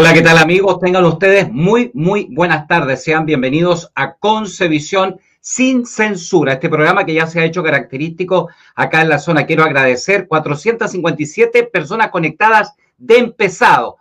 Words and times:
Hola, 0.00 0.14
¿qué 0.14 0.22
tal 0.22 0.38
amigos? 0.38 0.78
Tengan 0.78 1.04
ustedes 1.04 1.52
muy, 1.52 1.90
muy 1.92 2.26
buenas 2.30 2.66
tardes. 2.66 3.04
Sean 3.04 3.26
bienvenidos 3.26 3.92
a 3.94 4.14
Concevisión 4.14 5.20
sin 5.42 5.84
censura, 5.84 6.54
este 6.54 6.70
programa 6.70 7.04
que 7.04 7.12
ya 7.12 7.26
se 7.26 7.38
ha 7.38 7.44
hecho 7.44 7.62
característico 7.62 8.48
acá 8.74 9.02
en 9.02 9.10
la 9.10 9.18
zona. 9.18 9.44
Quiero 9.44 9.62
agradecer 9.62 10.26
457 10.26 11.64
personas 11.64 12.08
conectadas 12.08 12.72
de 12.96 13.18
empezado. 13.18 13.98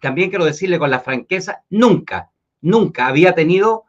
También 0.00 0.30
quiero 0.30 0.44
decirle 0.44 0.80
con 0.80 0.90
la 0.90 0.98
franqueza, 0.98 1.62
nunca, 1.70 2.32
nunca 2.60 3.06
había 3.06 3.32
tenido 3.32 3.84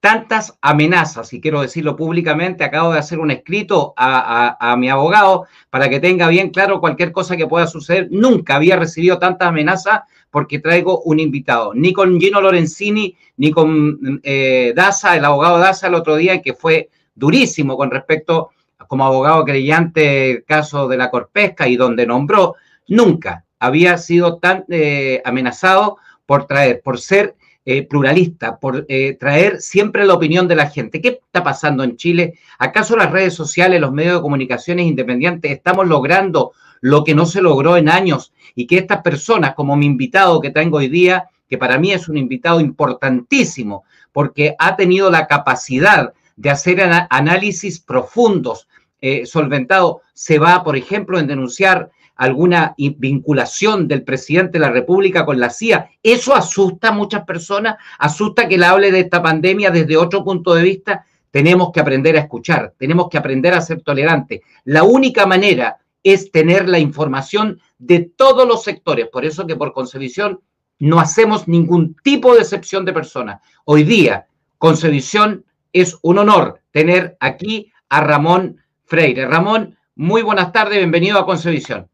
tantas 0.00 0.58
amenazas, 0.62 1.32
y 1.34 1.40
quiero 1.40 1.60
decirlo 1.60 1.94
públicamente, 1.94 2.64
acabo 2.64 2.92
de 2.92 2.98
hacer 2.98 3.18
un 3.18 3.30
escrito 3.30 3.92
a, 3.96 4.74
mi 4.78 4.88
abogado 4.88 5.46
para 5.68 5.90
que 5.90 6.00
tenga 6.00 6.28
bien 6.28 6.50
claro 6.50 6.80
cualquier 6.80 7.12
cosa 7.12 7.36
que 7.36 7.46
pueda 7.46 7.66
suceder. 7.66 8.08
Nunca 8.10 8.56
había 8.56 8.76
recibido 8.76 9.18
tantas 9.18 9.48
amenazas 9.48 10.00
porque 10.30 10.58
traigo 10.58 11.02
un 11.02 11.20
invitado, 11.20 11.74
ni 11.74 11.92
con 11.92 12.18
Gino 12.18 12.40
Lorenzini, 12.40 13.14
ni 13.36 13.50
con 13.50 14.20
eh, 14.22 14.72
Daza, 14.74 15.16
el 15.16 15.24
abogado 15.24 15.58
Daza 15.58 15.88
el 15.88 15.94
otro 15.94 16.16
día, 16.16 16.40
que 16.40 16.54
fue 16.54 16.88
durísimo 17.14 17.76
con 17.76 17.90
respecto 17.90 18.50
como 18.88 19.04
abogado 19.04 19.44
creyente 19.44 20.30
el 20.30 20.44
caso 20.44 20.88
de 20.88 20.96
la 20.96 21.10
Corpesca 21.10 21.68
y 21.68 21.76
donde 21.76 22.06
nombró, 22.06 22.56
nunca 22.88 23.44
había 23.58 23.98
sido 23.98 24.38
tan 24.38 24.64
eh, 24.70 25.20
amenazado 25.24 25.98
por 26.24 26.46
traer, 26.46 26.80
por 26.80 26.98
ser 26.98 27.36
eh, 27.64 27.86
pluralista, 27.86 28.58
por 28.58 28.86
eh, 28.88 29.16
traer 29.20 29.60
siempre 29.60 30.06
la 30.06 30.14
opinión 30.14 30.48
de 30.48 30.56
la 30.56 30.70
gente. 30.70 31.00
¿Qué 31.00 31.20
está 31.24 31.42
pasando 31.44 31.84
en 31.84 31.96
Chile? 31.96 32.38
¿Acaso 32.58 32.96
las 32.96 33.12
redes 33.12 33.34
sociales, 33.34 33.80
los 33.80 33.92
medios 33.92 34.16
de 34.16 34.22
comunicaciones 34.22 34.86
independientes 34.86 35.52
estamos 35.52 35.86
logrando 35.86 36.52
lo 36.80 37.04
que 37.04 37.14
no 37.14 37.26
se 37.26 37.42
logró 37.42 37.76
en 37.76 37.88
años 37.88 38.32
y 38.54 38.66
que 38.66 38.78
estas 38.78 39.02
personas, 39.02 39.54
como 39.54 39.76
mi 39.76 39.86
invitado 39.86 40.40
que 40.40 40.50
tengo 40.50 40.78
hoy 40.78 40.88
día, 40.88 41.28
que 41.48 41.58
para 41.58 41.78
mí 41.78 41.92
es 41.92 42.08
un 42.08 42.16
invitado 42.16 42.60
importantísimo, 42.60 43.84
porque 44.12 44.54
ha 44.58 44.76
tenido 44.76 45.10
la 45.10 45.26
capacidad 45.26 46.12
de 46.36 46.50
hacer 46.50 46.80
análisis 47.10 47.80
profundos, 47.80 48.68
eh, 49.02 49.26
solventado, 49.26 50.02
se 50.14 50.38
va, 50.38 50.64
por 50.64 50.76
ejemplo, 50.76 51.18
en 51.18 51.26
denunciar 51.26 51.90
alguna 52.20 52.74
vinculación 52.76 53.88
del 53.88 54.04
presidente 54.04 54.58
de 54.58 54.66
la 54.66 54.70
República 54.70 55.24
con 55.24 55.40
la 55.40 55.48
CIA. 55.48 55.88
Eso 56.02 56.34
asusta 56.34 56.88
a 56.88 56.92
muchas 56.92 57.24
personas, 57.24 57.76
asusta 57.98 58.46
que 58.46 58.58
le 58.58 58.66
hable 58.66 58.92
de 58.92 59.00
esta 59.00 59.22
pandemia 59.22 59.70
desde 59.70 59.96
otro 59.96 60.22
punto 60.22 60.52
de 60.52 60.62
vista. 60.62 61.06
Tenemos 61.30 61.72
que 61.72 61.80
aprender 61.80 62.16
a 62.16 62.20
escuchar, 62.20 62.74
tenemos 62.76 63.08
que 63.08 63.16
aprender 63.16 63.54
a 63.54 63.62
ser 63.62 63.80
tolerantes. 63.80 64.42
La 64.64 64.82
única 64.82 65.24
manera 65.24 65.78
es 66.02 66.30
tener 66.30 66.68
la 66.68 66.78
información 66.78 67.58
de 67.78 68.00
todos 68.14 68.46
los 68.46 68.64
sectores. 68.64 69.08
Por 69.08 69.24
eso 69.24 69.46
que 69.46 69.56
por 69.56 69.72
Concevisión 69.72 70.40
no 70.78 71.00
hacemos 71.00 71.48
ningún 71.48 71.96
tipo 72.04 72.34
de 72.34 72.40
excepción 72.40 72.84
de 72.84 72.92
personas. 72.92 73.40
Hoy 73.64 73.82
día, 73.82 74.26
Concevisión 74.58 75.46
es 75.72 75.96
un 76.02 76.18
honor 76.18 76.60
tener 76.70 77.16
aquí 77.18 77.72
a 77.88 78.02
Ramón 78.02 78.60
Freire. 78.84 79.26
Ramón, 79.26 79.78
muy 79.94 80.20
buenas 80.20 80.52
tardes, 80.52 80.76
bienvenido 80.76 81.18
a 81.18 81.24
Concevisión. 81.24 81.88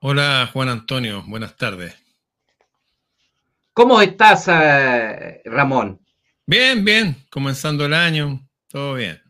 Hola 0.00 0.48
Juan 0.52 0.68
Antonio, 0.68 1.24
buenas 1.26 1.56
tardes. 1.56 1.92
¿Cómo 3.72 4.00
estás, 4.00 4.46
eh, 4.46 5.42
Ramón? 5.44 5.98
Bien, 6.46 6.84
bien, 6.84 7.16
comenzando 7.28 7.84
el 7.84 7.92
año, 7.92 8.48
todo 8.68 8.94
bien. 8.94 9.20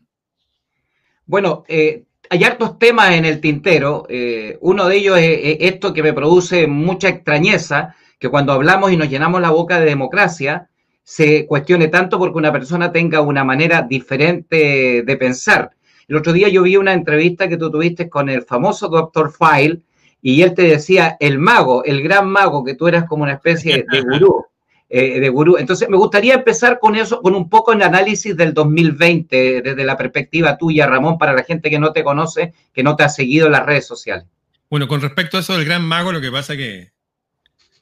Bueno, 1.25 1.63
eh, 1.67 2.03
hay 2.29 2.43
hartos 2.43 2.77
temas 2.77 3.13
en 3.13 3.25
el 3.25 3.41
tintero. 3.41 4.05
Eh, 4.09 4.59
uno 4.61 4.87
de 4.87 4.97
ellos 4.97 5.17
es, 5.17 5.57
esto 5.61 5.91
que 5.91 6.03
me 6.03 6.13
produce 6.13 6.67
mucha 6.67 7.09
extrañeza, 7.09 7.95
que 8.19 8.29
cuando 8.29 8.53
hablamos 8.53 8.91
y 8.91 8.97
nos 8.97 9.09
llenamos 9.09 9.41
la 9.41 9.49
boca 9.49 9.79
de 9.79 9.87
democracia, 9.87 10.69
se 11.01 11.47
cuestione 11.47 11.87
tanto 11.87 12.19
porque 12.19 12.37
una 12.37 12.51
persona 12.51 12.91
tenga 12.91 13.21
una 13.21 13.43
manera 13.43 13.81
diferente 13.81 15.01
de 15.01 15.17
pensar. 15.17 15.71
El 16.07 16.17
otro 16.17 16.31
día 16.31 16.47
yo 16.47 16.61
vi 16.61 16.77
una 16.77 16.93
entrevista 16.93 17.49
que 17.49 17.57
tú 17.57 17.71
tuviste 17.71 18.07
con 18.07 18.29
el 18.29 18.43
famoso 18.43 18.87
doctor 18.87 19.33
File, 19.33 19.81
y 20.21 20.41
él 20.41 20.53
te 20.53 20.63
decía, 20.63 21.17
el 21.19 21.39
mago, 21.39 21.83
el 21.83 22.01
gran 22.01 22.29
mago, 22.29 22.63
que 22.63 22.75
tú 22.75 22.87
eras 22.87 23.05
como 23.05 23.23
una 23.23 23.33
especie 23.33 23.85
de 23.89 24.01
gurú. 24.01 24.45
Eh, 24.91 25.19
de 25.19 25.29
gurú. 25.29 25.57
Entonces, 25.57 25.87
me 25.87 25.97
gustaría 25.97 26.33
empezar 26.33 26.79
con 26.79 26.95
eso, 26.95 27.21
con 27.21 27.35
un 27.35 27.47
poco 27.47 27.73
el 27.73 27.81
análisis 27.83 28.35
del 28.35 28.55
2020, 28.55 29.61
desde 29.61 29.83
la 29.83 29.95
perspectiva 29.95 30.57
tuya, 30.57 30.87
Ramón, 30.87 31.19
para 31.19 31.33
la 31.33 31.43
gente 31.43 31.69
que 31.69 31.77
no 31.77 31.93
te 31.93 32.03
conoce, 32.03 32.53
que 32.73 32.81
no 32.81 32.95
te 32.95 33.03
ha 33.03 33.09
seguido 33.09 33.45
en 33.45 33.51
las 33.51 33.67
redes 33.67 33.85
sociales. 33.85 34.25
Bueno, 34.67 34.87
con 34.87 34.99
respecto 34.99 35.37
a 35.37 35.41
eso 35.41 35.55
del 35.55 35.65
gran 35.65 35.83
mago, 35.83 36.11
lo 36.11 36.19
que 36.19 36.31
pasa 36.31 36.53
es 36.53 36.59
que 36.59 36.91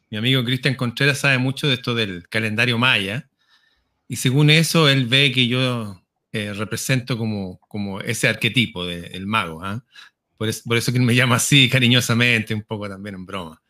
mi 0.10 0.18
amigo 0.18 0.44
Cristian 0.44 0.76
Contreras 0.76 1.20
sabe 1.20 1.38
mucho 1.38 1.68
de 1.68 1.76
esto 1.76 1.96
del 1.96 2.28
calendario 2.28 2.78
maya, 2.78 3.30
y 4.10 4.18
según 4.18 4.50
eso, 4.50 4.90
él 4.90 5.06
ve 5.06 5.32
que 5.32 5.48
yo 5.48 6.02
eh, 6.34 6.54
represento 6.54 7.18
como, 7.18 7.60
como 7.68 8.00
ese 8.02 8.28
arquetipo 8.28 8.86
del 8.86 9.28
mago. 9.28 9.64
¿ah? 9.64 9.84
Por, 10.38 10.48
eso 10.50 10.94
que 10.94 11.00
me 11.00 11.16
llama 11.16 11.36
así 11.36 11.70
cariñosamente, 11.70 12.54
un 12.54 12.62
poco 12.62 12.88
también 12.88 13.16
en 13.16 13.26
broma. 13.26 13.62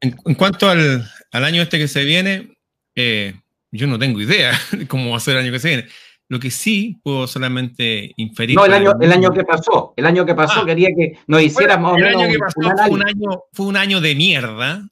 En, 0.00 0.34
cuanto 0.34 0.68
al, 0.68 1.08
año 1.30 1.62
este 1.62 1.78
que 1.78 1.86
se 1.86 2.04
viene, 2.04 2.56
eh, 2.96 3.34
yo 3.70 3.86
no 3.86 3.98
tengo 3.98 4.20
idea 4.20 4.58
de 4.72 4.86
cómo 4.88 5.10
va 5.10 5.18
a 5.18 5.20
ser 5.20 5.36
el 5.36 5.44
año 5.44 5.52
que 5.52 5.60
se 5.60 5.68
viene. 5.68 5.88
Lo 6.28 6.40
que 6.40 6.50
sí 6.50 6.98
puedo 7.02 7.26
solamente 7.26 8.12
inferir. 8.16 8.56
No, 8.56 8.64
el 8.64 8.72
año, 8.72 8.92
el 9.00 9.12
año 9.12 9.32
que 9.32 9.44
pasó. 9.44 9.92
El 9.96 10.06
año 10.06 10.24
que 10.24 10.34
pasó 10.34 10.60
ah. 10.62 10.66
quería 10.66 10.88
que 10.96 11.18
nos 11.26 11.42
hiciéramos. 11.42 11.96
el 11.98 12.06
año 12.06 12.28
que 12.28 12.38
pasó 12.38 12.60
fue, 12.60 12.90
un 12.90 13.06
año, 13.06 13.42
fue 13.52 13.66
un 13.66 13.76
año 13.76 14.00
de 14.00 14.14
mierda, 14.14 14.88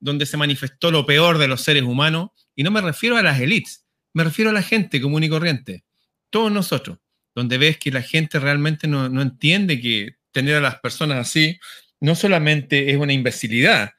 donde 0.00 0.26
se 0.26 0.36
manifestó 0.36 0.90
lo 0.90 1.06
peor 1.06 1.38
de 1.38 1.48
los 1.48 1.62
seres 1.62 1.84
humanos. 1.84 2.30
Y 2.56 2.64
no 2.64 2.70
me 2.70 2.80
refiero 2.80 3.16
a 3.16 3.22
las 3.22 3.40
élites, 3.40 3.86
me 4.12 4.24
refiero 4.24 4.50
a 4.50 4.52
la 4.52 4.62
gente 4.62 5.00
común 5.00 5.22
y 5.22 5.28
corriente. 5.28 5.84
Todos 6.28 6.50
nosotros 6.50 6.98
donde 7.34 7.58
ves 7.58 7.78
que 7.78 7.90
la 7.90 8.02
gente 8.02 8.38
realmente 8.38 8.86
no, 8.86 9.06
entiende 9.20 9.80
que 9.80 10.16
tener 10.32 10.56
a 10.56 10.60
las 10.60 10.80
personas 10.80 11.18
así 11.18 11.58
no 12.00 12.14
solamente 12.14 12.90
es 12.90 12.96
una 12.96 13.12
imbecilidad, 13.12 13.92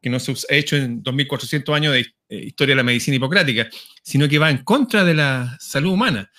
que 0.00 0.10
no 0.10 0.18
se 0.18 0.32
ha 0.32 0.54
hecho 0.54 0.76
en 0.76 1.02
2400 1.02 1.74
años 1.74 1.92
de 1.92 2.00
eh, 2.28 2.44
historia 2.46 2.72
de 2.72 2.76
la 2.76 2.82
medicina 2.82 3.16
hipocrática, 3.16 3.68
sino 4.02 4.28
que 4.28 4.38
va 4.38 4.50
en 4.50 4.64
contra 4.64 5.04
de 5.04 5.14
la 5.14 5.56
salud 5.60 5.92
humana. 5.92 6.30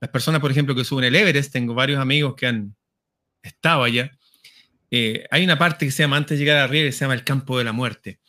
Las 0.00 0.10
personas, 0.10 0.40
por 0.40 0.50
ejemplo, 0.50 0.74
que 0.74 0.84
suben 0.84 1.04
el 1.04 1.16
Everest, 1.16 1.52
tengo 1.52 1.74
varios 1.74 2.00
amigos 2.00 2.34
que 2.36 2.46
han 2.46 2.76
estado 3.42 3.82
allá, 3.82 4.10
eh, 4.90 5.26
hay 5.30 5.44
una 5.44 5.58
parte 5.58 5.86
que 5.86 5.92
se 5.92 6.02
llama, 6.02 6.16
antes 6.16 6.38
de 6.38 6.44
llegar 6.44 6.58
arriba, 6.58 6.86
que 6.86 6.92
se 6.92 7.00
llama 7.00 7.14
el 7.14 7.24
campo 7.24 7.58
de 7.58 7.64
la 7.64 7.72
muerte, 7.72 8.20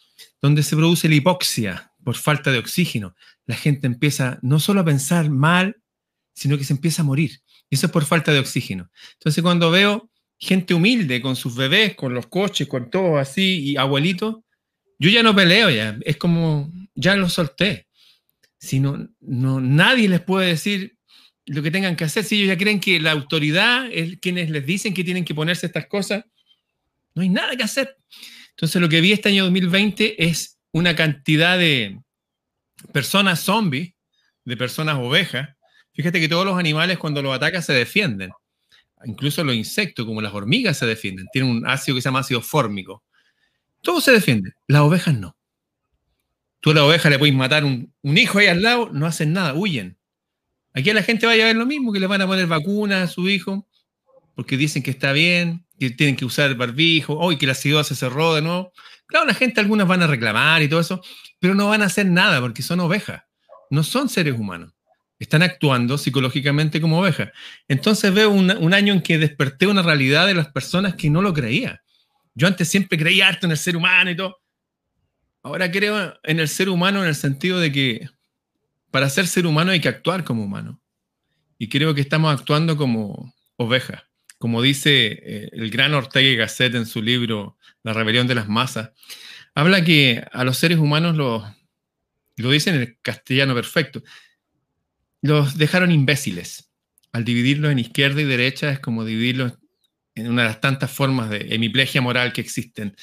donde 0.42 0.64
se 0.64 0.76
produce 0.76 1.10
la 1.10 1.16
hipoxia 1.16 1.92
por 2.04 2.16
falta 2.16 2.52
de 2.52 2.60
oxígeno. 2.60 3.16
La 3.46 3.56
gente 3.56 3.88
empieza 3.88 4.40
no 4.42 4.60
solo 4.60 4.81
a 4.81 4.86
pensar 4.86 5.30
mal, 5.30 5.81
sino 6.34 6.57
que 6.57 6.63
se 6.63 6.74
empieza 6.74 7.01
a 7.01 7.06
morir. 7.06 7.42
Y 7.71 7.75
eso 7.75 7.88
es 7.88 7.91
por 7.91 8.03
falta 8.03 8.33
de 8.33 8.39
oxígeno. 8.39 8.91
Entonces, 9.13 9.41
cuando 9.41 9.71
veo 9.71 10.12
gente 10.38 10.73
humilde 10.73 11.21
con 11.21 11.38
sus 11.38 11.56
bebés, 11.56 11.95
con 11.95 12.13
los 12.13 12.27
coches, 12.27 12.68
con 12.68 12.89
todo 12.89 13.18
así, 13.18 13.71
y 13.71 13.77
abuelitos, 13.77 14.39
yo 15.00 15.09
ya 15.09 15.23
no 15.23 15.33
peleo 15.33 15.69
ya. 15.69 15.97
Es 16.03 16.18
como, 16.18 16.69
ya 16.95 17.15
lo 17.15 17.29
solté. 17.29 17.88
Si 18.59 18.81
no, 18.81 19.09
nadie 19.21 20.09
les 20.09 20.19
puede 20.19 20.50
decir 20.50 20.97
lo 21.45 21.63
que 21.63 21.71
tengan 21.71 21.95
que 21.95 22.03
hacer. 22.03 22.25
Si 22.25 22.35
ellos 22.35 22.50
ya 22.50 22.57
creen 22.57 22.81
que 22.81 23.00
la 23.00 23.12
autoridad 23.12 23.88
es 23.89 24.19
quienes 24.19 24.50
les 24.50 24.65
dicen 24.65 24.94
que 24.94 25.06
tienen 25.06 25.23
que 25.23 25.33
ponerse 25.33 25.68
estas 25.68 25.88
cosas, 25.88 26.25
no 27.15 27.21
hay 27.21 27.29
nada 27.29 27.56
que 27.56 27.63
hacer. 27.63 27.95
Entonces, 28.50 28.81
lo 28.81 28.89
que 28.89 29.00
vi 29.00 29.13
este 29.13 29.29
año 29.29 29.45
2020 29.45 30.25
es 30.25 30.59
una 30.73 30.94
cantidad 30.94 31.57
de 31.57 32.01
personas 32.91 33.39
zombies, 33.39 33.94
de 34.44 34.57
personas 34.57 34.97
ovejas, 34.97 35.56
Fíjate 35.94 36.20
que 36.20 36.30
todos 36.30 36.46
los 36.46 36.58
animales 36.58 36.98
cuando 36.98 37.22
los 37.22 37.36
atacas 37.36 37.66
se 37.66 37.74
defienden. 37.74 38.32
Incluso 39.04 39.44
los 39.44 39.56
insectos, 39.56 40.06
como 40.06 40.22
las 40.22 40.34
hormigas, 40.34 40.78
se 40.78 40.86
defienden. 40.86 41.28
Tienen 41.32 41.52
un 41.52 41.68
ácido 41.68 41.96
que 41.96 42.02
se 42.02 42.08
llama 42.08 42.20
ácido 42.20 42.42
fórmico. 42.42 43.04
Todo 43.82 44.00
se 44.00 44.12
defiende. 44.12 44.54
Las 44.68 44.82
ovejas 44.82 45.16
no. 45.16 45.36
Tú 46.60 46.72
a 46.72 46.74
la 46.76 46.86
oveja 46.86 47.10
le 47.10 47.18
puedes 47.18 47.36
matar 47.36 47.66
un, 47.66 47.92
hijo 48.04 48.38
ahí 48.38 48.48
al 48.48 48.62
lado, 48.62 48.90
no 48.94 49.08
hacen 49.08 49.34
nada, 49.34 49.56
huyen. 49.56 49.98
Aquí 50.74 50.94
la 50.94 51.02
gente 51.02 51.26
va 51.26 51.34
a 51.34 51.36
ver 51.36 51.56
lo 51.56 51.66
mismo, 51.66 51.92
que 51.92 52.00
le 52.00 52.06
van 52.06 52.22
a 52.22 52.28
poner 52.28 52.46
vacunas 52.46 53.10
a 53.10 53.12
su 53.12 53.28
hijo, 53.28 53.68
porque 54.36 54.58
dicen 54.58 54.84
que 54.84 54.92
está 54.92 55.12
bien, 55.12 55.66
que 55.80 55.90
tienen 55.90 56.16
que 56.16 56.24
usar 56.24 56.52
el 56.52 56.56
barbijo, 56.56 57.18
hoy 57.18 57.38
que 57.38 57.48
la 57.48 57.56
ciudad 57.56 57.84
se 57.84 57.96
cerró 57.96 58.36
de 58.36 58.44
nuevo. 58.44 58.72
Claro, 59.08 59.26
la 59.26 59.34
gente, 59.34 59.60
algunas 59.60 59.88
van 59.88 60.04
a 60.04 60.08
reclamar 60.08 60.62
y 60.62 60.70
todo 60.70 60.80
eso, 60.80 61.02
pero 61.40 61.56
no 61.56 61.68
van 61.68 61.82
a 61.82 61.86
hacer 61.86 62.06
nada 62.06 62.40
porque 62.40 62.62
son 62.62 62.80
ovejas, 62.80 63.24
no 63.72 63.82
son 63.82 64.08
seres 64.08 64.36
humanos 64.40 64.72
están 65.23 65.44
actuando 65.44 66.00
psicológicamente 66.00 66.81
como 66.81 67.00
ovejas. 67.00 67.29
Entonces 67.68 68.12
veo 68.12 68.31
un, 68.31 68.73
año 68.73 68.91
en 68.91 69.01
que 69.01 69.19
desperté 69.19 69.68
una 69.68 69.83
realidad 69.83 70.25
de 70.25 70.33
las 70.33 70.51
personas 70.51 70.95
que 70.95 71.12
no 71.12 71.21
lo 71.21 71.31
creía. 71.31 71.83
Yo 72.33 72.47
antes 72.47 72.68
siempre 72.68 72.97
creía 72.97 73.27
harto 73.27 73.45
en 73.45 73.51
el 73.51 73.57
ser 73.59 73.77
humano 73.77 74.09
y 74.09 74.15
todo. 74.15 74.41
Ahora 75.44 75.71
creo 75.71 76.19
en 76.23 76.39
el 76.39 76.47
ser 76.47 76.69
humano 76.69 77.03
en 77.03 77.07
el 77.07 77.13
sentido 77.13 77.59
de 77.59 77.71
que 77.71 78.09
para 78.89 79.12
ser 79.12 79.27
ser 79.27 79.45
humano 79.45 79.71
hay 79.71 79.79
que 79.79 79.89
actuar 79.89 80.23
como 80.23 80.44
humano. 80.44 80.81
Y 81.59 81.69
creo 81.69 81.94
que 81.94 82.01
estamos 82.01 82.33
actuando 82.33 82.75
como 82.75 83.35
ovejas. 83.57 84.01
Como 84.39 84.59
dice 84.63 85.19
eh, 85.21 85.50
el 85.51 85.69
gran 85.69 85.94
Ortega 85.94 86.29
y 86.29 86.35
Gasset 86.35 86.73
en 86.73 86.88
su 86.88 87.00
libro 87.00 87.57
La 87.83 87.94
rebelión 87.94 88.25
de 88.25 88.33
las 88.33 88.50
masas, 88.50 88.89
habla 89.53 89.83
que 89.83 90.25
a 90.31 90.44
los 90.44 90.57
seres 90.57 90.79
humanos 90.79 91.15
lo 91.15 92.50
dice 92.50 92.71
en 92.71 92.77
el 92.77 92.97
castellano 93.03 93.53
perfecto, 93.53 94.01
los 95.21 95.57
dejaron 95.57 95.91
imbéciles. 95.91 96.69
Al 97.12 97.25
dividirlos 97.25 97.71
en 97.71 97.79
izquierda 97.79 98.21
y 98.21 98.25
derecha 98.25 98.71
es 98.71 98.79
como 98.79 99.03
dividirlos 99.03 99.53
en 100.15 100.29
una 100.29 100.44
de 100.44 100.47
las 100.50 100.62
tantas 100.62 100.91
formas 100.91 101.29
de 101.29 101.53
hemiplegia 101.53 102.01
moral 102.01 102.33
que 102.33 102.41
existen. 102.41 102.95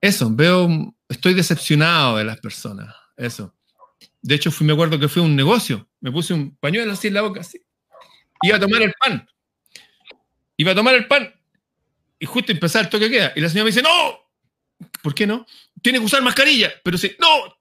Eso, 0.00 0.30
veo, 0.30 0.94
estoy 1.08 1.34
decepcionado 1.34 2.16
de 2.16 2.24
las 2.24 2.38
personas, 2.40 2.94
eso. 3.16 3.54
De 4.22 4.34
hecho, 4.34 4.52
me 4.60 4.72
acuerdo 4.72 4.98
que 4.98 5.08
fue 5.08 5.22
un 5.22 5.36
negocio, 5.36 5.88
me 6.00 6.10
puse 6.10 6.34
un 6.34 6.56
pañuelo 6.56 6.92
así 6.92 7.08
en 7.08 7.14
la 7.14 7.22
boca, 7.22 7.40
así. 7.40 7.60
Iba 8.42 8.56
a 8.56 8.60
tomar 8.60 8.82
el 8.82 8.92
pan. 8.92 9.28
Iba 10.56 10.72
a 10.72 10.74
tomar 10.74 10.94
el 10.94 11.06
pan 11.06 11.32
y 12.18 12.26
justo 12.26 12.52
empezar 12.52 12.84
el 12.84 12.90
toque 12.90 13.10
queda. 13.10 13.32
Y 13.36 13.40
la 13.40 13.48
señora 13.48 13.64
me 13.64 13.70
dice, 13.70 13.82
no, 13.82 14.18
¿por 15.02 15.14
qué 15.14 15.26
no? 15.26 15.46
Tiene 15.82 15.98
que 15.98 16.04
usar 16.04 16.22
mascarilla. 16.22 16.72
Pero 16.82 16.98
sí, 16.98 17.12
no, 17.18 17.56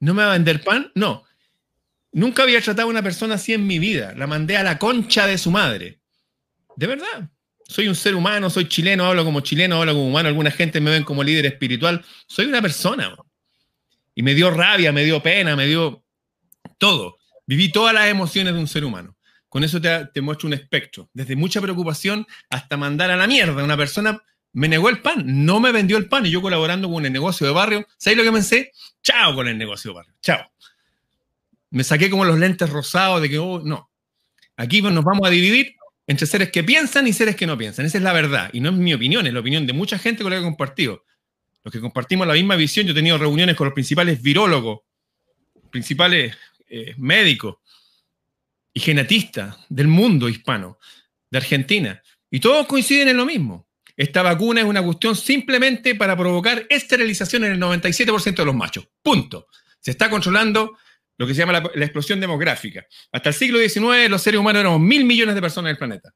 ¿no 0.00 0.14
me 0.14 0.22
va 0.22 0.30
a 0.30 0.32
vender 0.34 0.62
pan? 0.62 0.90
No. 0.94 1.24
Nunca 2.16 2.44
había 2.44 2.62
tratado 2.62 2.88
a 2.88 2.90
una 2.90 3.02
persona 3.02 3.34
así 3.34 3.52
en 3.52 3.66
mi 3.66 3.78
vida. 3.78 4.14
La 4.16 4.26
mandé 4.26 4.56
a 4.56 4.62
la 4.62 4.78
concha 4.78 5.26
de 5.26 5.36
su 5.36 5.50
madre. 5.50 6.00
De 6.74 6.86
verdad. 6.86 7.30
Soy 7.68 7.88
un 7.88 7.94
ser 7.94 8.14
humano, 8.14 8.48
soy 8.48 8.68
chileno, 8.68 9.04
hablo 9.04 9.22
como 9.22 9.40
chileno, 9.40 9.76
hablo 9.76 9.92
como 9.92 10.08
humano. 10.08 10.30
Alguna 10.30 10.50
gente 10.50 10.80
me 10.80 10.90
ven 10.90 11.04
como 11.04 11.22
líder 11.22 11.44
espiritual. 11.44 12.02
Soy 12.26 12.46
una 12.46 12.62
persona. 12.62 13.14
Y 14.14 14.22
me 14.22 14.32
dio 14.32 14.50
rabia, 14.50 14.92
me 14.92 15.04
dio 15.04 15.22
pena, 15.22 15.56
me 15.56 15.66
dio 15.66 16.06
todo. 16.78 17.18
Viví 17.44 17.70
todas 17.70 17.92
las 17.92 18.06
emociones 18.06 18.54
de 18.54 18.60
un 18.60 18.66
ser 18.66 18.86
humano. 18.86 19.14
Con 19.50 19.62
eso 19.62 19.78
te, 19.78 20.06
te 20.06 20.22
muestro 20.22 20.46
un 20.46 20.54
espectro. 20.54 21.10
Desde 21.12 21.36
mucha 21.36 21.60
preocupación 21.60 22.26
hasta 22.48 22.78
mandar 22.78 23.10
a 23.10 23.16
la 23.16 23.26
mierda. 23.26 23.62
Una 23.62 23.76
persona 23.76 24.22
me 24.54 24.68
negó 24.68 24.88
el 24.88 25.02
pan, 25.02 25.44
no 25.44 25.60
me 25.60 25.70
vendió 25.70 25.98
el 25.98 26.08
pan 26.08 26.24
y 26.24 26.30
yo 26.30 26.40
colaborando 26.40 26.90
con 26.90 27.04
el 27.04 27.12
negocio 27.12 27.46
de 27.46 27.52
barrio. 27.52 27.86
¿Sabéis 27.98 28.16
lo 28.16 28.24
que 28.24 28.32
pensé? 28.32 28.72
Chao 29.02 29.34
con 29.34 29.48
el 29.48 29.58
negocio 29.58 29.90
de 29.90 29.96
barrio. 29.96 30.14
Chao 30.22 30.55
me 31.76 31.84
saqué 31.84 32.08
como 32.08 32.24
los 32.24 32.38
lentes 32.38 32.70
rosados 32.70 33.20
de 33.20 33.28
que, 33.28 33.38
oh, 33.38 33.60
no, 33.62 33.90
aquí 34.56 34.80
nos 34.80 35.04
vamos 35.04 35.26
a 35.26 35.30
dividir 35.30 35.76
entre 36.06 36.26
seres 36.26 36.50
que 36.50 36.64
piensan 36.64 37.06
y 37.06 37.12
seres 37.12 37.36
que 37.36 37.46
no 37.46 37.58
piensan. 37.58 37.84
Esa 37.84 37.98
es 37.98 38.02
la 38.02 38.14
verdad. 38.14 38.48
Y 38.52 38.60
no 38.60 38.70
es 38.70 38.76
mi 38.76 38.94
opinión, 38.94 39.26
es 39.26 39.34
la 39.34 39.40
opinión 39.40 39.66
de 39.66 39.74
mucha 39.74 39.98
gente 39.98 40.22
con 40.22 40.30
la 40.30 40.38
que 40.38 40.42
he 40.42 40.44
compartido. 40.44 41.04
Los 41.62 41.72
que 41.72 41.80
compartimos 41.80 42.26
la 42.26 42.32
misma 42.32 42.56
visión, 42.56 42.86
yo 42.86 42.92
he 42.92 42.94
tenido 42.94 43.18
reuniones 43.18 43.56
con 43.56 43.66
los 43.66 43.74
principales 43.74 44.22
virólogos, 44.22 44.80
principales 45.70 46.34
eh, 46.68 46.94
médicos 46.96 47.56
y 48.72 48.80
genetistas 48.80 49.56
del 49.68 49.88
mundo 49.88 50.28
hispano, 50.28 50.78
de 51.30 51.38
Argentina, 51.38 52.02
y 52.30 52.40
todos 52.40 52.66
coinciden 52.66 53.08
en 53.08 53.16
lo 53.18 53.26
mismo. 53.26 53.66
Esta 53.96 54.22
vacuna 54.22 54.60
es 54.60 54.66
una 54.66 54.82
cuestión 54.82 55.14
simplemente 55.14 55.94
para 55.94 56.16
provocar 56.16 56.64
esterilización 56.70 57.44
en 57.44 57.52
el 57.52 57.60
97% 57.60 58.36
de 58.36 58.44
los 58.44 58.54
machos. 58.54 58.88
Punto. 59.02 59.48
Se 59.80 59.90
está 59.90 60.08
controlando 60.08 60.78
lo 61.18 61.26
que 61.26 61.34
se 61.34 61.38
llama 61.40 61.52
la, 61.54 61.84
explosión 61.84 62.20
demográfica. 62.20 62.86
Hasta 63.12 63.30
el 63.30 63.34
siglo 63.34 63.58
XIX 63.58 64.10
los 64.10 64.22
seres 64.22 64.40
humanos 64.40 64.60
éramos 64.60 64.80
mil 64.80 65.04
millones 65.04 65.34
de 65.34 65.40
personas 65.40 65.70
en 65.70 65.74
el 65.74 65.78
planeta. 65.78 66.14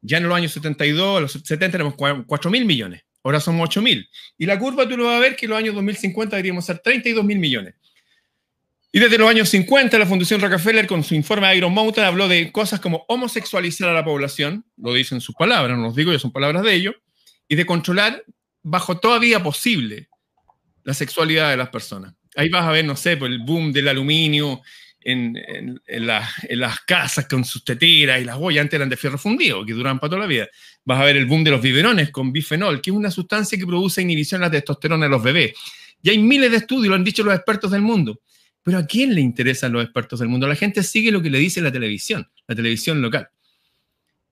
Ya 0.00 0.18
en 0.18 0.28
los 0.28 0.36
años 0.36 0.52
72, 0.52 1.20
los 1.22 1.32
70 1.32 1.76
éramos 1.76 1.94
cuatro 2.26 2.50
mil 2.50 2.64
millones. 2.64 3.02
Ahora 3.24 3.40
somos 3.40 3.64
ocho 3.64 3.82
mil. 3.82 4.08
Y 4.38 4.46
la 4.46 4.58
curva 4.58 4.88
tú 4.88 4.96
lo 4.96 5.06
vas 5.06 5.16
a 5.16 5.20
ver 5.20 5.34
que 5.36 5.46
en 5.46 5.50
los 5.50 5.58
años 5.58 5.74
2050 5.74 6.36
deberíamos 6.36 6.64
ser 6.64 6.78
32 6.78 7.24
mil 7.24 7.38
millones. 7.38 7.74
Y 8.92 8.98
desde 8.98 9.18
los 9.18 9.28
años 9.28 9.48
50 9.48 9.98
la 9.98 10.06
Fundación 10.06 10.40
Rockefeller 10.40 10.86
con 10.86 11.02
su 11.02 11.14
informe 11.14 11.54
Iron 11.56 11.72
Mountain 11.72 12.06
habló 12.06 12.28
de 12.28 12.52
cosas 12.52 12.80
como 12.80 13.04
homosexualizar 13.08 13.88
a 13.88 13.92
la 13.92 14.04
población, 14.04 14.64
lo 14.76 14.94
dicen 14.94 15.20
sus 15.20 15.34
palabras, 15.34 15.76
no 15.76 15.84
los 15.84 15.96
digo 15.96 16.12
yo, 16.12 16.18
son 16.18 16.32
palabras 16.32 16.62
de 16.62 16.72
ellos, 16.72 16.94
y 17.48 17.56
de 17.56 17.66
controlar 17.66 18.24
bajo 18.62 18.98
toda 18.98 19.18
vía 19.18 19.42
posible 19.42 20.08
la 20.84 20.94
sexualidad 20.94 21.50
de 21.50 21.56
las 21.56 21.68
personas. 21.68 22.14
Ahí 22.36 22.48
vas 22.48 22.64
a 22.64 22.70
ver, 22.70 22.84
no 22.84 22.96
sé, 22.96 23.16
por 23.16 23.30
el 23.30 23.40
boom 23.40 23.72
del 23.72 23.88
aluminio 23.88 24.62
en, 25.06 25.80
las 25.86 26.80
casas 26.80 27.26
con 27.28 27.44
sus 27.44 27.64
teteras 27.64 28.20
y 28.20 28.24
las 28.24 28.36
boyas 28.36 28.62
antes 28.62 28.74
eran 28.76 28.88
de 28.88 28.96
fierro 28.96 29.18
fundido, 29.18 29.64
que 29.64 29.72
duran 29.72 29.98
para 29.98 30.10
toda 30.10 30.22
la 30.22 30.26
vida. 30.26 30.48
Vas 30.84 31.00
a 31.00 31.04
ver 31.04 31.16
el 31.16 31.26
boom 31.26 31.44
de 31.44 31.52
los 31.52 31.62
biberones 31.62 32.10
con 32.10 32.32
bifenol, 32.32 32.80
que 32.80 32.90
es 32.90 32.96
una 32.96 33.10
sustancia 33.10 33.56
que 33.56 33.66
produce 33.66 34.02
inhibición 34.02 34.40
de 34.40 34.46
la 34.48 34.50
testosterona 34.50 35.06
en 35.06 35.12
los 35.12 35.22
bebés. 35.22 35.52
Y 36.02 36.10
hay 36.10 36.18
miles 36.18 36.50
de 36.50 36.58
estudios, 36.58 36.88
lo 36.88 36.94
han 36.94 37.04
dicho 37.04 37.22
los 37.22 37.34
expertos 37.34 37.70
del 37.70 37.82
mundo. 37.82 38.20
Pero 38.62 38.78
¿a 38.78 38.86
quién 38.86 39.14
le 39.14 39.20
interesan 39.20 39.72
los 39.72 39.84
expertos 39.84 40.18
del 40.18 40.28
mundo? 40.28 40.48
La 40.48 40.56
gente 40.56 40.82
sigue 40.82 41.12
lo 41.12 41.22
que 41.22 41.30
le 41.30 41.38
dice 41.38 41.60
la 41.60 41.70
televisión, 41.70 42.28
la 42.48 42.54
televisión 42.56 43.00
local. 43.00 43.28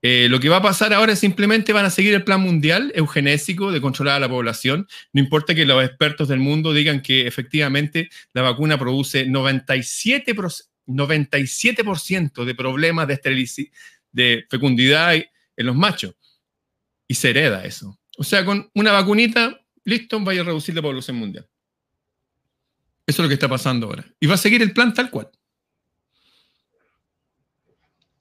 Eh, 0.01 0.27
lo 0.29 0.39
que 0.39 0.49
va 0.49 0.57
a 0.57 0.61
pasar 0.61 0.93
ahora 0.93 1.13
es 1.13 1.19
simplemente 1.19 1.73
van 1.73 1.85
a 1.85 1.89
seguir 1.89 2.13
el 2.13 2.23
plan 2.23 2.39
mundial 2.39 2.91
eugenésico 2.95 3.71
de 3.71 3.81
controlar 3.81 4.17
a 4.17 4.19
la 4.19 4.29
población. 4.29 4.87
No 5.13 5.21
importa 5.21 5.55
que 5.55 5.65
los 5.65 5.83
expertos 5.83 6.27
del 6.27 6.39
mundo 6.39 6.73
digan 6.73 7.01
que 7.01 7.25
efectivamente 7.25 8.09
la 8.33 8.43
vacuna 8.43 8.77
produce 8.77 9.25
97%, 9.27 10.65
97 10.87 11.83
de 12.45 12.55
problemas 12.55 13.07
de, 13.07 13.71
de 14.11 14.45
fecundidad 14.49 15.15
en 15.15 15.65
los 15.65 15.75
machos. 15.75 16.13
Y 17.07 17.15
se 17.15 17.31
hereda 17.31 17.65
eso. 17.65 17.99
O 18.17 18.23
sea, 18.23 18.45
con 18.45 18.69
una 18.73 18.91
vacunita, 18.91 19.59
listo, 19.83 20.19
vaya 20.19 20.41
a 20.41 20.45
reducir 20.45 20.75
la 20.75 20.81
población 20.81 21.17
mundial. 21.17 21.47
Eso 23.07 23.21
es 23.21 23.23
lo 23.23 23.27
que 23.27 23.35
está 23.35 23.47
pasando 23.47 23.87
ahora. 23.87 24.05
Y 24.19 24.27
va 24.27 24.35
a 24.35 24.37
seguir 24.37 24.61
el 24.61 24.73
plan 24.73 24.93
tal 24.93 25.09
cual. 25.09 25.29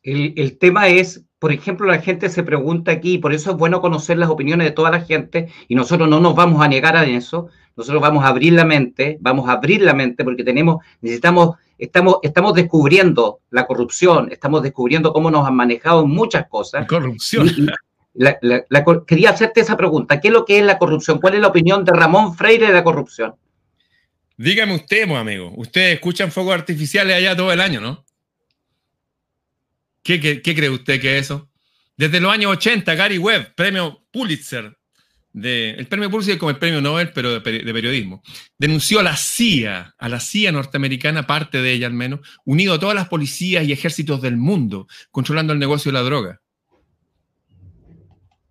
El, 0.05 0.35
el 0.37 0.59
tema 0.59 0.87
es 0.89 1.25
por 1.45 1.53
ejemplo, 1.53 1.87
la 1.87 2.01
gente 2.01 2.31
se 2.31 2.43
pregunta 2.43 2.91
aquí, 2.91 3.17
y 3.17 3.19
por 3.19 3.35
eso 3.35 3.51
es 3.51 3.57
bueno 3.59 3.83
conocer 3.83 4.17
las 4.17 4.31
opiniones 4.31 4.67
de 4.67 4.71
toda 4.71 4.91
la 4.91 5.03
gente, 5.03 5.51
y 5.69 5.75
nosotros 5.75 6.09
no 6.09 6.19
nos 6.19 6.35
vamos 6.35 6.65
a 6.65 6.69
negar 6.69 6.97
a 6.97 7.05
eso, 7.05 7.51
nosotros 7.77 8.01
vamos 8.01 8.25
a 8.25 8.29
abrir 8.29 8.55
la 8.55 8.65
mente, 8.65 9.19
vamos 9.21 9.47
a 9.47 9.53
abrir 9.53 9.83
la 9.83 9.93
mente 9.93 10.25
porque 10.25 10.43
tenemos, 10.43 10.83
necesitamos, 11.03 11.57
estamos, 11.77 12.17
estamos 12.23 12.55
descubriendo 12.55 13.41
la 13.51 13.67
corrupción, 13.67 14.33
estamos 14.33 14.63
descubriendo 14.63 15.13
cómo 15.13 15.31
nos 15.31 15.47
han 15.47 15.55
manejado 15.55 16.07
muchas 16.07 16.49
cosas. 16.49 16.87
corrupción. 16.87 17.51
quería 19.07 19.29
hacerte 19.29 19.61
esa 19.61 19.77
pregunta, 19.77 20.19
¿qué 20.19 20.29
es 20.29 20.33
lo 20.33 20.47
que 20.47 20.61
es 20.61 20.65
la 20.65 20.79
corrupción? 20.79 21.21
¿Cuál 21.21 21.35
es 21.35 21.41
la 21.41 21.49
opinión 21.49 21.85
de 21.85 21.93
Ramón 21.93 22.35
Freire 22.35 22.69
de 22.69 22.73
la 22.73 22.85
corrupción? 22.85 23.35
Dígame 24.39 24.77
usted, 24.77 25.07
mi 25.07 25.17
amigo, 25.17 25.53
ustedes 25.57 25.97
escuchan 25.97 26.33
fuegos 26.33 26.55
artificiales 26.55 27.17
allá 27.17 27.37
todo 27.37 27.53
el 27.53 27.61
año, 27.61 27.83
¿no? 27.83 28.03
¿Qué, 30.05 30.43
cree 30.43 30.69
usted 30.69 31.01
que 31.01 31.17
es 31.17 31.25
eso? 31.25 31.51
Desde 31.97 32.21
los 32.21 32.31
años 32.31 32.53
80, 32.53 32.95
Gary 32.95 33.17
Webb, 33.17 33.55
premio 33.55 34.05
Pulitzer, 34.13 34.77
de, 35.33 35.71
el 35.71 35.87
premio 35.87 36.11
Pulitzer 36.11 36.37
como 36.37 36.51
el 36.51 36.59
premio 36.59 36.83
Nobel, 36.83 37.11
pero 37.15 37.33
de, 37.33 37.41
periodismo, 37.41 38.23
denunció 38.59 39.01
a 39.01 39.03
la 39.03 39.17
CIA, 39.17 39.95
a 39.97 40.09
la 40.11 40.21
CIA 40.21 40.53
norteamericana, 40.53 41.27
parte 41.27 41.63
de 41.63 41.73
ella 41.73 41.87
al 41.87 41.95
menos, 41.95 42.21
unido 42.45 42.75
a 42.75 42.79
todas 42.79 42.95
las 42.95 43.09
policías 43.09 43.67
y 43.67 43.73
ejércitos 43.73 44.21
del 44.21 44.37
mundo, 44.37 44.87
controlando 45.11 45.55
el 45.55 45.59
negocio 45.59 45.91
de 45.91 45.95
la 45.95 46.03
droga. 46.03 46.41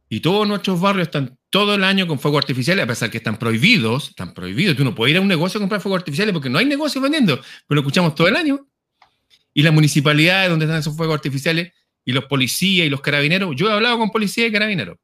Y 0.10 0.22
todos 0.22 0.48
nuestros 0.48 0.82
barrios 0.82 1.08
están 1.08 1.38
todo 1.52 1.76
el 1.76 1.84
año 1.84 2.08
con 2.08 2.20
fuegos 2.20 2.40
artificiales, 2.40 2.84
a 2.84 2.88
pesar 2.88 3.12
que 3.12 3.18
están 3.18 3.38
prohibidos, 3.38 4.10
están 4.10 4.34
prohibidos. 4.34 4.76
Tú 4.76 4.84
no 4.84 4.96
puedes 4.96 5.12
ir 5.12 5.18
a 5.18 5.22
un 5.22 5.28
negocio 5.28 5.60
a 5.60 5.62
comprar 5.62 5.82
fuegos 5.82 6.00
artificiales 6.00 6.34
porque 6.34 6.50
no 6.50 6.58
hay 6.58 6.66
negocio 6.66 7.00
vendiendo, 7.00 7.38
pero 7.68 7.76
lo 7.76 7.82
escuchamos 7.82 8.16
todo 8.16 8.28
el 8.28 8.36
año 8.36 8.68
y 9.54 9.62
las 9.64 9.74
municipalidades 9.74 10.50
donde 10.50 10.66
están 10.66 10.80
esos 10.80 10.96
fuegos 10.96 11.16
artificiales 11.16 11.72
y 12.06 12.12
los 12.12 12.26
policías 12.26 12.88
y 12.88 12.90
los 12.90 13.02
carabineros. 13.02 13.56
Yo 13.56 13.70
he 13.70 13.74
hablado 13.74 13.98
con 13.98 14.10
policías 14.10 14.50
y 14.50 14.52
carabineros. 14.52 14.98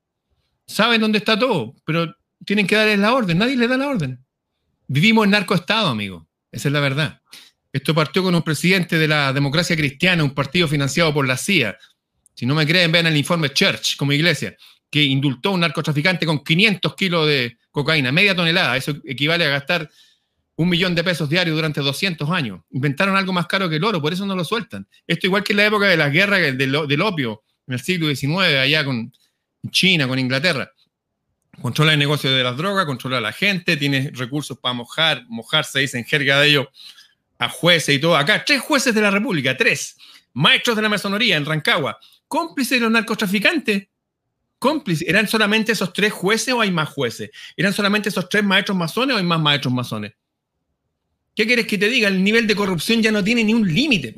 Saben 0.67 1.01
dónde 1.01 1.19
está 1.19 1.37
todo, 1.37 1.75
pero 1.85 2.13
tienen 2.45 2.67
que 2.67 2.75
darles 2.75 2.99
la 2.99 3.13
orden. 3.13 3.37
Nadie 3.37 3.55
les 3.55 3.69
da 3.69 3.77
la 3.77 3.87
orden. 3.87 4.23
Vivimos 4.87 5.25
en 5.25 5.31
narcoestado, 5.31 5.87
amigo. 5.87 6.27
Esa 6.51 6.69
es 6.69 6.73
la 6.73 6.79
verdad. 6.79 7.21
Esto 7.71 7.93
partió 7.93 8.23
con 8.23 8.33
un 8.33 8.41
presidente 8.41 8.97
de 8.97 9.07
la 9.07 9.31
democracia 9.31 9.75
cristiana, 9.75 10.23
un 10.23 10.33
partido 10.33 10.67
financiado 10.67 11.13
por 11.13 11.27
la 11.27 11.37
CIA. 11.37 11.77
Si 12.33 12.45
no 12.45 12.55
me 12.55 12.65
creen, 12.65 12.91
vean 12.91 13.05
el 13.05 13.17
informe 13.17 13.51
Church 13.51 13.95
como 13.97 14.13
iglesia, 14.13 14.55
que 14.89 15.03
indultó 15.03 15.49
a 15.49 15.51
un 15.53 15.59
narcotraficante 15.59 16.25
con 16.25 16.43
500 16.43 16.95
kilos 16.95 17.27
de 17.27 17.57
cocaína, 17.69 18.11
media 18.11 18.35
tonelada. 18.35 18.75
Eso 18.77 18.95
equivale 19.05 19.45
a 19.45 19.49
gastar 19.49 19.89
un 20.59 20.67
millón 20.67 20.93
de 20.93 21.05
pesos 21.05 21.29
diarios 21.29 21.55
durante 21.55 21.79
200 21.79 22.29
años. 22.31 22.59
Inventaron 22.71 23.15
algo 23.15 23.31
más 23.31 23.47
caro 23.47 23.69
que 23.69 23.77
el 23.77 23.83
oro, 23.85 24.01
por 24.01 24.11
eso 24.11 24.25
no 24.25 24.35
lo 24.35 24.43
sueltan. 24.43 24.85
Esto 25.07 25.25
igual 25.25 25.41
que 25.41 25.53
en 25.53 25.57
la 25.57 25.65
época 25.67 25.87
de 25.87 25.95
las 25.95 26.11
guerras 26.11 26.41
del, 26.57 27.01
opio, 27.01 27.43
en 27.65 27.75
el 27.75 27.79
siglo 27.79 28.13
XIX, 28.13 28.57
allá 28.59 28.83
con 28.83 29.13
China, 29.71 30.05
con 30.05 30.19
Inglaterra. 30.19 30.69
Controla 31.61 31.93
el 31.93 31.99
negocio 31.99 32.29
de 32.29 32.43
las 32.43 32.57
drogas, 32.57 32.85
controla 32.85 33.19
a 33.19 33.21
la 33.21 33.31
gente, 33.31 33.77
tiene 33.77 34.11
recursos 34.13 34.59
para 34.59 34.73
mojar, 34.73 35.23
mojarse, 35.29 35.79
dicen 35.79 36.03
jerga 36.03 36.41
de 36.41 36.49
ellos, 36.49 36.67
a 37.37 37.47
jueces 37.47 37.95
y 37.95 37.99
todo. 37.99 38.17
Acá, 38.17 38.43
tres 38.43 38.59
jueces 38.59 38.93
de 38.93 38.99
la 38.99 39.11
República, 39.11 39.55
tres. 39.55 39.95
Maestros 40.33 40.75
de 40.75 40.81
la 40.81 40.89
masonería 40.89 41.37
en 41.37 41.45
Rancagua, 41.45 41.97
cómplices 42.27 42.71
de 42.71 42.81
los 42.81 42.91
narcotraficantes. 42.91 43.87
Cómplices. 44.59 45.07
¿Eran 45.07 45.25
solamente 45.25 45.71
esos 45.71 45.93
tres 45.93 46.11
jueces 46.11 46.53
o 46.53 46.59
hay 46.59 46.69
más 46.69 46.89
jueces? 46.89 47.29
¿Eran 47.55 47.71
solamente 47.71 48.09
esos 48.09 48.27
tres 48.27 48.43
maestros 48.43 48.77
masones 48.77 49.15
o 49.15 49.17
hay 49.17 49.23
más 49.23 49.39
maestros 49.39 49.73
masones? 49.73 50.11
¿Qué 51.39 51.47
quieres 51.47 51.67
que 51.67 51.77
te 51.77 51.87
diga? 51.87 52.09
El 52.09 52.21
nivel 52.21 52.47
de 52.47 52.53
corrupción 52.53 53.01
ya 53.01 53.13
no 53.13 53.23
tiene 53.23 53.45
ni 53.45 53.53
un 53.53 53.65
límite, 53.65 54.13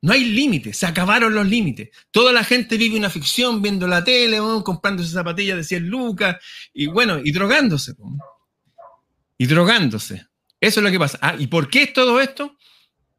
no 0.00 0.10
hay 0.10 0.24
límite, 0.24 0.72
se 0.72 0.86
acabaron 0.86 1.34
los 1.34 1.46
límites. 1.46 1.90
Toda 2.10 2.32
la 2.32 2.44
gente 2.44 2.78
vive 2.78 2.96
una 2.96 3.10
ficción 3.10 3.60
viendo 3.60 3.86
la 3.86 4.02
tele, 4.02 4.38
comprándose 4.64 5.12
zapatillas 5.12 5.58
de 5.58 5.64
100 5.64 5.86
lucas 5.86 6.36
y 6.72 6.86
bueno, 6.86 7.20
y 7.22 7.30
drogándose. 7.32 7.92
y 9.36 9.44
drogándose. 9.44 10.28
Eso 10.58 10.80
es 10.80 10.84
lo 10.84 10.90
que 10.90 10.98
pasa. 10.98 11.18
Ah, 11.20 11.36
¿y 11.38 11.46
por 11.46 11.68
qué 11.68 11.82
es 11.82 11.92
todo 11.92 12.18
esto? 12.22 12.56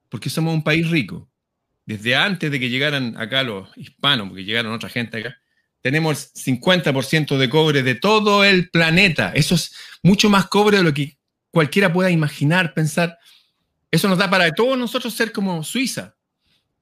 Porque 0.09 0.31
somos 0.31 0.55
un 0.55 0.63
país 0.63 0.89
rico. 0.89 1.29
Desde 1.85 2.15
antes 2.15 2.49
de 2.49 2.59
que 2.59 2.71
llegaran 2.71 3.15
acá 3.17 3.43
los 3.43 3.69
hispanos, 3.77 4.29
porque 4.29 4.45
llegaron 4.45 4.73
otra 4.73 4.89
gente 4.89 5.19
acá, 5.19 5.37
tenemos 5.81 6.33
50% 6.33 7.37
de 7.37 7.49
cobre 7.49 7.83
de 7.83 7.93
todo 7.93 8.43
el 8.43 8.71
planeta. 8.71 9.31
Eso 9.35 9.53
es 9.53 9.75
mucho 10.01 10.27
más 10.27 10.47
cobre 10.47 10.77
de 10.77 10.83
lo 10.83 10.91
que 10.91 11.20
cualquiera 11.51 11.91
pueda 11.91 12.09
imaginar, 12.09 12.73
pensar. 12.73 13.19
Eso 13.91 14.07
nos 14.07 14.17
da 14.17 14.29
para 14.29 14.51
todos 14.51 14.77
nosotros 14.77 15.13
ser 15.13 15.31
como 15.31 15.63
Suiza, 15.63 16.15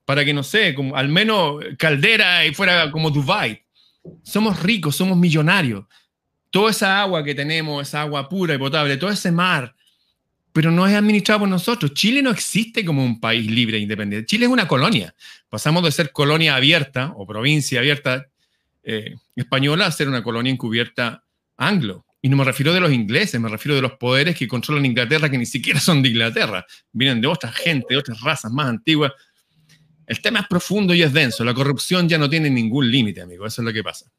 para 0.05 0.23
que, 0.23 0.33
no 0.33 0.43
sé, 0.43 0.73
como 0.73 0.95
al 0.95 1.09
menos 1.09 1.63
Caldera 1.77 2.45
y 2.45 2.53
fuera 2.53 2.89
como 2.91 3.09
Dubai. 3.09 3.63
Somos 4.23 4.61
ricos, 4.61 4.95
somos 4.95 5.17
millonarios. 5.17 5.85
Toda 6.51 6.71
esa 6.71 7.01
agua 7.01 7.23
que 7.23 7.35
tenemos, 7.35 7.87
esa 7.87 8.01
agua 8.01 8.29
pura 8.29 8.55
y 8.55 8.57
potable, 8.57 8.97
todo 8.97 9.09
ese 9.11 9.31
mar, 9.31 9.75
pero 10.51 10.71
no 10.71 10.87
es 10.87 10.95
administrado 10.95 11.41
por 11.41 11.49
nosotros. 11.49 11.93
Chile 11.93 12.21
no 12.21 12.31
existe 12.31 12.83
como 12.83 13.03
un 13.03 13.19
país 13.19 13.49
libre 13.49 13.77
e 13.77 13.81
independiente. 13.81 14.25
Chile 14.25 14.45
es 14.45 14.51
una 14.51 14.67
colonia. 14.67 15.13
Pasamos 15.47 15.83
de 15.83 15.91
ser 15.91 16.11
colonia 16.11 16.55
abierta 16.55 17.13
o 17.15 17.25
provincia 17.27 17.79
abierta 17.79 18.27
eh, 18.83 19.15
española 19.35 19.85
a 19.85 19.91
ser 19.91 20.07
una 20.07 20.23
colonia 20.23 20.51
encubierta 20.51 21.23
anglo. 21.57 22.05
Y 22.21 22.27
no 22.27 22.35
me 22.35 22.43
refiero 22.43 22.73
de 22.73 22.81
los 22.81 22.91
ingleses, 22.91 23.39
me 23.39 23.47
refiero 23.47 23.75
de 23.75 23.81
los 23.81 23.93
poderes 23.93 24.35
que 24.35 24.47
controlan 24.47 24.85
Inglaterra, 24.85 25.29
que 25.29 25.37
ni 25.37 25.45
siquiera 25.45 25.79
son 25.79 26.01
de 26.03 26.09
Inglaterra, 26.09 26.65
vienen 26.91 27.21
de 27.21 27.27
otra 27.27 27.51
gente, 27.51 27.87
de 27.89 27.97
otras 27.97 28.19
razas 28.21 28.51
más 28.51 28.67
antiguas. 28.67 29.13
El 30.05 30.21
tema 30.21 30.39
es 30.39 30.47
profundo 30.47 30.93
y 30.93 31.03
es 31.03 31.13
denso. 31.13 31.45
La 31.45 31.53
corrupción 31.53 32.09
ya 32.09 32.17
no 32.17 32.29
tiene 32.29 32.49
ningún 32.49 32.89
límite, 32.89 33.21
amigo. 33.21 33.45
Eso 33.45 33.61
es 33.61 33.65
lo 33.65 33.71
que 33.71 33.83
pasa. 33.83 34.11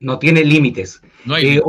No 0.00 0.18
tiene 0.18 0.42
límites. 0.42 1.02
Eh, 1.38 1.60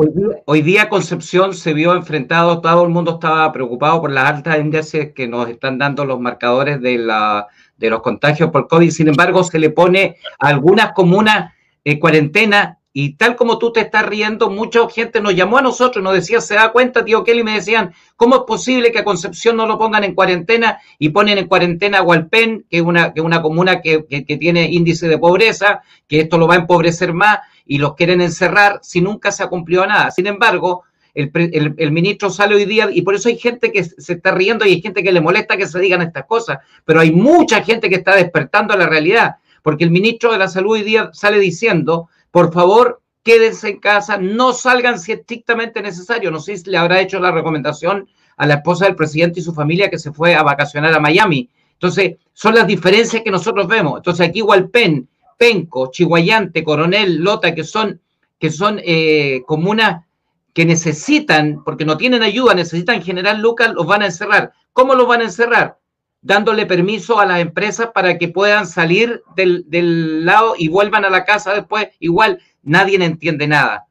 hoy, 0.45 0.61
día, 0.61 0.87
Concepción 0.87 1.53
se 1.53 1.73
vio 1.73 1.93
enfrentado, 1.93 2.61
todo 2.61 2.85
el 2.85 2.89
mundo 2.89 3.15
estaba 3.15 3.51
preocupado 3.51 3.99
por 3.99 4.11
las 4.11 4.29
altas 4.29 4.57
índices 4.59 5.11
que 5.13 5.27
nos 5.27 5.49
están 5.49 5.77
dando 5.77 6.05
los 6.05 6.21
marcadores 6.21 6.81
de, 6.81 6.97
la, 6.97 7.47
de 7.75 7.89
los 7.89 8.01
contagios 8.01 8.49
por 8.49 8.69
COVID. 8.69 8.89
Sin 8.89 9.09
embargo, 9.09 9.43
se 9.43 9.59
le 9.59 9.69
pone 9.69 10.15
a 10.39 10.47
algunas 10.47 10.93
comunas 10.93 11.51
en 11.83 11.99
cuarentena 11.99 12.79
y 12.93 13.13
tal 13.13 13.35
como 13.37 13.57
tú 13.57 13.71
te 13.71 13.79
estás 13.81 14.05
riendo, 14.05 14.49
mucha 14.49 14.87
gente 14.89 15.21
nos 15.21 15.33
llamó 15.33 15.57
a 15.57 15.61
nosotros, 15.61 16.03
nos 16.03 16.13
decía, 16.13 16.41
se 16.41 16.55
da 16.55 16.71
cuenta, 16.73 17.05
tío 17.05 17.23
Kelly, 17.23 17.43
me 17.43 17.53
decían, 17.53 17.93
¿cómo 18.17 18.35
es 18.35 18.41
posible 18.41 18.91
que 18.91 18.99
a 18.99 19.05
Concepción 19.05 19.55
no 19.55 19.65
lo 19.65 19.79
pongan 19.79 20.03
en 20.03 20.13
cuarentena 20.13 20.79
y 20.99 21.09
ponen 21.09 21.37
en 21.37 21.47
cuarentena 21.47 21.99
a 21.99 22.03
Hualpén, 22.03 22.65
que 22.69 22.77
es 22.77 22.83
una, 22.83 23.13
que 23.13 23.21
una 23.21 23.41
comuna 23.41 23.81
que, 23.81 24.01
tiene 24.39 24.69
índice 24.71 25.07
de 25.07 25.17
pobreza, 25.17 25.81
que 26.07 26.21
esto 26.21 26.37
lo 26.37 26.47
va 26.47 26.55
a 26.55 26.59
empobrecer 26.59 27.13
más 27.13 27.39
y 27.65 27.77
los 27.77 27.95
quieren 27.95 28.19
encerrar 28.19 28.79
si 28.81 28.99
nunca 28.99 29.31
se 29.31 29.43
ha 29.43 29.47
cumplido 29.47 29.87
nada? 29.87 30.11
Sin 30.11 30.27
embargo, 30.27 30.83
el, 31.13 31.31
el, 31.77 31.91
ministro 31.91 32.29
sale 32.29 32.55
hoy 32.55 32.65
día 32.65 32.89
y 32.91 33.03
por 33.03 33.15
eso 33.15 33.29
hay 33.29 33.37
gente 33.37 33.71
que 33.71 33.83
se 33.85 34.13
está 34.13 34.31
riendo 34.31 34.65
y 34.65 34.71
hay 34.71 34.81
gente 34.81 35.01
que 35.01 35.11
le 35.11 35.21
molesta 35.21 35.55
que 35.55 35.67
se 35.67 35.79
digan 35.79 36.01
estas 36.01 36.25
cosas, 36.25 36.59
pero 36.83 36.99
hay 36.99 37.11
mucha 37.11 37.63
gente 37.63 37.89
que 37.89 37.95
está 37.95 38.15
despertando 38.15 38.73
a 38.73 38.77
la 38.77 38.87
realidad, 38.87 39.35
porque 39.61 39.85
el 39.85 39.91
ministro 39.91 40.31
de 40.31 40.39
la 40.39 40.49
Salud 40.49 40.73
hoy 40.73 40.83
día 40.83 41.09
sale 41.13 41.39
diciendo 41.39 42.09
por 42.31 42.53
favor, 42.53 43.01
quédense 43.23 43.69
en 43.69 43.79
casa, 43.79 44.17
no 44.17 44.53
salgan 44.53 44.99
si 44.99 45.11
estrictamente 45.11 45.81
necesario. 45.81 46.31
No 46.31 46.39
sé 46.39 46.57
si 46.57 46.69
le 46.69 46.77
habrá 46.77 47.01
hecho 47.01 47.19
la 47.19 47.31
recomendación 47.31 48.07
a 48.37 48.45
la 48.47 48.55
esposa 48.55 48.85
del 48.85 48.95
presidente 48.95 49.39
y 49.39 49.43
su 49.43 49.53
familia 49.53 49.89
que 49.89 49.99
se 49.99 50.11
fue 50.11 50.33
a 50.33 50.43
vacacionar 50.43 50.93
a 50.93 50.99
Miami. 50.99 51.49
Entonces, 51.73 52.15
son 52.33 52.55
las 52.55 52.67
diferencias 52.67 53.21
que 53.21 53.31
nosotros 53.31 53.67
vemos. 53.67 53.97
Entonces, 53.97 54.27
aquí 54.27 54.41
Hualpén, 54.41 55.07
Penco, 55.37 55.91
Chihuayante, 55.91 56.63
Coronel, 56.63 57.17
Lota, 57.17 57.53
que 57.53 57.63
son, 57.63 57.99
que 58.39 58.49
son 58.49 58.79
eh, 58.83 59.43
comunas 59.45 60.05
que 60.53 60.65
necesitan, 60.65 61.63
porque 61.63 61.85
no 61.85 61.97
tienen 61.97 62.23
ayuda, 62.23 62.53
necesitan 62.53 63.01
generar 63.01 63.39
lucas, 63.39 63.73
los 63.73 63.85
van 63.85 64.03
a 64.03 64.07
encerrar. 64.07 64.53
¿Cómo 64.73 64.95
los 64.95 65.07
van 65.07 65.21
a 65.21 65.25
encerrar? 65.25 65.77
Dándole 66.21 66.65
permiso 66.65 67.19
a 67.19 67.25
las 67.25 67.39
empresas 67.39 67.89
para 67.93 68.17
que 68.17 68.27
puedan 68.27 68.67
salir 68.67 69.23
del, 69.35 69.63
del 69.67 70.25
lado 70.25 70.53
y 70.57 70.67
vuelvan 70.67 71.03
a 71.05 71.09
la 71.09 71.25
casa 71.25 71.53
después. 71.53 71.89
Igual, 71.99 72.39
nadie 72.61 73.03
entiende 73.03 73.47
nada. 73.47 73.87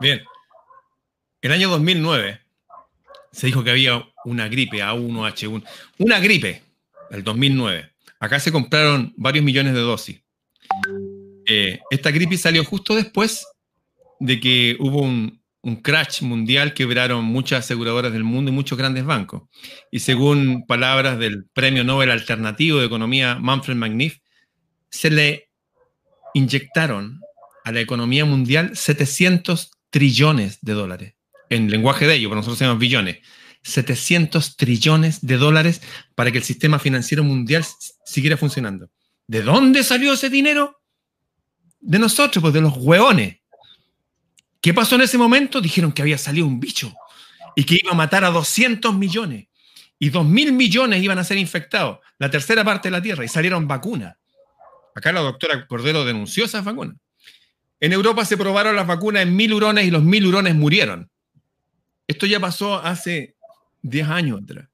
Bien. 0.00 0.22
El 1.40 1.52
año 1.52 1.70
2009 1.70 2.40
se 3.32 3.46
dijo 3.46 3.62
que 3.62 3.70
había 3.70 4.06
una 4.24 4.48
gripe 4.48 4.82
A1H1. 4.82 5.64
Una 5.98 6.18
gripe, 6.18 6.62
el 7.10 7.22
2009. 7.22 7.92
Acá 8.18 8.40
se 8.40 8.50
compraron 8.50 9.12
varios 9.16 9.44
millones 9.44 9.74
de 9.74 9.80
dosis. 9.80 10.20
Eh, 11.46 11.78
esta 11.90 12.10
gripe 12.10 12.36
salió 12.36 12.64
justo 12.64 12.94
después 12.94 13.46
de 14.18 14.40
que 14.40 14.76
hubo 14.80 15.02
un, 15.02 15.40
crash 15.74 16.22
mundial, 16.22 16.74
quebraron 16.74 17.24
muchas 17.24 17.64
aseguradoras 17.64 18.12
del 18.12 18.22
mundo 18.22 18.52
y 18.52 18.54
muchos 18.54 18.78
grandes 18.78 19.04
bancos. 19.04 19.42
Y 19.90 19.98
según 19.98 20.64
palabras 20.64 21.18
del 21.18 21.46
Premio 21.52 21.82
Nobel 21.82 22.12
Alternativo 22.12 22.78
de 22.78 22.86
Economía 22.86 23.34
Manfred 23.40 23.74
Magnif, 23.74 24.18
se 24.90 25.10
le 25.10 25.50
inyectaron 26.34 27.20
a 27.64 27.72
la 27.72 27.80
economía 27.80 28.24
mundial 28.24 28.76
700 28.76 29.72
trillones 29.90 30.58
de 30.60 30.72
dólares. 30.74 31.14
En 31.50 31.68
lenguaje 31.68 32.06
de 32.06 32.14
ellos, 32.14 32.28
pero 32.28 32.36
nosotros 32.36 32.60
llamamos 32.60 32.80
billones. 32.80 33.18
700 33.62 34.56
trillones 34.56 35.26
de 35.26 35.36
dólares 35.36 35.82
para 36.14 36.30
que 36.30 36.38
el 36.38 36.44
sistema 36.44 36.78
financiero 36.78 37.24
mundial 37.24 37.64
siguiera 38.04 38.36
funcionando. 38.36 38.90
¿De 39.26 39.42
dónde 39.42 39.82
salió 39.82 40.12
ese 40.12 40.30
dinero? 40.30 40.80
De 41.80 41.98
nosotros, 41.98 42.40
pues 42.40 42.54
de 42.54 42.60
los 42.60 42.74
hueones. 42.76 43.38
¿Qué 44.66 44.74
pasó 44.74 44.96
en 44.96 45.02
ese 45.02 45.16
momento? 45.16 45.60
Dijeron 45.60 45.92
que 45.92 46.02
había 46.02 46.18
salido 46.18 46.44
un 46.44 46.58
bicho 46.58 46.92
y 47.54 47.62
que 47.62 47.78
iba 47.80 47.92
a 47.92 47.94
matar 47.94 48.24
a 48.24 48.30
200 48.30 48.96
millones. 48.96 49.46
Y 49.96 50.10
2 50.10 50.26
mil 50.26 50.52
millones 50.52 51.00
iban 51.04 51.20
a 51.20 51.22
ser 51.22 51.38
infectados, 51.38 52.00
la 52.18 52.32
tercera 52.32 52.64
parte 52.64 52.88
de 52.88 52.90
la 52.90 53.00
Tierra, 53.00 53.24
y 53.24 53.28
salieron 53.28 53.68
vacunas. 53.68 54.16
Acá 54.92 55.12
la 55.12 55.20
doctora 55.20 55.68
Cordero 55.68 56.04
denunció 56.04 56.46
esas 56.46 56.64
vacunas. 56.64 56.96
En 57.78 57.92
Europa 57.92 58.24
se 58.24 58.36
probaron 58.36 58.74
las 58.74 58.88
vacunas 58.88 59.22
en 59.22 59.36
mil 59.36 59.54
hurones 59.54 59.86
y 59.86 59.92
los 59.92 60.02
mil 60.02 60.26
hurones 60.26 60.56
murieron. 60.56 61.12
Esto 62.08 62.26
ya 62.26 62.40
pasó 62.40 62.74
hace 62.84 63.36
10 63.82 64.08
años 64.08 64.42
atrás. 64.42 64.66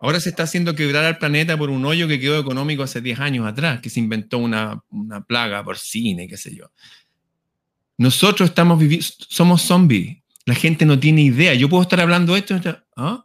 Ahora 0.00 0.20
se 0.20 0.30
está 0.30 0.44
haciendo 0.44 0.74
quebrar 0.74 1.04
al 1.04 1.18
planeta 1.18 1.58
por 1.58 1.68
un 1.68 1.84
hoyo 1.84 2.08
que 2.08 2.18
quedó 2.18 2.40
económico 2.40 2.82
hace 2.82 3.02
10 3.02 3.20
años 3.20 3.46
atrás, 3.46 3.80
que 3.82 3.90
se 3.90 4.00
inventó 4.00 4.38
una, 4.38 4.82
una 4.88 5.22
plaga 5.22 5.62
porcina, 5.62 6.22
qué 6.26 6.38
sé 6.38 6.56
yo. 6.56 6.70
Nosotros 7.98 8.48
estamos 8.48 8.78
viviendo, 8.78 9.06
somos 9.28 9.62
zombies. 9.62 10.18
La 10.44 10.54
gente 10.54 10.84
no 10.84 10.98
tiene 10.98 11.22
idea. 11.22 11.54
Yo 11.54 11.68
puedo 11.68 11.82
estar 11.82 12.00
hablando 12.00 12.36
esto. 12.36 12.60
¿ah? 12.96 13.24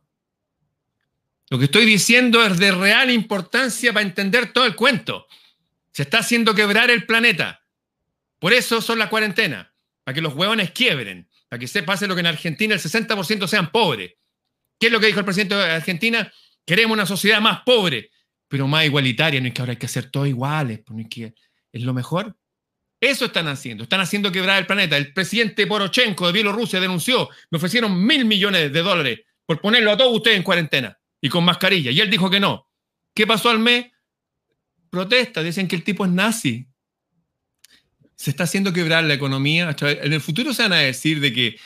Lo 1.50 1.57
que 1.57 1.65
estoy 1.65 1.86
diciendo 1.86 2.43
es 2.45 2.57
de 2.59 2.71
real 2.71 3.09
importancia 3.09 3.93
para 3.93 4.05
entender 4.05 4.51
todo 4.51 4.65
el 4.65 4.75
cuento. 4.75 5.27
Se 5.91 6.03
está 6.03 6.19
haciendo 6.19 6.53
quebrar 6.53 6.91
el 6.91 7.05
planeta. 7.05 7.63
Por 8.39 8.53
eso 8.53 8.81
son 8.81 9.00
las 9.00 9.09
cuarentenas. 9.09 9.67
Para 10.03 10.13
que 10.13 10.21
los 10.21 10.36
huevones 10.36 10.71
quiebren. 10.71 11.27
Para 11.50 11.59
que 11.59 11.67
se 11.67 11.83
pase 11.83 12.07
lo 12.07 12.13
que 12.15 12.19
en 12.19 12.27
Argentina 12.27 12.75
el 12.75 12.81
60% 12.81 13.47
sean 13.47 13.71
pobres. 13.71 14.13
¿Qué 14.79 14.88
es 14.88 14.93
lo 14.93 15.00
que 15.00 15.07
dijo 15.07 15.19
el 15.19 15.25
presidente 15.25 15.55
de 15.55 15.71
Argentina? 15.71 16.31
Queremos 16.65 16.93
una 16.93 17.05
sociedad 17.05 17.41
más 17.41 17.62
pobre, 17.65 18.12
pero 18.47 18.67
más 18.67 18.86
igualitaria. 18.86 19.41
No 19.41 19.47
es 19.47 19.53
que 19.53 19.62
ahora 19.62 19.71
hay 19.71 19.77
que 19.77 19.88
hacer 19.88 20.12
todo 20.12 20.25
iguales. 20.27 20.81
Pues 20.86 21.07
es 21.71 21.81
lo 21.81 21.93
mejor. 21.93 22.36
Eso 22.99 23.25
están 23.25 23.47
haciendo, 23.47 23.83
están 23.83 23.99
haciendo 23.99 24.31
quebrar 24.31 24.57
el 24.59 24.65
planeta. 24.65 24.97
El 24.97 25.13
presidente 25.13 25.67
Porochenko 25.67 26.27
de 26.27 26.33
Bielorrusia 26.33 26.79
denunció, 26.79 27.29
me 27.51 27.57
ofrecieron 27.57 28.03
mil 28.05 28.25
millones 28.25 28.73
de 28.73 28.81
dólares 28.81 29.19
por 29.45 29.61
ponerlo 29.61 29.91
a 29.91 29.97
todos 29.97 30.15
ustedes 30.15 30.37
en 30.37 30.43
cuarentena 30.43 30.97
y 31.21 31.29
con 31.29 31.43
mascarilla. 31.43 31.91
Y 31.91 32.01
él 32.01 32.09
dijo 32.09 32.29
que 32.29 32.39
no. 32.39 32.67
¿Qué 33.13 33.27
pasó 33.27 33.49
al 33.49 33.59
mes? 33.59 33.87
Protesta, 34.89 35.43
dicen 35.43 35.67
que 35.67 35.75
el 35.75 35.83
tipo 35.83 36.05
es 36.05 36.11
nazi. 36.11 36.67
Se 38.15 38.31
está 38.31 38.45
haciendo 38.45 38.73
quebrar 38.73 39.03
la 39.03 39.13
economía. 39.13 39.75
En 39.79 40.13
el 40.13 40.21
futuro 40.21 40.53
se 40.53 40.63
van 40.63 40.73
a 40.73 40.77
decir 40.77 41.19
de 41.19 41.31
que 41.31 41.59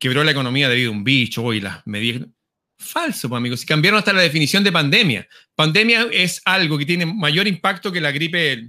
quebró 0.00 0.24
la 0.24 0.32
economía 0.32 0.68
debido 0.68 0.90
a 0.90 0.94
un 0.94 1.04
bicho 1.04 1.52
y 1.52 1.60
las 1.60 1.86
medidas. 1.86 2.28
Falso, 2.76 3.28
pues, 3.28 3.36
amigos. 3.36 3.60
Si 3.60 3.66
cambiaron 3.66 3.98
hasta 3.98 4.12
la 4.12 4.22
definición 4.22 4.64
de 4.64 4.72
pandemia. 4.72 5.28
Pandemia 5.54 6.08
es 6.10 6.42
algo 6.44 6.76
que 6.76 6.86
tiene 6.86 7.06
mayor 7.06 7.46
impacto 7.46 7.92
que 7.92 8.00
la 8.00 8.10
gripe 8.10 8.68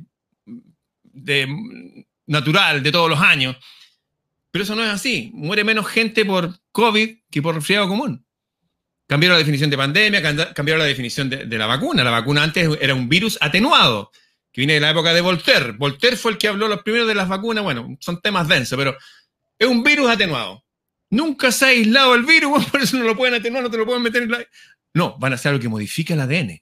de, 1.14 1.48
natural 2.26 2.84
de 2.84 2.92
todos 2.92 3.10
los 3.10 3.22
años. 3.22 3.56
Pero 4.52 4.64
eso 4.64 4.76
no 4.76 4.84
es 4.84 4.90
así. 4.90 5.32
Muere 5.34 5.64
menos 5.64 5.88
gente 5.88 6.26
por 6.26 6.60
COVID 6.72 7.18
que 7.32 7.42
por 7.42 7.56
resfriado 7.56 7.88
común. 7.88 8.26
Cambiaron 9.08 9.36
la 9.36 9.40
definición 9.40 9.70
de 9.70 9.78
pandemia, 9.78 10.54
cambiaron 10.54 10.80
la 10.80 10.88
definición 10.88 11.30
de, 11.30 11.58
la 11.58 11.66
vacuna. 11.66 12.04
La 12.04 12.12
vacuna 12.12 12.44
antes 12.44 12.70
era 12.80 12.94
un 12.94 13.10
virus 13.10 13.38
atenuado, 13.42 14.12
que 14.52 14.62
viene 14.62 14.74
de 14.76 14.80
la 14.80 14.92
época 14.92 15.14
de 15.14 15.22
Voltaire. 15.22 15.72
Voltaire 15.74 16.18
fue 16.18 16.32
el 16.32 16.38
que 16.38 16.48
habló 16.48 16.68
los 16.68 16.82
primeros 16.84 17.08
de 17.08 17.16
las 17.16 17.28
vacunas. 17.28 17.64
Bueno, 17.64 17.98
son 18.00 18.22
temas 18.22 18.48
densos, 18.48 18.78
pero 18.78 18.96
es 19.58 19.68
un 19.68 19.84
virus 19.84 20.10
atenuado. 20.10 20.64
Nunca 21.10 21.52
se 21.52 21.66
ha 21.66 21.68
aislado 21.70 22.16
el 22.16 22.24
virus, 22.24 22.66
por 22.72 22.82
eso 22.82 22.98
no 22.98 23.04
lo 23.04 23.16
pueden 23.16 23.36
atenuar, 23.36 23.64
no 23.64 23.70
te 23.70 23.78
lo 23.78 23.86
pueden 23.86 24.02
meter 24.02 24.24
en 24.24 24.32
la... 24.32 24.46
No, 24.94 25.18
van 25.20 25.34
a 25.34 25.36
hacer 25.36 25.50
algo 25.50 25.62
que 25.62 25.70
modifica 25.70 26.14
el 26.14 26.22
ADN. 26.22 26.62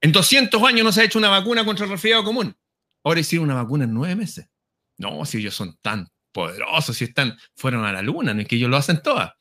En 0.00 0.12
200 0.12 0.62
años 0.64 0.84
no 0.84 0.92
se 0.92 1.00
ha 1.00 1.04
hecho 1.04 1.18
una 1.18 1.28
vacuna 1.28 1.64
contra 1.64 1.84
el 1.84 1.92
resfriado 1.92 2.24
común. 2.24 2.56
Ahora 3.04 3.20
hicieron 3.20 3.50
una 3.50 3.62
vacuna 3.62 3.84
en 3.84 3.94
nueve 3.94 4.16
meses. 4.16 4.48
No, 4.98 5.24
si 5.24 5.38
ellos 5.38 5.54
son 5.54 5.76
tan 5.82 6.08
poderosos 6.32 7.00
y 7.00 7.04
están, 7.04 7.36
fueron 7.54 7.84
a 7.84 7.92
la 7.92 8.02
luna, 8.02 8.34
no 8.34 8.40
es 8.40 8.48
que 8.48 8.56
ellos 8.56 8.70
lo 8.70 8.76
hacen 8.76 9.02
todas. 9.02 9.32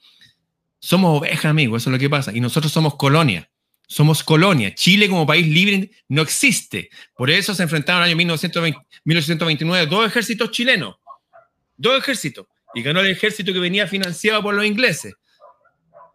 Somos 0.80 1.20
ovejas, 1.20 1.46
amigos, 1.46 1.84
eso 1.84 1.89
es 1.89 1.94
lo 1.94 2.00
que 2.00 2.10
pasa. 2.10 2.36
Y 2.36 2.39
nosotros 2.41 2.72
somos 2.72 2.96
colonia. 2.96 3.50
Somos 3.88 4.24
colonia. 4.24 4.74
Chile 4.74 5.10
como 5.10 5.27
país 5.27 5.48
libre 5.48 5.91
no 6.08 6.22
existe. 6.22 6.89
Por 7.15 7.30
eso 7.30 7.53
se 7.53 7.63
enfrentaron 7.63 8.01
en 8.01 8.06
el 8.06 8.10
año 8.12 8.18
1920, 8.18 8.80
1829 9.03 9.86
dos 9.88 10.08
ejércitos 10.08 10.50
chilenos. 10.51 10.96
Dos 11.77 12.00
ejércitos. 12.00 12.48
Y 12.74 12.82
ganó 12.82 13.01
el 13.01 13.08
ejército 13.08 13.51
que 13.53 13.60
venía 13.60 13.88
financiado 13.88 14.41
por 14.41 14.53
los 14.53 14.65
ingleses. 14.65 15.13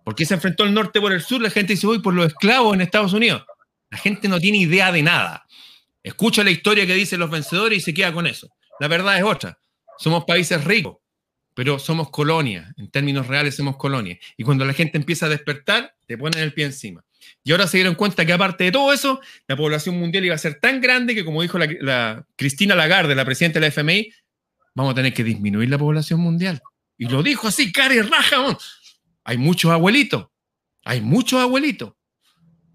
¿Por 0.04 0.14
qué 0.14 0.24
se 0.24 0.34
enfrentó 0.34 0.64
el 0.64 0.72
norte 0.72 1.00
por 1.00 1.12
el 1.12 1.20
sur? 1.20 1.40
La 1.40 1.50
gente 1.50 1.74
dice, 1.74 1.86
voy 1.86 1.98
por 1.98 2.14
los 2.14 2.28
esclavos 2.28 2.74
en 2.74 2.80
Estados 2.80 3.12
Unidos. 3.12 3.44
La 3.90 3.98
gente 3.98 4.28
no 4.28 4.40
tiene 4.40 4.58
idea 4.58 4.90
de 4.90 5.02
nada. 5.02 5.45
Escucha 6.06 6.44
la 6.44 6.52
historia 6.52 6.86
que 6.86 6.94
dicen 6.94 7.18
los 7.18 7.28
vencedores 7.28 7.78
y 7.78 7.80
se 7.80 7.92
queda 7.92 8.12
con 8.12 8.28
eso. 8.28 8.48
La 8.78 8.86
verdad 8.86 9.18
es 9.18 9.24
otra. 9.24 9.58
Somos 9.98 10.24
países 10.24 10.62
ricos, 10.62 10.98
pero 11.52 11.80
somos 11.80 12.10
colonia. 12.10 12.72
En 12.76 12.88
términos 12.92 13.26
reales 13.26 13.56
somos 13.56 13.76
colonia. 13.76 14.16
Y 14.36 14.44
cuando 14.44 14.64
la 14.64 14.72
gente 14.72 14.98
empieza 14.98 15.26
a 15.26 15.28
despertar, 15.28 15.96
te 16.06 16.16
ponen 16.16 16.44
el 16.44 16.54
pie 16.54 16.66
encima. 16.66 17.04
Y 17.42 17.50
ahora 17.50 17.66
se 17.66 17.78
dieron 17.78 17.96
cuenta 17.96 18.24
que 18.24 18.32
aparte 18.32 18.62
de 18.62 18.70
todo 18.70 18.92
eso, 18.92 19.20
la 19.48 19.56
población 19.56 19.98
mundial 19.98 20.24
iba 20.24 20.36
a 20.36 20.38
ser 20.38 20.60
tan 20.60 20.80
grande 20.80 21.12
que, 21.12 21.24
como 21.24 21.42
dijo 21.42 21.58
la, 21.58 22.24
Cristina 22.36 22.76
Lagarde, 22.76 23.16
la 23.16 23.24
presidenta 23.24 23.58
de 23.58 23.62
la 23.62 23.72
FMI, 23.72 24.12
vamos 24.76 24.92
a 24.92 24.94
tener 24.94 25.12
que 25.12 25.24
disminuir 25.24 25.68
la 25.70 25.78
población 25.78 26.20
mundial. 26.20 26.62
Y 26.96 27.08
lo 27.08 27.24
dijo 27.24 27.48
así, 27.48 27.72
cari 27.72 28.00
raja. 28.00 28.56
Hay 29.24 29.38
muchos 29.38 29.72
abuelitos. 29.72 30.28
Hay 30.84 31.00
muchos 31.00 31.40
abuelitos. 31.40 31.94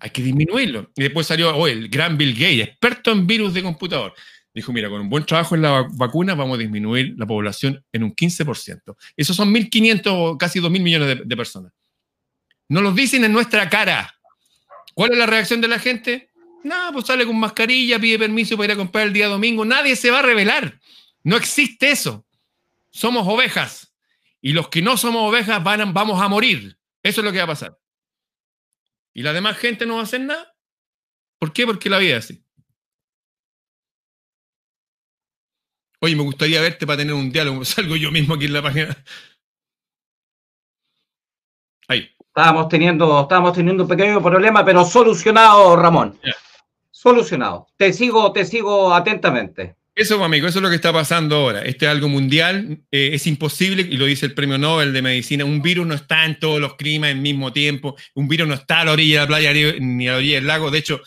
Hay 0.02 0.10
que 0.10 0.24
disminuirlo. 0.24 0.92
Y 0.96 1.04
después 1.04 1.28
salió 1.28 1.56
oh, 1.56 1.68
el 1.68 1.88
gran 1.88 2.18
Bill 2.18 2.34
Gates, 2.34 2.70
experto 2.70 3.12
en 3.12 3.28
virus 3.28 3.54
de 3.54 3.62
computador. 3.62 4.14
Dijo, 4.54 4.74
mira, 4.74 4.90
con 4.90 5.00
un 5.00 5.10
buen 5.10 5.26
trabajo 5.26 5.54
en 5.56 5.62
la 5.62 5.88
vacuna 5.94 6.34
vamos 6.34 6.56
a 6.56 6.60
disminuir 6.60 7.14
la 7.18 7.28
población 7.28 7.86
en 7.94 8.04
un 8.04 8.16
15%. 8.16 8.96
Esos 9.16 9.36
son 9.36 9.54
1.500, 9.54 10.38
casi 10.38 10.60
2.000 10.60 10.82
millones 10.82 11.20
de, 11.24 11.38
personas. 11.38 11.72
No 12.68 12.82
lo 12.82 12.92
dicen 12.92 13.24
en 13.24 13.32
nuestra 13.32 13.70
cara. 13.70 14.14
¿Cuál 14.96 15.12
es 15.12 15.20
la 15.20 15.28
reacción 15.28 15.62
de 15.62 15.68
la 15.68 15.78
gente? 15.78 16.32
Nada, 16.64 16.92
pues 16.92 17.06
sale 17.06 17.26
con 17.26 17.40
mascarilla, 17.40 18.00
pide 18.00 18.18
permiso 18.18 18.58
para 18.58 18.66
ir 18.66 18.72
a 18.72 18.76
comprar 18.78 19.06
el 19.08 19.14
día 19.14 19.28
domingo. 19.28 19.64
Nadie 19.64 19.96
se 19.96 20.10
va 20.10 20.20
a 20.20 20.24
revelar. 20.24 20.80
No 21.24 21.38
existe 21.38 21.92
eso. 21.92 22.26
Somos 22.90 23.28
ovejas. 23.28 23.94
Y 24.42 24.54
los 24.54 24.68
que 24.70 24.82
no 24.82 24.98
somos 24.98 25.30
ovejas 25.30 25.64
vamos 25.64 26.22
a 26.22 26.28
morir. 26.28 26.76
Eso 27.04 27.22
es 27.22 27.26
lo 27.26 27.32
que 27.32 27.38
va 27.38 27.44
a 27.46 27.48
pasar. 27.48 27.81
Y 29.14 29.24
la 29.24 29.34
demás 29.34 29.58
gente 29.58 29.86
no 29.86 29.96
va 29.96 30.02
a 30.02 30.04
hacer 30.04 30.22
nada. 30.22 30.56
¿Por 31.40 31.54
qué? 31.54 31.66
Porque 31.66 31.90
la 31.90 31.98
vida 31.98 32.18
es 32.18 32.26
así. 32.26 32.46
Oye, 36.00 36.16
me 36.16 36.24
gustaría 36.24 36.62
verte 36.62 36.88
para 36.88 36.98
tener 36.98 37.14
un 37.14 37.32
diálogo. 37.32 37.64
Salgo 37.66 37.96
yo 37.96 38.12
mismo 38.12 38.36
aquí 38.36 38.46
en 38.46 38.54
la 38.54 38.62
página. 38.62 39.04
Ahí. 41.88 42.10
Estábamos 42.20 42.70
teniendo, 42.70 43.22
estábamos 43.22 43.54
teniendo 43.54 43.84
un 43.84 43.90
pequeño 43.90 44.22
problema, 44.22 44.64
pero 44.64 44.86
solucionado, 44.86 45.76
Ramón. 45.76 46.20
Solucionado. 46.90 47.68
Te 47.76 47.92
sigo, 47.92 48.32
te 48.32 48.46
sigo 48.46 48.94
atentamente. 48.94 49.76
Eso, 49.94 50.24
amigo, 50.24 50.48
eso 50.48 50.60
es 50.60 50.64
lo 50.64 50.70
que 50.70 50.76
está 50.76 50.94
pasando 50.94 51.36
ahora. 51.36 51.64
Este 51.64 51.86
es 51.86 51.92
algo 51.92 52.08
mundial, 52.08 52.82
eh, 52.92 53.10
es 53.14 53.28
imposible, 53.28 53.82
y 53.82 53.98
lo 53.98 54.06
dice 54.06 54.26
el 54.26 54.34
premio 54.34 54.58
Nobel 54.58 54.94
de 54.94 55.02
Medicina, 55.02 55.44
un 55.44 55.62
virus 55.62 55.86
no 55.86 55.94
está 55.94 56.26
en 56.26 56.40
todos 56.40 56.62
los 56.62 56.76
climas 56.76 57.12
al 57.12 57.18
mismo 57.18 57.52
tiempo, 57.52 57.98
un 58.14 58.30
virus 58.30 58.48
no 58.48 58.54
está 58.54 58.82
a 58.82 58.86
la 58.86 58.94
orilla 58.94 59.16
de 59.16 59.22
la 59.22 59.28
playa 59.28 59.54
ni 59.80 60.08
a 60.08 60.14
la 60.14 60.18
orilla 60.18 60.36
del 60.36 60.48
lago. 60.48 60.72
De 60.72 60.78
hecho, 60.78 61.02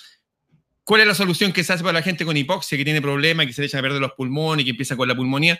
¿cuál 0.84 1.00
es 1.00 1.06
la 1.06 1.14
solución 1.14 1.50
que 1.50 1.64
se 1.64 1.72
hace 1.72 1.82
para 1.82 1.98
la 1.98 2.02
gente 2.02 2.26
con 2.26 2.36
hipoxia, 2.36 2.76
que 2.76 2.84
tiene 2.84 3.00
problemas, 3.00 3.46
que 3.46 3.54
se 3.54 3.62
le 3.62 3.68
echan 3.68 3.78
a 3.78 3.82
perder 3.82 4.02
los 4.02 4.12
pulmones, 4.12 4.62
y 4.62 4.64
que 4.66 4.70
empieza 4.72 4.96
con 4.96 5.08
la 5.08 5.16
pulmonía? 5.16 5.58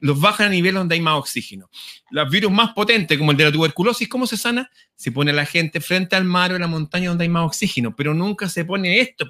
Los 0.00 0.20
bajan 0.20 0.48
a 0.48 0.50
nivel 0.50 0.74
donde 0.74 0.96
hay 0.96 1.00
más 1.00 1.18
oxígeno. 1.18 1.70
Los 2.10 2.28
virus 2.30 2.50
más 2.50 2.72
potentes, 2.72 3.16
como 3.16 3.30
el 3.30 3.36
de 3.36 3.44
la 3.44 3.52
tuberculosis, 3.52 4.08
¿cómo 4.08 4.26
se 4.26 4.36
sana? 4.36 4.70
Se 4.96 5.12
pone 5.12 5.30
a 5.30 5.34
la 5.34 5.46
gente 5.46 5.80
frente 5.80 6.16
al 6.16 6.24
mar 6.24 6.50
o 6.50 6.56
a 6.56 6.58
la 6.58 6.66
montaña 6.66 7.10
donde 7.10 7.22
hay 7.22 7.28
más 7.28 7.46
oxígeno, 7.46 7.94
pero 7.94 8.12
nunca 8.12 8.48
se 8.48 8.64
pone 8.64 8.98
esto. 8.98 9.28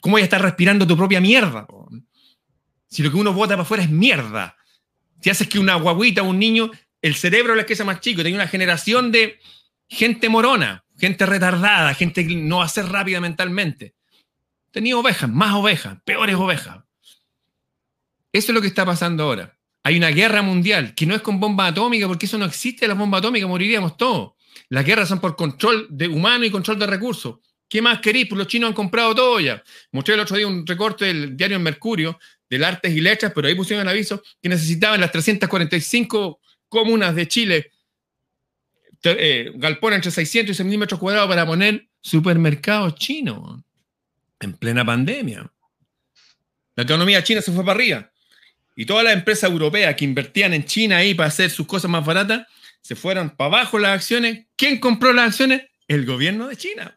¿Cómo 0.00 0.14
voy 0.14 0.22
a 0.22 0.24
estar 0.24 0.40
respirando 0.40 0.86
tu 0.86 0.96
propia 0.96 1.20
mierda? 1.20 1.66
Si 2.88 3.02
lo 3.02 3.10
que 3.10 3.16
uno 3.16 3.32
bota 3.32 3.54
para 3.54 3.62
afuera 3.62 3.82
es 3.82 3.90
mierda. 3.90 4.56
Si 5.20 5.30
haces 5.30 5.48
que 5.48 5.58
una 5.58 5.74
guaguita, 5.74 6.22
un 6.22 6.38
niño, 6.38 6.70
el 7.02 7.14
cerebro 7.14 7.54
le 7.54 7.66
es 7.68 7.84
más 7.84 8.00
chico, 8.00 8.22
tenía 8.22 8.38
una 8.38 8.48
generación 8.48 9.12
de 9.12 9.38
gente 9.88 10.28
morona, 10.28 10.84
gente 10.96 11.26
retardada, 11.26 11.94
gente 11.94 12.26
que 12.26 12.36
no 12.36 12.58
va 12.58 12.64
a 12.64 12.68
ser 12.68 12.86
rápida 12.86 13.20
mentalmente. 13.20 13.94
Tenía 14.70 14.96
ovejas, 14.96 15.28
más 15.28 15.54
ovejas, 15.54 15.98
peores 16.04 16.36
ovejas. 16.36 16.84
Eso 18.32 18.52
es 18.52 18.54
lo 18.54 18.60
que 18.60 18.66
está 18.68 18.84
pasando 18.84 19.24
ahora. 19.24 19.58
Hay 19.82 19.96
una 19.96 20.08
guerra 20.08 20.42
mundial 20.42 20.94
que 20.94 21.06
no 21.06 21.14
es 21.14 21.22
con 21.22 21.40
bomba 21.40 21.66
atómica, 21.66 22.06
porque 22.06 22.26
eso 22.26 22.38
no 22.38 22.44
existe 22.44 22.86
la 22.86 22.94
bomba 22.94 23.18
atómica, 23.18 23.46
moriríamos 23.46 23.96
todos. 23.96 24.32
Las 24.68 24.84
guerras 24.84 25.08
son 25.08 25.20
por 25.20 25.34
control 25.36 25.86
de 25.90 26.08
humano 26.08 26.44
y 26.44 26.50
control 26.50 26.78
de 26.78 26.86
recursos. 26.86 27.38
¿Qué 27.68 27.82
más 27.82 28.00
queréis? 28.00 28.28
Pues 28.28 28.38
los 28.38 28.46
chinos 28.46 28.68
han 28.68 28.74
comprado 28.74 29.14
todo 29.14 29.40
ya. 29.40 29.62
Mostré 29.92 30.14
el 30.14 30.20
otro 30.20 30.36
día 30.36 30.46
un 30.46 30.66
recorte 30.66 31.04
del 31.04 31.36
diario 31.36 31.60
Mercurio, 31.60 32.18
del 32.48 32.64
Artes 32.64 32.92
y 32.92 33.00
Letras, 33.00 33.32
pero 33.34 33.48
ahí 33.48 33.54
pusieron 33.54 33.86
el 33.86 33.92
aviso 33.92 34.22
que 34.40 34.48
necesitaban 34.48 35.00
las 35.00 35.12
345 35.12 36.40
comunas 36.68 37.14
de 37.14 37.28
Chile 37.28 37.72
eh, 39.04 39.52
galpón 39.54 39.92
entre 39.92 40.10
600 40.10 40.58
y 40.58 40.62
6.000 40.62 40.78
metros 40.78 41.00
cuadrados 41.00 41.28
para 41.28 41.46
poner 41.46 41.88
supermercados 42.00 42.96
chinos 42.96 43.62
en 44.40 44.54
plena 44.54 44.84
pandemia. 44.84 45.50
La 46.74 46.82
economía 46.82 47.22
china 47.22 47.40
se 47.40 47.52
fue 47.52 47.64
para 47.64 47.76
arriba. 47.76 48.10
Y 48.76 48.86
todas 48.86 49.04
las 49.04 49.14
empresas 49.14 49.50
europeas 49.50 49.94
que 49.96 50.04
invertían 50.04 50.54
en 50.54 50.64
China 50.64 50.98
ahí 50.98 51.14
para 51.14 51.28
hacer 51.28 51.50
sus 51.50 51.66
cosas 51.66 51.90
más 51.90 52.04
baratas, 52.04 52.46
se 52.80 52.94
fueron 52.94 53.30
para 53.30 53.58
abajo 53.58 53.78
las 53.78 53.92
acciones. 53.92 54.46
¿Quién 54.56 54.78
compró 54.78 55.12
las 55.12 55.28
acciones? 55.28 55.62
El 55.88 56.06
gobierno 56.06 56.46
de 56.46 56.56
China. 56.56 56.96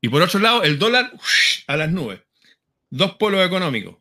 Y 0.00 0.08
por 0.08 0.22
otro 0.22 0.40
lado, 0.40 0.62
el 0.62 0.78
dólar 0.78 1.12
a 1.66 1.76
las 1.76 1.90
nubes. 1.90 2.20
Dos 2.90 3.14
polos 3.14 3.44
económicos. 3.44 3.96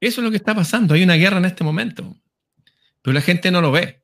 Eso 0.00 0.20
es 0.20 0.24
lo 0.24 0.30
que 0.30 0.36
está 0.36 0.54
pasando. 0.54 0.94
Hay 0.94 1.02
una 1.02 1.14
guerra 1.14 1.38
en 1.38 1.44
este 1.44 1.64
momento. 1.64 2.16
Pero 3.02 3.14
la 3.14 3.20
gente 3.20 3.50
no 3.50 3.60
lo 3.60 3.70
ve. 3.70 4.02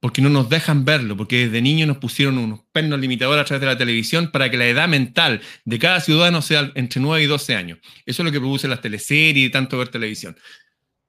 Porque 0.00 0.20
no 0.20 0.28
nos 0.28 0.48
dejan 0.48 0.84
verlo. 0.84 1.16
Porque 1.16 1.46
desde 1.46 1.62
niños 1.62 1.86
nos 1.86 1.98
pusieron 1.98 2.38
unos 2.38 2.60
pernos 2.72 2.98
limitadores 2.98 3.42
a 3.42 3.44
través 3.44 3.60
de 3.60 3.66
la 3.66 3.78
televisión 3.78 4.30
para 4.32 4.50
que 4.50 4.56
la 4.56 4.66
edad 4.66 4.88
mental 4.88 5.40
de 5.64 5.78
cada 5.78 6.00
ciudadano 6.00 6.42
sea 6.42 6.72
entre 6.74 7.00
9 7.00 7.22
y 7.22 7.26
12 7.26 7.54
años. 7.54 7.78
Eso 8.06 8.22
es 8.22 8.26
lo 8.26 8.32
que 8.32 8.40
producen 8.40 8.70
las 8.70 8.80
teleseries 8.80 9.46
y 9.46 9.50
tanto 9.50 9.78
ver 9.78 9.88
televisión. 9.88 10.36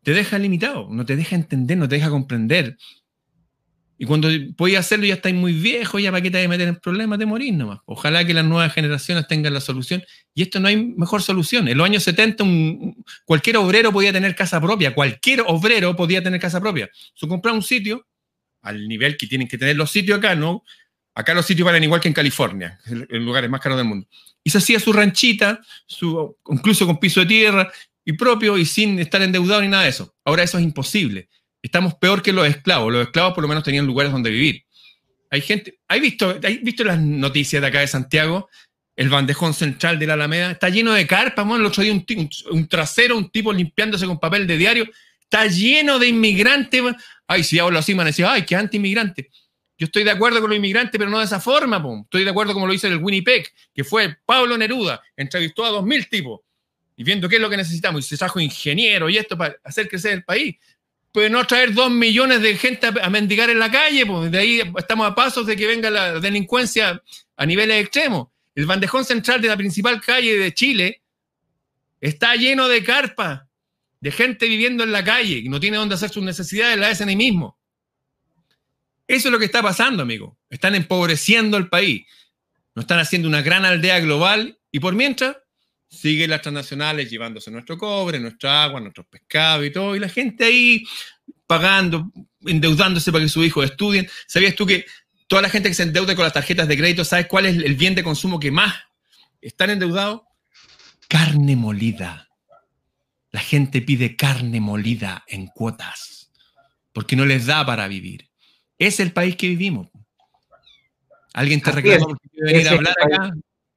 Te 0.04 0.12
deja 0.12 0.38
limitado, 0.38 0.89
no 0.91 1.06
te 1.06 1.15
deja 1.15 1.36
entender, 1.36 1.78
no 1.78 1.88
te 1.88 1.96
deja 1.96 2.10
comprender. 2.10 2.78
Y 3.97 4.06
cuando 4.06 4.27
podías 4.58 4.86
hacerlo 4.86 5.06
ya 5.06 5.13
estáis 5.15 5.36
muy 5.36 5.53
viejo, 5.53 5.99
ya 5.99 6.12
para 6.12 6.21
qué 6.21 6.32
te 6.32 6.38
vas 6.38 6.45
a 6.45 6.49
meter 6.49 6.67
en 6.67 6.75
problemas 6.77 7.19
de 7.19 7.25
morir 7.25 7.53
nomás. 7.53 7.79
Ojalá 7.86 8.25
que 8.25 8.34
las 8.34 8.43
nuevas 8.43 8.73
generaciones 8.73 9.27
tengan 9.27 9.53
la 9.53 9.62
solución. 9.62 10.03
Y 10.34 10.41
esto 10.41 10.60
no 10.60 10.67
hay 10.67 10.77
mejor 10.77 11.21
solución. 11.21 11.67
En 11.67 11.77
los 11.77 11.86
años 11.86 12.03
70 12.03 12.43
cualquier 13.25 13.58
obrero 13.58 13.91
podía 13.91 14.12
tener 14.12 14.36
casa 14.36 14.60
propia, 14.60 14.93
cualquier 14.95 15.41
obrero 15.45 15.95
podía 15.95 16.23
tener 16.23 16.39
casa 16.39 16.60
propia. 16.60 16.89
Su 17.13 17.27
comprar 17.27 17.53
un 17.53 17.62
sitio 17.62 18.08
al 18.62 18.88
nivel 18.88 19.15
que 19.15 19.27
tienen 19.27 19.47
que 19.47 19.58
tener 19.58 19.75
los 19.75 19.91
sitios 19.91 20.17
acá, 20.17 20.36
¿no? 20.36 20.63
Acá 21.13 21.34
los 21.34 21.45
sitios 21.45 21.65
valen 21.65 21.84
igual 21.84 22.01
que 22.01 22.08
en 22.08 22.13
California, 22.13 22.79
el 22.88 23.23
lugar 23.23 23.47
más 23.47 23.62
caro 23.62 23.77
del 23.77 23.86
mundo. 23.86 24.08
Y 24.43 24.49
se 24.49 24.58
hacía 24.58 24.79
su 24.79 24.91
ranchita, 24.91 25.62
su, 25.86 26.38
incluso 26.49 26.88
con 26.88 26.99
piso 26.99 27.19
de 27.19 27.27
tierra 27.27 27.71
y 28.03 28.13
propio 28.13 28.58
y 28.58 28.65
sin 28.65 28.99
estar 28.99 29.21
endeudado 29.21 29.62
ni 29.62 29.67
nada 29.67 29.84
de 29.84 29.89
eso. 29.89 30.15
Ahora 30.25 30.43
eso 30.43 30.58
es 30.58 30.63
imposible 30.63 31.29
estamos 31.63 31.95
peor 31.95 32.21
que 32.21 32.32
los 32.32 32.47
esclavos. 32.47 32.93
Los 32.93 33.08
esclavos 33.08 33.34
por 33.34 33.41
lo 33.41 33.47
menos 33.47 33.63
tenían 33.63 33.88
lugares 33.88 34.12
donde 34.12 34.30
vivir. 34.30 34.63
Hay 35.32 35.41
gente, 35.41 35.80
¿hay 35.88 35.99
visto, 35.99 36.39
¿hay 36.43 36.58
visto 36.58 36.84
las 36.84 36.99
noticias 36.99 37.60
de 37.60 37.67
acá 37.67 37.80
de 37.80 37.88
Santiago? 37.88 38.49
El 38.95 39.10
bandejón 39.10 39.56
central 39.56 39.97
de 39.97 40.06
la 40.06 40.13
Alameda 40.13 40.52
está 40.52 40.69
lleno 40.69 40.93
de 40.93 41.08
carpas. 41.08 41.47
el 41.56 41.65
otro 41.65 41.82
día 41.82 41.93
un, 42.52 42.67
trasero, 42.67 43.17
un 43.17 43.32
tipo 43.32 43.52
limpiándose 43.52 44.06
con 44.06 44.19
papel 44.19 44.45
de 44.45 44.58
diario. 44.58 44.86
Está 45.19 45.47
lleno 45.47 45.97
de 45.97 46.10
inmigrantes. 46.10 46.84
Ay, 47.26 47.43
si 47.43 47.58
hablo 47.58 47.80
así, 47.80 47.95
me 47.95 48.04
decía, 48.04 48.32
ay, 48.32 48.45
qué 48.45 48.56
anti-inmigrante. 48.56 49.32
Yo 49.76 49.86
estoy 49.86 50.04
de 50.04 50.12
acuerdo 50.12 50.39
con 50.39 50.52
los 50.52 50.58
inmigrantes, 50.58 50.95
pero 50.99 51.10
no 51.10 51.17
de 51.17 51.26
esa 51.26 51.39
forma. 51.39 51.84
Estoy 52.04 52.23
de 52.23 52.30
acuerdo 52.30 52.54
como 52.54 52.67
lo 52.67 52.73
hizo 52.73 52.88
el 52.88 52.97
Winnipeg, 52.97 53.52
que 53.73 53.84
fue 53.84 54.15
Pablo 54.26 54.56
Neruda, 54.56 55.02
entrevistó 55.17 55.65
a 55.65 55.69
dos 55.69 55.84
mil 55.84 56.08
tipos 56.08 56.41
y 56.95 57.04
viendo 57.04 57.28
qué 57.28 57.38
es 57.38 57.41
lo 57.41 57.49
que 57.49 57.58
necesitamos. 57.58 58.06
Y 58.06 58.08
se 58.08 58.17
trajo 58.17 58.39
ingeniero 58.39 59.10
y 59.10 59.17
esto 59.17 59.36
para 59.36 59.56
hacer 59.63 59.89
crecer 59.89 60.13
el 60.13 60.23
país 60.23 60.58
pues 61.13 61.30
no 61.30 61.45
traer 61.45 61.73
dos 61.73 61.91
millones 61.91 62.41
de 62.41 62.58
gente 62.58 62.88
a, 62.88 63.10
mendigar 63.12 63.52
en 63.52 63.60
la 63.60 63.69
calle, 63.71 64.04
pues 64.04 64.32
de 64.32 64.39
ahí 64.39 64.62
estamos 64.76 65.08
a 65.08 65.13
pasos 65.13 65.45
de 65.45 65.56
que 65.56 65.67
venga 65.67 65.91
la 65.91 66.19
delincuencia 66.19 67.02
a 67.38 67.45
niveles 67.45 67.84
extremos. 67.84 68.30
El 68.56 68.65
bandejón 68.65 69.06
central 69.06 69.39
de 69.39 69.47
la 69.47 69.56
principal 69.56 70.02
calle 70.02 70.36
de 70.38 70.54
Chile 70.56 71.04
está 72.02 72.36
lleno 72.36 72.67
de 72.67 72.84
carpas, 72.84 73.43
de 74.02 74.12
gente 74.12 74.47
viviendo 74.47 74.84
en 74.84 74.91
la 74.91 75.04
calle, 75.04 75.38
y 75.38 75.49
no 75.49 75.60
tiene 75.60 75.78
dónde 75.78 75.93
hacer 75.93 76.10
sus 76.10 76.23
necesidades, 76.23 76.80
la 76.80 76.89
hacen 76.89 77.10
ahí 77.10 77.15
mismo. 77.15 77.60
Eso 79.08 79.28
es 79.28 79.32
lo 79.32 79.38
que 79.38 79.45
está 79.45 79.62
pasando, 79.62 80.02
amigo. 80.02 80.39
Están 80.49 80.73
empobreciendo 80.73 81.58
el 81.58 81.69
país. 81.69 82.08
No 82.73 82.82
están 82.82 82.97
haciendo 82.97 83.28
una 83.28 83.43
gran 83.43 83.65
aldea 83.65 83.99
global 83.99 84.58
y 84.71 84.80
por 84.80 84.95
mientras 84.95 85.38
siguen 85.93 86.32
las 86.32 86.41
transnacionales 86.41 87.10
llevándose 87.10 87.51
nuestro 87.51 87.77
cobre, 87.77 88.19
nuestra 88.19 88.63
agua, 88.63 88.79
nuestros 88.79 89.06
pescados 89.08 89.65
y 89.65 89.71
todo, 89.71 89.95
y 89.95 89.99
la 89.99 90.10
gente 90.10 90.45
ahí 90.45 90.84
pagando, 91.45 92.12
endeudándose 92.45 93.12
para 93.12 93.23
que 93.23 93.29
sus 93.29 93.45
hijos 93.45 93.65
estudien. 93.65 94.10
¿Sabías 94.27 94.56
tú 94.56 94.65
que 94.65 94.86
toda 95.27 95.41
la 95.41 95.49
gente 95.49 95.69
que 95.69 95.75
se 95.75 95.84
endeuda 95.84 96.15
con 96.15 96.23
las 96.23 96.34
tarjetas 96.34 96.67
de 96.67 96.77
crédito, 96.77 97.06
¿sabes 97.06 97.27
cuál 97.27 97.45
es 97.45 97.58
el 97.58 97.75
bien 97.75 97.95
de 97.95 98.03
consumo 98.03 98.39
que 98.39 98.51
más 98.51 98.73
están 99.41 99.69
endeudados? 99.69 100.21
Carne 101.08 101.56
molida. 101.56 102.29
La 103.32 103.39
gente 103.39 103.82
pide 103.82 104.15
carne 104.15 104.60
molida 104.60 105.23
en 105.27 105.47
cuotas 105.47 106.32
porque 106.91 107.15
no 107.15 107.25
les 107.25 107.45
da 107.47 107.65
para 107.65 107.88
vivir. 107.88 108.29
Es 108.77 108.99
el 108.99 109.12
país 109.12 109.36
que 109.36 109.47
vivimos. 109.47 109.89
¿Alguien 111.34 111.62
te 111.62 111.71
reclama 111.71 112.06
porque 112.06 112.29
quiere 112.29 112.53
venir 112.53 112.67
a 112.67 112.71
hablar 112.71 112.95
acá? 113.01 113.34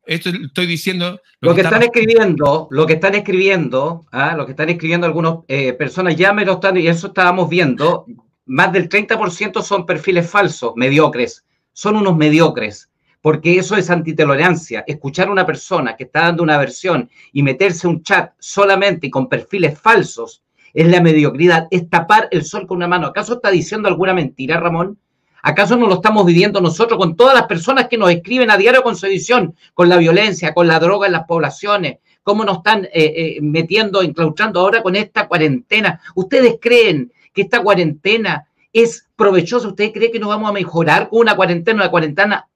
Esto 0.06 0.30
estoy 0.30 0.66
diciendo. 0.66 1.20
Lo, 1.40 1.54
que, 1.54 1.62
están 1.62 1.82
escribiendo, 1.82 2.68
lo 2.70 2.86
que 2.86 2.94
están 2.94 3.14
escribiendo, 3.16 4.06
¿ah? 4.12 4.34
lo 4.36 4.46
que 4.46 4.52
están 4.52 4.68
escribiendo 4.68 5.06
algunas 5.06 5.38
eh, 5.48 5.72
personas 5.72 6.16
ya 6.16 6.32
me 6.32 6.44
lo 6.44 6.54
están, 6.54 6.76
y 6.76 6.86
eso 6.86 7.08
estábamos 7.08 7.48
viendo, 7.48 8.06
más 8.46 8.72
del 8.72 8.88
30% 8.88 9.62
son 9.62 9.84
perfiles 9.84 10.30
falsos, 10.30 10.72
mediocres. 10.76 11.44
Son 11.72 11.96
unos 11.96 12.16
mediocres, 12.16 12.88
porque 13.20 13.58
eso 13.58 13.76
es 13.76 13.90
antitolerancia. 13.90 14.84
Escuchar 14.86 15.28
a 15.28 15.32
una 15.32 15.44
persona 15.44 15.96
que 15.96 16.04
está 16.04 16.20
dando 16.22 16.44
una 16.44 16.56
versión 16.56 17.10
y 17.32 17.42
meterse 17.42 17.88
un 17.88 18.02
chat 18.02 18.32
solamente 18.38 19.10
con 19.10 19.28
perfiles 19.28 19.78
falsos 19.78 20.42
es 20.72 20.86
la 20.88 21.00
mediocridad, 21.00 21.66
es 21.70 21.88
tapar 21.90 22.28
el 22.30 22.44
sol 22.44 22.66
con 22.66 22.76
una 22.76 22.86
mano. 22.86 23.08
¿Acaso 23.08 23.34
está 23.34 23.50
diciendo 23.50 23.88
alguna 23.88 24.14
mentira, 24.14 24.60
Ramón? 24.60 24.98
¿Acaso 25.48 25.76
no 25.76 25.86
lo 25.86 25.94
estamos 25.94 26.26
viviendo 26.26 26.60
nosotros 26.60 26.98
con 26.98 27.14
todas 27.14 27.32
las 27.32 27.46
personas 27.46 27.86
que 27.86 27.96
nos 27.96 28.10
escriben 28.10 28.50
a 28.50 28.56
diario 28.56 28.82
con 28.82 28.96
su 28.96 29.06
edición, 29.06 29.54
con 29.74 29.88
la 29.88 29.96
violencia, 29.96 30.52
con 30.52 30.66
la 30.66 30.80
droga 30.80 31.06
en 31.06 31.12
las 31.12 31.22
poblaciones? 31.22 31.98
¿Cómo 32.24 32.44
nos 32.44 32.56
están 32.56 32.86
eh, 32.86 32.90
eh, 32.94 33.38
metiendo, 33.40 34.02
enclaustrando 34.02 34.58
ahora 34.58 34.82
con 34.82 34.96
esta 34.96 35.28
cuarentena? 35.28 36.00
¿Ustedes 36.16 36.56
creen 36.60 37.12
que 37.32 37.42
esta 37.42 37.62
cuarentena 37.62 38.48
es 38.72 39.06
provechosa? 39.14 39.68
¿Ustedes 39.68 39.92
creen 39.92 40.10
que 40.10 40.18
nos 40.18 40.30
vamos 40.30 40.50
a 40.50 40.52
mejorar 40.52 41.08
con 41.10 41.20
una 41.20 41.36
cuarentena, 41.36 41.82
una 41.82 41.92
cuarentena 41.92 42.48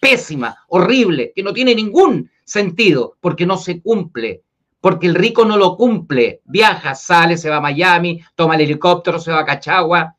pésima, 0.00 0.56
horrible, 0.68 1.34
que 1.36 1.42
no 1.42 1.52
tiene 1.52 1.74
ningún 1.74 2.30
sentido 2.44 3.18
porque 3.20 3.44
no 3.44 3.58
se 3.58 3.82
cumple? 3.82 4.40
Porque 4.80 5.06
el 5.06 5.16
rico 5.16 5.44
no 5.44 5.58
lo 5.58 5.76
cumple. 5.76 6.40
Viaja, 6.46 6.94
sale, 6.94 7.36
se 7.36 7.50
va 7.50 7.56
a 7.56 7.60
Miami, 7.60 8.22
toma 8.34 8.54
el 8.54 8.62
helicóptero, 8.62 9.20
se 9.20 9.32
va 9.32 9.40
a 9.40 9.44
Cachagua, 9.44 10.16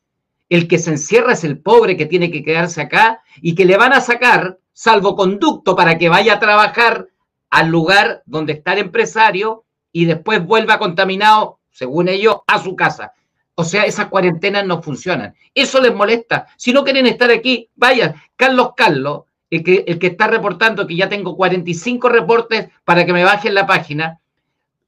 el 0.49 0.67
que 0.67 0.79
se 0.79 0.91
encierra 0.91 1.33
es 1.33 1.43
el 1.43 1.59
pobre 1.59 1.95
que 1.95 2.07
tiene 2.07 2.31
que 2.31 2.43
quedarse 2.43 2.81
acá 2.81 3.21
y 3.41 3.55
que 3.55 3.65
le 3.65 3.77
van 3.77 3.93
a 3.93 4.01
sacar 4.01 4.57
salvoconducto 4.73 5.75
para 5.75 5.97
que 5.97 6.09
vaya 6.09 6.33
a 6.33 6.39
trabajar 6.39 7.07
al 7.49 7.69
lugar 7.69 8.23
donde 8.25 8.53
está 8.53 8.73
el 8.73 8.79
empresario 8.79 9.65
y 9.91 10.05
después 10.05 10.43
vuelva 10.45 10.79
contaminado, 10.79 11.59
según 11.71 12.09
ellos, 12.09 12.37
a 12.47 12.59
su 12.59 12.75
casa. 12.75 13.13
O 13.55 13.63
sea, 13.63 13.83
esas 13.83 14.07
cuarentenas 14.07 14.65
no 14.65 14.81
funcionan. 14.81 15.35
Eso 15.53 15.81
les 15.81 15.93
molesta. 15.93 16.47
Si 16.55 16.71
no 16.71 16.83
quieren 16.83 17.07
estar 17.07 17.29
aquí, 17.29 17.69
vayan. 17.75 18.15
Carlos 18.35 18.71
Carlos, 18.75 19.23
el 19.49 19.63
que, 19.63 19.83
el 19.85 19.99
que 19.99 20.07
está 20.07 20.27
reportando 20.27 20.87
que 20.87 20.95
ya 20.95 21.09
tengo 21.09 21.35
45 21.35 22.07
reportes 22.07 22.69
para 22.85 23.05
que 23.05 23.13
me 23.13 23.23
bajen 23.23 23.53
la 23.53 23.67
página, 23.67 24.19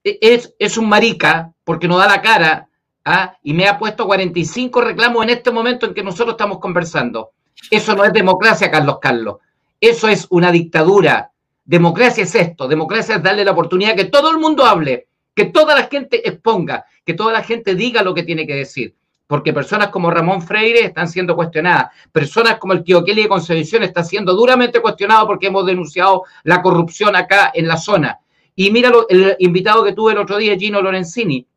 e, 0.04 0.17
es, 0.21 0.56
es 0.58 0.78
un 0.78 0.88
marica 0.88 1.54
porque 1.63 1.88
no 1.88 1.97
da 1.97 2.08
la 2.08 2.21
cara 2.21 2.69
¿ah? 3.06 3.38
y 3.44 3.54
me 3.54 3.68
ha 3.68 3.78
puesto 3.78 4.06
45 4.06 4.82
reclamos 4.82 5.24
en 5.24 5.30
este 5.30 5.52
momento 5.52 5.86
en 5.86 5.94
que 5.94 6.04
nosotros 6.04 6.34
estamos 6.34 6.60
conversando. 6.60 7.32
Eso 7.70 7.96
no 7.96 8.04
es 8.04 8.14
democracia, 8.14 8.72
Carlos 8.72 8.98
Carlos. 9.02 9.38
Eso 9.80 10.08
es 10.08 10.28
una 10.30 10.52
dictadura. 10.52 11.32
Democracia 11.64 12.24
es 12.24 12.36
esto. 12.36 12.68
Democracia 12.68 13.16
es 13.16 13.24
darle 13.24 13.46
la 13.46 13.52
oportunidad 13.52 13.96
que 13.96 14.06
todo 14.06 14.32
el 14.32 14.38
mundo 14.38 14.66
hable, 14.66 15.08
que 15.36 15.46
toda 15.46 15.76
la 15.76 15.88
gente 15.88 16.28
exponga, 16.28 16.86
que 17.06 17.14
toda 17.14 17.34
la 17.34 17.44
gente 17.44 17.76
diga 17.76 18.04
lo 18.04 18.14
que 18.14 18.24
tiene 18.24 18.48
que 18.48 18.56
decir. 18.56 18.96
Porque 19.28 19.54
personas 19.54 19.88
como 19.88 20.12
Ramón 20.12 20.42
Freire 20.42 20.84
están 20.84 21.08
siendo 21.08 21.36
cuestionadas. 21.36 21.92
Personas 22.12 22.58
como 22.58 22.74
el 22.74 22.84
tío 22.84 23.04
Kelly 23.04 23.24
de 23.24 23.30
Concepción 23.30 23.84
está 23.84 24.04
siendo 24.04 24.34
duramente 24.34 24.82
cuestionado 24.82 25.26
porque 25.26 25.48
hemos 25.48 25.66
denunciado 25.66 26.24
la 26.44 26.62
corrupción 26.62 27.16
acá 27.16 27.52
en 27.54 27.68
la 27.68 27.78
zona. 27.78 28.20
Y 28.56 28.70
mira 28.72 28.92
el 29.08 29.38
invitado 29.40 29.84
que 29.86 29.94
tuve 29.94 30.12
el 30.12 30.18
otro 30.18 30.38
día, 30.38 30.58
Gino 30.58 30.82
Lorenzini 30.82 31.48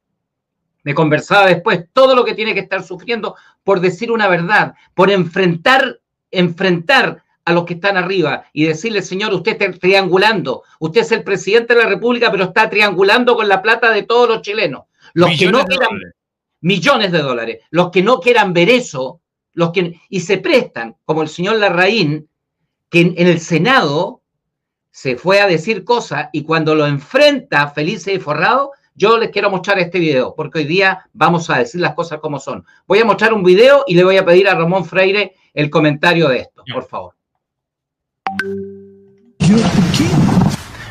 me 0.84 0.94
conversaba 0.94 1.46
después, 1.46 1.86
todo 1.92 2.14
lo 2.14 2.24
que 2.24 2.34
tiene 2.34 2.54
que 2.54 2.60
estar 2.60 2.82
sufriendo 2.84 3.34
por 3.64 3.80
decir 3.80 4.12
una 4.12 4.28
verdad, 4.28 4.74
por 4.94 5.10
enfrentar, 5.10 6.00
enfrentar 6.30 7.24
a 7.44 7.52
los 7.52 7.64
que 7.64 7.74
están 7.74 7.96
arriba 7.96 8.44
y 8.52 8.64
decirle, 8.64 9.02
señor, 9.02 9.34
usted 9.34 9.60
está 9.60 9.78
triangulando, 9.78 10.62
usted 10.78 11.00
es 11.00 11.12
el 11.12 11.24
presidente 11.24 11.74
de 11.74 11.82
la 11.82 11.88
República, 11.88 12.30
pero 12.30 12.44
está 12.44 12.70
triangulando 12.70 13.34
con 13.34 13.48
la 13.48 13.60
plata 13.60 13.90
de 13.90 14.02
todos 14.04 14.28
los 14.28 14.42
chilenos. 14.42 14.84
Los 15.14 15.30
millones 15.30 15.46
que 15.46 15.52
no 15.52 15.66
quieran, 15.66 16.00
millones 16.60 17.12
de 17.12 17.18
dólares, 17.18 17.58
los 17.70 17.90
que 17.90 18.02
no 18.02 18.20
quieran 18.20 18.52
ver 18.52 18.68
eso, 18.68 19.20
los 19.52 19.72
que, 19.72 20.00
y 20.08 20.20
se 20.20 20.38
prestan, 20.38 20.96
como 21.04 21.22
el 21.22 21.28
señor 21.28 21.56
Larraín, 21.56 22.28
que 22.90 23.00
en, 23.00 23.14
en 23.16 23.26
el 23.26 23.40
Senado 23.40 24.22
se 24.90 25.16
fue 25.16 25.40
a 25.40 25.46
decir 25.46 25.84
cosas 25.84 26.28
y 26.32 26.44
cuando 26.44 26.74
lo 26.74 26.86
enfrenta 26.86 27.68
Felice 27.68 28.14
y 28.14 28.18
Forrado, 28.18 28.72
yo 28.94 29.18
les 29.18 29.30
quiero 29.30 29.50
mostrar 29.50 29.78
este 29.78 29.98
video, 29.98 30.34
porque 30.34 30.60
hoy 30.60 30.64
día 30.64 31.08
vamos 31.12 31.50
a 31.50 31.58
decir 31.58 31.80
las 31.80 31.94
cosas 31.94 32.20
como 32.20 32.38
son. 32.38 32.64
Voy 32.86 33.00
a 33.00 33.04
mostrar 33.04 33.32
un 33.32 33.42
video 33.42 33.84
y 33.86 33.94
le 33.94 34.04
voy 34.04 34.16
a 34.16 34.24
pedir 34.24 34.48
a 34.48 34.54
Ramón 34.54 34.84
Freire 34.84 35.34
el 35.52 35.68
comentario 35.68 36.28
de 36.28 36.38
esto, 36.38 36.62
por 36.72 36.86
favor. 36.86 37.14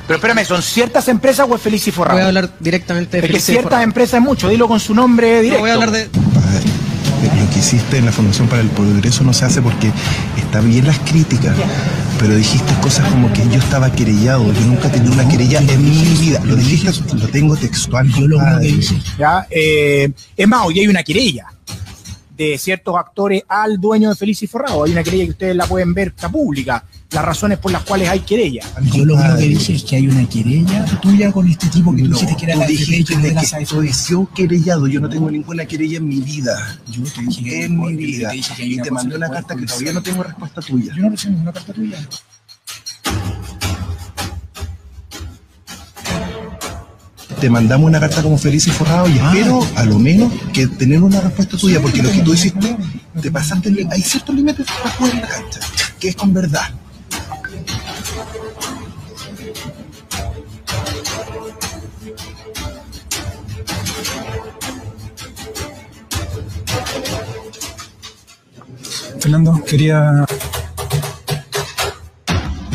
Pero 0.05 0.17
espérame, 0.17 0.45
¿son 0.45 0.61
ciertas 0.61 1.07
empresas 1.07 1.47
o 1.49 1.55
es 1.55 1.61
Feliz 1.61 1.87
y 1.87 1.91
Forrado? 1.91 2.17
Voy 2.17 2.23
a 2.23 2.27
hablar 2.27 2.49
directamente 2.59 3.21
de 3.21 3.27
Feliz 3.27 3.43
ciertas 3.43 3.81
empresas 3.83 4.15
es 4.15 4.21
mucho, 4.21 4.49
dilo 4.49 4.67
con 4.67 4.79
su 4.79 4.93
nombre 4.93 5.41
directo. 5.41 5.61
voy 5.61 5.69
a 5.69 5.73
hablar 5.75 5.91
de 5.91 6.09
lo 7.35 7.49
que 7.49 7.59
hiciste 7.59 7.97
en 7.97 8.05
la 8.05 8.11
Fundación 8.11 8.47
para 8.47 8.61
el 8.61 8.69
Progreso 8.69 9.23
no 9.23 9.33
se 9.33 9.45
hace 9.45 9.61
porque 9.61 9.91
está 10.37 10.61
bien 10.61 10.85
las 10.85 10.99
críticas, 10.99 11.55
pero 12.19 12.35
dijiste 12.35 12.73
cosas 12.81 13.07
como 13.09 13.31
que 13.33 13.43
yo 13.49 13.59
estaba 13.59 13.91
querellado, 13.91 14.51
yo 14.53 14.61
nunca 14.61 14.87
he 14.87 14.91
tenido 14.91 15.13
una 15.13 15.27
querella 15.27 15.59
en 15.59 15.83
mi 15.83 16.15
vida. 16.19 16.41
Lo 16.43 16.55
dijiste, 16.55 16.91
lo 17.15 17.27
tengo 17.27 17.55
textual. 17.55 18.07
Yo 18.09 18.27
lo 18.27 18.39
¿Ya? 19.17 19.47
Eh, 19.49 20.11
es 20.35 20.47
más, 20.47 20.65
hoy 20.65 20.79
hay 20.79 20.87
una 20.87 21.03
querella 21.03 21.47
de 22.35 22.57
ciertos 22.57 22.95
actores 22.95 23.43
al 23.47 23.79
dueño 23.79 24.09
de 24.09 24.15
Feliz 24.15 24.41
y 24.43 24.47
Forrado. 24.47 24.83
Hay 24.83 24.91
una 24.91 25.03
querella 25.03 25.25
que 25.25 25.31
ustedes 25.31 25.55
la 25.55 25.67
pueden 25.67 25.93
ver, 25.93 26.09
está 26.09 26.29
pública 26.29 26.83
las 27.13 27.23
razones 27.23 27.59
por 27.59 27.71
las 27.71 27.83
cuales 27.83 28.09
hay 28.09 28.21
querella. 28.21 28.63
Yo 28.93 29.05
lo 29.05 29.15
único 29.15 29.35
que 29.37 29.47
dije 29.47 29.73
es 29.73 29.83
que 29.83 29.95
hay 29.95 30.07
una 30.07 30.27
querella 30.27 30.85
tuya 31.01 31.31
con 31.31 31.47
este 31.47 31.67
tipo 31.67 31.95
que 31.95 32.03
tú 32.03 32.09
dijiste 32.09 32.35
que 32.35 32.45
era 32.45 32.55
la 32.55 32.65
dijiste 32.65 33.17
de, 33.17 33.33
la 33.33 33.43
soy 33.43 33.91
yo 34.09 34.27
querellado, 34.33 34.87
yo 34.87 34.99
no 34.99 35.09
tengo 35.09 35.29
ninguna 35.29 35.65
querella 35.65 35.97
en 35.97 36.07
mi 36.07 36.19
vida. 36.21 36.79
Yo 36.87 37.03
te 37.03 37.21
dije 37.21 37.65
en 37.65 37.79
mi 37.79 37.95
vida. 37.95 38.31
y 38.35 38.77
te 38.77 38.91
mandé 38.91 39.15
una 39.15 39.29
carta 39.29 39.55
que 39.55 39.65
todavía 39.65 39.93
no 39.93 40.01
tengo 40.01 40.23
respuesta 40.23 40.61
tuya. 40.61 40.93
Yo 40.95 41.03
no 41.03 41.09
recibí 41.09 41.33
ninguna 41.33 41.53
carta 41.53 41.73
tuya. 41.73 41.97
Te 47.43 47.49
mandamos 47.49 47.89
una 47.89 47.99
carta 47.99 48.23
como 48.23 48.37
feliz 48.37 48.65
y 48.67 48.71
forrado 48.71 49.05
y 49.09 49.19
ah. 49.19 49.33
espero 49.33 49.67
a 49.75 49.83
lo 49.83 49.99
menos 49.99 50.31
que 50.53 50.65
tener 50.65 51.03
una 51.03 51.19
respuesta 51.19 51.57
tuya, 51.57 51.81
porque 51.81 52.01
lo 52.01 52.09
que 52.09 52.19
tú 52.19 52.33
hiciste, 52.33 52.77
te 53.21 53.29
pasaste, 53.29 53.85
hay 53.91 54.01
ciertos 54.01 54.33
límites 54.33 54.65
para 54.65 54.95
jugar 54.95 55.13
en 55.13 55.21
la 55.21 55.27
cancha, 55.27 55.59
que 55.99 56.07
es 56.07 56.15
con 56.15 56.33
verdad. 56.33 56.71
Fernando, 69.19 69.61
quería 69.65 70.25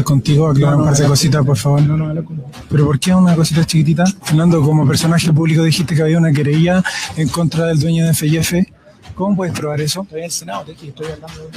contigo 0.09 0.49
aclarar 0.49 0.77
un 0.77 0.85
par 0.87 0.97
de 0.97 1.07
cositas, 1.07 1.45
por 1.45 1.57
favor. 1.57 1.83
No, 1.83 1.97
no, 1.97 2.25
Pero 2.71 2.87
¿por 2.87 2.99
qué 2.99 3.15
una 3.15 3.37
cosita 3.37 3.65
chiquitita? 3.65 4.05
Fernando, 4.23 4.63
como 4.63 4.87
personaje 4.87 5.31
público 5.33 5.63
dijiste 5.63 5.95
que 5.95 6.03
había 6.03 6.17
una 6.17 6.33
querella 6.33 6.83
en 7.17 7.29
contra 7.29 7.67
del 7.67 7.79
dueño 7.79 8.07
de 8.07 8.15
FIF. 8.15 8.55
¿Cómo 9.15 9.37
puedes 9.37 9.55
probar 9.55 9.81
eso? 9.83 10.03
Estoy 10.03 10.21
en 10.21 10.25
el 10.25 10.31
Senado, 10.31 10.65
estoy 10.71 11.07
hablando 11.07 11.51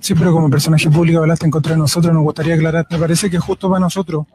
Sí, 0.00 0.14
pero 0.14 0.30
como 0.32 0.50
personaje 0.50 0.90
público 0.90 1.20
hablaste 1.20 1.46
en 1.46 1.50
contra 1.50 1.72
de 1.72 1.78
nosotros, 1.78 2.12
nos 2.12 2.22
gustaría 2.22 2.54
aclarar. 2.54 2.86
Me 2.90 2.98
parece 2.98 3.30
que 3.30 3.38
es 3.38 3.42
justo 3.42 3.68
para 3.68 3.80
nosotros. 3.80 4.26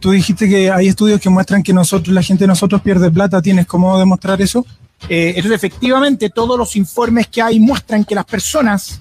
Tú 0.00 0.10
dijiste 0.10 0.48
que 0.48 0.70
hay 0.70 0.88
estudios 0.88 1.20
que 1.20 1.30
muestran 1.30 1.62
que 1.62 1.72
nosotros, 1.72 2.12
la 2.12 2.22
gente 2.22 2.44
de 2.44 2.48
nosotros 2.48 2.82
pierde 2.82 3.10
plata. 3.10 3.40
¿Tienes 3.40 3.66
cómo 3.66 3.96
demostrar 3.96 4.42
eso? 4.42 4.66
Eh, 5.08 5.34
entonces, 5.36 5.52
efectivamente, 5.52 6.30
todos 6.30 6.58
los 6.58 6.74
informes 6.74 7.28
que 7.28 7.40
hay 7.40 7.60
muestran 7.60 8.04
que 8.04 8.14
las 8.14 8.24
personas 8.24 9.00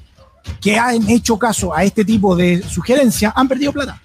que 0.59 0.77
han 0.77 1.09
hecho 1.09 1.37
caso 1.37 1.75
a 1.75 1.83
este 1.83 2.05
tipo 2.05 2.35
de 2.35 2.61
sugerencias 2.63 3.33
han 3.35 3.47
perdido 3.47 3.73
plata. 3.73 4.01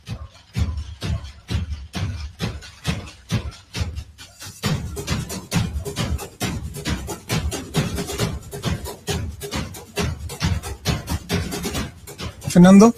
Fernando. 12.49 12.95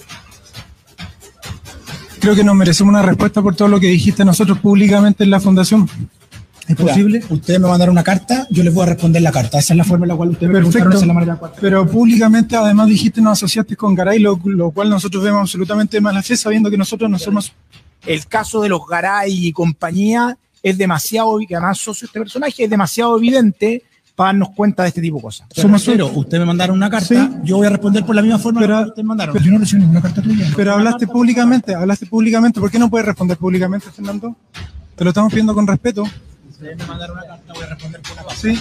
creo 2.20 2.36
que 2.36 2.44
nos 2.44 2.54
merecemos 2.54 2.92
una 2.92 3.02
respuesta 3.02 3.42
por 3.42 3.56
todo 3.56 3.66
lo 3.66 3.80
que 3.80 3.88
dijiste 3.88 4.24
nosotros 4.24 4.60
públicamente 4.60 5.24
en 5.24 5.30
la 5.30 5.40
fundación. 5.40 5.88
¿Es 6.68 6.76
posible? 6.76 7.22
Ustedes 7.30 7.58
me 7.60 7.66
mandaron 7.68 7.92
una 7.92 8.04
carta, 8.04 8.46
yo 8.50 8.62
les 8.62 8.72
voy 8.74 8.82
a 8.84 8.86
responder 8.90 9.22
la 9.22 9.32
carta. 9.32 9.58
Esa 9.58 9.72
es 9.72 9.78
la 9.78 9.84
forma 9.84 10.04
en 10.04 10.08
la 10.08 10.16
cual 10.16 10.30
ustedes 10.30 10.52
Perfecto. 10.52 10.88
me 10.88 10.94
esa 10.94 11.00
es 11.04 11.06
la 11.08 11.14
manera 11.14 11.40
Pero 11.60 11.86
públicamente 11.86 12.56
además 12.56 12.88
dijiste 12.88 13.20
nos 13.22 13.32
asociaste 13.32 13.74
con 13.76 13.94
Garay, 13.94 14.18
lo, 14.18 14.38
lo 14.44 14.70
cual 14.70 14.90
nosotros 14.90 15.22
vemos 15.24 15.40
absolutamente 15.40 16.00
mala 16.00 16.22
fe, 16.22 16.36
sabiendo 16.36 16.70
que 16.70 16.76
nosotros 16.76 17.10
no 17.10 17.18
somos... 17.18 17.52
El 18.06 18.26
caso 18.26 18.60
de 18.60 18.68
los 18.68 18.86
Garay 18.86 19.46
y 19.48 19.52
compañía 19.52 20.36
es 20.62 20.76
demasiado, 20.76 21.38
que 21.46 21.56
además 21.56 21.78
socio 21.78 22.06
este 22.06 22.18
personaje, 22.20 22.64
es 22.64 22.70
demasiado 22.70 23.16
evidente 23.16 23.82
para 24.14 24.28
darnos 24.28 24.50
cuenta 24.50 24.82
de 24.82 24.88
este 24.88 25.00
tipo 25.00 25.16
de 25.16 25.22
cosas. 25.22 25.46
Somos 25.54 25.84
pero 25.84 26.06
ustedes 26.08 26.40
me 26.40 26.46
mandaron 26.46 26.76
una 26.76 26.90
carta, 26.90 27.06
Sí. 27.06 27.30
yo 27.44 27.56
voy 27.56 27.66
a 27.66 27.70
responder 27.70 28.04
por 28.04 28.14
la 28.16 28.22
misma 28.22 28.38
forma 28.38 28.60
Pero- 28.60 28.78
que 28.82 28.88
ustedes 28.88 29.04
mandaron. 29.06 29.32
Pero 29.32 29.44
yo 29.44 29.52
no 29.52 29.58
recibí 29.58 29.80
ninguna 29.80 30.02
carta 30.02 30.20
tuya. 30.22 30.46
Pero 30.56 30.72
hablaste 30.74 31.06
públicamente, 31.06 31.74
hablaste 31.74 32.06
públicamente. 32.06 32.60
¿Por 32.60 32.70
qué 32.70 32.78
no 32.78 32.90
puedes 32.90 33.06
responder 33.06 33.36
públicamente, 33.38 33.86
Fernando? 33.90 34.36
Te 34.96 35.04
lo 35.04 35.10
estamos 35.10 35.30
pidiendo 35.30 35.54
con 35.54 35.66
respeto. 35.66 36.04
Ustedes 36.58 36.76
me 36.76 36.86
mandaron 36.86 37.16
una 37.18 37.26
carta, 37.26 37.52
voy 37.54 37.62
a 37.62 37.66
responder 37.68 38.00
por 38.02 38.16
la 38.16 38.22
carta. 38.24 38.34
Sí. 38.34 38.58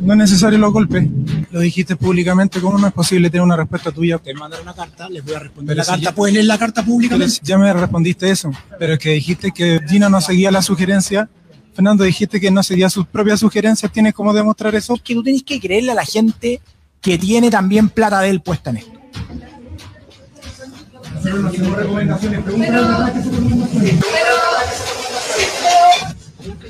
No 0.00 0.12
es 0.14 0.18
necesario 0.18 0.58
los 0.58 0.72
golpes. 0.72 1.06
Lo 1.52 1.60
dijiste 1.60 1.94
públicamente. 1.94 2.60
¿Cómo 2.60 2.78
no 2.78 2.88
es 2.88 2.92
posible 2.92 3.30
tener 3.30 3.42
una 3.44 3.54
respuesta 3.56 3.92
tuya? 3.92 4.16
Ustedes 4.16 4.34
me 4.34 4.40
mandaron 4.40 4.64
una 4.66 4.74
carta, 4.74 5.08
les 5.08 5.24
voy 5.24 5.34
a 5.34 5.38
responder 5.38 5.76
Pero 5.76 5.78
la 5.78 5.84
si 5.84 5.90
carta. 5.90 6.04
ya- 6.04 6.14
¿Puedes 6.16 6.34
leer 6.34 6.46
la 6.46 6.58
carta 6.58 6.82
Pero 6.82 6.92
públicamente? 6.92 7.36
ya 7.42 7.58
me 7.58 7.72
respondiste 7.72 8.28
eso. 8.28 8.50
Pero 8.78 8.94
es 8.94 8.98
que 8.98 9.10
dijiste 9.10 9.52
que 9.52 9.80
Gina 9.88 10.08
no 10.08 10.20
seguía 10.20 10.50
la 10.50 10.62
sugerencia. 10.62 11.28
Fernando, 11.74 12.02
dijiste 12.02 12.40
que 12.40 12.50
no 12.50 12.64
seguía 12.64 12.90
sus 12.90 13.06
propias 13.06 13.38
sugerencias. 13.38 13.92
¿Tienes 13.92 14.12
cómo 14.12 14.32
demostrar 14.34 14.74
eso? 14.74 14.96
que 15.04 15.14
tú 15.14 15.22
tienes 15.22 15.44
que 15.44 15.60
creerle 15.60 15.92
a 15.92 15.94
la 15.94 16.04
gente 16.04 16.60
que 17.00 17.18
tiene 17.18 17.50
también 17.52 17.88
plata 17.88 18.20
de 18.20 18.30
él 18.30 18.40
puesta 18.40 18.70
en 18.70 18.78
esto. 18.78 18.98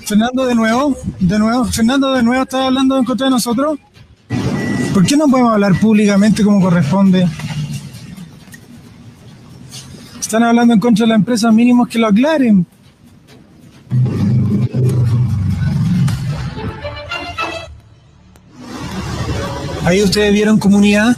Fernando, 0.07 0.47
de 0.47 0.55
nuevo, 0.55 0.97
de 1.19 1.37
nuevo, 1.37 1.64
Fernando, 1.64 2.12
de 2.12 2.23
nuevo 2.23 2.45
estás 2.45 2.66
hablando 2.66 2.97
en 2.97 3.05
contra 3.05 3.25
de 3.25 3.31
nosotros. 3.33 3.77
¿Por 4.95 5.05
qué 5.05 5.16
no 5.16 5.27
podemos 5.27 5.53
hablar 5.53 5.81
públicamente 5.81 6.45
como 6.45 6.61
corresponde? 6.61 7.29
Están 10.21 10.45
hablando 10.45 10.75
en 10.75 10.79
contra 10.79 11.03
de 11.05 11.09
la 11.09 11.16
empresa, 11.16 11.51
mínimos 11.51 11.88
que 11.88 11.99
lo 11.99 12.07
aclaren. 12.07 12.64
Ahí 19.85 20.05
ustedes 20.05 20.33
vieron 20.33 20.61
comunidad. 20.61 21.16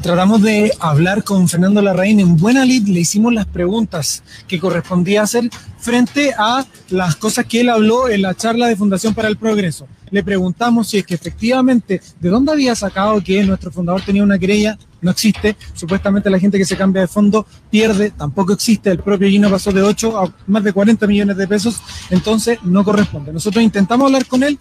Tratamos 0.00 0.40
de 0.40 0.72
hablar 0.80 1.24
con 1.24 1.46
Fernando 1.46 1.82
Larraín 1.82 2.20
en 2.20 2.38
buena 2.38 2.64
lid, 2.64 2.88
le 2.88 3.00
hicimos 3.00 3.34
las 3.34 3.44
preguntas 3.44 4.22
que 4.48 4.58
correspondía 4.58 5.24
hacer 5.24 5.50
frente 5.80 6.32
a 6.36 6.64
las 6.90 7.16
cosas 7.16 7.46
que 7.46 7.60
él 7.60 7.70
habló 7.70 8.08
en 8.08 8.22
la 8.22 8.34
charla 8.34 8.68
de 8.68 8.76
Fundación 8.76 9.14
para 9.14 9.28
el 9.28 9.36
Progreso. 9.36 9.86
Le 10.10 10.22
preguntamos 10.24 10.88
si 10.88 10.98
es 10.98 11.06
que 11.06 11.14
efectivamente, 11.14 12.00
¿de 12.20 12.28
dónde 12.28 12.52
había 12.52 12.74
sacado 12.74 13.20
que 13.22 13.42
nuestro 13.44 13.70
fundador 13.70 14.02
tenía 14.02 14.22
una 14.22 14.38
querella? 14.38 14.76
No 15.00 15.10
existe. 15.10 15.56
Supuestamente 15.72 16.28
la 16.28 16.38
gente 16.38 16.58
que 16.58 16.64
se 16.64 16.76
cambia 16.76 17.02
de 17.02 17.08
fondo 17.08 17.46
pierde, 17.70 18.10
tampoco 18.10 18.52
existe. 18.52 18.90
El 18.90 18.98
propio 18.98 19.28
Gino 19.28 19.48
pasó 19.50 19.72
de 19.72 19.82
8 19.82 20.18
a 20.18 20.34
más 20.46 20.64
de 20.64 20.72
40 20.72 21.06
millones 21.06 21.36
de 21.36 21.46
pesos, 21.46 21.80
entonces 22.10 22.58
no 22.62 22.84
corresponde. 22.84 23.32
Nosotros 23.32 23.62
intentamos 23.62 24.06
hablar 24.06 24.26
con 24.26 24.42
él 24.42 24.58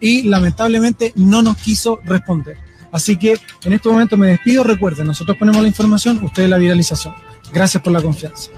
y 0.00 0.22
lamentablemente 0.22 1.12
no 1.16 1.42
nos 1.42 1.56
quiso 1.56 1.98
responder. 2.04 2.56
Así 2.92 3.16
que 3.16 3.34
en 3.64 3.72
este 3.72 3.88
momento 3.88 4.16
me 4.16 4.28
despido. 4.28 4.62
Recuerden, 4.62 5.06
nosotros 5.06 5.36
ponemos 5.36 5.62
la 5.62 5.68
información, 5.68 6.22
ustedes 6.22 6.48
la 6.48 6.58
viralización. 6.58 7.14
Gracias 7.52 7.82
por 7.82 7.92
la 7.92 8.02
confianza. 8.02 8.50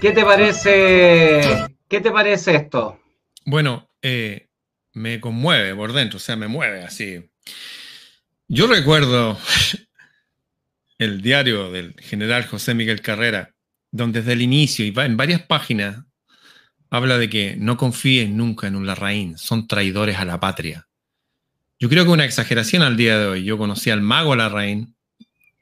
¿Qué 0.00 0.12
te 0.12 0.24
parece? 0.24 1.66
¿Qué 1.88 2.00
te 2.00 2.10
parece 2.10 2.56
esto? 2.56 3.00
Bueno, 3.44 3.88
eh, 4.02 4.48
me 4.92 5.20
conmueve 5.20 5.74
por 5.74 5.92
dentro, 5.92 6.16
o 6.18 6.20
sea, 6.20 6.36
me 6.36 6.48
mueve 6.48 6.82
así. 6.82 7.30
Yo 8.48 8.66
recuerdo 8.66 9.38
el 10.98 11.22
diario 11.22 11.70
del 11.70 11.94
general 12.00 12.46
José 12.46 12.74
Miguel 12.74 13.00
Carrera, 13.00 13.54
donde 13.90 14.20
desde 14.20 14.32
el 14.32 14.42
inicio 14.42 14.84
y 14.84 14.92
en 14.96 15.16
varias 15.16 15.42
páginas 15.42 16.04
habla 16.90 17.18
de 17.18 17.28
que 17.28 17.56
no 17.56 17.76
confíen 17.76 18.36
nunca 18.36 18.66
en 18.66 18.76
un 18.76 18.86
Larraín, 18.86 19.36
son 19.38 19.66
traidores 19.66 20.18
a 20.18 20.24
la 20.24 20.38
patria. 20.38 20.86
Yo 21.78 21.88
creo 21.88 22.04
que 22.04 22.10
una 22.10 22.24
exageración 22.24 22.82
al 22.82 22.96
día 22.96 23.18
de 23.18 23.26
hoy. 23.26 23.44
Yo 23.44 23.58
conocí 23.58 23.90
al 23.90 24.00
mago 24.00 24.36
Larraín 24.36 24.93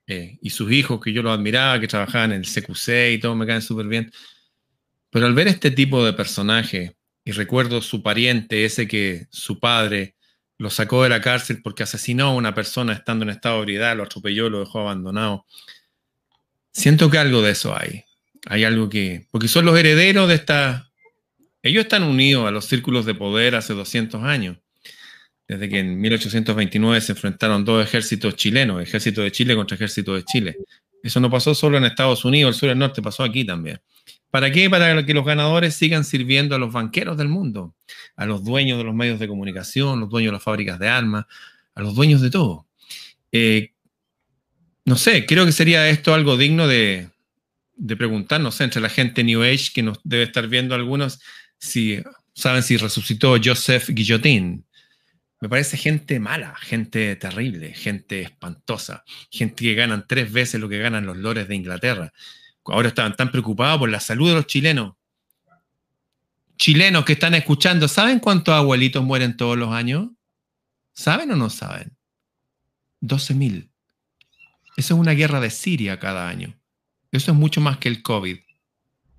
eh, 0.07 0.39
y 0.43 0.51
sus 0.51 0.71
hijos, 0.73 1.01
que 1.01 1.13
yo 1.13 1.23
los 1.23 1.33
admiraba, 1.33 1.81
que 1.81 1.89
trabajaban 1.89 2.33
en 2.33 2.41
el 2.41 2.47
CQC 2.47 3.13
y 3.13 3.19
todo, 3.19 3.35
me 3.35 3.47
caen 3.47 3.63
súper 3.63 3.87
bien. 3.87 4.13
Pero 5.11 5.27
al 5.27 5.35
ver 5.35 5.49
este 5.49 5.71
tipo 5.71 6.05
de 6.05 6.13
personaje, 6.13 6.97
y 7.25 7.33
recuerdo 7.33 7.81
su 7.83 8.03
pariente, 8.03 8.65
ese 8.65 8.89
que 8.89 9.27
su 9.31 9.61
padre 9.61 10.17
lo 10.59 10.71
sacó 10.71 11.03
de 11.03 11.09
la 11.09 11.21
cárcel 11.21 11.61
porque 11.63 11.83
asesinó 11.83 12.27
a 12.29 12.35
una 12.35 12.55
persona 12.55 12.93
estando 12.93 13.25
en 13.25 13.31
estado 13.31 13.57
de 13.57 13.63
ebriedad, 13.63 13.97
lo 13.97 14.05
atropelló, 14.05 14.49
lo 14.49 14.61
dejó 14.61 14.81
abandonado. 14.81 15.47
Siento 16.73 17.11
que 17.11 17.19
algo 17.19 17.43
de 17.43 17.53
eso 17.53 17.77
hay. 17.77 18.05
Hay 18.47 18.65
algo 18.65 18.89
que... 18.89 19.29
Porque 19.31 19.49
son 19.49 19.65
los 19.65 19.79
herederos 19.79 20.29
de 20.29 20.35
esta... 20.35 20.91
Ellos 21.63 21.83
están 21.83 22.03
unidos 22.03 22.47
a 22.47 22.51
los 22.51 22.65
círculos 22.65 23.07
de 23.07 23.15
poder 23.15 23.55
hace 23.55 23.75
200 23.75 24.23
años. 24.25 24.59
Desde 25.53 25.69
que 25.69 25.81
en 25.81 26.01
1829 26.01 27.03
se 27.03 27.13
enfrentaron 27.13 27.63
dos 27.63 27.85
ejércitos 27.85 28.37
chilenos, 28.37 28.81
ejército 28.81 29.21
de 29.21 29.31
Chile 29.31 29.55
contra 29.55 29.75
ejército 29.75 30.15
de 30.15 30.25
Chile. 30.25 30.57
Eso 31.03 31.21
no 31.21 31.29
pasó 31.29 31.55
solo 31.55 31.77
en 31.77 31.85
Estados 31.85 32.25
Unidos, 32.25 32.55
el 32.55 32.59
sur 32.59 32.69
y 32.71 32.73
el 32.73 32.79
norte, 32.79 33.03
pasó 33.03 33.23
aquí 33.23 33.45
también. 33.45 33.79
¿Para 34.31 34.51
qué? 34.51 34.71
Para 34.71 35.05
que 35.05 35.13
los 35.13 35.27
ganadores 35.27 35.75
sigan 35.75 36.05
sirviendo 36.05 36.55
a 36.55 36.59
los 36.59 36.73
banqueros 36.73 37.19
del 37.19 37.29
mundo, 37.29 37.75
a 38.17 38.25
los 38.25 38.43
dueños 38.43 38.79
de 38.79 38.85
los 38.85 38.95
medios 38.95 39.21
de 39.21 39.29
comunicación, 39.29 40.01
los 40.01 40.09
dueños 40.09 40.31
de 40.31 40.37
las 40.37 40.43
fábricas 40.43 40.79
de 40.79 40.89
armas, 40.89 41.27
a 41.75 41.83
los 41.83 41.95
dueños 41.95 42.23
de 42.23 42.31
todo. 42.31 42.67
Eh, 43.31 43.73
no 44.87 44.97
sé, 44.97 45.27
creo 45.27 45.45
que 45.45 45.53
sería 45.53 45.87
esto 45.91 46.15
algo 46.15 46.39
digno 46.39 46.67
de, 46.67 47.11
de 47.77 47.97
preguntar, 47.99 48.41
no 48.41 48.53
sé, 48.53 48.65
entre 48.65 48.81
la 48.81 48.89
gente 48.89 49.23
New 49.23 49.43
Age 49.43 49.69
que 49.75 49.83
nos 49.83 50.01
debe 50.03 50.23
estar 50.23 50.49
viendo 50.49 50.75
algunos, 50.75 51.21
si 51.59 52.03
saben 52.33 52.63
si 52.63 52.79
resucitó 52.79 53.37
Joseph 53.45 53.91
Guillotín. 53.91 54.65
Me 55.43 55.49
parece 55.49 55.77
gente 55.77 56.21
mala, 56.21 56.55
gente 56.55 57.17
terrible, 57.17 57.75
gente 57.75 58.23
espantosa, 58.23 59.03
gente 59.29 59.65
que 59.65 59.75
ganan 59.75 60.07
tres 60.07 60.31
veces 60.31 60.61
lo 60.61 60.69
que 60.69 60.79
ganan 60.79 61.05
los 61.05 61.17
lores 61.17 61.49
de 61.49 61.57
Inglaterra. 61.57 62.13
Ahora 62.65 62.87
estaban 62.87 63.17
tan 63.17 63.33
preocupados 63.33 63.81
por 63.81 63.91
la 63.91 63.99
salud 63.99 64.29
de 64.29 64.37
los 64.37 64.47
chilenos. 64.47 64.95
Chilenos 66.57 67.05
que 67.05 67.15
están 67.15 67.35
escuchando, 67.35 67.89
¿saben 67.89 68.21
cuántos 68.21 68.55
abuelitos 68.55 69.03
mueren 69.03 69.37
todos 69.37 69.59
los 69.59 69.73
años? 69.73 70.11
¿Saben 70.93 71.33
o 71.33 71.37
no 71.37 71.51
saben? 71.51 71.97
12.000. 73.01 73.69
Eso 74.77 74.95
es 74.95 75.01
una 75.01 75.11
guerra 75.11 75.41
de 75.41 75.51
Siria 75.51 75.99
cada 75.99 76.29
año. 76.29 76.57
Eso 77.11 77.33
es 77.33 77.37
mucho 77.37 77.61
más 77.61 77.79
que 77.79 77.89
el 77.89 78.05
COVID. 78.05 78.39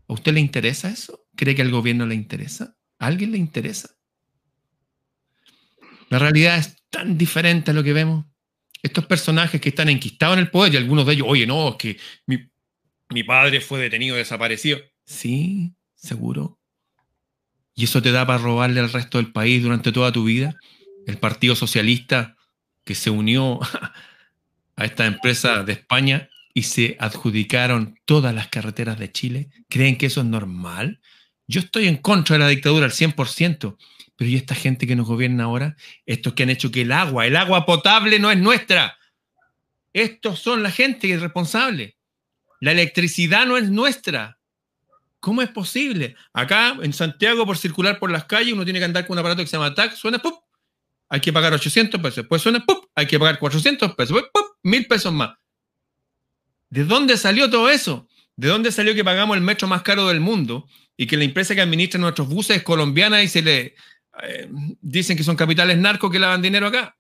¿A 0.07 0.13
usted 0.13 0.33
le 0.33 0.39
interesa 0.39 0.89
eso? 0.89 1.25
¿Cree 1.35 1.53
que 1.53 1.63
al 1.63 1.71
gobierno 1.71 2.05
le 2.05 2.15
interesa? 2.15 2.77
¿A 2.97 3.07
alguien 3.07 3.33
le 3.33 3.39
interesa? 3.39 3.92
La 6.13 6.19
realidad 6.19 6.59
es 6.59 6.75
tan 6.91 7.17
diferente 7.17 7.71
a 7.71 7.73
lo 7.73 7.83
que 7.83 7.91
vemos. 7.91 8.23
Estos 8.83 9.07
personajes 9.07 9.59
que 9.59 9.69
están 9.69 9.89
enquistados 9.89 10.35
en 10.35 10.41
el 10.41 10.51
poder 10.51 10.71
y 10.71 10.77
algunos 10.77 11.07
de 11.07 11.13
ellos, 11.13 11.25
oye, 11.27 11.47
no, 11.47 11.69
es 11.69 11.75
que 11.77 11.97
mi, 12.27 13.23
padre 13.23 13.61
fue 13.61 13.79
detenido, 13.79 14.15
desaparecido. 14.15 14.77
Sí, 15.07 15.73
seguro. 15.95 16.59
¿Y 17.73 17.85
eso 17.85 17.99
te 17.99 18.11
da 18.11 18.27
para 18.27 18.37
robarle 18.37 18.79
al 18.79 18.93
resto 18.93 19.17
del 19.17 19.31
país 19.31 19.63
durante 19.63 19.91
toda 19.91 20.11
tu 20.11 20.25
vida? 20.25 20.55
El 21.07 21.17
Partido 21.17 21.55
Socialista 21.55 22.37
que 22.83 22.93
se 22.93 23.09
unió 23.09 23.59
a 24.75 24.85
esta 24.85 25.07
empresa 25.07 25.63
de 25.63 25.73
España 25.73 26.29
y 26.53 26.61
se 26.61 26.95
adjudicaron 26.99 27.97
todas 28.05 28.35
las 28.35 28.49
carreteras 28.49 28.99
de 28.99 29.11
Chile, 29.11 29.49
¿creen 29.67 29.97
que 29.97 30.05
eso 30.05 30.21
es 30.21 30.27
normal? 30.27 31.01
Yo 31.47 31.59
estoy 31.59 31.87
en 31.87 31.97
contra 31.97 32.35
de 32.35 32.43
la 32.43 32.49
dictadura 32.49 32.85
al 32.85 32.91
100%, 32.91 33.77
pero 34.23 34.31
¿y 34.31 34.37
esta 34.37 34.55
gente 34.55 34.87
que 34.87 34.95
nos 34.95 35.05
gobierna 35.05 35.43
ahora? 35.43 35.75
Estos 36.05 36.31
que 36.31 36.43
han 36.43 36.49
hecho 36.49 36.71
que 36.71 36.83
el 36.83 36.93
agua, 36.93 37.27
el 37.27 37.35
agua 37.35 37.65
potable 37.65 38.19
no 38.19 38.31
es 38.31 38.37
nuestra. 38.37 38.97
Estos 39.91 40.39
son 40.39 40.63
la 40.63 40.71
gente 40.71 41.09
que 41.09 41.15
es 41.15 41.21
responsable. 41.21 41.97
La 42.61 42.71
electricidad 42.71 43.45
no 43.45 43.57
es 43.57 43.69
nuestra. 43.69 44.39
¿Cómo 45.19 45.41
es 45.41 45.49
posible? 45.49 46.15
Acá 46.31 46.77
en 46.81 46.93
Santiago, 46.93 47.45
por 47.45 47.57
circular 47.57 47.99
por 47.99 48.11
las 48.11 48.23
calles, 48.23 48.53
uno 48.53 48.63
tiene 48.63 48.79
que 48.79 48.85
andar 48.85 49.05
con 49.05 49.15
un 49.15 49.19
aparato 49.19 49.41
que 49.41 49.47
se 49.47 49.57
llama 49.57 49.75
TAC, 49.75 49.93
suena 49.93 50.19
¡pum! 50.19 50.35
Hay 51.09 51.19
que 51.19 51.33
pagar 51.33 51.51
800 51.53 51.99
pesos. 51.99 52.15
Después 52.15 52.41
suena 52.41 52.65
¡pum! 52.65 52.77
Hay 52.95 53.07
que 53.07 53.19
pagar 53.19 53.39
400 53.39 53.93
pesos. 53.93 54.15
Después 54.15 54.31
¡pum! 54.33 54.55
Mil 54.63 54.87
pesos 54.87 55.11
más. 55.11 55.31
¿De 56.69 56.85
dónde 56.85 57.17
salió 57.17 57.49
todo 57.49 57.69
eso? 57.69 58.07
¿De 58.37 58.47
dónde 58.47 58.71
salió 58.71 58.95
que 58.95 59.03
pagamos 59.03 59.35
el 59.35 59.43
metro 59.43 59.67
más 59.67 59.81
caro 59.81 60.07
del 60.07 60.21
mundo 60.21 60.65
y 60.97 61.07
que 61.07 61.17
la 61.17 61.23
empresa 61.23 61.55
que 61.55 61.61
administra 61.61 61.99
nuestros 61.99 62.27
buses 62.29 62.57
es 62.57 62.63
colombiana 62.63 63.23
y 63.23 63.27
se 63.27 63.41
le 63.41 63.75
eh, 64.21 64.49
dicen 64.81 65.17
que 65.17 65.23
son 65.23 65.35
capitales 65.35 65.77
narcos 65.77 66.11
que 66.11 66.19
lavan 66.19 66.41
dinero 66.41 66.67
acá? 66.67 66.95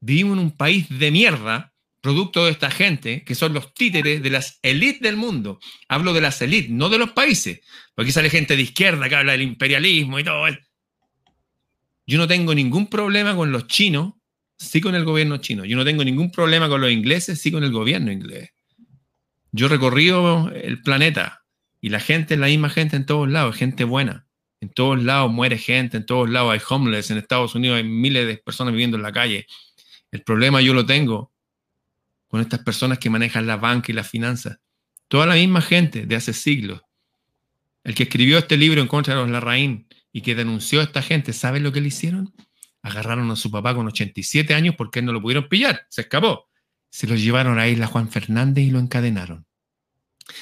Vivimos 0.00 0.34
en 0.34 0.44
un 0.44 0.56
país 0.56 0.86
de 0.88 1.10
mierda 1.10 1.74
producto 2.04 2.44
de 2.44 2.50
esta 2.50 2.70
gente, 2.70 3.24
que 3.24 3.34
son 3.34 3.54
los 3.54 3.72
títeres 3.72 4.22
de 4.22 4.28
las 4.28 4.58
élites 4.62 5.00
del 5.00 5.16
mundo. 5.16 5.58
Hablo 5.88 6.12
de 6.12 6.20
las 6.20 6.42
élites, 6.42 6.70
no 6.70 6.90
de 6.90 6.98
los 6.98 7.12
países. 7.12 7.60
Porque 7.94 8.12
sale 8.12 8.28
gente 8.28 8.56
de 8.56 8.62
izquierda 8.62 9.08
que 9.08 9.16
habla 9.16 9.32
del 9.32 9.40
imperialismo 9.40 10.18
y 10.18 10.24
todo. 10.24 10.46
Yo 12.06 12.18
no 12.18 12.28
tengo 12.28 12.54
ningún 12.54 12.88
problema 12.88 13.34
con 13.34 13.52
los 13.52 13.68
chinos, 13.68 14.12
sí 14.58 14.82
con 14.82 14.94
el 14.94 15.06
gobierno 15.06 15.38
chino. 15.38 15.64
Yo 15.64 15.78
no 15.78 15.84
tengo 15.86 16.04
ningún 16.04 16.30
problema 16.30 16.68
con 16.68 16.82
los 16.82 16.90
ingleses, 16.90 17.40
sí 17.40 17.50
con 17.50 17.64
el 17.64 17.72
gobierno 17.72 18.12
inglés. 18.12 18.50
Yo 19.52 19.64
he 19.64 19.70
recorrido 19.70 20.50
el 20.50 20.82
planeta 20.82 21.46
y 21.80 21.88
la 21.88 22.00
gente 22.00 22.34
es 22.34 22.40
la 22.40 22.48
misma 22.48 22.68
gente 22.68 22.96
en 22.96 23.06
todos 23.06 23.30
lados, 23.30 23.56
gente 23.56 23.84
buena. 23.84 24.23
En 24.64 24.70
todos 24.70 25.02
lados 25.02 25.30
muere 25.30 25.58
gente, 25.58 25.98
en 25.98 26.06
todos 26.06 26.30
lados 26.30 26.54
hay 26.54 26.60
homeless, 26.66 27.10
en 27.10 27.18
Estados 27.18 27.54
Unidos 27.54 27.76
hay 27.76 27.84
miles 27.84 28.26
de 28.26 28.38
personas 28.38 28.72
viviendo 28.72 28.96
en 28.96 29.02
la 29.02 29.12
calle. 29.12 29.46
El 30.10 30.22
problema 30.22 30.62
yo 30.62 30.72
lo 30.72 30.86
tengo 30.86 31.34
con 32.28 32.40
estas 32.40 32.60
personas 32.60 32.98
que 32.98 33.10
manejan 33.10 33.46
la 33.46 33.58
banca 33.58 33.92
y 33.92 33.94
las 33.94 34.08
finanzas. 34.08 34.58
Toda 35.08 35.26
la 35.26 35.34
misma 35.34 35.60
gente 35.60 36.06
de 36.06 36.16
hace 36.16 36.32
siglos. 36.32 36.80
El 37.82 37.94
que 37.94 38.04
escribió 38.04 38.38
este 38.38 38.56
libro 38.56 38.80
en 38.80 38.88
contra 38.88 39.14
de 39.14 39.20
los 39.20 39.30
Larraín 39.30 39.86
y 40.10 40.22
que 40.22 40.34
denunció 40.34 40.80
a 40.80 40.84
esta 40.84 41.02
gente, 41.02 41.34
¿saben 41.34 41.62
lo 41.62 41.70
que 41.70 41.82
le 41.82 41.88
hicieron? 41.88 42.32
Agarraron 42.80 43.30
a 43.30 43.36
su 43.36 43.50
papá 43.50 43.74
con 43.74 43.86
87 43.86 44.54
años 44.54 44.76
porque 44.78 45.02
no 45.02 45.12
lo 45.12 45.20
pudieron 45.20 45.46
pillar, 45.46 45.84
se 45.90 46.00
escapó. 46.00 46.48
Se 46.88 47.06
lo 47.06 47.16
llevaron 47.16 47.58
a 47.58 47.68
Isla 47.68 47.86
Juan 47.86 48.08
Fernández 48.08 48.64
y 48.64 48.70
lo 48.70 48.78
encadenaron. 48.78 49.44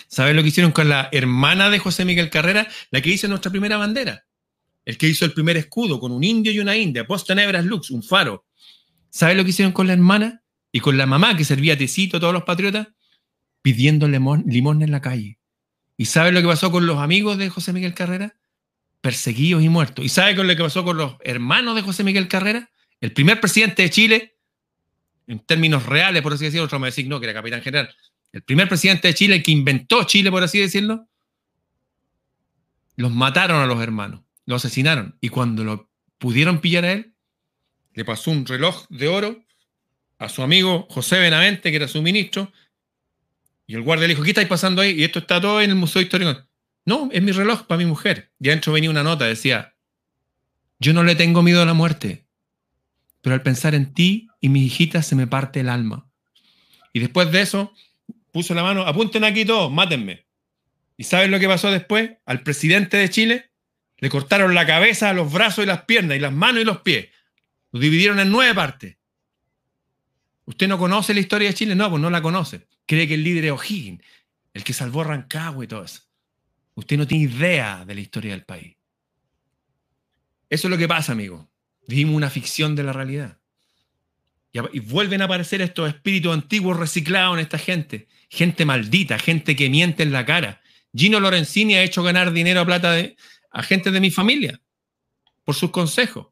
¿Saben 0.09 0.37
lo 0.37 0.43
que 0.43 0.49
hicieron 0.49 0.73
con 0.73 0.89
la 0.89 1.09
hermana 1.13 1.71
de 1.71 1.79
José 1.79 2.05
Miguel 2.05 2.31
Carrera? 2.31 2.69
La 2.91 3.01
que 3.01 3.11
hizo 3.11 3.29
nuestra 3.29 3.51
primera 3.51 3.77
bandera. 3.77 4.25
El 4.85 4.99
que 4.99 5.09
hizo 5.09 5.25
el 5.25 5.33
primer 5.33 5.57
escudo 5.57 6.01
con 6.01 6.13
un 6.13 6.25
indio 6.25 6.53
y 6.53 6.59
una 6.59 6.77
india, 6.77 7.07
en 7.09 7.67
lux, 7.67 7.91
un 7.91 8.03
faro. 8.03 8.47
¿Saben 9.11 9.37
lo 9.37 9.45
que 9.45 9.51
hicieron 9.51 9.73
con 9.73 9.87
la 9.87 9.93
hermana? 9.93 10.43
Y 10.73 10.81
con 10.81 10.97
la 10.97 11.07
mamá 11.07 11.37
que 11.37 11.45
servía 11.45 11.77
tecito 11.77 12.17
a 12.17 12.21
todos 12.21 12.33
los 12.33 12.45
patriotas, 12.45 12.89
pidiendo 13.61 14.09
limón, 14.09 14.83
en 14.83 14.91
la 14.91 15.01
calle. 15.01 15.39
¿Y 15.97 16.07
saben 16.07 16.35
lo 16.35 16.41
que 16.41 16.49
pasó 16.49 16.73
con 16.73 16.87
los 16.87 16.99
amigos 16.99 17.37
de 17.37 17.51
José 17.51 17.73
Miguel 17.73 17.95
Carrera? 17.95 18.37
Perseguidos 19.01 19.63
y 19.63 19.69
muertos. 19.69 20.05
¿Y 20.05 20.09
saben 20.09 20.37
lo 20.37 20.57
que 20.57 20.63
pasó 20.63 20.85
con 20.85 20.97
los 20.97 21.17
hermanos 21.21 21.77
de 21.77 21.83
José 21.83 22.05
Miguel 22.05 22.29
Carrera? 22.29 22.71
El 23.01 23.13
primer 23.13 23.41
presidente 23.41 23.83
de 23.83 23.91
Chile, 23.91 24.37
en 25.27 25.41
términos 25.41 25.87
reales, 25.87 26.23
por 26.23 26.33
así 26.33 26.45
decirlo, 26.45 26.65
otro 26.65 26.79
me 26.79 26.89
decir 26.89 27.07
no, 27.07 27.21
que 27.21 27.27
era 27.27 27.35
capitán 27.35 27.63
general, 27.63 27.95
el 28.33 28.43
primer 28.43 28.69
presidente 28.69 29.09
de 29.09 29.15
Chile, 29.15 29.37
el 29.37 29.43
que 29.43 29.53
inventó 29.53 30.05
Chile, 30.05 30.31
por 30.31 30.43
así 30.43 30.59
decirlo, 30.59 31.07
los 32.97 33.11
mataron 33.11 33.61
a 33.63 33.67
los 33.67 33.81
hermanos, 33.83 34.23
los 34.47 34.65
asesinaron. 34.65 35.17
Y 35.21 35.29
cuando 35.29 35.65
lo 35.65 35.91
pudieron 36.19 36.61
pillar 36.61 36.85
a 36.85 36.93
él, 36.93 37.15
le 37.95 38.05
pasó 38.05 38.31
un 38.31 38.47
reloj 38.47 38.87
de 38.89 39.09
oro 39.09 39.45
a 40.19 40.29
su 40.29 40.43
amigo 40.43 40.87
José 40.89 41.19
Benavente, 41.19 41.71
que 41.71 41.77
era 41.77 41.89
su 41.89 42.01
ministro, 42.01 42.53
y 43.67 43.75
el 43.75 43.83
guardia 43.83 44.07
le 44.07 44.15
dijo, 44.15 44.23
¿qué 44.23 44.31
estáis 44.31 44.49
pasando 44.49 44.83
ahí? 44.83 44.93
Y 44.93 45.05
esto 45.05 45.19
está 45.19 45.41
todo 45.41 45.61
en 45.61 45.71
el 45.71 45.77
Museo 45.77 46.03
Histórico. 46.03 46.37
No, 46.85 47.09
es 47.13 47.23
mi 47.23 47.33
reloj 47.33 47.67
para 47.67 47.79
mi 47.79 47.87
mujer. 47.87 48.33
Y 48.41 48.49
adentro 48.49 48.73
venía 48.73 48.91
una 48.91 49.03
nota, 49.03 49.25
decía, 49.25 49.75
yo 50.79 50.93
no 50.93 51.05
le 51.05 51.15
tengo 51.15 51.43
miedo 51.43 51.63
a 51.63 51.67
la 51.67 51.75
muerte, 51.75 52.27
pero 53.21 53.35
al 53.35 53.43
pensar 53.43 53.75
en 53.75 53.95
ti 53.95 54.29
y 54.41 54.49
mis 54.49 54.67
hijitas 54.67 55.07
se 55.07 55.15
me 55.15 55.27
parte 55.27 55.61
el 55.61 55.69
alma. 55.69 56.09
Y 56.93 57.01
después 57.01 57.31
de 57.31 57.41
eso, 57.41 57.73
puso 58.33 58.55
la 58.55 58.63
mano, 58.63 58.83
apunten 58.83 59.23
aquí 59.25 59.45
todos, 59.45 59.71
mátenme. 59.71 60.27
¿Y 60.97 61.05
saben 61.05 61.31
lo 61.31 61.39
que 61.39 61.47
pasó 61.47 61.71
después? 61.71 62.11
Al 62.27 62.43
presidente 62.43 62.97
de 62.97 63.11
Chile 63.11 63.51
le 63.99 64.09
cortaron 64.09 64.55
la 64.55 64.67
cabeza, 64.67 65.13
los 65.13 65.33
brazos 65.33 65.65
y 65.65 65.67
las 65.67 65.83
piernas, 65.83 66.17
y 66.17 66.21
las 66.21 66.33
manos 66.33 66.63
y 66.63 66.65
los 66.65 66.81
pies. 66.81 67.09
Lo 67.71 67.79
dividieron 67.79 68.19
en 68.19 68.31
nueve 68.31 68.55
partes. 68.55 68.97
¿Usted 70.45 70.67
no 70.67 70.79
conoce 70.79 71.15
la 71.15 71.21
historia 71.21 71.49
de 71.49 71.55
Chile? 71.55 71.75
No, 71.75 71.89
pues 71.89 72.03
no 72.03 72.11
la 72.11 72.21
conoce. 72.21 72.67
Cree 72.87 73.07
que 73.07 73.15
el 73.15 73.23
líder 73.23 73.45
es 73.45 73.53
O'Higgins, 73.53 74.03
el 74.55 74.65
que 74.65 74.73
salvó 74.73 75.03
a 75.03 75.05
Rancagua 75.05 75.65
y 75.65 75.69
todo 75.69 75.85
eso. 75.85 76.03
Usted 76.75 76.97
no 76.97 77.07
tiene 77.07 77.25
idea 77.25 77.85
de 77.85 77.95
la 77.95 78.01
historia 78.01 78.33
del 78.33 78.45
país. 78.45 78.77
Eso 80.51 80.67
es 80.67 80.71
lo 80.71 80.79
que 80.79 80.89
pasa, 80.89 81.13
amigo. 81.13 81.49
Vivimos 81.87 82.17
una 82.17 82.31
ficción 82.31 82.75
de 82.75 82.83
la 82.83 82.93
realidad. 82.93 83.39
Y, 84.53 84.81
vuelven 84.81 85.23
a 85.23 85.25
aparecer 85.25 85.63
estos 85.63 85.89
espíritus 85.89 86.33
antiguos 86.33 86.77
reciclados 86.77 87.35
en 87.35 87.41
esta 87.41 87.59
gente. 87.59 88.09
Gente 88.29 88.65
maldita, 88.65 89.19
gente 89.19 89.57
que 89.57 89.71
miente 89.71 90.03
en 90.03 90.13
la 90.13 90.27
cara. 90.27 90.61
Gino 90.95 91.21
Lorenzini 91.21 91.75
ha 91.75 91.83
hecho 91.83 92.03
ganar 92.03 92.33
dinero 92.33 92.61
a 92.61 92.67
plata 92.67 92.93
de, 92.93 93.17
a 93.51 93.63
gente 93.63 93.91
de 93.91 94.01
mi 94.01 94.11
familia 94.11 94.61
por 95.45 95.55
sus 95.55 95.71
consejos. 95.71 96.29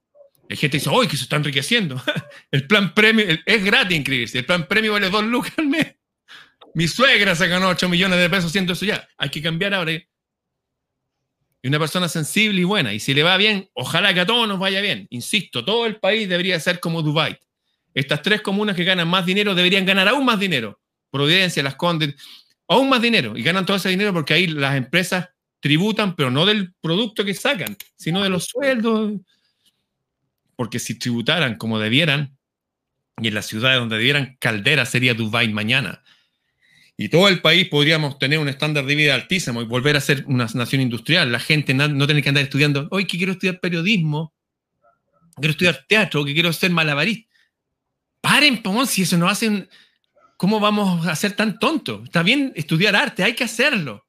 Hay 0.50 0.56
gente 0.56 0.78
que 0.78 0.84
dice, 0.84 0.90
¡ay, 0.92 1.08
que 1.08 1.16
se 1.16 1.24
está 1.24 1.36
enriqueciendo! 1.36 2.02
el 2.50 2.66
plan 2.66 2.92
premio 2.92 3.24
es 3.46 3.64
gratis 3.64 3.96
inscribirse. 3.96 4.38
El 4.38 4.46
plan 4.46 4.66
premio 4.66 4.92
vale 4.92 5.08
dos 5.08 5.24
lucas 5.24 5.52
al 5.56 5.68
mes. 5.68 5.94
Mi 6.74 6.88
suegra 6.88 7.34
se 7.34 7.48
ganó 7.48 7.68
8 7.68 7.88
millones 7.88 8.18
de 8.18 8.30
pesos 8.30 8.46
haciendo 8.46 8.74
eso 8.74 8.84
ya. 8.84 9.08
Hay 9.16 9.30
que 9.30 9.42
cambiar 9.42 9.74
ahora. 9.74 9.92
Y 9.92 10.08
una 11.68 11.78
persona 11.78 12.08
sensible 12.08 12.60
y 12.60 12.64
buena. 12.64 12.92
Y 12.92 13.00
si 13.00 13.12
le 13.14 13.22
va 13.22 13.36
bien, 13.36 13.68
ojalá 13.74 14.14
que 14.14 14.20
a 14.20 14.26
todos 14.26 14.48
nos 14.48 14.58
vaya 14.58 14.80
bien. 14.80 15.06
Insisto, 15.10 15.64
todo 15.64 15.86
el 15.86 15.96
país 15.96 16.28
debería 16.28 16.58
ser 16.60 16.80
como 16.80 17.02
Dubai. 17.02 17.38
Estas 17.94 18.22
tres 18.22 18.40
comunas 18.40 18.76
que 18.76 18.84
ganan 18.84 19.08
más 19.08 19.26
dinero 19.26 19.54
deberían 19.54 19.84
ganar 19.84 20.08
aún 20.08 20.24
más 20.24 20.38
dinero. 20.38 20.80
Providencia, 21.10 21.62
Las 21.62 21.74
Condes, 21.74 22.14
aún 22.68 22.88
más 22.88 23.02
dinero. 23.02 23.36
Y 23.36 23.42
ganan 23.42 23.66
todo 23.66 23.76
ese 23.76 23.88
dinero 23.88 24.12
porque 24.12 24.34
ahí 24.34 24.46
las 24.46 24.76
empresas 24.76 25.28
tributan, 25.60 26.16
pero 26.16 26.30
no 26.30 26.46
del 26.46 26.72
producto 26.80 27.24
que 27.24 27.34
sacan, 27.34 27.76
sino 27.96 28.22
de 28.22 28.28
los 28.28 28.44
sueldos. 28.44 29.20
Porque 30.56 30.78
si 30.78 30.98
tributaran 30.98 31.56
como 31.56 31.78
debieran, 31.78 32.36
y 33.20 33.28
en 33.28 33.34
las 33.34 33.46
ciudades 33.46 33.78
donde 33.78 33.96
debieran, 33.96 34.36
Caldera 34.40 34.86
sería 34.86 35.14
Dubai 35.14 35.52
mañana. 35.52 36.02
Y 36.96 37.08
todo 37.08 37.28
el 37.28 37.40
país 37.40 37.68
podríamos 37.68 38.18
tener 38.18 38.38
un 38.38 38.48
estándar 38.48 38.84
de 38.84 38.94
vida 38.94 39.14
altísimo 39.14 39.62
y 39.62 39.64
volver 39.64 39.96
a 39.96 40.00
ser 40.00 40.24
una 40.26 40.46
nación 40.54 40.82
industrial. 40.82 41.32
La 41.32 41.40
gente 41.40 41.72
no, 41.72 41.88
no 41.88 42.06
tiene 42.06 42.22
que 42.22 42.28
andar 42.28 42.44
estudiando, 42.44 42.88
hoy 42.90 43.06
que 43.06 43.16
quiero 43.16 43.32
estudiar 43.32 43.58
periodismo, 43.60 44.34
quiero 45.36 45.52
estudiar 45.52 45.84
teatro, 45.88 46.24
que 46.24 46.34
quiero 46.34 46.52
ser 46.52 46.70
malabarista. 46.70 47.29
Paren, 48.20 48.62
si 48.86 49.02
eso 49.02 49.16
no 49.16 49.28
hacen, 49.28 49.68
¿cómo 50.36 50.60
vamos 50.60 51.06
a 51.06 51.16
ser 51.16 51.32
tan 51.32 51.58
tontos? 51.58 52.04
Está 52.04 52.22
bien 52.22 52.52
estudiar 52.54 52.94
arte, 52.96 53.22
hay 53.22 53.34
que 53.34 53.44
hacerlo, 53.44 54.06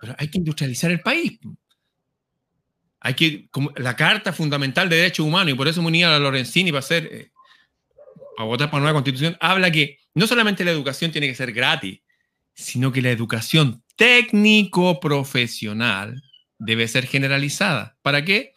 pero 0.00 0.16
hay 0.18 0.28
que 0.28 0.38
industrializar 0.38 0.90
el 0.90 0.98
país. 1.00 1.38
Hay 3.00 3.14
que, 3.14 3.48
la 3.76 3.94
Carta 3.94 4.32
Fundamental 4.32 4.88
de 4.88 4.96
Derechos 4.96 5.24
Humanos, 5.24 5.54
y 5.54 5.56
por 5.56 5.68
eso 5.68 5.80
me 5.82 5.88
uní 5.88 6.02
a 6.04 6.10
la 6.10 6.18
Lorenzini 6.18 6.72
para 6.72 6.80
hacer, 6.80 7.08
eh, 7.12 7.30
para 8.36 8.48
votar 8.48 8.70
por 8.70 8.78
una 8.78 8.86
nueva 8.86 9.02
constitución, 9.02 9.36
habla 9.40 9.70
que 9.70 10.00
no 10.14 10.26
solamente 10.26 10.64
la 10.64 10.72
educación 10.72 11.12
tiene 11.12 11.28
que 11.28 11.36
ser 11.36 11.52
gratis, 11.52 12.00
sino 12.54 12.90
que 12.90 13.02
la 13.02 13.10
educación 13.10 13.84
técnico-profesional 13.94 16.20
debe 16.58 16.88
ser 16.88 17.06
generalizada. 17.06 17.96
¿Para 18.02 18.24
qué? 18.24 18.52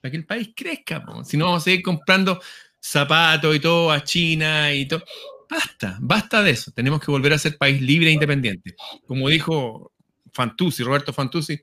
Para 0.00 0.12
que 0.12 0.18
el 0.18 0.24
país 0.24 0.50
crezca. 0.54 1.04
Si 1.24 1.36
no, 1.36 1.46
vamos 1.46 1.62
a 1.62 1.64
seguir 1.64 1.82
comprando 1.82 2.40
zapatos 2.82 3.54
y 3.54 3.60
todo 3.60 3.92
a 3.92 4.02
China 4.02 4.74
y 4.74 4.86
todo. 4.86 5.04
Basta, 5.48 5.98
basta 6.00 6.42
de 6.42 6.50
eso. 6.50 6.72
Tenemos 6.72 7.00
que 7.00 7.10
volver 7.10 7.32
a 7.32 7.38
ser 7.38 7.56
país 7.56 7.80
libre 7.80 8.08
e 8.08 8.12
independiente. 8.12 8.74
Como 9.06 9.28
dijo 9.28 9.92
Fantuzzi, 10.32 10.82
Roberto 10.82 11.12
Fantuzzi, 11.12 11.60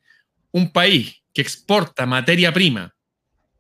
un 0.52 0.72
país 0.72 1.22
que 1.34 1.42
exporta 1.42 2.06
materia 2.06 2.54
prima 2.54 2.96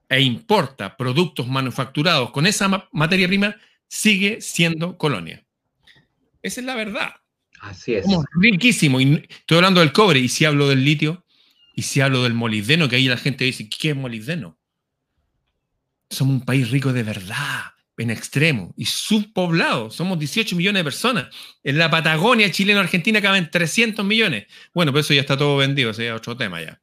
e 0.07 0.21
importa 0.21 0.95
productos 0.95 1.47
manufacturados 1.47 2.31
con 2.31 2.47
esa 2.47 2.87
materia 2.91 3.27
prima 3.27 3.55
sigue 3.87 4.39
siendo 4.41 4.97
colonia. 4.97 5.45
Esa 6.41 6.61
es 6.61 6.65
la 6.65 6.75
verdad. 6.75 7.11
Así 7.59 7.93
es. 7.93 8.05
riquísimo. 8.39 9.01
Y 9.01 9.25
estoy 9.27 9.57
hablando 9.57 9.81
del 9.81 9.91
cobre. 9.91 10.19
Y 10.19 10.29
si 10.29 10.45
hablo 10.45 10.69
del 10.69 10.85
litio, 10.85 11.25
y 11.75 11.81
si 11.81 12.01
hablo 12.01 12.23
del 12.23 12.33
molibdeno, 12.33 12.87
que 12.87 12.97
ahí 12.97 13.07
la 13.07 13.17
gente 13.17 13.45
dice, 13.45 13.67
¿qué 13.67 13.91
es 13.91 13.95
molibdeno? 13.95 14.58
Somos 16.09 16.35
un 16.35 16.45
país 16.45 16.71
rico 16.71 16.91
de 16.93 17.03
verdad, 17.03 17.73
en 17.97 18.09
extremo, 18.11 18.73
y 18.77 18.85
subpoblado. 18.85 19.91
Somos 19.91 20.17
18 20.17 20.55
millones 20.55 20.79
de 20.79 20.83
personas. 20.85 21.27
En 21.63 21.77
la 21.77 21.91
Patagonia 21.91 22.49
chileno-argentina 22.49 23.21
caben 23.21 23.49
300 23.51 24.05
millones. 24.05 24.47
Bueno, 24.73 24.91
pues 24.91 25.05
eso 25.05 25.13
ya 25.13 25.21
está 25.21 25.37
todo 25.37 25.57
vendido, 25.57 25.91
ese 25.91 26.07
es 26.07 26.13
otro 26.13 26.35
tema 26.37 26.61
ya. 26.61 26.79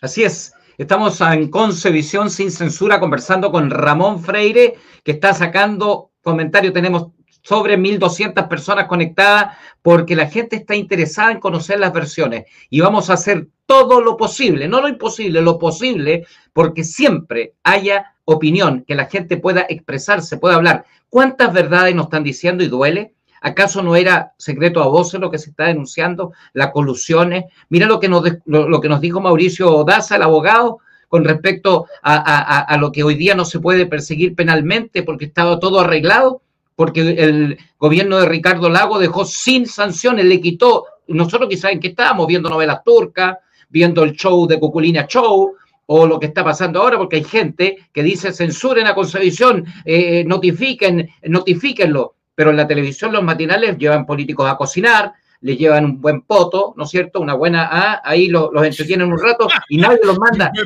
Así 0.00 0.24
es. 0.24 0.52
Estamos 0.78 1.20
en 1.20 1.50
Concevisión 1.50 2.30
sin 2.30 2.50
censura 2.50 2.98
conversando 2.98 3.52
con 3.52 3.70
Ramón 3.70 4.22
Freire, 4.24 4.74
que 5.04 5.12
está 5.12 5.34
sacando 5.34 6.10
comentarios. 6.22 6.72
Tenemos 6.72 7.12
sobre 7.42 7.78
1.200 7.78 8.48
personas 8.48 8.86
conectadas 8.86 9.56
porque 9.82 10.16
la 10.16 10.28
gente 10.28 10.56
está 10.56 10.74
interesada 10.74 11.32
en 11.32 11.40
conocer 11.40 11.78
las 11.78 11.92
versiones 11.92 12.44
y 12.70 12.80
vamos 12.80 13.10
a 13.10 13.14
hacer 13.14 13.48
todo 13.66 14.00
lo 14.00 14.16
posible, 14.16 14.68
no 14.68 14.80
lo 14.80 14.88
imposible, 14.88 15.40
lo 15.40 15.58
posible, 15.58 16.26
porque 16.52 16.84
siempre 16.84 17.54
haya 17.62 18.14
opinión, 18.24 18.84
que 18.86 18.94
la 18.94 19.06
gente 19.06 19.36
pueda 19.36 19.66
expresarse, 19.68 20.36
pueda 20.36 20.56
hablar. 20.56 20.84
¿Cuántas 21.08 21.52
verdades 21.52 21.94
nos 21.94 22.06
están 22.06 22.24
diciendo 22.24 22.64
y 22.64 22.68
duele? 22.68 23.14
¿Acaso 23.40 23.82
no 23.82 23.96
era 23.96 24.34
secreto 24.38 24.82
a 24.82 24.86
voces 24.86 25.20
lo 25.20 25.30
que 25.30 25.38
se 25.38 25.50
está 25.50 25.64
denunciando? 25.64 26.32
Las 26.52 26.70
colusiones. 26.70 27.46
Mira 27.68 27.86
lo 27.86 27.98
que 27.98 28.08
nos, 28.08 28.22
lo, 28.46 28.80
que 28.80 28.88
nos 28.88 29.00
dijo 29.00 29.20
Mauricio 29.20 29.82
Daza, 29.84 30.16
el 30.16 30.22
abogado, 30.22 30.78
con 31.08 31.24
respecto 31.24 31.86
a, 32.02 32.76
lo 32.80 32.92
que 32.92 33.02
hoy 33.02 33.16
día 33.16 33.34
no 33.34 33.44
se 33.44 33.60
puede 33.60 33.84
perseguir 33.86 34.34
penalmente 34.34 35.02
porque 35.02 35.26
estaba 35.26 35.58
todo 35.58 35.80
arreglado, 35.80 36.40
porque 36.82 37.10
el 37.10 37.56
gobierno 37.78 38.18
de 38.18 38.26
Ricardo 38.26 38.68
Lago 38.68 38.98
dejó 38.98 39.24
sin 39.24 39.66
sanciones, 39.66 40.24
le 40.24 40.40
quitó, 40.40 40.86
nosotros 41.06 41.48
quizás 41.48 41.70
en 41.70 41.78
qué 41.78 41.86
estábamos 41.86 42.26
viendo 42.26 42.50
novelas 42.50 42.82
turcas, 42.82 43.36
viendo 43.68 44.02
el 44.02 44.14
show 44.14 44.48
de 44.48 44.58
Cuculina 44.58 45.06
Show, 45.06 45.54
o 45.86 46.06
lo 46.08 46.18
que 46.18 46.26
está 46.26 46.42
pasando 46.42 46.80
ahora, 46.80 46.98
porque 46.98 47.14
hay 47.14 47.22
gente 47.22 47.86
que 47.92 48.02
dice 48.02 48.32
censuren 48.32 48.88
a 48.88 48.96
Constitución, 48.96 49.64
eh, 49.84 50.24
notifiquen, 50.26 51.08
notifíquenlo, 51.22 52.16
pero 52.34 52.50
en 52.50 52.56
la 52.56 52.66
televisión 52.66 53.12
los 53.12 53.22
matinales 53.22 53.78
llevan 53.78 54.04
políticos 54.04 54.50
a 54.50 54.56
cocinar, 54.56 55.12
les 55.42 55.56
llevan 55.56 55.84
un 55.84 56.00
buen 56.00 56.22
poto, 56.22 56.74
¿no 56.76 56.82
es 56.82 56.90
cierto? 56.90 57.20
Una 57.20 57.34
buena 57.34 57.68
A, 57.70 58.00
ahí 58.02 58.26
los, 58.26 58.50
entretienen 58.56 59.12
un 59.12 59.22
rato 59.22 59.46
y 59.68 59.76
nadie 59.76 60.00
los 60.02 60.18
manda. 60.18 60.50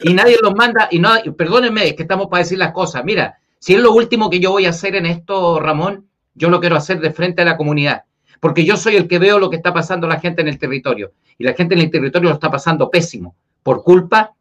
Y, 0.00 0.14
nadie 0.14 0.38
los 0.42 0.54
manda, 0.54 0.88
y 0.90 0.98
no, 0.98 1.10
perdónenme, 1.36 1.88
es 1.88 1.94
que 1.96 2.02
estamos 2.02 2.28
para 2.28 2.42
decir 2.42 2.56
las 2.56 2.72
cosas. 2.72 3.04
Mira, 3.04 3.38
si 3.62 3.74
es 3.74 3.80
lo 3.80 3.92
último 3.92 4.28
que 4.28 4.40
yo 4.40 4.50
voy 4.50 4.66
a 4.66 4.70
hacer 4.70 4.96
en 4.96 5.06
esto, 5.06 5.60
Ramón, 5.60 6.08
yo 6.34 6.50
lo 6.50 6.58
quiero 6.58 6.74
hacer 6.74 6.98
de 6.98 7.12
frente 7.12 7.42
a 7.42 7.44
la 7.44 7.56
comunidad, 7.56 8.02
porque 8.40 8.64
yo 8.64 8.76
soy 8.76 8.96
el 8.96 9.06
que 9.06 9.20
veo 9.20 9.38
lo 9.38 9.50
que 9.50 9.56
está 9.56 9.72
pasando 9.72 10.08
la 10.08 10.18
gente 10.18 10.42
en 10.42 10.48
el 10.48 10.58
territorio, 10.58 11.12
y 11.38 11.44
la 11.44 11.54
gente 11.54 11.74
en 11.74 11.80
el 11.82 11.88
territorio 11.88 12.30
lo 12.30 12.34
está 12.34 12.50
pasando 12.50 12.90
pésimo 12.90 13.36
por 13.62 13.84
culpa 13.84 14.32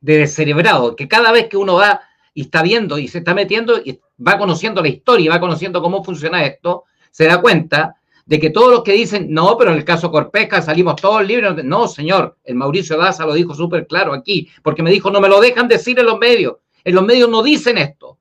de 0.00 0.18
descerebrado, 0.18 0.94
que 0.94 1.08
cada 1.08 1.32
vez 1.32 1.48
que 1.48 1.56
uno 1.56 1.74
va 1.74 2.02
y 2.34 2.42
está 2.42 2.62
viendo 2.62 3.00
y 3.00 3.08
se 3.08 3.18
está 3.18 3.34
metiendo 3.34 3.78
y 3.78 3.98
va 4.24 4.38
conociendo 4.38 4.80
la 4.80 4.90
historia, 4.90 5.32
va 5.32 5.40
conociendo 5.40 5.82
cómo 5.82 6.04
funciona 6.04 6.44
esto, 6.44 6.84
se 7.10 7.24
da 7.24 7.40
cuenta 7.40 7.96
de 8.26 8.38
que 8.38 8.50
todos 8.50 8.70
los 8.70 8.84
que 8.84 8.92
dicen, 8.92 9.26
no, 9.28 9.56
pero 9.58 9.72
en 9.72 9.78
el 9.78 9.84
caso 9.84 10.12
Corpesca 10.12 10.62
salimos 10.62 10.94
todos 10.94 11.26
libres, 11.26 11.64
no, 11.64 11.88
señor, 11.88 12.36
el 12.44 12.54
Mauricio 12.54 12.96
Daza 12.96 13.26
lo 13.26 13.34
dijo 13.34 13.56
súper 13.56 13.88
claro 13.88 14.12
aquí, 14.12 14.48
porque 14.62 14.84
me 14.84 14.92
dijo, 14.92 15.10
no 15.10 15.20
me 15.20 15.28
lo 15.28 15.40
dejan 15.40 15.66
decir 15.66 15.98
en 15.98 16.06
los 16.06 16.20
medios, 16.20 16.58
en 16.84 16.94
los 16.94 17.04
medios 17.04 17.28
no 17.28 17.42
dicen 17.42 17.78
esto, 17.78 18.18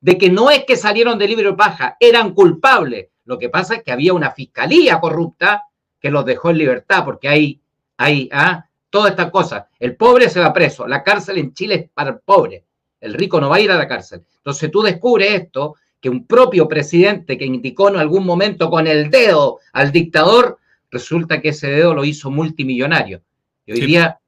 de 0.00 0.18
que 0.18 0.30
no 0.30 0.50
es 0.50 0.64
que 0.64 0.76
salieron 0.76 1.18
de 1.18 1.28
libre 1.28 1.50
baja, 1.52 1.96
eran 2.00 2.34
culpables, 2.34 3.08
lo 3.28 3.38
que 3.38 3.50
pasa 3.50 3.76
es 3.76 3.82
que 3.82 3.92
había 3.92 4.14
una 4.14 4.30
fiscalía 4.30 4.98
corrupta 5.00 5.64
que 6.00 6.10
los 6.10 6.24
dejó 6.24 6.48
en 6.48 6.58
libertad, 6.58 7.04
porque 7.04 7.28
hay, 7.28 7.60
hay, 7.98 8.28
ah, 8.32 8.64
todas 8.88 9.10
estas 9.10 9.30
cosas. 9.30 9.64
El 9.78 9.96
pobre 9.96 10.30
se 10.30 10.40
va 10.40 10.50
preso. 10.50 10.86
La 10.86 11.02
cárcel 11.02 11.36
en 11.36 11.52
Chile 11.52 11.74
es 11.74 11.90
para 11.92 12.10
el 12.10 12.20
pobre. 12.20 12.64
El 12.98 13.12
rico 13.12 13.38
no 13.38 13.50
va 13.50 13.56
a 13.56 13.60
ir 13.60 13.70
a 13.70 13.76
la 13.76 13.86
cárcel. 13.86 14.24
Entonces 14.38 14.70
tú 14.70 14.80
descubres 14.80 15.42
esto, 15.42 15.74
que 16.00 16.08
un 16.08 16.26
propio 16.26 16.68
presidente 16.68 17.36
que 17.36 17.44
indicó 17.44 17.90
en 17.90 17.96
algún 17.96 18.24
momento 18.24 18.70
con 18.70 18.86
el 18.86 19.10
dedo 19.10 19.58
al 19.72 19.92
dictador, 19.92 20.58
resulta 20.90 21.42
que 21.42 21.50
ese 21.50 21.68
dedo 21.68 21.92
lo 21.92 22.04
hizo 22.04 22.30
multimillonario. 22.30 23.20
Y 23.66 23.72
hoy 23.72 23.80
día, 23.80 24.18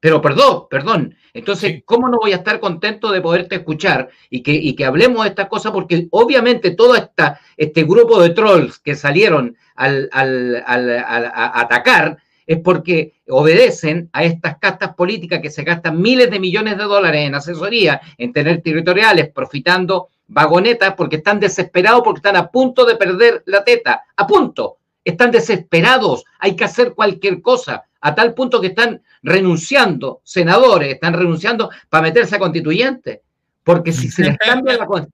pero 0.00 0.22
perdón, 0.22 0.64
perdón. 0.70 1.14
Entonces, 1.34 1.82
¿cómo 1.84 2.08
no 2.08 2.18
voy 2.18 2.32
a 2.32 2.36
estar 2.36 2.58
contento 2.58 3.12
de 3.12 3.20
poderte 3.20 3.56
escuchar 3.56 4.08
y 4.30 4.42
que, 4.42 4.74
que 4.74 4.84
hablemos 4.84 5.22
de 5.22 5.28
estas 5.28 5.48
cosas? 5.48 5.72
Porque 5.72 6.08
obviamente 6.10 6.72
todo 6.72 6.96
esta, 6.96 7.38
este 7.56 7.84
grupo 7.84 8.20
de 8.20 8.30
trolls 8.30 8.78
que 8.78 8.96
salieron 8.96 9.56
al, 9.76 10.10
a 10.12 11.60
atacar, 11.60 12.18
es 12.50 12.58
porque 12.58 13.12
obedecen 13.28 14.10
a 14.12 14.24
estas 14.24 14.58
castas 14.58 14.94
políticas 14.96 15.40
que 15.40 15.50
se 15.50 15.62
gastan 15.62 16.02
miles 16.02 16.32
de 16.32 16.40
millones 16.40 16.78
de 16.78 16.82
dólares 16.82 17.24
en 17.24 17.36
asesoría, 17.36 18.00
en 18.18 18.32
tener 18.32 18.60
territoriales, 18.60 19.30
profitando 19.30 20.08
vagonetas, 20.26 20.94
porque 20.94 21.16
están 21.16 21.38
desesperados, 21.38 22.02
porque 22.02 22.18
están 22.18 22.34
a 22.34 22.50
punto 22.50 22.84
de 22.84 22.96
perder 22.96 23.44
la 23.46 23.62
teta, 23.62 24.02
a 24.16 24.26
punto. 24.26 24.78
Están 25.04 25.30
desesperados, 25.30 26.24
hay 26.40 26.56
que 26.56 26.64
hacer 26.64 26.94
cualquier 26.94 27.40
cosa, 27.40 27.84
a 28.00 28.14
tal 28.14 28.34
punto 28.34 28.60
que 28.60 28.68
están 28.68 29.02
renunciando, 29.22 30.20
senadores, 30.24 30.94
están 30.94 31.14
renunciando 31.14 31.70
para 31.88 32.02
meterse 32.02 32.36
a 32.36 32.38
constituyente. 32.38 33.22
Porque 33.62 33.92
si 33.92 34.10
se 34.10 34.24
les 34.24 34.38
cambia 34.38 34.78
la, 34.78 35.08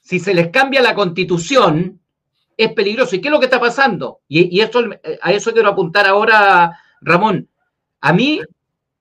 si 0.00 0.18
se 0.18 0.32
les 0.32 0.48
cambia 0.48 0.80
la 0.80 0.94
constitución, 0.94 2.00
es 2.56 2.72
peligroso. 2.72 3.16
¿Y 3.16 3.20
qué 3.20 3.28
es 3.28 3.32
lo 3.32 3.38
que 3.38 3.46
está 3.46 3.60
pasando? 3.60 4.20
Y, 4.28 4.60
esto, 4.60 4.82
a 5.20 5.32
eso 5.32 5.52
quiero 5.52 5.68
apuntar 5.68 6.06
ahora, 6.06 6.78
Ramón. 7.02 7.48
A 8.00 8.12
mí, 8.12 8.40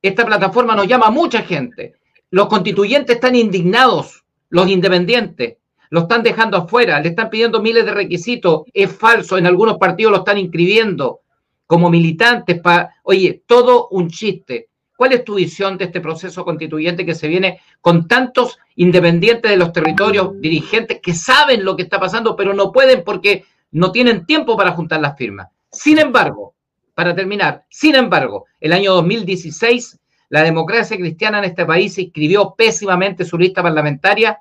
esta 0.02 0.26
plataforma 0.26 0.76
nos 0.76 0.88
llama 0.88 1.08
a 1.08 1.12
mucha 1.12 1.42
gente. 1.44 1.96
Los 2.32 2.48
constituyentes 2.48 3.16
están 3.16 3.36
indignados, 3.36 4.26
los 4.50 4.68
independientes, 4.68 5.58
lo 5.90 6.02
están 6.02 6.22
dejando 6.22 6.58
afuera, 6.58 7.00
le 7.00 7.10
están 7.10 7.30
pidiendo 7.30 7.62
miles 7.62 7.86
de 7.86 7.94
requisitos, 7.94 8.64
es 8.74 8.92
falso, 8.92 9.38
en 9.38 9.46
algunos 9.46 9.78
partidos 9.78 10.12
lo 10.12 10.18
están 10.20 10.38
inscribiendo 10.38 11.22
como 11.68 11.90
militantes 11.90 12.60
para, 12.60 12.96
oye, 13.04 13.44
todo 13.46 13.88
un 13.90 14.10
chiste. 14.10 14.70
¿Cuál 14.96 15.14
es 15.14 15.26
tu 15.26 15.36
visión 15.36 15.78
de 15.78 15.86
este 15.86 16.00
proceso 16.00 16.46
constituyente 16.46 17.06
que 17.06 17.16
se 17.16 17.28
viene 17.28 17.60
con 17.82 18.08
tantos 18.08 18.58
independientes 18.76 19.52
de 19.52 19.58
los 19.58 19.74
territorios, 19.74 20.40
dirigentes 20.40 21.02
que 21.02 21.14
saben 21.14 21.66
lo 21.66 21.76
que 21.76 21.84
está 21.84 22.00
pasando, 22.00 22.36
pero 22.36 22.54
no 22.54 22.72
pueden 22.72 23.04
porque 23.04 23.44
no 23.72 23.92
tienen 23.92 24.26
tiempo 24.26 24.56
para 24.56 24.72
juntar 24.72 25.02
las 25.02 25.18
firmas? 25.18 25.50
Sin 25.70 26.00
embargo, 26.00 26.54
para 26.94 27.14
terminar, 27.14 27.66
sin 27.70 27.96
embargo, 27.96 28.46
el 28.62 28.72
año 28.72 28.94
2016, 28.94 30.00
la 30.30 30.44
democracia 30.44 30.96
cristiana 30.98 31.40
en 31.40 31.46
este 31.46 31.66
país 31.66 31.98
inscribió 31.98 32.56
pésimamente 32.58 33.26
su 33.26 33.38
lista 33.38 33.62
parlamentaria 33.62 34.40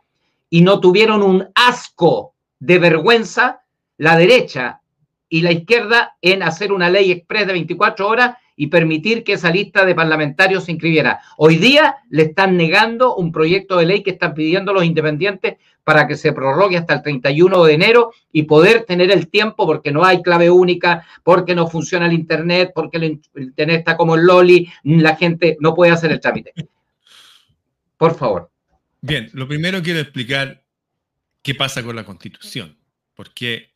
y 0.48 0.62
no 0.62 0.78
tuvieron 0.78 1.22
un 1.22 1.48
asco 1.54 2.34
de 2.60 2.78
vergüenza 2.78 3.62
la 3.98 4.16
derecha 4.16 4.80
y 5.34 5.42
la 5.42 5.50
izquierda 5.50 6.16
en 6.22 6.44
hacer 6.44 6.70
una 6.70 6.88
ley 6.88 7.10
express 7.10 7.48
de 7.48 7.54
24 7.54 8.06
horas 8.06 8.36
y 8.54 8.68
permitir 8.68 9.24
que 9.24 9.32
esa 9.32 9.50
lista 9.50 9.84
de 9.84 9.92
parlamentarios 9.92 10.62
se 10.62 10.70
inscribiera. 10.70 11.22
Hoy 11.38 11.56
día 11.56 11.96
le 12.08 12.22
están 12.22 12.56
negando 12.56 13.16
un 13.16 13.32
proyecto 13.32 13.78
de 13.78 13.86
ley 13.86 14.04
que 14.04 14.12
están 14.12 14.32
pidiendo 14.32 14.72
los 14.72 14.84
independientes 14.84 15.56
para 15.82 16.06
que 16.06 16.14
se 16.14 16.32
prorrogue 16.32 16.76
hasta 16.76 16.94
el 16.94 17.02
31 17.02 17.64
de 17.64 17.74
enero 17.74 18.12
y 18.30 18.44
poder 18.44 18.84
tener 18.84 19.10
el 19.10 19.26
tiempo 19.26 19.66
porque 19.66 19.90
no 19.90 20.04
hay 20.04 20.22
clave 20.22 20.50
única, 20.50 21.04
porque 21.24 21.56
no 21.56 21.66
funciona 21.66 22.06
el 22.06 22.12
Internet, 22.12 22.70
porque 22.72 22.98
el 22.98 23.20
Internet 23.34 23.78
está 23.80 23.96
como 23.96 24.14
el 24.14 24.24
Loli, 24.24 24.70
la 24.84 25.16
gente 25.16 25.56
no 25.58 25.74
puede 25.74 25.90
hacer 25.90 26.12
el 26.12 26.20
trámite. 26.20 26.52
Por 27.96 28.14
favor. 28.14 28.52
Bien, 29.00 29.28
lo 29.32 29.48
primero 29.48 29.82
quiero 29.82 29.98
explicar 29.98 30.62
qué 31.42 31.56
pasa 31.56 31.82
con 31.82 31.96
la 31.96 32.04
Constitución, 32.04 32.78
porque 33.16 33.73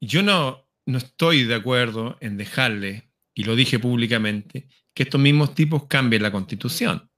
yo 0.00 0.22
no, 0.22 0.68
no 0.86 0.98
estoy 0.98 1.44
de 1.44 1.54
acuerdo 1.54 2.16
en 2.20 2.36
dejarle 2.36 3.10
y 3.34 3.44
lo 3.44 3.54
dije 3.54 3.78
públicamente, 3.78 4.68
que 4.94 5.04
estos 5.04 5.20
mismos 5.20 5.54
tipos 5.54 5.86
cambien 5.86 6.22
la 6.22 6.32
constitución. 6.32 7.08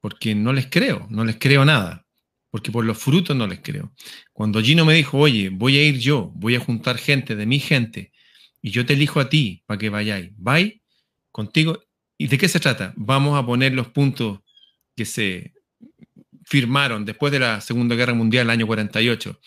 Porque 0.00 0.34
no 0.34 0.52
les 0.52 0.66
creo, 0.66 1.06
no 1.10 1.24
les 1.24 1.36
creo 1.36 1.64
nada. 1.64 2.06
Porque 2.50 2.72
por 2.72 2.84
los 2.84 2.98
frutos 2.98 3.36
no 3.36 3.46
les 3.46 3.60
creo. 3.60 3.92
Cuando 4.32 4.60
Gino 4.60 4.84
me 4.84 4.94
dijo, 4.94 5.18
oye, 5.18 5.48
voy 5.48 5.78
a 5.78 5.86
ir 5.86 5.98
yo, 5.98 6.32
voy 6.34 6.56
a 6.56 6.60
juntar 6.60 6.98
gente 6.98 7.36
de 7.36 7.46
mi 7.46 7.60
gente, 7.60 8.12
y 8.60 8.70
yo 8.70 8.84
te 8.84 8.94
elijo 8.94 9.20
a 9.20 9.28
ti 9.28 9.62
para 9.66 9.78
que 9.78 9.90
vayáis, 9.90 10.30
vais 10.36 10.80
contigo. 11.30 11.78
¿Y 12.18 12.26
de 12.26 12.38
qué 12.38 12.48
se 12.48 12.60
trata? 12.60 12.92
Vamos 12.96 13.38
a 13.38 13.46
poner 13.46 13.74
los 13.74 13.88
puntos 13.88 14.40
que 14.96 15.04
se 15.04 15.52
firmaron 16.44 17.04
después 17.04 17.32
de 17.32 17.38
la 17.38 17.60
Segunda 17.60 17.94
Guerra 17.94 18.14
Mundial, 18.14 18.46
el 18.46 18.50
año 18.50 18.66
48, 18.66 19.40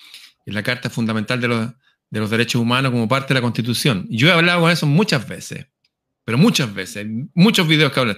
en 0.46 0.54
la 0.54 0.64
Carta 0.64 0.90
Fundamental 0.90 1.42
de 1.42 1.48
los, 1.48 1.70
de 2.16 2.22
los 2.22 2.30
derechos 2.30 2.62
humanos 2.62 2.94
como 2.94 3.10
parte 3.10 3.34
de 3.34 3.34
la 3.34 3.42
Constitución. 3.42 4.08
Yo 4.10 4.30
he 4.30 4.32
hablado 4.32 4.62
con 4.62 4.72
eso 4.72 4.86
muchas 4.86 5.28
veces, 5.28 5.68
pero 6.24 6.38
muchas 6.38 6.74
veces, 6.74 7.06
muchos 7.34 7.68
videos 7.68 7.92
que 7.92 8.00
hablan. 8.00 8.18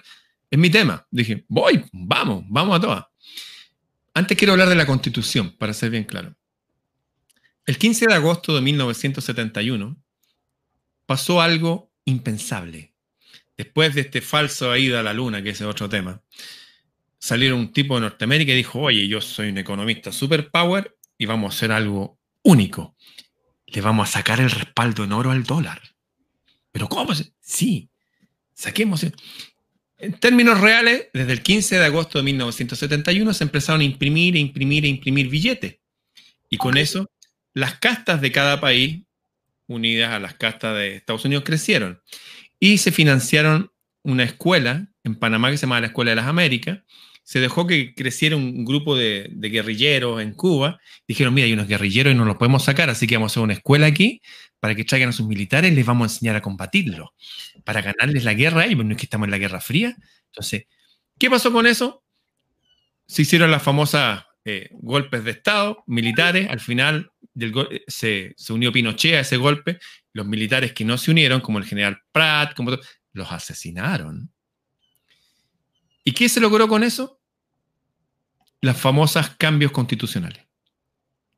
Es 0.51 0.59
mi 0.59 0.69
tema. 0.69 1.07
Dije, 1.09 1.45
voy, 1.47 1.83
vamos, 1.91 2.43
vamos 2.47 2.77
a 2.77 2.79
todas. 2.79 3.05
Antes 4.13 4.37
quiero 4.37 4.53
hablar 4.53 4.69
de 4.69 4.75
la 4.75 4.85
Constitución, 4.85 5.55
para 5.57 5.73
ser 5.73 5.89
bien 5.89 6.03
claro. 6.03 6.35
El 7.65 7.79
15 7.79 8.05
de 8.05 8.13
agosto 8.13 8.53
de 8.53 8.61
1971 8.61 9.97
pasó 11.07 11.41
algo 11.41 11.91
impensable. 12.05 12.93
Después 13.57 13.95
de 13.95 14.01
este 14.01 14.21
falso 14.21 14.77
ida 14.77 14.99
a 14.99 15.03
la 15.03 15.13
luna, 15.13 15.41
que 15.41 15.49
es 15.49 15.61
otro 15.61 15.89
tema, 15.89 16.21
salieron 17.17 17.57
un 17.61 17.73
tipo 17.73 17.95
de 17.95 18.01
Norteamérica 18.01 18.51
y 18.51 18.57
dijo, 18.57 18.79
oye, 18.79 19.07
yo 19.07 19.21
soy 19.21 19.49
un 19.49 19.57
economista 19.57 20.11
superpower 20.11 20.95
y 21.17 21.25
vamos 21.25 21.51
a 21.51 21.57
hacer 21.57 21.71
algo 21.71 22.19
único 22.43 22.95
le 23.67 23.81
vamos 23.81 24.09
a 24.09 24.11
sacar 24.13 24.39
el 24.39 24.49
respaldo 24.49 25.03
en 25.03 25.11
oro 25.11 25.31
al 25.31 25.43
dólar. 25.43 25.81
¿Pero 26.71 26.87
cómo? 26.87 27.13
Sí, 27.39 27.89
saquemos. 28.53 29.05
En 29.97 30.13
términos 30.19 30.59
reales, 30.59 31.07
desde 31.13 31.33
el 31.33 31.41
15 31.41 31.79
de 31.79 31.85
agosto 31.85 32.17
de 32.17 32.23
1971 32.23 33.33
se 33.33 33.43
empezaron 33.43 33.81
a 33.81 33.83
imprimir, 33.83 34.35
e 34.35 34.39
imprimir, 34.39 34.85
e 34.85 34.87
imprimir 34.87 35.29
billetes. 35.29 35.77
Y 36.49 36.57
con 36.57 36.77
eso, 36.77 37.09
las 37.53 37.79
castas 37.79 38.21
de 38.21 38.31
cada 38.31 38.61
país, 38.61 39.03
unidas 39.67 40.11
a 40.11 40.19
las 40.19 40.35
castas 40.35 40.75
de 40.75 40.95
Estados 40.95 41.25
Unidos, 41.25 41.43
crecieron. 41.43 42.01
Y 42.59 42.77
se 42.77 42.91
financiaron 42.91 43.71
una 44.03 44.23
escuela 44.23 44.87
en 45.03 45.15
Panamá 45.15 45.51
que 45.51 45.57
se 45.57 45.65
llama 45.65 45.81
la 45.81 45.87
Escuela 45.87 46.11
de 46.11 46.15
las 46.15 46.27
Américas. 46.27 46.79
Se 47.27 47.41
dejó 47.41 47.67
que 47.67 47.93
creciera 47.93 48.37
un 48.37 48.63
grupo 48.63 48.95
de, 48.95 49.29
guerrilleros 49.35 50.21
en 50.21 50.31
Cuba. 50.31 50.79
Dijeron, 51.05 51.33
mira, 51.33 51.45
hay 51.45 51.51
unos 51.51 51.67
guerrilleros 51.67 52.13
y 52.13 52.15
no 52.15 52.23
los 52.23 52.37
podemos 52.37 52.63
sacar, 52.63 52.89
así 52.89 53.05
que 53.05 53.17
vamos 53.17 53.31
a 53.31 53.33
hacer 53.33 53.43
una 53.43 53.51
escuela 53.51 53.85
aquí 53.85 54.21
para 54.61 54.75
que 54.75 54.85
traigan 54.85 55.09
a 55.09 55.11
sus 55.11 55.27
militares, 55.27 55.73
les 55.73 55.85
vamos 55.85 56.09
a 56.09 56.13
enseñar 56.13 56.37
a 56.37 56.41
combatirlo, 56.41 57.13
para 57.65 57.81
ganarles 57.81 58.23
la 58.23 58.33
guerra 58.33 58.65
y 58.67 58.75
no 58.75 58.89
es 58.91 58.97
que 58.97 59.07
estamos 59.07 59.25
en 59.25 59.31
la 59.31 59.39
Guerra 59.39 59.59
Fría. 59.59 59.97
Entonces, 60.27 60.67
¿qué 61.19 61.29
pasó 61.29 61.51
con 61.51 61.67
eso? 61.67 62.01
Se 63.07 63.23
hicieron 63.23 63.51
las 63.51 63.61
famosas 63.61 64.23
eh, 64.45 64.69
golpes 64.71 65.25
de 65.25 65.31
Estado 65.31 65.83
militares, 65.85 66.49
al 66.49 66.61
final 66.61 67.11
se, 67.87 68.35
se, 68.37 68.53
unió 68.53 68.71
Pinochet 68.71 69.15
a 69.15 69.19
ese 69.19 69.35
golpe, 69.35 69.79
los 70.13 70.25
militares 70.25 70.71
que 70.71 70.85
no 70.85 70.97
se 70.97 71.11
unieron, 71.11 71.41
como 71.41 71.57
el 71.57 71.65
general 71.65 71.99
Pratt, 72.13 72.55
como 72.55 72.71
los 73.11 73.31
asesinaron. 73.33 74.31
¿Y 76.07 76.13
qué 76.13 76.29
se 76.29 76.39
logró 76.39 76.69
con 76.69 76.85
eso? 76.85 77.19
Las 78.61 78.79
famosas 78.79 79.31
cambios 79.31 79.73
constitucionales. 79.73 80.41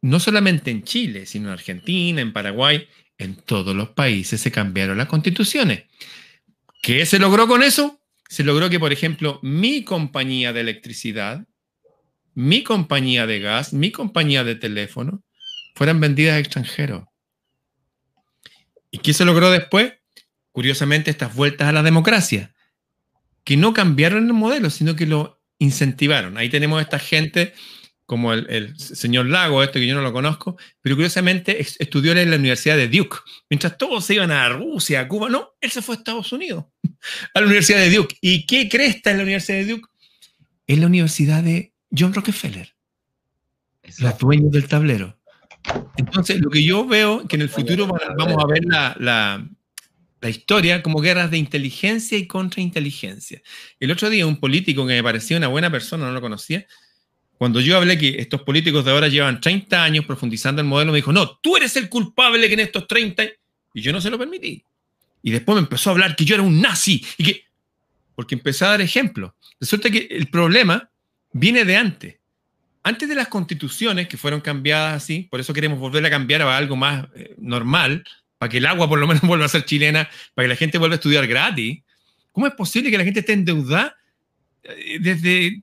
No 0.04 0.20
solamente 0.20 0.70
en 0.70 0.84
Chile, 0.84 1.26
sino 1.26 1.48
en 1.48 1.54
Argentina, 1.54 2.22
en 2.22 2.32
Paraguay, 2.32 2.88
en 3.18 3.38
todos 3.38 3.76
los 3.76 3.90
países 3.90 4.40
se 4.40 4.52
cambiaron 4.52 5.00
las 5.00 5.08
constituciones. 5.08 5.86
¿Qué 6.84 7.04
se 7.08 7.18
logró 7.18 7.48
con 7.48 7.64
eso? 7.64 8.00
Se 8.30 8.44
logró 8.44 8.70
que, 8.70 8.80
por 8.80 8.94
ejemplo, 8.94 9.40
mi 9.42 9.84
compañía 9.84 10.54
de 10.54 10.62
electricidad, 10.62 11.48
mi 12.36 12.62
compañía 12.62 13.26
de 13.26 13.40
gas, 13.40 13.74
mi 13.74 13.90
compañía 13.90 14.44
de 14.44 14.54
teléfono, 14.54 15.24
fueran 15.74 16.00
vendidas 16.00 16.36
a 16.36 16.40
extranjeros. 16.40 17.06
¿Y 18.92 19.00
qué 19.00 19.14
se 19.14 19.26
logró 19.26 19.50
después? 19.50 19.94
Curiosamente, 20.52 21.10
estas 21.10 21.34
vueltas 21.34 21.70
a 21.70 21.72
la 21.72 21.82
democracia 21.82 22.54
que 23.44 23.58
no 23.58 23.74
cambiaron 23.74 24.26
el 24.26 24.34
modelo, 24.34 24.70
sino 24.70 24.96
que 24.96 25.06
lo 25.06 25.42
incentivaron. 25.60 26.38
Ahí 26.38 26.50
tenemos 26.50 26.80
a 26.80 26.84
esta 26.84 27.00
gente 27.00 27.54
como 28.10 28.34
el, 28.34 28.76
señor 28.76 29.28
Lago, 29.28 29.62
este 29.62 29.80
que 29.80 29.86
yo 29.86 29.94
no 29.94 30.02
lo 30.02 30.12
conozco, 30.12 30.58
pero 30.82 30.96
curiosamente 30.96 31.62
estudió 31.62 32.14
en 32.14 32.32
la 32.32 32.38
Universidad 32.38 32.76
de 32.76 32.88
Duke. 32.88 33.18
Mientras 33.52 33.78
todos 33.78 34.04
se 34.04 34.16
iban 34.16 34.32
a 34.32 34.50
Rusia, 34.50 35.02
a 35.02 35.08
Cuba, 35.08 35.30
no, 35.30 35.52
él 35.62 35.70
se 35.70 35.84
fue 35.84 35.94
a 35.94 36.00
Estados 36.00 36.32
Unidos, 36.32 36.66
a 37.36 37.40
la 37.40 37.46
Universidad 37.46 37.78
de 37.78 37.92
Duke. 37.92 38.18
¿Y 38.20 38.48
qué 38.48 38.68
cresta 38.68 39.12
en 39.12 39.18
la 39.18 39.24
Universidad 39.24 39.60
de 39.60 39.66
Duke? 39.68 39.88
Es 40.66 40.80
la 40.80 40.88
Universidad 40.88 41.44
de 41.44 41.76
John 41.96 42.12
Rockefeller, 42.12 42.74
los 44.00 44.18
dueños 44.18 44.52
del 44.52 44.68
tablero. 44.68 45.16
Entonces, 45.98 46.40
lo 46.40 46.50
que 46.50 46.64
yo 46.64 46.88
veo 46.88 47.28
que 47.28 47.36
en 47.36 47.44
el 47.44 47.50
futuro 47.50 47.86
vamos 47.86 48.44
a 48.44 48.48
ver 48.48 48.66
la, 48.66 48.96
la 49.00 49.48
historia 50.28 50.84
como 50.84 51.00
guerras 51.00 51.32
de 51.32 51.38
inteligencia 51.38 52.18
y 52.18 52.28
contrainteligencia. 52.28 53.42
El 53.80 53.92
otro 53.92 54.10
día 54.10 54.26
un 54.26 54.40
político 54.40 54.86
que 54.86 54.96
me 54.96 55.04
parecía 55.04 55.38
una 55.38 55.48
buena 55.48 55.72
persona, 55.72 56.08
no 56.08 56.12
lo 56.12 56.20
conocía, 56.20 56.66
cuando 57.40 57.62
yo 57.62 57.78
hablé 57.78 57.98
que 57.98 58.20
estos 58.20 58.42
políticos 58.42 58.84
de 58.84 58.92
ahora 58.92 59.08
llevan 59.08 59.40
30 59.40 59.82
años 59.82 60.04
profundizando 60.04 60.62
el 60.62 60.68
modelo, 60.68 60.92
me 60.92 60.98
dijo, 60.98 61.14
no, 61.14 61.38
tú 61.38 61.56
eres 61.56 61.74
el 61.78 61.88
culpable 61.88 62.46
que 62.50 62.54
en 62.56 62.60
estos 62.60 62.86
30... 62.86 63.24
Y 63.74 63.82
yo 63.82 63.94
no 63.94 64.02
se 64.02 64.10
lo 64.10 64.20
permití. 64.20 64.62
Y 65.24 65.32
después 65.32 65.56
me 65.56 65.62
empezó 65.62 65.90
a 65.90 65.94
hablar 65.94 66.18
que 66.18 66.26
yo 66.26 66.36
era 66.36 66.44
un 66.44 66.60
nazi 66.60 67.06
y 67.18 67.24
que... 67.24 67.44
Porque 68.14 68.36
empecé 68.36 68.66
a 68.66 68.72
dar 68.72 68.82
ejemplos. 68.82 69.32
Resulta 69.58 69.90
que 69.90 70.10
el 70.12 70.28
problema 70.28 70.90
viene 71.32 71.64
de 71.64 71.78
antes. 71.78 72.16
Antes 72.84 73.08
de 73.08 73.16
las 73.16 73.30
constituciones 73.30 74.10
que 74.10 74.18
fueron 74.18 74.42
cambiadas 74.42 75.02
así, 75.02 75.28
por 75.32 75.40
eso 75.40 75.54
queremos 75.54 75.80
volver 75.80 76.06
a 76.06 76.10
cambiar 76.10 76.42
a 76.42 76.58
algo 76.58 76.76
más 76.76 77.08
eh, 77.16 77.36
normal, 77.38 78.04
para 78.40 78.50
que 78.50 78.58
el 78.58 78.66
agua 78.66 78.90
por 78.90 78.98
lo 78.98 79.06
menos 79.06 79.22
vuelva 79.28 79.46
a 79.46 79.50
ser 79.50 79.66
chilena, 79.66 80.10
para 80.34 80.46
que 80.46 80.50
la 80.50 80.56
gente 80.56 80.80
vuelva 80.80 80.96
a 80.96 80.98
estudiar 80.98 81.28
gratis. 81.28 81.84
¿Cómo 82.32 82.48
es 82.48 82.54
posible 82.54 82.90
que 82.90 82.98
la 82.98 83.04
gente 83.04 83.20
esté 83.20 83.34
endeudada? 83.34 83.96
Eh, 84.64 84.98
desde 85.00 85.62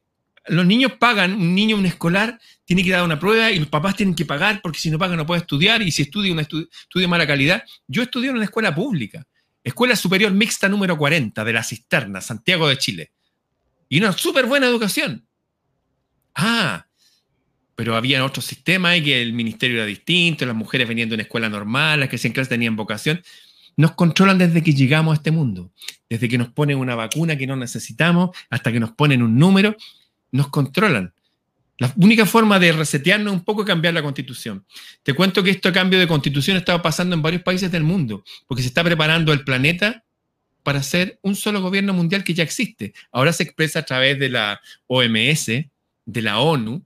los 0.49 0.65
niños 0.65 0.93
pagan, 0.93 1.33
un 1.33 1.55
niño, 1.55 1.77
un 1.77 1.87
escolar, 1.87 2.39
tiene 2.65 2.85
que 2.85 2.91
dar 2.91 3.03
una 3.03 3.19
prueba 3.19 3.51
y 3.51 3.59
los 3.59 3.69
papás 3.69 3.97
tienen 3.97 4.15
que 4.15 4.25
pagar 4.25 4.61
porque 4.63 4.79
si 4.79 4.91
no 4.91 4.99
pagan 4.99 5.17
no 5.17 5.27
puede 5.27 5.41
estudiar 5.41 5.83
y 5.83 5.91
si 5.91 6.03
estudia, 6.03 6.33
una 6.33 6.43
estudia 6.43 6.69
de 6.95 7.09
mala 7.09 7.27
calidad. 7.27 7.65
Yo 7.89 8.03
estudié 8.03 8.31
en 8.31 8.37
una 8.37 8.45
escuela 8.45 8.75
pública, 8.75 9.27
Escuela 9.65 9.97
Superior 9.97 10.31
Mixta 10.33 10.69
número 10.69 10.97
40 10.97 11.43
de 11.43 11.53
la 11.53 11.65
Cisterna, 11.65 12.21
Santiago 12.21 12.69
de 12.69 12.79
Chile. 12.79 13.13
Y 13.89 13.99
una 13.99 14.13
súper 14.13 14.47
buena 14.47 14.67
educación. 14.67 15.27
Ah, 16.35 16.86
pero 17.77 17.95
había 17.95 18.25
otro 18.25 18.43
sistema 18.43 18.97
y 18.97 19.05
que 19.05 19.23
el 19.23 19.35
ministerio 19.35 19.77
era 19.77 19.87
distinto, 19.87 20.47
las 20.47 20.57
mujeres 20.57 20.89
venían 20.89 21.11
de 21.11 21.15
una 21.15 21.23
escuela 21.23 21.49
normal, 21.49 22.01
las 22.01 22.09
que 22.09 22.19
en 22.27 22.33
clase 22.33 22.49
tenían 22.49 22.75
vocación. 22.75 23.23
Nos 23.77 23.93
controlan 23.93 24.39
desde 24.39 24.63
que 24.63 24.73
llegamos 24.73 25.13
a 25.13 25.17
este 25.17 25.31
mundo, 25.31 25.71
desde 26.09 26.29
que 26.29 26.39
nos 26.39 26.49
ponen 26.49 26.79
una 26.79 26.95
vacuna 26.95 27.37
que 27.37 27.47
no 27.47 27.55
necesitamos, 27.55 28.31
hasta 28.49 28.73
que 28.73 28.81
nos 28.81 28.93
ponen 28.93 29.23
un 29.23 29.39
número, 29.39 29.77
nos 30.33 30.49
controlan. 30.49 31.13
La 31.79 31.93
única 31.99 32.25
forma 32.25 32.59
de 32.59 32.73
resetearnos 32.73 33.31
un 33.35 33.45
poco 33.45 33.61
es 33.61 33.67
cambiar 33.67 33.93
la 33.93 34.03
constitución. 34.03 34.65
Te 35.03 35.13
cuento 35.13 35.43
que 35.43 35.51
este 35.51 35.71
cambio 35.71 35.99
de 35.99 36.07
constitución 36.07 36.57
está 36.57 36.81
pasando 36.81 37.15
en 37.15 37.21
varios 37.21 37.43
países 37.43 37.71
del 37.71 37.83
mundo, 37.83 38.25
porque 38.47 38.63
se 38.63 38.69
está 38.69 38.83
preparando 38.83 39.35
el 39.35 39.45
planeta 39.45 40.03
para 40.63 40.83
ser 40.83 41.19
un 41.21 41.37
solo 41.37 41.61
gobierno 41.61 41.93
mundial 41.93 42.25
que 42.25 42.33
ya 42.33 42.43
existe. 42.43 42.95
Ahora 43.13 43.35
se 43.35 43.43
expresa 43.43 43.81
a 43.81 43.83
través 43.83 44.19
de 44.19 44.31
la 44.31 44.61
OMS, 44.87 45.47
de 45.47 46.23
la 46.23 46.41
ONU, 46.41 46.83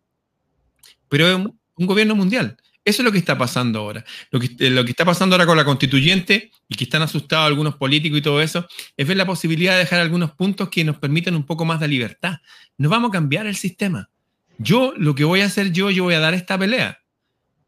pero 1.11 1.29
es 1.29 1.37
un, 1.37 1.61
gobierno 1.77 2.15
mundial. 2.15 2.57
Eso 2.85 3.03
es 3.03 3.05
lo 3.05 3.13
que 3.13 3.19
está 3.19 3.37
pasando 3.37 3.81
ahora. 3.81 4.05
Lo 4.31 4.41
que, 4.41 4.49
eh, 4.59 4.71
lo 4.71 4.85
que, 4.85 4.91
está 4.91 5.05
pasando 5.05 5.35
ahora 5.35 5.47
con 5.47 5.57
la 5.57 5.65
constituyente 5.65 6.51
y 6.69 6.75
que 6.75 6.85
están 6.85 7.03
asustados 7.03 7.47
algunos 7.47 7.77
políticos 7.77 8.19
y 8.19 8.23
todo 8.23 8.41
eso, 8.41 8.67
es 8.97 9.07
ver 9.07 9.17
la 9.17 9.27
posibilidad 9.27 9.73
de 9.73 9.81
dejar 9.81 10.01
algunos 10.01 10.33
puntos 10.33 10.69
que 10.71 10.85
nos 10.85 10.97
permitan 10.97 11.35
un 11.35 11.45
poco 11.45 11.65
más 11.65 11.81
de 11.81 11.89
libertad. 11.89 12.39
No 12.79 12.89
vamos 12.89 13.11
a 13.11 13.13
cambiar 13.13 13.47
el 13.47 13.57
sistema. 13.57 14.09
Yo, 14.59 14.95
lo 14.97 15.15
que 15.15 15.25
voy 15.25 15.41
a 15.41 15.47
hacer 15.47 15.73
yo, 15.73 15.91
yo 15.91 16.05
voy 16.05 16.15
a 16.15 16.21
dar 16.21 16.35
esta 16.35 16.59
pelea. 16.59 17.01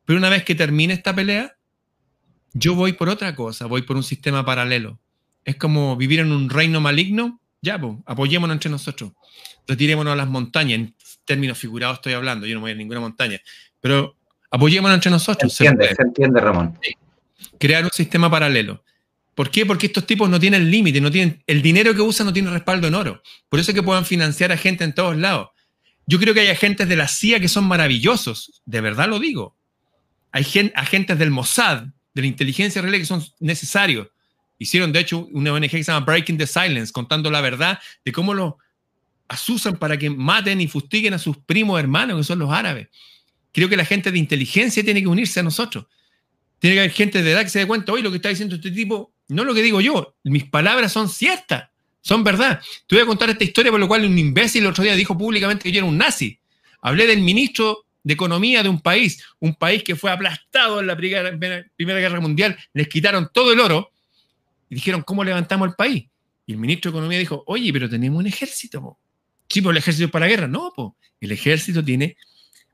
Pero 0.05 0.19
una 0.19 0.29
vez 0.29 0.45
que 0.45 0.55
termine 0.55 0.95
esta 0.95 1.15
pelea, 1.15 1.57
yo 2.53 2.75
voy 2.75 2.93
por 2.93 3.09
otra 3.09 3.35
cosa, 3.35 3.67
voy 3.67 3.83
por 3.83 3.97
un 3.97 4.03
sistema 4.03 4.45
paralelo. 4.45 5.01
Es 5.45 5.57
como 5.57 5.97
vivir 5.97 6.21
en 6.21 6.33
un 6.33 6.51
reino 6.51 6.81
maligno. 6.81 7.41
Ya, 7.63 7.81
pues, 7.81 7.95
apoyémonos 8.07 8.55
entre 8.55 8.71
nosotros. 8.71 9.13
Retirémonos 9.67 10.13
a 10.13 10.17
las 10.17 10.29
montañas 10.29 10.91
términos 11.25 11.59
figurados 11.59 11.99
estoy 11.99 12.13
hablando, 12.15 12.47
yo 12.47 12.55
no 12.55 12.61
voy 12.61 12.73
a 12.73 12.75
ninguna 12.75 13.01
montaña, 13.01 13.41
pero 13.81 14.17
apoyémonos 14.51 14.95
entre 14.95 15.11
nosotros. 15.11 15.53
Se 15.53 15.67
entiende, 15.67 15.95
se, 15.95 16.03
entiende, 16.03 16.41
Ramón. 16.41 16.79
Crear 17.59 17.85
un 17.85 17.91
sistema 17.91 18.31
paralelo. 18.31 18.85
¿Por 19.35 19.51
qué? 19.51 19.65
Porque 19.65 19.87
estos 19.87 20.07
tipos 20.07 20.29
no 20.29 20.39
tienen 20.39 20.71
límite, 20.71 21.01
no 21.01 21.11
tienen, 21.11 21.43
el 21.47 21.63
dinero 21.63 21.95
que 21.95 22.03
usan 22.03 22.27
no 22.27 22.33
tiene 22.33 22.51
respaldo 22.51 22.87
en 22.87 22.95
oro. 22.95 23.23
Por 23.49 23.61
eso 23.61 23.71
es 23.71 23.75
que 23.75 23.83
puedan 23.83 24.05
financiar 24.05 24.53
a 24.53 24.57
gente 24.57 24.85
en 24.85 24.95
todos 24.95 25.17
lados. 25.17 25.49
Yo 26.07 26.19
creo 26.19 26.35
que 26.35 26.41
hay 26.41 26.49
agentes 26.49 26.89
de 26.89 26.97
la 26.97 27.09
CIA 27.09 27.41
que 27.41 27.49
son 27.49 27.65
maravillosos, 27.65 28.61
de 28.67 28.81
verdad 28.81 29.09
lo 29.09 29.19
digo. 29.19 29.57
Hay 30.33 30.45
agentes 30.75 31.19
del 31.19 31.31
Mossad, 31.31 31.85
de 32.15 32.23
la 32.23 32.27
inteligencia 32.27 32.83
real 32.83 32.99
que 32.99 33.07
son 33.07 33.25
necesarios. 33.41 34.09
Hicieron, 34.59 34.93
de 34.93 35.01
hecho, 35.01 35.27
una 35.33 35.53
ONG 35.53 35.71
que 35.71 35.85
se 35.85 35.93
llama 35.93 36.05
Breaking 36.05 36.39
the 36.39 36.47
Silence, 36.47 36.93
contando 36.93 37.31
la 37.31 37.41
verdad 37.41 37.79
de 38.05 38.13
cómo 38.13 38.35
los 38.35 38.55
asusan 39.33 39.77
para 39.77 39.99
que 39.99 40.11
maten 40.11 40.61
y 40.61 40.69
fustiguen 40.69 41.15
a 41.15 41.19
sus 41.19 41.37
primos 41.39 41.79
hermanos, 41.81 42.19
que 42.19 42.25
son 42.25 42.39
los 42.39 42.51
árabes. 42.51 42.89
Creo 43.53 43.69
que 43.69 43.77
la 43.77 43.85
gente 43.85 44.11
de 44.11 44.19
inteligencia 44.19 44.85
tiene 44.85 45.01
que 45.01 45.09
unirse 45.09 45.41
a 45.41 45.43
nosotros. 45.43 45.87
Tiene 46.59 46.77
que 46.77 46.81
haber 46.81 46.93
gente 46.93 47.23
de 47.23 47.33
edad 47.33 47.43
que 47.43 47.51
se 47.51 47.59
dé 47.59 47.67
cuenta, 47.67 47.93
hoy 47.93 48.03
lo 48.03 48.11
que 48.11 48.17
está 48.17 48.29
diciendo 48.29 48.55
este 48.55 48.71
tipo, 48.71 49.13
no 49.29 49.45
lo 49.45 49.53
que 49.55 49.63
digo 49.63 49.81
yo, 49.81 50.15
mis 50.25 50.45
palabras 50.45 50.93
son 50.93 51.09
ciertas, 51.09 51.71
son 52.01 52.23
verdad. 52.23 52.61
Te 52.87 52.95
voy 52.95 53.03
a 53.03 53.07
contar 53.07 53.31
esta 53.31 53.45
historia 53.45 53.73
por 53.73 53.81
lo 53.81 53.89
cual 53.89 54.05
un 54.05 54.17
imbécil 54.17 54.63
el 54.63 54.71
otro 54.71 54.85
día 54.85 54.95
dijo 54.95 55.17
públicamente 55.19 55.65
que 55.65 55.73
yo 55.73 55.79
era 55.79 55.87
un 55.87 55.99
nazi. 55.99 56.39
Hablé 56.81 57.07
del 57.07 57.21
ministro 57.21 57.87
de 58.05 58.15
Economía 58.15 58.63
de 58.63 58.69
un 58.69 58.81
país, 58.81 59.25
un 59.39 59.55
país 59.55 59.83
que 59.83 59.97
fue 59.97 60.11
aplastado 60.11 60.81
en 60.81 60.87
la 60.87 60.97
Primera, 60.97 61.31
Guerra 61.77 62.21
Mundial, 62.21 62.57
les 62.73 62.89
quitaron 62.89 63.31
todo 63.33 63.53
el 63.53 63.61
oro 63.61 63.91
y 64.69 64.77
dijeron, 64.77 65.03
¿cómo 65.03 65.25
levantamos 65.25 65.69
el 65.69 65.75
país? 65.75 66.05
Y 66.47 66.53
el 66.53 66.59
ministro 66.59 66.91
de 66.91 66.99
Economía 66.99 67.19
dijo, 67.19 67.45
oye, 67.47 67.73
pero 67.73 67.89
tenemos 67.89 68.19
un 68.19 68.27
ejército. 68.27 68.99
Sí, 69.53 69.61
pues 69.61 69.75
el 69.75 69.77
ejército 69.77 70.07
es 70.07 70.11
para 70.11 70.25
la 70.25 70.31
guerra. 70.31 70.49
No, 70.49 70.73
pues 70.75 70.93
el 71.21 71.31
ejército 71.31 71.85
tiene 71.85 72.17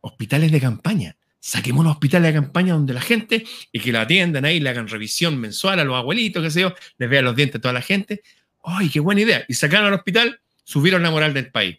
hospitales 0.00 0.52
de 0.52 0.60
campaña. 0.60 1.16
Saquemos 1.40 1.84
los 1.84 1.94
hospitales 1.94 2.32
de 2.32 2.40
campaña 2.40 2.74
donde 2.74 2.94
la 2.94 3.00
gente 3.00 3.44
y 3.72 3.80
que 3.80 3.90
la 3.90 4.02
atiendan 4.02 4.44
ahí, 4.44 4.60
le 4.60 4.70
hagan 4.70 4.86
revisión 4.86 5.40
mensual 5.40 5.80
a 5.80 5.84
los 5.84 5.96
abuelitos, 5.96 6.40
qué 6.40 6.50
sé 6.52 6.60
yo, 6.60 6.74
les 6.98 7.10
vean 7.10 7.24
los 7.24 7.34
dientes 7.34 7.58
a 7.58 7.62
toda 7.62 7.74
la 7.74 7.82
gente. 7.82 8.22
¡Ay, 8.62 8.90
qué 8.90 9.00
buena 9.00 9.22
idea! 9.22 9.44
Y 9.48 9.54
sacaron 9.54 9.88
al 9.88 9.94
hospital, 9.94 10.40
subieron 10.62 11.02
la 11.02 11.10
moral 11.10 11.34
del 11.34 11.50
país. 11.50 11.78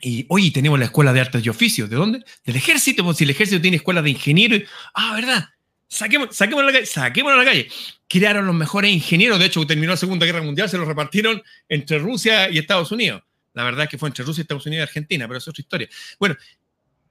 Y 0.00 0.26
hoy 0.28 0.52
tenemos 0.52 0.78
la 0.78 0.84
escuela 0.84 1.12
de 1.12 1.22
artes 1.22 1.44
y 1.44 1.48
oficios. 1.48 1.90
¿De 1.90 1.96
dónde? 1.96 2.24
Del 2.44 2.54
ejército. 2.54 3.02
Pues 3.02 3.16
si 3.16 3.24
el 3.24 3.30
ejército 3.30 3.60
tiene 3.60 3.78
escuela 3.78 4.00
de 4.00 4.10
ingenieros. 4.10 4.62
Ah, 4.94 5.12
¿verdad? 5.16 5.48
Saquemos, 5.88 6.38
la 6.38 6.72
calle. 6.72 6.86
Saquemos 6.86 7.32
a 7.32 7.36
la 7.36 7.44
calle. 7.44 7.68
Crearon 8.08 8.46
los 8.46 8.54
mejores 8.54 8.92
ingenieros. 8.92 9.40
De 9.40 9.46
hecho, 9.46 9.66
terminó 9.66 9.90
la 9.90 9.96
Segunda 9.96 10.24
Guerra 10.24 10.40
Mundial, 10.40 10.70
se 10.70 10.78
los 10.78 10.86
repartieron 10.86 11.42
entre 11.68 11.98
Rusia 11.98 12.48
y 12.48 12.58
Estados 12.58 12.92
Unidos. 12.92 13.22
La 13.52 13.64
verdad 13.64 13.84
es 13.84 13.90
que 13.90 13.98
fue 13.98 14.08
entre 14.08 14.24
Rusia, 14.24 14.42
Estados 14.42 14.66
Unidos 14.66 14.82
y 14.82 14.88
Argentina, 14.88 15.26
pero 15.26 15.38
eso 15.38 15.50
es 15.50 15.52
otra 15.52 15.62
historia. 15.62 15.88
Bueno, 16.18 16.36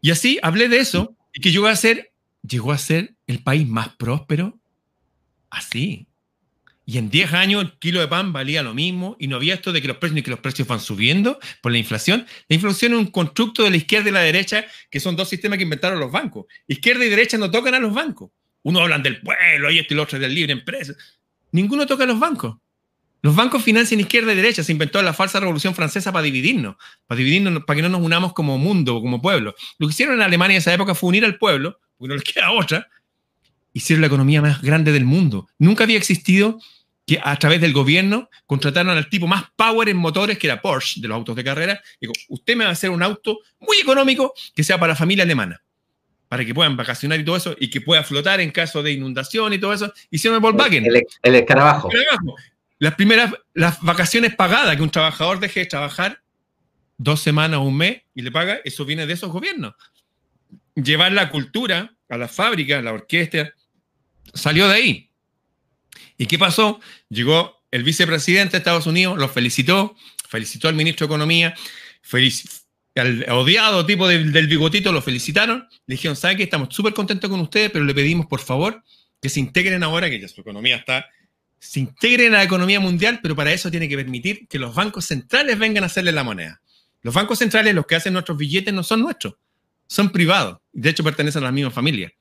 y 0.01 0.11
así 0.11 0.39
hablé 0.41 0.69
de 0.69 0.77
eso 0.77 1.15
y 1.33 1.41
que 1.41 1.51
llegó 1.51 1.67
a 1.67 1.75
ser, 1.75 2.13
llegó 2.41 2.71
a 2.71 2.77
ser 2.77 3.15
el 3.27 3.43
país 3.43 3.67
más 3.67 3.89
próspero 3.89 4.59
así. 5.49 6.07
Y 6.85 6.97
en 6.97 7.11
10 7.11 7.33
años 7.33 7.61
el 7.63 7.73
kilo 7.77 7.99
de 7.99 8.07
pan 8.07 8.33
valía 8.33 8.63
lo 8.63 8.73
mismo 8.73 9.15
y 9.19 9.27
no 9.27 9.35
había 9.35 9.53
esto 9.53 9.71
de 9.71 9.79
que 9.79 9.87
los 9.87 9.97
precios, 9.97 10.23
que 10.23 10.31
los 10.31 10.39
precios 10.39 10.67
van 10.67 10.79
subiendo 10.79 11.39
por 11.61 11.71
la 11.71 11.77
inflación. 11.77 12.25
La 12.47 12.55
inflación 12.55 12.93
es 12.93 12.97
un 12.97 13.11
constructo 13.11 13.63
de 13.63 13.69
la 13.69 13.77
izquierda 13.77 14.09
y 14.09 14.11
la 14.11 14.21
derecha, 14.21 14.65
que 14.89 14.99
son 14.99 15.15
dos 15.15 15.29
sistemas 15.29 15.57
que 15.57 15.63
inventaron 15.65 15.99
los 15.99 16.11
bancos. 16.11 16.47
Izquierda 16.67 17.05
y 17.05 17.09
derecha 17.09 17.37
no 17.37 17.51
tocan 17.51 17.75
a 17.75 17.79
los 17.79 17.93
bancos. 17.93 18.31
Uno 18.63 18.79
hablan 18.79 19.03
del 19.03 19.21
pueblo 19.21 19.69
y 19.69 19.77
esto 19.77 19.93
y 19.93 19.97
lo 19.97 20.03
otro 20.03 20.17
del 20.17 20.33
libre 20.33 20.51
empresa. 20.51 20.93
Ninguno 21.51 21.85
toca 21.85 22.05
a 22.05 22.07
los 22.07 22.19
bancos. 22.19 22.57
Los 23.21 23.35
bancos 23.35 23.63
financian 23.63 23.99
izquierda 23.99 24.31
y 24.31 24.35
derecha. 24.35 24.63
Se 24.63 24.71
inventó 24.71 25.01
la 25.01 25.13
falsa 25.13 25.39
revolución 25.39 25.75
francesa 25.75 26.11
para 26.11 26.23
dividirnos, 26.23 26.75
para 27.05 27.17
dividirnos, 27.17 27.63
para 27.65 27.75
que 27.75 27.81
no 27.81 27.89
nos 27.89 28.01
unamos 28.01 28.33
como 28.33 28.57
mundo, 28.57 29.01
como 29.01 29.21
pueblo. 29.21 29.55
Lo 29.77 29.87
que 29.87 29.91
hicieron 29.91 30.15
en 30.15 30.21
Alemania 30.21 30.55
en 30.55 30.59
esa 30.59 30.73
época 30.73 30.95
fue 30.95 31.09
unir 31.09 31.25
al 31.25 31.37
pueblo, 31.37 31.79
porque 31.97 32.09
no 32.09 32.15
les 32.15 32.23
queda 32.33 32.51
otra. 32.51 32.87
Hicieron 33.73 34.01
la 34.01 34.07
economía 34.07 34.41
más 34.41 34.61
grande 34.61 34.91
del 34.91 35.05
mundo. 35.05 35.47
Nunca 35.57 35.83
había 35.83 35.97
existido 35.97 36.59
que 37.05 37.19
a 37.21 37.35
través 37.37 37.59
del 37.59 37.73
gobierno 37.73 38.29
contrataron 38.45 38.95
al 38.95 39.09
tipo 39.09 39.27
más 39.27 39.45
power 39.55 39.89
en 39.89 39.97
motores, 39.97 40.37
que 40.37 40.47
era 40.47 40.61
Porsche, 40.61 41.01
de 41.01 41.07
los 41.07 41.15
autos 41.15 41.35
de 41.35 41.43
carrera. 41.43 41.81
Digo, 41.99 42.13
usted 42.29 42.55
me 42.55 42.63
va 42.63 42.69
a 42.69 42.73
hacer 42.73 42.89
un 42.89 43.01
auto 43.01 43.39
muy 43.59 43.77
económico 43.77 44.33
que 44.55 44.63
sea 44.63 44.79
para 44.79 44.93
la 44.93 44.95
familia 44.95 45.23
alemana, 45.23 45.61
para 46.27 46.45
que 46.45 46.53
puedan 46.53 46.77
vacacionar 46.77 47.19
y 47.19 47.25
todo 47.25 47.35
eso, 47.35 47.55
y 47.59 47.69
que 47.69 47.81
pueda 47.81 48.03
flotar 48.03 48.39
en 48.41 48.51
caso 48.51 48.83
de 48.83 48.91
inundación 48.91 49.53
y 49.53 49.57
todo 49.57 49.73
eso. 49.73 49.91
Hicieron 50.11 50.35
el 50.35 50.41
Volkswagen. 50.41 50.85
El, 50.85 51.01
el 51.23 51.35
escarabajo. 51.35 51.89
Las 52.79 52.95
primeras, 52.95 53.33
las 53.53 53.81
vacaciones 53.81 54.35
pagadas, 54.35 54.75
que 54.75 54.81
un 54.81 54.89
trabajador 54.89 55.39
deje 55.39 55.61
de 55.61 55.65
trabajar 55.65 56.21
dos 56.97 57.21
semanas 57.21 57.59
o 57.59 57.63
un 57.63 57.77
mes 57.77 58.01
y 58.15 58.21
le 58.21 58.31
paga, 58.31 58.59
eso 58.63 58.85
viene 58.85 59.05
de 59.05 59.13
esos 59.13 59.31
gobiernos. 59.31 59.73
Llevar 60.75 61.11
la 61.11 61.29
cultura 61.29 61.93
a 62.07 62.17
la 62.17 62.27
fábrica, 62.27 62.79
a 62.79 62.81
la 62.81 62.93
orquesta, 62.93 63.53
salió 64.33 64.67
de 64.67 64.75
ahí. 64.75 65.11
¿Y 66.17 66.25
qué 66.25 66.39
pasó? 66.39 66.79
Llegó 67.09 67.63
el 67.71 67.83
vicepresidente 67.83 68.53
de 68.53 68.57
Estados 68.59 68.87
Unidos, 68.87 69.17
lo 69.17 69.29
felicitó, 69.29 69.95
felicitó 70.27 70.67
al 70.67 70.75
ministro 70.75 71.05
de 71.05 71.13
Economía, 71.13 71.55
al 72.95 73.25
odiado 73.29 73.85
tipo 73.85 74.07
del 74.07 74.47
bigotito 74.47 74.91
lo 74.91 75.01
felicitaron, 75.01 75.67
le 75.85 75.95
dijeron, 75.95 76.15
¿sabe 76.15 76.37
qué? 76.37 76.43
Estamos 76.43 76.73
súper 76.73 76.93
contentos 76.93 77.29
con 77.29 77.39
ustedes, 77.39 77.71
pero 77.71 77.85
le 77.85 77.93
pedimos, 77.93 78.25
por 78.25 78.39
favor, 78.39 78.83
que 79.21 79.29
se 79.29 79.39
integren 79.39 79.83
ahora, 79.83 80.09
que 80.09 80.19
ya 80.19 80.27
su 80.27 80.41
economía 80.41 80.77
está, 80.77 81.07
se 81.59 81.81
integren 81.81 82.33
a 82.33 82.37
la 82.37 82.43
economía 82.43 82.79
mundial, 82.79 83.19
pero 83.21 83.35
para 83.35 83.51
eso 83.51 83.69
tiene 83.69 83.89
que 83.89 83.97
permitir 83.97 84.47
que 84.47 84.59
los 84.59 84.73
bancos 84.73 85.05
centrales 85.05 85.59
vengan 85.59 85.83
a 85.83 85.87
hacerle 85.87 86.11
la 86.11 86.23
moneda. 86.23 86.61
Los 87.01 87.13
bancos 87.13 87.39
centrales, 87.39 87.75
los 87.75 87.85
que 87.85 87.95
hacen 87.95 88.13
nuestros 88.13 88.37
billetes, 88.37 88.73
no 88.73 88.83
son 88.83 89.01
nuestros, 89.01 89.35
son 89.87 90.11
privados. 90.11 90.59
De 90.71 90.89
hecho, 90.89 91.03
pertenecen 91.03 91.43
a 91.43 91.47
la 91.47 91.51
misma 91.51 91.71
familia. 91.71 92.11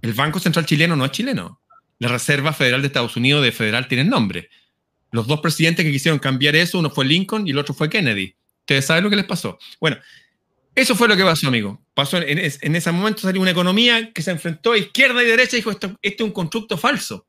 El 0.00 0.12
Banco 0.12 0.38
Central 0.40 0.66
chileno 0.66 0.96
no 0.96 1.04
es 1.04 1.12
chileno, 1.12 1.60
la 1.98 2.08
Reserva 2.08 2.52
Federal 2.52 2.82
de 2.82 2.88
Estados 2.88 3.16
Unidos 3.16 3.44
de 3.44 3.52
federal 3.52 3.86
tiene 3.86 4.04
nombre. 4.04 4.50
Los 5.12 5.28
dos 5.28 5.40
presidentes 5.40 5.84
que 5.84 5.92
quisieron 5.92 6.18
cambiar 6.18 6.56
eso, 6.56 6.78
uno 6.80 6.90
fue 6.90 7.04
Lincoln 7.04 7.46
y 7.46 7.52
el 7.52 7.58
otro 7.58 7.74
fue 7.74 7.88
Kennedy. 7.88 8.34
Ustedes 8.60 8.86
saben 8.86 9.04
lo 9.04 9.10
que 9.10 9.14
les 9.14 9.24
pasó. 9.24 9.58
Bueno, 9.80 9.98
eso 10.74 10.96
fue 10.96 11.06
lo 11.06 11.16
que 11.16 11.22
pasó, 11.22 11.46
amigo. 11.46 11.80
Pasó 11.94 12.18
en, 12.18 12.38
ese 12.40 12.92
momento 12.92 13.20
salió 13.20 13.40
una 13.40 13.50
economía 13.50 14.12
que 14.12 14.22
se 14.22 14.30
enfrentó 14.30 14.72
a 14.72 14.78
izquierda 14.78 15.22
y 15.22 15.26
derecha 15.26 15.56
y 15.56 15.60
dijo, 15.60 15.70
esto, 15.70 15.96
esto 16.02 16.24
es 16.24 16.26
un 16.26 16.32
constructo 16.32 16.76
falso. 16.76 17.26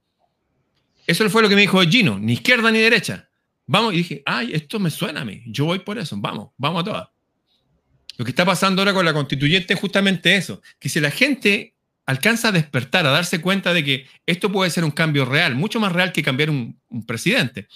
Eso 1.06 1.30
fue 1.30 1.42
lo 1.42 1.50
que 1.50 1.56
me 1.56 1.62
dijo 1.62 1.82
Gino, 1.82 2.18
ni 2.18 2.34
izquierda 2.34 2.72
ni 2.72 2.80
derecha. 2.80 3.30
Vamos, 3.66 3.94
y 3.94 3.98
dije, 3.98 4.24
ay, 4.26 4.52
esto 4.54 4.80
me 4.80 4.90
suena 4.90 5.22
a 5.22 5.26
mí, 5.26 5.42
yo 5.48 5.66
voy 5.66 5.80
por 5.80 5.98
eso, 5.98 6.16
vamos, 6.18 6.50
vamos 6.58 6.82
a 6.82 6.86
todas. 6.86 7.08
Lo 8.18 8.26
que 8.26 8.32
está 8.32 8.46
pasando 8.46 8.82
ahora 8.82 8.94
con 8.94 9.06
la 9.06 9.14
constituyente 9.14 9.74
es 9.74 9.80
justamente 9.80 10.36
eso, 10.36 10.62
que 10.80 10.90
si 10.90 11.00
la 11.00 11.12
gente 11.12 11.74
alcanza 12.06 12.50
a 12.50 12.52
despertar, 12.52 13.06
a 13.06 13.12
darse 13.12 13.42
cuenta 13.42 13.74
de 13.74 13.84
que 13.84 14.08
esto 14.26 14.52
puede 14.52 14.70
ser 14.70 14.84
un 14.84 14.92
cambio 14.92 15.26
real, 15.26 15.56
mucho 15.56 15.80
más 15.80 15.92
real 15.92 16.12
que 16.12 16.22
cambiar 16.22 16.50
un, 16.50 16.78
presidente. 17.08 17.68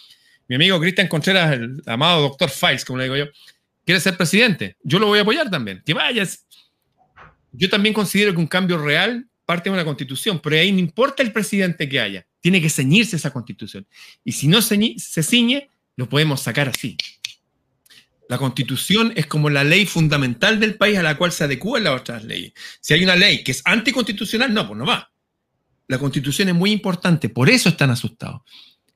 Mi 0.47 0.55
amigo 0.55 0.79
Cristian 0.79 1.07
Contreras, 1.07 1.53
el 1.53 1.81
amado 1.85 2.21
doctor 2.21 2.49
Files, 2.49 2.85
como 2.85 2.97
le 2.97 3.05
digo 3.05 3.15
yo, 3.15 3.25
quiere 3.85 3.99
ser 3.99 4.15
presidente. 4.15 4.77
Yo 4.83 4.99
lo 4.99 5.07
voy 5.07 5.19
a 5.19 5.21
apoyar 5.23 5.49
también. 5.49 5.81
Que 5.85 5.93
vayas. 5.93 6.45
Yo 7.51 7.69
también 7.69 7.93
considero 7.93 8.33
que 8.33 8.39
un 8.39 8.47
cambio 8.47 8.77
real 8.77 9.27
parte 9.45 9.69
de 9.69 9.73
una 9.73 9.85
constitución, 9.85 10.39
pero 10.43 10.57
ahí 10.57 10.71
no 10.71 10.79
importa 10.79 11.23
el 11.23 11.31
presidente 11.31 11.87
que 11.87 11.99
haya, 12.01 12.27
tiene 12.47 12.61
que 12.61 12.69
ceñirse 12.69 13.17
esa 13.17 13.31
constitución. 13.31 13.85
Y 14.23 14.31
si 14.31 14.47
no 14.47 14.61
se 14.61 14.77
ciñe, 15.21 15.69
lo 15.97 16.07
podemos 16.07 16.41
sacar 16.41 16.69
así. 16.69 16.95
La 18.29 18.37
constitución 18.37 19.11
es 19.17 19.25
como 19.25 19.49
la 19.49 19.65
ley 19.65 19.85
fundamental 19.85 20.57
del 20.57 20.75
país 20.75 20.97
a 20.97 21.03
la 21.03 21.17
cual 21.17 21.33
se 21.33 21.43
adecúan 21.43 21.83
las 21.83 21.99
otras 21.99 22.23
leyes. 22.23 22.53
Si 22.79 22.93
hay 22.93 23.03
una 23.03 23.17
ley 23.17 23.43
que 23.43 23.51
es 23.51 23.61
anticonstitucional, 23.65 24.53
no, 24.53 24.65
pues 24.65 24.79
no 24.79 24.85
va. 24.85 25.11
La 25.89 25.99
constitución 25.99 26.47
es 26.47 26.55
muy 26.55 26.71
importante, 26.71 27.27
por 27.27 27.49
eso 27.49 27.67
están 27.67 27.89
asustados. 27.89 28.43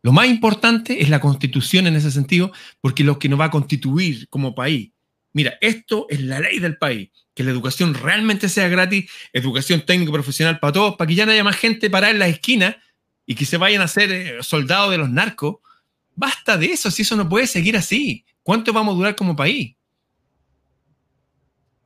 Lo 0.01 0.13
más 0.13 0.27
importante 0.27 1.01
es 1.01 1.09
la 1.09 1.19
constitución 1.19 1.87
en 1.87 1.97
ese 1.97 2.09
sentido, 2.09 2.53
porque 2.79 3.03
lo 3.03 3.19
que 3.19 3.27
nos 3.27 3.37
va 3.37 3.45
a 3.45 3.51
constituir 3.51 4.29
como 4.29 4.55
país. 4.55 4.91
Mira, 5.33 5.57
esto 5.59 6.07
es 6.09 6.21
la 6.21 6.39
ley 6.39 6.59
del 6.59 6.77
país, 6.77 7.09
que 7.35 7.43
la 7.43 7.51
educación 7.51 7.95
realmente 7.95 8.47
sea 8.47 8.69
gratis, 8.69 9.11
educación 9.33 9.81
técnico 9.85 10.13
profesional 10.13 10.57
para 10.61 10.71
todos, 10.71 10.95
para 10.95 11.09
que 11.09 11.15
ya 11.15 11.25
no 11.25 11.33
haya 11.33 11.43
más 11.43 11.57
gente 11.57 11.89
parada 11.89 12.13
en 12.13 12.19
las 12.19 12.29
esquinas 12.29 12.77
y 13.25 13.35
que 13.35 13.45
se 13.45 13.57
vayan 13.57 13.81
a 13.81 13.87
ser 13.87 14.11
eh, 14.11 14.37
soldados 14.41 14.91
de 14.91 14.97
los 14.97 15.09
narcos. 15.09 15.57
Basta 16.15 16.57
de 16.57 16.67
eso, 16.67 16.91
si 16.91 17.03
eso 17.03 17.15
no 17.15 17.27
puede 17.29 17.47
seguir 17.47 17.77
así. 17.77 18.25
¿Cuánto 18.43 18.73
vamos 18.73 18.93
a 18.93 18.97
durar 18.97 19.15
como 19.15 19.35
país? 19.35 19.75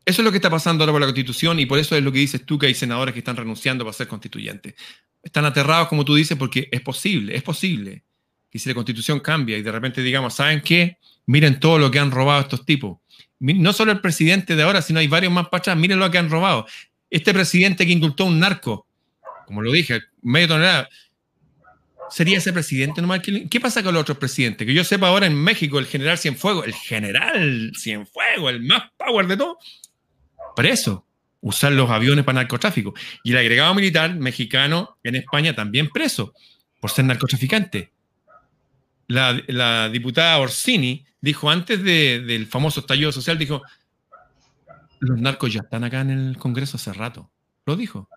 Eso 0.05 0.21
es 0.21 0.25
lo 0.25 0.31
que 0.31 0.37
está 0.37 0.49
pasando 0.49 0.83
ahora 0.83 0.93
con 0.93 1.01
la 1.01 1.07
constitución 1.07 1.59
y 1.59 1.65
por 1.65 1.79
eso 1.79 1.95
es 1.95 2.03
lo 2.03 2.11
que 2.11 2.19
dices 2.19 2.45
tú 2.45 2.59
que 2.59 2.67
hay 2.67 2.75
senadores 2.75 3.13
que 3.13 3.19
están 3.19 3.35
renunciando 3.35 3.83
para 3.83 3.93
ser 3.93 4.07
constituyentes. 4.07 4.75
Están 5.23 5.45
aterrados, 5.45 5.87
como 5.87 6.05
tú 6.05 6.13
dices, 6.13 6.37
porque 6.37 6.69
es 6.71 6.81
posible, 6.81 7.35
es 7.35 7.41
posible 7.41 8.03
que 8.51 8.59
si 8.59 8.69
la 8.69 8.75
constitución 8.75 9.19
cambia 9.19 9.57
y 9.57 9.63
de 9.63 9.71
repente 9.71 10.03
digamos, 10.03 10.35
¿saben 10.35 10.61
qué? 10.61 10.99
Miren 11.25 11.59
todo 11.59 11.79
lo 11.79 11.89
que 11.89 11.97
han 11.97 12.11
robado 12.11 12.41
estos 12.41 12.65
tipos. 12.65 12.99
No 13.39 13.73
solo 13.73 13.91
el 13.91 13.99
presidente 13.99 14.55
de 14.55 14.63
ahora, 14.63 14.83
sino 14.83 14.99
hay 14.99 15.07
varios 15.07 15.33
más 15.33 15.49
para 15.49 15.59
atrás. 15.59 15.77
Miren 15.77 15.99
lo 15.99 16.09
que 16.11 16.19
han 16.19 16.29
robado. 16.29 16.67
Este 17.09 17.33
presidente 17.33 17.85
que 17.85 17.91
indultó 17.91 18.23
a 18.23 18.27
un 18.27 18.39
narco, 18.39 18.87
como 19.47 19.63
lo 19.63 19.71
dije, 19.71 20.03
medio 20.21 20.49
tonelada, 20.49 20.87
sería 22.09 22.37
ese 22.37 22.53
presidente 22.53 23.01
nomás. 23.01 23.21
¿Qué 23.21 23.59
pasa 23.59 23.83
con 23.83 23.93
los 23.93 24.01
otros 24.01 24.17
presidentes? 24.17 24.65
Que 24.65 24.73
yo 24.73 24.83
sepa 24.83 25.07
ahora 25.07 25.25
en 25.25 25.35
México, 25.35 25.79
el 25.79 25.85
general 25.85 26.17
Cienfuegos, 26.17 26.65
el 26.65 26.73
general 26.73 27.71
Cienfuegos, 27.77 28.51
el 28.51 28.61
más 28.61 28.91
power 28.97 29.27
de 29.27 29.37
todo, 29.37 29.57
preso. 30.55 31.05
Usar 31.41 31.73
los 31.73 31.91
aviones 31.91 32.25
para 32.25 32.39
narcotráfico. 32.39 32.95
Y 33.23 33.31
el 33.31 33.37
agregado 33.37 33.75
militar 33.75 34.15
mexicano 34.15 34.97
en 35.03 35.15
España 35.15 35.53
también 35.53 35.89
preso 35.89 36.33
por 36.79 36.89
ser 36.89 37.05
narcotraficante. 37.05 37.91
La, 39.07 39.89
diputada 39.89 40.39
Orsini 40.39 41.05
dijo 41.21 41.51
antes 41.51 41.83
del 41.83 42.47
famoso 42.47 42.79
estallido 42.79 43.11
social, 43.11 43.37
dijo, 43.37 43.61
los 44.99 45.19
narcos 45.19 45.53
ya 45.53 45.61
están 45.61 45.83
acá 45.83 46.01
en 46.01 46.09
el 46.09 46.37
Congreso 46.37 46.77
hace 46.77 46.93
rato. 46.93 47.29
Lo 47.65 47.75
dijo. 47.75 48.09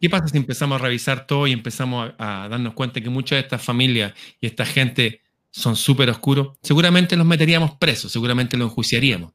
¿Qué 0.00 0.08
pasa 0.08 0.28
si 0.28 0.38
empezamos 0.38 0.80
a 0.80 0.84
revisar 0.84 1.26
todo 1.26 1.46
y 1.46 1.52
empezamos 1.52 2.12
a, 2.18 2.48
darnos 2.48 2.72
cuenta 2.72 3.02
que 3.02 3.10
muchas 3.10 3.36
de 3.36 3.40
estas 3.40 3.62
familias 3.62 4.14
y 4.40 4.46
esta 4.46 4.64
gente 4.64 5.20
son 5.50 5.76
súper 5.76 6.08
oscuros? 6.08 6.56
Seguramente 6.62 7.16
los 7.16 7.26
meteríamos 7.26 7.72
presos, 7.76 8.10
seguramente 8.10 8.56
los 8.56 8.70
enjuiciaríamos. 8.70 9.32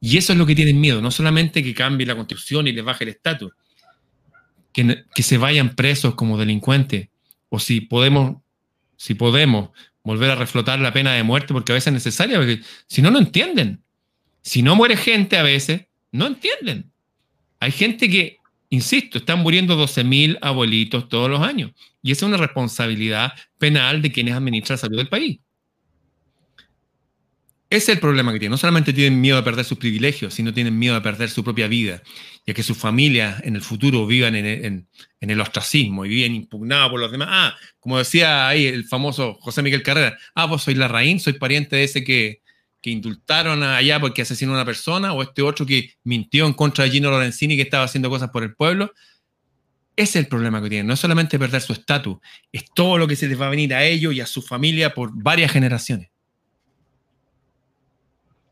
Y 0.00 0.16
eso 0.16 0.32
es 0.32 0.38
lo 0.40 0.44
que 0.44 0.56
tienen 0.56 0.80
miedo, 0.80 1.00
no 1.00 1.12
solamente 1.12 1.62
que 1.62 1.72
cambie 1.72 2.04
la 2.04 2.16
constitución 2.16 2.66
y 2.66 2.72
les 2.72 2.84
baje 2.84 3.04
el 3.04 3.10
estatus, 3.10 3.52
que, 4.72 5.04
que, 5.14 5.22
se 5.22 5.38
vayan 5.38 5.76
presos 5.76 6.16
como 6.16 6.36
delincuentes, 6.36 7.08
o 7.48 7.60
si 7.60 7.80
podemos, 7.80 8.42
si 8.96 9.14
podemos 9.14 9.70
volver 10.02 10.32
a 10.32 10.34
reflotar 10.34 10.80
la 10.80 10.92
pena 10.92 11.12
de 11.12 11.22
muerte, 11.22 11.54
porque 11.54 11.70
a 11.70 11.74
veces 11.74 11.88
es 11.88 11.92
necesaria, 11.92 12.38
porque 12.38 12.60
si 12.88 13.02
no, 13.02 13.12
no 13.12 13.20
entienden. 13.20 13.84
Si 14.40 14.62
no 14.62 14.74
muere 14.74 14.96
gente 14.96 15.36
a 15.36 15.44
veces, 15.44 15.86
no 16.10 16.26
entienden. 16.26 16.90
Hay 17.60 17.70
gente 17.70 18.08
que 18.08 18.38
Insisto, 18.72 19.18
están 19.18 19.40
muriendo 19.40 19.76
12.000 19.78 20.38
abuelitos 20.40 21.06
todos 21.06 21.28
los 21.28 21.42
años. 21.42 21.72
Y 22.02 22.10
esa 22.10 22.24
es 22.24 22.28
una 22.30 22.38
responsabilidad 22.38 23.34
penal 23.58 24.00
de 24.00 24.10
quienes 24.10 24.32
administran 24.32 24.76
la 24.76 24.80
salud 24.80 24.96
del 24.96 25.10
país. 25.10 25.40
Ese 27.68 27.92
es 27.92 27.96
el 27.96 28.00
problema 28.00 28.32
que 28.32 28.38
tienen. 28.38 28.52
No 28.52 28.56
solamente 28.56 28.94
tienen 28.94 29.20
miedo 29.20 29.36
de 29.36 29.42
perder 29.42 29.66
sus 29.66 29.76
privilegios, 29.76 30.32
sino 30.32 30.54
tienen 30.54 30.78
miedo 30.78 30.94
de 30.94 31.02
perder 31.02 31.28
su 31.28 31.44
propia 31.44 31.68
vida, 31.68 32.02
ya 32.46 32.54
que 32.54 32.62
sus 32.62 32.78
familias 32.78 33.42
en 33.44 33.56
el 33.56 33.60
futuro 33.60 34.06
vivan 34.06 34.36
en, 34.36 34.88
el 35.20 35.40
ostracismo 35.42 36.06
y 36.06 36.08
viven 36.08 36.34
impugnados 36.34 36.92
por 36.92 37.00
los 37.00 37.12
demás. 37.12 37.28
Ah, 37.30 37.56
como 37.78 37.98
decía 37.98 38.48
ahí 38.48 38.64
el 38.64 38.84
famoso 38.84 39.34
José 39.34 39.60
Miguel 39.60 39.82
Carrera, 39.82 40.16
ah, 40.34 40.46
vos 40.46 40.62
sois 40.62 40.78
la 40.78 40.88
raíz, 40.88 41.22
soy 41.22 41.34
pariente 41.34 41.76
de 41.76 41.84
ese 41.84 42.04
que, 42.04 42.40
que 42.82 42.90
indultaron 42.90 43.62
allá 43.62 44.00
porque 44.00 44.22
asesinó 44.22 44.52
a 44.52 44.56
una 44.56 44.64
persona, 44.64 45.12
o 45.12 45.22
este 45.22 45.40
otro 45.40 45.64
que 45.64 45.94
mintió 46.02 46.46
en 46.46 46.52
contra 46.52 46.84
de 46.84 46.90
Gino 46.90 47.10
Lorenzini 47.10 47.56
que 47.56 47.62
estaba 47.62 47.84
haciendo 47.84 48.10
cosas 48.10 48.30
por 48.30 48.42
el 48.42 48.54
pueblo. 48.54 48.92
Ese 49.94 50.18
es 50.18 50.24
el 50.24 50.26
problema 50.26 50.60
que 50.60 50.68
tienen. 50.68 50.88
No 50.88 50.94
es 50.94 51.00
solamente 51.00 51.38
perder 51.38 51.60
su 51.60 51.72
estatus, 51.72 52.18
es 52.50 52.64
todo 52.74 52.98
lo 52.98 53.06
que 53.06 53.14
se 53.14 53.28
les 53.28 53.40
va 53.40 53.46
a 53.46 53.50
venir 53.50 53.72
a 53.72 53.84
ellos 53.84 54.12
y 54.12 54.20
a 54.20 54.26
su 54.26 54.42
familia 54.42 54.92
por 54.92 55.10
varias 55.14 55.52
generaciones. 55.52 56.10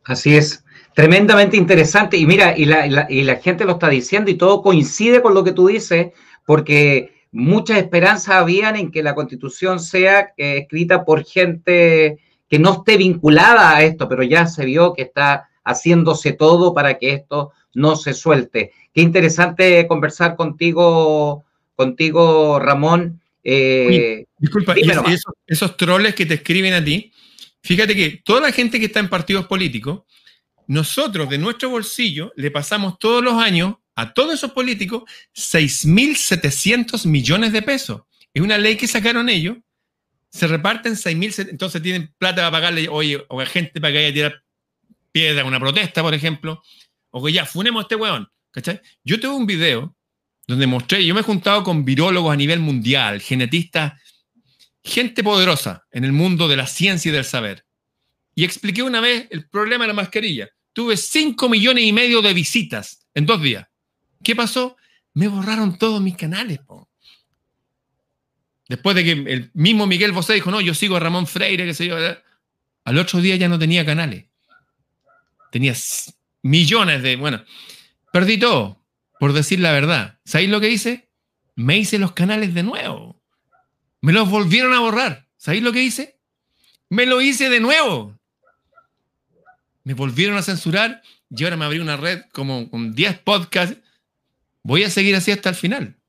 Así 0.05 0.37
es. 0.37 0.65
Tremendamente 0.95 1.57
interesante. 1.57 2.17
Y 2.17 2.27
mira, 2.27 2.57
y 2.57 2.67
la, 2.67 3.07
y 3.09 3.23
la 3.23 3.37
gente 3.37 3.65
lo 3.65 3.73
está 3.73 3.89
diciendo 3.89 4.31
y 4.31 4.35
todo 4.35 4.63
coincide 4.63 5.23
con 5.23 5.35
lo 5.35 5.43
que 5.43 5.53
tú 5.53 5.69
dices, 5.69 6.09
porque 6.47 7.13
muchas 7.33 7.79
esperanzas 7.79 8.37
habían 8.37 8.77
en 8.77 8.91
que 8.91 9.03
la 9.03 9.15
constitución 9.15 9.81
sea 9.81 10.33
eh, 10.37 10.59
escrita 10.59 11.05
por 11.05 11.25
gente 11.25 12.19
que 12.51 12.59
no 12.59 12.73
esté 12.73 12.97
vinculada 12.97 13.77
a 13.77 13.85
esto, 13.85 14.09
pero 14.09 14.25
ya 14.25 14.47
se 14.47 14.65
vio 14.67 14.93
que 14.93 15.03
está 15.03 15.49
haciéndose 15.65 16.33
todo 16.33 16.75
para 16.75 16.99
que 16.99 17.13
esto 17.13 17.53
no 17.75 17.95
se 17.95 18.13
suelte. 18.13 18.73
Qué 18.93 19.03
interesante 19.03 19.87
conversar 19.87 20.35
contigo, 20.35 21.45
contigo 21.77 22.59
Ramón. 22.59 23.21
Eh, 23.45 24.27
disculpa, 24.37 24.75
esos, 24.75 25.25
esos 25.47 25.77
troles 25.77 26.17
que 26.17 26.27
te 26.27 26.35
escriben 26.35 26.75
a 26.75 26.85
ti, 26.85 27.13
fíjate 27.63 27.95
que 27.95 28.21
toda 28.25 28.41
la 28.41 28.53
gente 28.53 28.81
que 28.81 28.87
está 28.87 28.99
en 28.99 29.09
partidos 29.09 29.47
políticos, 29.47 30.03
nosotros 30.67 31.31
de 31.31 31.39
nuestro 31.39 31.71
bolsillo 31.71 32.33
le 32.35 32.51
pasamos 32.51 32.99
todos 32.99 33.23
los 33.23 33.35
años 33.35 33.77
a 33.95 34.13
todos 34.13 34.35
esos 34.35 34.53
políticos 34.53 35.05
6.700 35.37 37.07
millones 37.07 37.53
de 37.53 37.63
pesos. 37.63 38.03
Es 38.35 38.43
una 38.43 38.59
ley 38.59 38.77
que 38.77 38.89
sacaron 38.89 39.29
ellos, 39.29 39.57
se 40.31 40.47
reparten 40.47 40.95
6.000, 40.95 41.51
entonces 41.51 41.83
tienen 41.83 42.15
plata 42.19 42.37
para 42.37 42.51
pagarle, 42.51 42.89
oye, 42.89 43.25
o 43.29 43.41
a 43.41 43.47
gente 43.47 43.81
para 43.81 43.93
que 43.93 43.99
haya 43.99 44.15
tirar 44.15 44.43
piedra, 45.13 45.45
una 45.45 45.59
protesta, 45.59 46.03
por 46.03 46.15
ejemplo, 46.15 46.63
o 47.11 47.25
que 47.25 47.33
ya 47.33 47.45
funemos 47.45 47.81
a 47.81 47.83
este 47.83 47.97
weón. 47.97 48.29
¿cachai? 48.51 48.81
Yo 49.05 49.19
tengo 49.21 49.37
un 49.37 49.47
video 49.47 49.97
donde 50.47 50.67
mostré, 50.67 51.05
yo 51.05 51.15
me 51.15 51.21
he 51.21 51.25
juntado 51.25 51.63
con 51.63 51.85
virólogos 51.85 52.33
a 52.33 52.37
nivel 52.37 52.61
mundial, 52.61 53.21
genetistas, 53.21 54.01
gente 54.83 55.23
poderosa 55.23 55.87
en 55.91 56.05
el 56.05 56.13
mundo 56.13 56.49
de 56.49 56.57
la 56.57 56.67
ciencia 56.67 57.11
y 57.11 57.13
del 57.13 57.25
saber. 57.25 57.65
Y 58.35 58.45
expliqué 58.45 58.83
una 58.83 59.01
vez 59.01 59.29
el 59.31 59.49
problema 59.49 59.85
de 59.85 59.89
la 59.89 59.95
mascarilla. 59.95 60.49
Tuve 60.73 60.97
5 60.97 61.49
millones 61.49 61.85
y 61.85 61.93
medio 61.93 62.23
de 62.23 62.33
visitas 62.33 63.07
en 63.15 63.27
dos 63.27 63.43
días. 63.43 63.67
¿Qué 64.23 64.37
pasó? 64.37 64.77
Me 65.15 65.29
borraron 65.29 65.77
todos 65.79 66.01
mis 66.01 66.17
canales. 66.17 66.61
Después 68.71 68.95
de 68.95 69.03
que 69.03 69.11
el 69.11 69.51
mismo 69.53 69.89
Miguel 69.89 70.13
Bosé 70.13 70.35
dijo, 70.35 70.53
no, 70.53 70.61
yo 70.61 70.75
sigo 70.75 70.95
a 70.95 71.01
Ramón 71.01 71.27
Freire, 71.27 71.67
que 71.67 71.75
se 71.75 71.89
yo. 71.89 71.97
Al 72.85 72.99
otro 72.99 73.21
día 73.21 73.35
ya 73.35 73.49
no 73.49 73.59
tenía 73.59 73.85
canales. 73.85 74.27
Tenía 75.51 75.75
millones 76.43 77.03
de... 77.03 77.17
Bueno, 77.17 77.45
perdí 78.13 78.39
todo, 78.39 78.81
por 79.19 79.33
decir 79.33 79.59
la 79.59 79.73
verdad. 79.73 80.21
¿Sabéis 80.25 80.51
lo 80.51 80.61
que 80.61 80.71
hice? 80.71 81.09
Me 81.57 81.79
hice 81.79 81.99
los 81.99 82.13
canales 82.13 82.55
de 82.55 82.63
nuevo. 82.63 83.21
Me 84.03 84.13
los 84.13 84.31
volvieron 84.31 84.73
a 84.73 84.79
borrar. 84.79 85.27
¿Sabéis 85.37 85.65
lo 85.65 85.73
que 85.73 85.83
hice? 85.83 86.21
Me 86.89 87.07
lo 87.07 87.21
hice 87.21 87.51
de 87.51 87.59
nuevo. 87.59 88.17
Me 89.83 89.95
volvieron 89.95 90.37
a 90.37 90.43
censurar 90.43 91.03
y 91.29 91.43
ahora 91.43 91.57
me 91.57 91.65
abrí 91.65 91.81
una 91.81 91.97
red 91.97 92.23
como 92.31 92.71
con 92.71 92.95
10 92.95 93.19
podcasts 93.19 93.79
voy 94.63 94.85
a 94.85 94.91
seguir 94.91 95.17
así 95.17 95.33
hasta 95.33 95.49
el 95.49 95.57
final. 95.57 96.00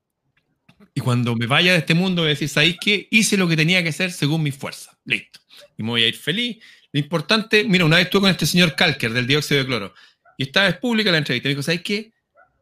Y 0.94 1.00
cuando 1.00 1.34
me 1.34 1.46
vaya 1.46 1.72
de 1.72 1.78
este 1.78 1.94
mundo, 1.94 2.22
voy 2.22 2.28
a 2.28 2.34
decir, 2.34 2.48
¿sabéis 2.48 2.76
qué? 2.80 3.08
Hice 3.10 3.36
lo 3.36 3.48
que 3.48 3.56
tenía 3.56 3.82
que 3.82 3.88
hacer 3.88 4.12
según 4.12 4.42
mi 4.42 4.52
fuerza. 4.52 4.96
Listo. 5.04 5.40
Y 5.78 5.82
me 5.82 5.90
voy 5.90 6.04
a 6.04 6.08
ir 6.08 6.16
feliz. 6.16 6.58
Lo 6.92 7.00
importante, 7.00 7.64
mira, 7.64 7.84
una 7.84 7.96
vez 7.96 8.06
estuve 8.06 8.22
con 8.22 8.30
este 8.30 8.44
señor 8.46 8.74
Calker 8.74 9.12
del 9.12 9.26
dióxido 9.26 9.60
de 9.60 9.66
cloro 9.66 9.94
y 10.36 10.44
esta 10.44 10.64
vez 10.64 10.76
pública 10.76 11.10
la 11.10 11.18
entrevista. 11.18 11.48
Me 11.48 11.50
dijo, 11.50 11.62
¿sabéis 11.62 11.82
qué? 11.82 12.12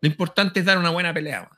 Lo 0.00 0.08
importante 0.08 0.60
es 0.60 0.66
dar 0.66 0.78
una 0.78 0.90
buena 0.90 1.12
pelea. 1.12 1.48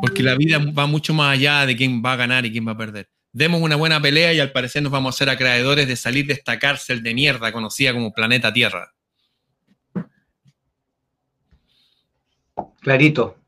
Porque 0.00 0.22
la 0.22 0.34
vida 0.34 0.58
va 0.58 0.86
mucho 0.86 1.14
más 1.14 1.32
allá 1.32 1.66
de 1.66 1.76
quién 1.76 2.02
va 2.04 2.14
a 2.14 2.16
ganar 2.16 2.44
y 2.44 2.52
quién 2.52 2.66
va 2.66 2.72
a 2.72 2.76
perder. 2.76 3.08
Demos 3.32 3.60
una 3.60 3.76
buena 3.76 4.00
pelea 4.00 4.32
y 4.32 4.40
al 4.40 4.52
parecer 4.52 4.82
nos 4.82 4.92
vamos 4.92 5.14
a 5.14 5.18
ser 5.18 5.30
acreedores 5.30 5.86
de 5.86 5.96
salir 5.96 6.26
de 6.26 6.34
esta 6.34 6.58
cárcel 6.58 7.02
de 7.02 7.14
mierda 7.14 7.52
conocida 7.52 7.92
como 7.92 8.12
planeta 8.12 8.52
Tierra. 8.52 8.92
Clarito, 12.80 13.38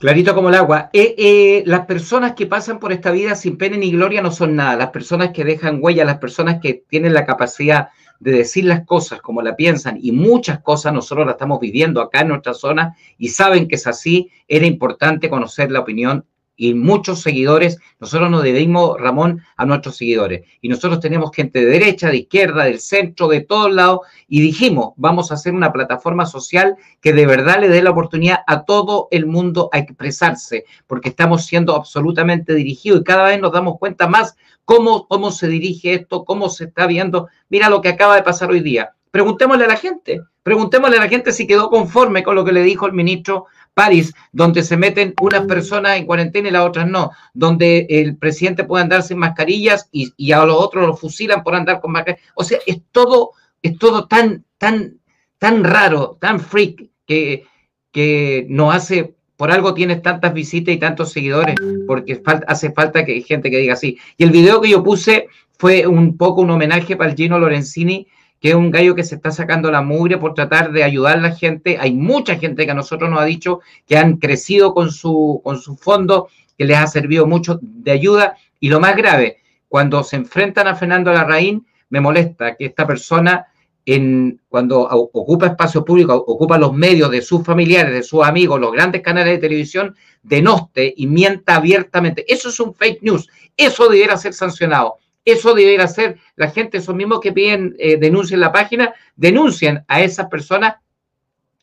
Clarito 0.00 0.34
como 0.34 0.48
el 0.48 0.54
agua. 0.54 0.88
Eh, 0.94 1.14
eh, 1.18 1.62
las 1.66 1.84
personas 1.84 2.32
que 2.32 2.46
pasan 2.46 2.78
por 2.80 2.90
esta 2.90 3.10
vida 3.10 3.34
sin 3.34 3.58
pena 3.58 3.76
ni 3.76 3.90
gloria 3.92 4.22
no 4.22 4.32
son 4.32 4.56
nada. 4.56 4.74
Las 4.74 4.88
personas 4.88 5.28
que 5.28 5.44
dejan 5.44 5.78
huella, 5.78 6.06
las 6.06 6.16
personas 6.16 6.58
que 6.58 6.72
tienen 6.88 7.12
la 7.12 7.26
capacidad 7.26 7.90
de 8.18 8.32
decir 8.32 8.64
las 8.64 8.86
cosas 8.86 9.20
como 9.20 9.42
la 9.42 9.56
piensan 9.56 9.98
y 10.00 10.12
muchas 10.12 10.60
cosas 10.60 10.94
nosotros 10.94 11.26
las 11.26 11.34
estamos 11.34 11.60
viviendo 11.60 12.00
acá 12.00 12.22
en 12.22 12.28
nuestra 12.28 12.54
zona 12.54 12.96
y 13.18 13.28
saben 13.28 13.68
que 13.68 13.74
es 13.74 13.86
así, 13.86 14.30
era 14.48 14.64
importante 14.64 15.28
conocer 15.28 15.70
la 15.70 15.80
opinión 15.80 16.24
y 16.60 16.74
muchos 16.74 17.22
seguidores, 17.22 17.78
nosotros 18.00 18.30
nos 18.30 18.42
debimos, 18.42 19.00
Ramón, 19.00 19.40
a 19.56 19.64
nuestros 19.64 19.96
seguidores. 19.96 20.42
Y 20.60 20.68
nosotros 20.68 21.00
tenemos 21.00 21.30
gente 21.34 21.60
de 21.60 21.64
derecha, 21.64 22.10
de 22.10 22.18
izquierda, 22.18 22.64
del 22.64 22.80
centro, 22.80 23.28
de 23.28 23.40
todos 23.40 23.72
lados, 23.72 24.00
y 24.28 24.42
dijimos, 24.42 24.92
vamos 24.96 25.30
a 25.30 25.34
hacer 25.34 25.54
una 25.54 25.72
plataforma 25.72 26.26
social 26.26 26.76
que 27.00 27.14
de 27.14 27.24
verdad 27.24 27.60
le 27.60 27.70
dé 27.70 27.82
la 27.82 27.92
oportunidad 27.92 28.40
a 28.46 28.66
todo 28.66 29.08
el 29.10 29.24
mundo 29.24 29.70
a 29.72 29.78
expresarse, 29.78 30.66
porque 30.86 31.08
estamos 31.08 31.46
siendo 31.46 31.74
absolutamente 31.74 32.54
dirigidos 32.54 33.00
y 33.00 33.04
cada 33.04 33.24
vez 33.24 33.40
nos 33.40 33.52
damos 33.52 33.78
cuenta 33.78 34.06
más 34.06 34.36
cómo, 34.66 35.08
cómo 35.08 35.30
se 35.30 35.48
dirige 35.48 35.94
esto, 35.94 36.26
cómo 36.26 36.50
se 36.50 36.64
está 36.64 36.86
viendo. 36.86 37.28
Mira 37.48 37.70
lo 37.70 37.80
que 37.80 37.88
acaba 37.88 38.16
de 38.16 38.22
pasar 38.22 38.50
hoy 38.50 38.60
día. 38.60 38.92
Preguntémosle 39.10 39.64
a 39.64 39.68
la 39.68 39.76
gente, 39.76 40.20
preguntémosle 40.42 40.98
a 40.98 41.00
la 41.00 41.08
gente 41.08 41.32
si 41.32 41.46
quedó 41.46 41.70
conforme 41.70 42.22
con 42.22 42.34
lo 42.34 42.44
que 42.44 42.52
le 42.52 42.62
dijo 42.62 42.86
el 42.86 42.92
ministro 42.92 43.46
París, 43.74 44.12
donde 44.32 44.62
se 44.62 44.76
meten 44.76 45.14
unas 45.20 45.46
personas 45.46 45.96
en 45.96 46.06
cuarentena 46.06 46.48
y 46.48 46.52
las 46.52 46.66
otras 46.66 46.88
no, 46.88 47.12
donde 47.32 47.86
el 47.88 48.16
presidente 48.16 48.64
puede 48.64 48.82
andar 48.82 49.02
sin 49.02 49.18
mascarillas 49.18 49.88
y, 49.92 50.32
a 50.32 50.44
los 50.44 50.56
otros 50.56 50.86
los 50.86 51.00
fusilan 51.00 51.42
por 51.42 51.54
andar 51.54 51.80
con 51.80 51.92
mascarillas. 51.92 52.28
O 52.34 52.44
sea, 52.44 52.58
es 52.66 52.80
todo, 52.92 53.32
es 53.62 53.78
todo 53.78 54.06
tan, 54.06 54.44
tan, 54.58 54.98
tan 55.38 55.64
raro, 55.64 56.18
tan 56.20 56.40
freak, 56.40 56.90
que, 57.06 57.44
que 57.90 58.46
nos 58.48 58.74
hace, 58.74 59.14
por 59.36 59.50
algo 59.50 59.74
tienes 59.74 60.02
tantas 60.02 60.32
visitas 60.32 60.74
y 60.74 60.78
tantos 60.78 61.12
seguidores, 61.12 61.56
porque 61.86 62.22
hace 62.46 62.70
falta 62.72 63.04
que 63.04 63.12
hay 63.12 63.22
gente 63.22 63.50
que 63.50 63.58
diga 63.58 63.74
así. 63.74 63.98
Y 64.16 64.24
el 64.24 64.30
video 64.30 64.60
que 64.60 64.70
yo 64.70 64.82
puse 64.82 65.28
fue 65.58 65.86
un 65.86 66.16
poco 66.16 66.42
un 66.42 66.50
homenaje 66.50 66.96
para 66.96 67.10
el 67.10 67.16
Gino 67.16 67.38
Lorenzini, 67.38 68.06
que 68.40 68.50
es 68.50 68.54
un 68.54 68.70
gallo 68.70 68.94
que 68.94 69.04
se 69.04 69.16
está 69.16 69.30
sacando 69.30 69.70
la 69.70 69.82
mugre 69.82 70.16
por 70.16 70.34
tratar 70.34 70.72
de 70.72 70.82
ayudar 70.82 71.18
a 71.18 71.20
la 71.20 71.32
gente. 71.32 71.76
Hay 71.78 71.92
mucha 71.92 72.36
gente 72.36 72.64
que 72.64 72.70
a 72.70 72.74
nosotros 72.74 73.10
nos 73.10 73.20
ha 73.20 73.24
dicho 73.24 73.60
que 73.86 73.98
han 73.98 74.16
crecido 74.16 74.72
con 74.72 74.90
su, 74.90 75.40
con 75.44 75.58
su 75.58 75.76
fondo, 75.76 76.28
que 76.56 76.64
les 76.64 76.78
ha 76.78 76.86
servido 76.86 77.26
mucho 77.26 77.58
de 77.60 77.90
ayuda. 77.90 78.36
Y 78.58 78.70
lo 78.70 78.80
más 78.80 78.96
grave, 78.96 79.38
cuando 79.68 80.02
se 80.02 80.16
enfrentan 80.16 80.66
a 80.68 80.74
Fernando 80.74 81.12
Larraín, 81.12 81.66
me 81.90 82.00
molesta 82.00 82.56
que 82.56 82.66
esta 82.66 82.86
persona, 82.86 83.46
en, 83.84 84.40
cuando 84.48 84.80
ocupa 84.80 85.48
espacio 85.48 85.84
público, 85.84 86.14
ocupa 86.14 86.56
los 86.56 86.72
medios 86.72 87.10
de 87.10 87.20
sus 87.20 87.44
familiares, 87.44 87.92
de 87.92 88.02
sus 88.02 88.24
amigos, 88.24 88.58
los 88.58 88.72
grandes 88.72 89.02
canales 89.02 89.34
de 89.34 89.38
televisión, 89.38 89.94
denoste 90.22 90.94
y 90.96 91.06
mienta 91.06 91.56
abiertamente. 91.56 92.24
Eso 92.26 92.48
es 92.48 92.58
un 92.58 92.74
fake 92.74 93.02
news. 93.02 93.28
Eso 93.54 93.86
debiera 93.88 94.16
ser 94.16 94.32
sancionado. 94.32 94.96
Eso 95.24 95.54
debería 95.54 95.86
ser 95.86 96.18
la 96.36 96.50
gente, 96.50 96.78
esos 96.78 96.94
mismos 96.94 97.20
que 97.20 97.32
piden 97.32 97.76
eh, 97.78 97.96
denuncien 97.98 98.40
la 98.40 98.52
página, 98.52 98.94
denuncien 99.16 99.84
a 99.86 100.00
esas 100.00 100.26
personas 100.28 100.76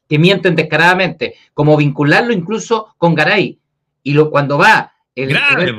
que 0.07 0.19
mienten 0.19 0.55
descaradamente, 0.55 1.35
como 1.53 1.75
vincularlo 1.75 2.33
incluso 2.33 2.95
con 2.97 3.15
Garay. 3.15 3.59
Y 4.03 4.13
lo, 4.13 4.29
cuando 4.29 4.57
va... 4.57 4.93
El, 5.15 5.29
grave, 5.29 5.75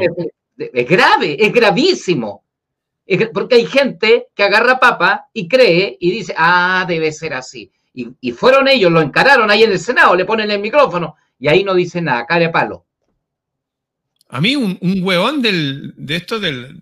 es 0.58 0.88
grave, 0.88 1.36
es 1.38 1.52
gravísimo. 1.52 2.42
porque 3.32 3.54
hay 3.54 3.66
gente 3.66 4.26
que 4.34 4.42
agarra 4.42 4.80
papa 4.80 5.28
y 5.32 5.46
cree 5.46 5.96
y 6.00 6.10
dice, 6.10 6.34
ah, 6.36 6.84
debe 6.88 7.12
ser 7.12 7.34
así. 7.34 7.70
Y, 7.94 8.32
fueron 8.32 8.68
ellos, 8.68 8.92
lo 8.92 9.00
encararon 9.00 9.50
ahí 9.50 9.64
en 9.64 9.72
el 9.72 9.78
Senado, 9.78 10.14
le 10.14 10.24
ponen 10.24 10.50
el 10.50 10.60
micrófono 10.60 11.16
y 11.38 11.48
ahí 11.48 11.64
no 11.64 11.74
dice 11.74 12.00
nada, 12.00 12.26
cae 12.26 12.48
palo. 12.48 12.84
A 14.28 14.40
mí 14.40 14.54
un, 14.54 14.78
un 14.80 15.02
huevón 15.02 15.42
del, 15.42 15.94
de 15.96 16.16
esto 16.16 16.38
del, 16.38 16.80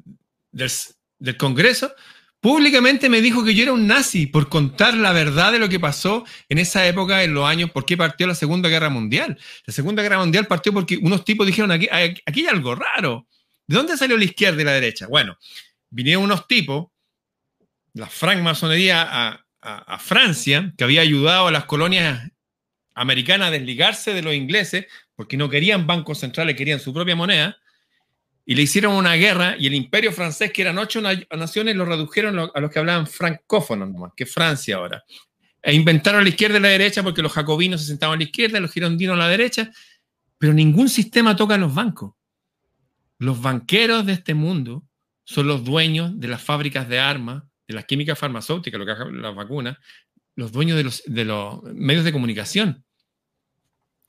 del, 0.57 1.36
Congreso, 1.36 1.94
públicamente 2.40 3.09
me 3.09 3.20
dijo 3.20 3.44
que 3.44 3.54
yo 3.54 3.62
era 3.62 3.72
un 3.72 3.86
nazi 3.86 4.26
por 4.26 4.48
contar 4.48 4.94
la 4.94 5.12
verdad 5.12 5.52
de 5.52 5.59
lo 5.59 5.68
que 5.68 5.80
pasó 5.80 6.24
en 6.48 6.59
esa 6.59 6.86
época, 6.86 7.22
en 7.22 7.34
los 7.34 7.46
años, 7.46 7.70
por 7.70 7.84
qué 7.84 7.96
partió 7.96 8.26
la 8.26 8.34
Segunda 8.34 8.68
Guerra 8.68 8.88
Mundial. 8.88 9.38
La 9.66 9.72
Segunda 9.72 10.02
Guerra 10.02 10.18
Mundial 10.18 10.46
partió 10.46 10.72
porque 10.72 10.96
unos 10.96 11.24
tipos 11.24 11.46
dijeron, 11.46 11.70
aquí, 11.70 11.88
aquí 11.90 12.40
hay 12.40 12.46
algo 12.46 12.74
raro. 12.74 13.26
¿De 13.66 13.76
dónde 13.76 13.96
salió 13.96 14.16
la 14.16 14.24
izquierda 14.24 14.62
y 14.62 14.64
la 14.64 14.72
derecha? 14.72 15.07
Bueno, 15.07 15.36
vinieron 15.90 16.24
unos 16.24 16.46
tipos, 16.46 16.88
la 17.94 18.07
francmasonería 18.07 19.02
a, 19.02 19.44
a 19.61 19.98
Francia, 19.98 20.72
que 20.76 20.84
había 20.84 21.00
ayudado 21.00 21.48
a 21.48 21.50
las 21.50 21.64
colonias 21.64 22.30
americanas 22.94 23.48
a 23.48 23.50
desligarse 23.50 24.14
de 24.14 24.22
los 24.22 24.34
ingleses, 24.34 24.86
porque 25.16 25.36
no 25.36 25.50
querían 25.50 25.86
bancos 25.86 26.18
centrales, 26.18 26.57
querían 26.57 26.78
su 26.78 26.94
propia 26.94 27.16
moneda, 27.16 27.59
y 28.49 28.55
le 28.55 28.62
hicieron 28.62 28.94
una 28.94 29.14
guerra 29.14 29.57
y 29.59 29.66
el 29.66 29.74
imperio 29.74 30.12
francés, 30.12 30.53
que 30.53 30.62
eran 30.62 30.78
ocho 30.78 31.03
naciones, 31.03 31.74
lo 31.74 31.84
redujeron 31.84 32.38
a 32.38 32.61
los 32.61 32.70
que 32.70 32.78
hablaban 32.78 33.09
francófonos, 33.09 33.90
nomás, 33.90 34.12
que 34.16 34.24
Francia 34.24 34.76
ahora. 34.76 35.05
E 35.61 35.74
inventaron 35.74 36.22
la 36.22 36.30
izquierda 36.30 36.59
y 36.59 36.61
la 36.61 36.68
derecha 36.68 37.03
porque 37.03 37.22
los 37.22 37.32
jacobinos 37.32 37.80
se 37.80 37.88
sentaban 37.88 38.14
a 38.14 38.18
la 38.18 38.24
izquierda 38.24 38.61
los 38.61 38.70
girondinos 38.70 39.14
a 39.14 39.18
la 39.18 39.28
derecha, 39.28 39.72
pero 40.38 40.53
ningún 40.53 40.88
sistema 40.88 41.34
toca 41.34 41.57
a 41.57 41.59
los 41.59 41.74
bancos. 41.74 42.14
Los 43.18 43.42
banqueros 43.42 44.07
de 44.07 44.12
este 44.12 44.34
mundo 44.34 44.84
son 45.24 45.49
los 45.49 45.64
dueños 45.64 46.18
de 46.20 46.28
las 46.28 46.40
fábricas 46.40 46.88
de 46.88 47.01
armas, 47.01 47.42
de 47.66 47.74
las 47.74 47.84
químicas 47.84 48.16
farmacéuticas, 48.16 48.78
lo 48.78 48.86
que 48.86 48.94
las 49.12 49.34
vacunas, 49.34 49.76
los 50.36 50.53
dueños 50.53 50.76
de 50.76 50.84
los, 50.84 51.03
de 51.05 51.24
los 51.24 51.64
medios 51.64 52.05
de 52.05 52.12
comunicación, 52.12 52.84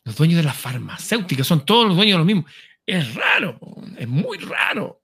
los 0.04 0.16
dueños 0.16 0.38
de 0.38 0.44
las 0.44 0.58
farmacéuticas, 0.58 1.48
son 1.48 1.66
todos 1.66 1.88
los 1.88 1.96
dueños 1.96 2.14
de 2.14 2.18
los 2.20 2.28
mismos 2.28 2.46
Es 2.88 3.16
raro, 3.16 3.60
es 3.98 4.08
muy 4.08 4.38
raro. 4.38 5.04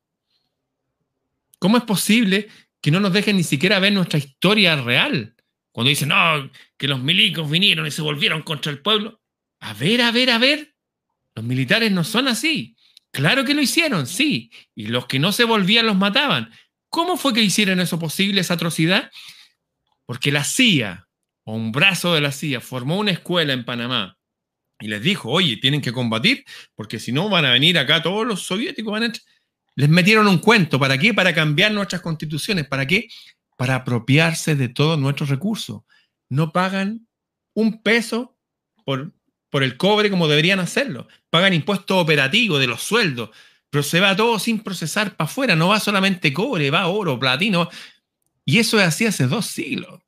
¿Cómo 1.59 1.77
es 1.77 1.83
posible 1.83 2.47
que 2.81 2.91
no 2.91 3.01
nos 3.01 3.11
dejen 3.11 3.35
ni 3.35 3.43
siquiera 3.43 3.79
ver 3.79 3.91
nuestra 3.91 4.19
historia 4.19 4.77
real? 4.77 5.35
Cuando 5.73 5.89
dicen, 5.89 6.09
no, 6.09 6.49
que 6.77 6.87
los 6.87 7.01
milicos 7.01 7.49
vinieron 7.51 7.85
y 7.85 7.91
se 7.91 8.01
volvieron 8.01 8.41
contra 8.41 8.71
el 8.71 8.81
pueblo. 8.81 9.21
A 9.59 9.73
ver, 9.73 10.01
a 10.01 10.11
ver, 10.11 10.29
a 10.29 10.37
ver. 10.37 10.75
Los 11.35 11.43
militares 11.43 11.91
no 11.91 12.05
son 12.05 12.29
así. 12.29 12.77
Claro 13.11 13.43
que 13.43 13.53
lo 13.53 13.61
hicieron, 13.61 14.07
sí. 14.07 14.49
Y 14.75 14.87
los 14.87 15.05
que 15.05 15.19
no 15.19 15.33
se 15.33 15.43
volvían 15.43 15.85
los 15.85 15.97
mataban. 15.97 16.51
¿Cómo 16.87 17.17
fue 17.17 17.33
que 17.33 17.41
hicieron 17.41 17.81
eso 17.81 17.99
posible, 17.99 18.39
esa 18.39 18.53
atrocidad? 18.53 19.11
Porque 20.05 20.31
la 20.31 20.45
CIA, 20.45 21.09
o 21.43 21.53
un 21.53 21.73
brazo 21.73 22.13
de 22.13 22.21
la 22.21 22.31
CIA, 22.31 22.61
formó 22.61 22.97
una 22.97 23.11
escuela 23.11 23.51
en 23.51 23.65
Panamá 23.65 24.17
y 24.83 24.87
les 24.87 25.01
dijo, 25.01 25.29
oye, 25.29 25.55
tienen 25.55 25.79
que 25.79 25.93
combatir, 25.93 26.43
porque 26.75 26.99
si 26.99 27.13
no 27.13 27.29
van 27.29 27.45
a 27.45 27.51
venir 27.51 27.77
acá 27.77 28.01
todos 28.03 28.27
los 28.27 28.41
soviéticos, 28.43 28.91
van 28.91 29.03
a... 29.03 29.13
Les 29.75 29.87
metieron 29.87 30.27
un 30.27 30.39
cuento, 30.39 30.77
¿para 30.77 30.97
qué? 30.97 31.13
Para 31.13 31.33
cambiar 31.33 31.71
nuestras 31.71 32.01
constituciones, 32.01 32.67
¿para 32.67 32.85
qué? 32.85 33.07
Para 33.55 33.75
apropiarse 33.75 34.55
de 34.55 34.67
todos 34.67 34.99
nuestros 34.99 35.29
recursos. 35.29 35.83
No 36.27 36.51
pagan 36.51 37.07
un 37.53 37.81
peso 37.81 38.37
por, 38.83 39.13
por 39.49 39.63
el 39.63 39.77
cobre 39.77 40.09
como 40.09 40.27
deberían 40.27 40.59
hacerlo. 40.59 41.07
Pagan 41.29 41.53
impuestos 41.53 41.97
operativos 41.97 42.59
de 42.59 42.67
los 42.67 42.83
sueldos, 42.83 43.29
pero 43.69 43.83
se 43.83 44.01
va 44.01 44.17
todo 44.17 44.37
sin 44.37 44.59
procesar 44.59 45.15
para 45.15 45.29
afuera. 45.29 45.55
No 45.55 45.69
va 45.69 45.79
solamente 45.79 46.33
cobre, 46.33 46.71
va 46.71 46.87
oro, 46.87 47.17
platino. 47.17 47.69
Y 48.43 48.59
eso 48.59 48.77
es 48.81 48.85
así 48.85 49.05
hace 49.05 49.27
dos 49.27 49.45
siglos. 49.45 50.01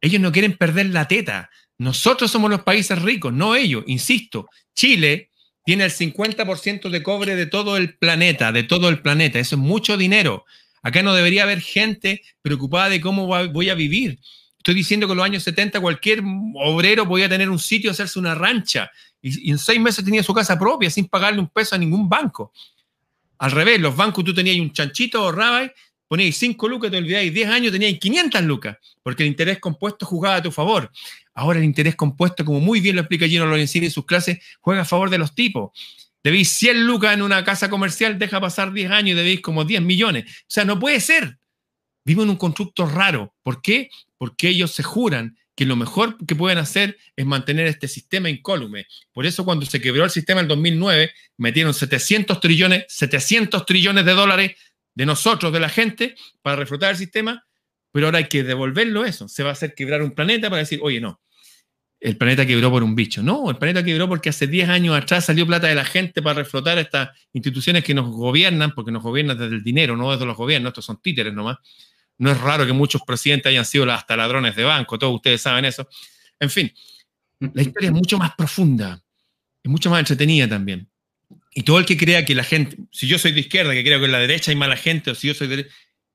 Ellos 0.00 0.20
no 0.20 0.32
quieren 0.32 0.56
perder 0.56 0.86
la 0.86 1.06
teta. 1.06 1.50
Nosotros 1.78 2.30
somos 2.30 2.50
los 2.50 2.62
países 2.62 3.00
ricos, 3.02 3.32
no 3.32 3.54
ellos. 3.54 3.84
Insisto, 3.86 4.48
Chile 4.74 5.30
tiene 5.64 5.84
el 5.84 5.90
50% 5.90 6.88
de 6.88 7.02
cobre 7.02 7.36
de 7.36 7.46
todo 7.46 7.76
el 7.76 7.96
planeta, 7.96 8.52
de 8.52 8.62
todo 8.62 8.88
el 8.88 9.02
planeta. 9.02 9.38
Eso 9.38 9.56
es 9.56 9.60
mucho 9.60 9.96
dinero. 9.96 10.44
Acá 10.82 11.02
no 11.02 11.14
debería 11.14 11.42
haber 11.42 11.60
gente 11.60 12.22
preocupada 12.40 12.88
de 12.88 13.00
cómo 13.00 13.26
voy 13.26 13.68
a 13.68 13.74
vivir. 13.74 14.18
Estoy 14.58 14.74
diciendo 14.74 15.06
que 15.06 15.12
en 15.12 15.16
los 15.18 15.26
años 15.26 15.42
70 15.42 15.80
cualquier 15.80 16.22
obrero 16.54 17.06
podía 17.06 17.28
tener 17.28 17.50
un 17.50 17.58
sitio, 17.58 17.90
hacerse 17.90 18.18
una 18.18 18.34
rancha, 18.34 18.90
y, 19.20 19.50
en 19.50 19.58
seis 19.58 19.80
meses 19.80 20.04
tenía 20.04 20.22
su 20.22 20.32
casa 20.32 20.58
propia 20.58 20.90
sin 20.90 21.06
pagarle 21.06 21.40
un 21.40 21.48
peso 21.48 21.74
a 21.74 21.78
ningún 21.78 22.08
banco. 22.08 22.52
Al 23.38 23.50
revés, 23.50 23.80
los 23.80 23.94
bancos 23.94 24.24
tú 24.24 24.32
tenías 24.32 24.56
un 24.58 24.72
chanchito, 24.72 25.18
ahorrabas 25.18 25.70
poníais 26.08 26.36
5 26.36 26.68
lucas, 26.68 26.90
te 26.90 26.98
olvidáis 26.98 27.34
10 27.34 27.48
años, 27.48 27.72
teníais 27.72 27.98
500 27.98 28.42
lucas, 28.42 28.76
porque 29.02 29.24
el 29.24 29.28
interés 29.28 29.58
compuesto 29.58 30.06
jugaba 30.06 30.36
a 30.36 30.42
tu 30.42 30.52
favor. 30.52 30.90
Ahora 31.36 31.58
el 31.58 31.66
interés 31.66 31.94
compuesto, 31.96 32.46
como 32.46 32.60
muy 32.60 32.80
bien 32.80 32.96
lo 32.96 33.02
explica 33.02 33.28
Gino 33.28 33.44
Lorenzini 33.44 33.86
en 33.86 33.92
sus 33.92 34.06
clases, 34.06 34.38
juega 34.60 34.80
a 34.82 34.84
favor 34.86 35.10
de 35.10 35.18
los 35.18 35.34
tipos. 35.34 35.70
Debéis 36.24 36.48
100 36.48 36.86
lucas 36.86 37.12
en 37.12 37.20
una 37.20 37.44
casa 37.44 37.68
comercial, 37.68 38.18
deja 38.18 38.40
pasar 38.40 38.72
10 38.72 38.90
años 38.90 39.10
y 39.10 39.14
debéis 39.14 39.42
como 39.42 39.64
10 39.64 39.82
millones. 39.82 40.24
O 40.24 40.44
sea, 40.48 40.64
no 40.64 40.80
puede 40.80 40.98
ser. 40.98 41.38
Vivo 42.06 42.22
en 42.22 42.30
un 42.30 42.36
constructo 42.36 42.86
raro. 42.86 43.34
¿Por 43.42 43.60
qué? 43.60 43.90
Porque 44.16 44.48
ellos 44.48 44.70
se 44.70 44.82
juran 44.82 45.36
que 45.54 45.66
lo 45.66 45.76
mejor 45.76 46.16
que 46.24 46.34
pueden 46.34 46.56
hacer 46.56 46.96
es 47.16 47.26
mantener 47.26 47.66
este 47.66 47.86
sistema 47.86 48.30
incólume. 48.30 48.86
Por 49.12 49.26
eso 49.26 49.44
cuando 49.44 49.66
se 49.66 49.80
quebró 49.80 50.04
el 50.04 50.10
sistema 50.10 50.40
en 50.40 50.48
2009, 50.48 51.12
metieron 51.36 51.74
700 51.74 52.40
trillones, 52.40 52.86
700 52.88 53.66
trillones 53.66 54.06
de 54.06 54.12
dólares 54.12 54.52
de 54.94 55.04
nosotros, 55.04 55.52
de 55.52 55.60
la 55.60 55.68
gente, 55.68 56.14
para 56.40 56.56
reflotar 56.56 56.92
el 56.92 56.96
sistema, 56.96 57.46
pero 57.92 58.06
ahora 58.06 58.18
hay 58.18 58.28
que 58.28 58.42
devolverlo 58.42 59.04
eso. 59.04 59.28
Se 59.28 59.42
va 59.42 59.50
a 59.50 59.52
hacer 59.52 59.74
quebrar 59.74 60.02
un 60.02 60.12
planeta 60.12 60.48
para 60.48 60.60
decir, 60.60 60.80
oye, 60.82 61.00
no, 61.00 61.20
el 62.06 62.16
planeta 62.16 62.46
quebró 62.46 62.70
por 62.70 62.84
un 62.84 62.94
bicho. 62.94 63.20
No, 63.20 63.50
el 63.50 63.56
planeta 63.56 63.82
quebró 63.82 64.08
porque 64.08 64.28
hace 64.28 64.46
10 64.46 64.68
años 64.68 64.96
atrás 64.96 65.24
salió 65.24 65.44
plata 65.44 65.66
de 65.66 65.74
la 65.74 65.84
gente 65.84 66.22
para 66.22 66.38
reflotar 66.38 66.78
estas 66.78 67.08
instituciones 67.32 67.82
que 67.82 67.94
nos 67.94 68.06
gobiernan, 68.06 68.76
porque 68.76 68.92
nos 68.92 69.02
gobiernan 69.02 69.36
desde 69.36 69.56
el 69.56 69.64
dinero, 69.64 69.96
no 69.96 70.12
desde 70.12 70.24
los 70.24 70.36
gobiernos, 70.36 70.70
estos 70.70 70.84
son 70.84 71.02
títeres 71.02 71.34
nomás. 71.34 71.56
No 72.18 72.30
es 72.30 72.40
raro 72.40 72.64
que 72.64 72.72
muchos 72.72 73.02
presidentes 73.02 73.50
hayan 73.50 73.64
sido 73.64 73.90
hasta 73.90 74.16
ladrones 74.16 74.54
de 74.54 74.62
banco, 74.62 74.96
todos 74.96 75.16
ustedes 75.16 75.40
saben 75.40 75.64
eso. 75.64 75.88
En 76.38 76.48
fin, 76.48 76.72
la 77.40 77.62
historia 77.62 77.88
es 77.88 77.92
mucho 77.92 78.18
más 78.18 78.36
profunda, 78.36 79.02
es 79.60 79.68
mucho 79.68 79.90
más 79.90 79.98
entretenida 79.98 80.48
también. 80.48 80.88
Y 81.56 81.64
todo 81.64 81.80
el 81.80 81.86
que 81.86 81.96
crea 81.96 82.24
que 82.24 82.36
la 82.36 82.44
gente, 82.44 82.76
si 82.92 83.08
yo 83.08 83.18
soy 83.18 83.32
de 83.32 83.40
izquierda, 83.40 83.72
que 83.72 83.82
creo 83.82 83.98
que 83.98 84.04
en 84.04 84.12
la 84.12 84.20
derecha 84.20 84.52
hay 84.52 84.56
mala 84.56 84.76
gente, 84.76 85.10
o 85.10 85.16
si 85.16 85.26
yo 85.26 85.34
soy 85.34 85.48
de 85.48 85.66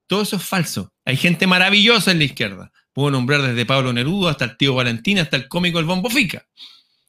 todo 0.07 0.21
eso 0.21 0.37
es 0.37 0.43
falso. 0.43 0.93
Hay 1.03 1.17
gente 1.17 1.47
maravillosa 1.47 2.11
en 2.11 2.19
la 2.19 2.23
izquierda. 2.23 2.71
Puedo 2.93 3.11
nombrar 3.11 3.41
desde 3.41 3.65
Pablo 3.65 3.93
Nerudo 3.93 4.29
hasta 4.29 4.45
el 4.45 4.57
tío 4.57 4.75
Valentín, 4.75 5.19
hasta 5.19 5.37
el 5.37 5.47
cómico 5.47 5.79
El 5.79 5.85
Bombo 5.85 6.09
Fica. 6.09 6.45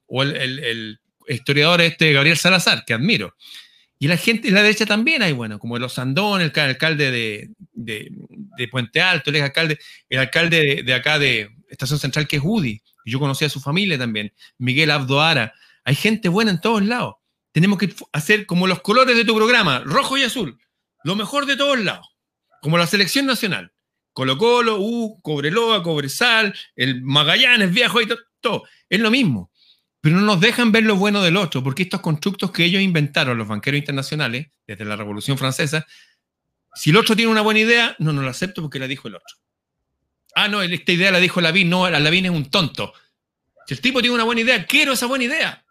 O 0.07 0.23
el, 0.23 0.99
historiador 1.29 1.81
este 1.81 2.13
Gabriel 2.13 2.37
Salazar, 2.37 2.85
que 2.85 2.95
admiro. 2.95 3.35
Y 3.99 4.09
la 4.09 4.17
gente 4.17 4.49
en 4.49 4.55
la 4.55 4.63
derecha 4.63 4.85
también 4.85 5.23
hay, 5.23 5.33
bueno, 5.33 5.59
como 5.59 5.79
Los 5.79 5.99
Andón, 5.99 6.41
el, 6.41 6.53
alcalde 6.59 7.11
de, 7.75 8.69
Puente 8.71 9.01
Alto, 9.01 9.31
el 9.31 9.43
alcalde, 9.43 9.79
el 10.09 10.19
alcalde 10.19 10.83
de, 10.85 10.95
acá 10.95 11.19
de 11.19 11.51
Estación 11.69 11.99
Central, 11.99 12.27
que 12.27 12.37
es 12.37 12.43
Udi. 12.45 12.83
Yo 13.05 13.19
conocí 13.19 13.45
a 13.45 13.49
su 13.49 13.61
familia 13.61 13.99
también, 13.99 14.33
Miguel 14.59 14.91
Abdoara. 14.91 15.55
Hay 15.85 15.95
gente 15.95 16.29
buena 16.29 16.51
en 16.51 16.61
todos 16.61 16.85
lados 16.85 17.15
tenemos 17.53 17.79
que 17.79 17.95
hacer 18.13 18.47
como 18.47 18.67
los 18.67 18.81
colores 18.81 19.15
de 19.15 19.25
tu 19.25 19.37
programa, 19.37 19.81
rojo 19.81 20.17
y 20.17 20.23
azul, 20.23 20.59
lo 21.05 21.15
mejor 21.15 21.47
de 21.47 21.57
todos 21.57 21.79
lados, 21.79 22.09
como 22.61 22.79
la 22.79 22.87
selección 22.87 23.27
nacional. 23.27 23.73
Colo 24.13 24.37
Colo, 24.37 24.79
U, 24.81 25.21
Cobreloa, 25.23 25.83
Cobresal, 25.83 26.55
el 26.77 27.03
Magallanes, 27.03 27.73
viejo 27.73 28.01
y 28.01 28.09
todo, 28.41 28.65
Es 28.89 29.01
lo 29.01 29.11
mismo. 29.11 29.51
Pero 30.01 30.17
no 30.17 30.23
nos 30.23 30.41
dejan 30.41 30.73
ver 30.73 30.83
lo 30.83 30.97
bueno 30.97 31.23
del 31.23 31.37
otro, 31.37 31.63
porque 31.63 31.85
estos 31.85 32.01
constructos 32.01 32.51
que 32.51 32.65
ellos 32.65 32.83
inventaron, 32.83 33.39
los 33.39 33.47
banqueros 33.47 33.79
internacionales, 33.79 34.49
desde 34.67 34.85
la 34.85 34.97
Revolución 34.97 35.39
Francesa, 35.39 35.87
si 36.75 36.91
el 36.91 36.97
otro 36.97 37.15
tiene 37.15 37.31
una 37.31 37.43
buena 37.43 37.61
idea, 37.61 37.95
no, 37.99 38.13
no 38.13 38.23
lo 38.23 38.29
acepto 38.29 38.63
porque 38.63 38.79
la 38.79 38.89
dijo 38.89 39.09
el 39.09 39.15
otro. 39.17 39.37
Ah, 40.35 40.49
no, 40.49 40.63
esta 40.63 40.93
idea 40.93 41.11
la 41.11 41.21
dijo 41.21 41.41
Lavín, 41.41 41.69
no, 41.69 41.89
Lavín 41.89 42.25
es 42.25 42.31
un 42.31 42.51
tonto. 42.51 42.93
Si 43.67 43.75
el 43.75 43.81
tipo 43.81 44.01
tiene 44.01 44.15
una 44.15 44.25
buena 44.25 44.41
idea, 44.41 44.67
quiero 44.67 44.93
esa 44.93 45.07
buena 45.07 45.25
idea. 45.25 45.65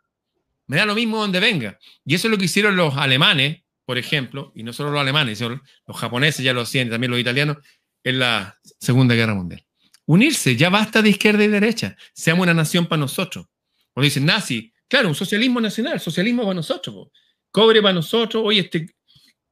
Me 0.68 0.78
da 0.78 0.86
lo 0.86 0.96
mismo 0.96 1.18
donde 1.18 1.39
venga. 1.39 1.78
Y 2.06 2.16
eso 2.16 2.28
es 2.28 2.32
lo 2.32 2.38
que 2.38 2.46
hicieron 2.46 2.76
los 2.76 2.96
alemanes, 2.96 3.64
por 3.86 3.98
ejemplo, 3.98 4.54
y 4.56 4.64
no 4.64 4.72
solo 4.72 4.92
los 4.92 5.02
alemanes, 5.02 5.39
sino 5.39 5.62
los 5.88 5.98
japoneses 5.98 6.46
ya 6.46 6.54
lo 6.54 6.62
hacían, 6.62 6.89
también 6.89 7.12
los 7.12 7.20
italianos, 7.20 7.58
en 8.04 8.20
la 8.20 8.60
Segunda 8.80 9.16
Guerra 9.16 9.34
Mundial. 9.34 9.66
Unirse, 10.06 10.56
ya 10.56 10.70
basta 10.70 11.02
de 11.02 11.10
izquierda 11.10 11.43
y 11.43 11.47
derecha. 11.47 11.95
Seamos 12.14 12.43
una 12.43 12.54
nación 12.54 12.88
para 12.88 12.99
nosotros. 12.99 13.45
Cuando 13.93 14.06
dicen 14.06 14.26
nazi, 14.26 14.74
claro, 14.88 15.10
un 15.10 15.16
socialismo 15.16 15.62
nacional, 15.62 15.99
socialismo 15.99 16.43
para 16.43 16.56
nosotros. 16.56 17.10
Cobre 17.52 17.82
para 17.82 17.93
nosotros, 17.93 18.43
oye, 18.45 18.62
este, 18.62 18.88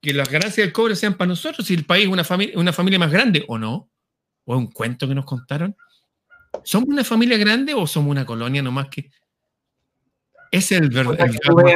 que 0.01 0.13
las 0.13 0.29
ganancias 0.29 0.65
del 0.65 0.73
cobre 0.73 0.95
sean 0.95 1.15
para 1.15 1.29
nosotros, 1.29 1.67
si 1.67 1.73
el 1.73 1.85
país 1.85 2.05
es 2.05 2.11
una, 2.11 2.23
familia, 2.23 2.57
una 2.57 2.73
familia 2.73 2.99
más 2.99 3.11
grande 3.11 3.43
o 3.47 3.57
no. 3.57 3.89
¿O 4.45 4.53
es 4.55 4.57
un 4.57 4.71
cuento 4.71 5.07
que 5.07 5.13
nos 5.13 5.25
contaron? 5.25 5.75
¿Somos 6.63 6.89
una 6.89 7.03
familia 7.03 7.37
grande 7.37 7.73
o 7.73 7.85
somos 7.85 8.09
una 8.09 8.25
colonia 8.25 8.63
nomás 8.63 8.89
que 8.89 9.11
es 10.51 10.71
el 10.71 10.89
verdadero. 10.89 11.67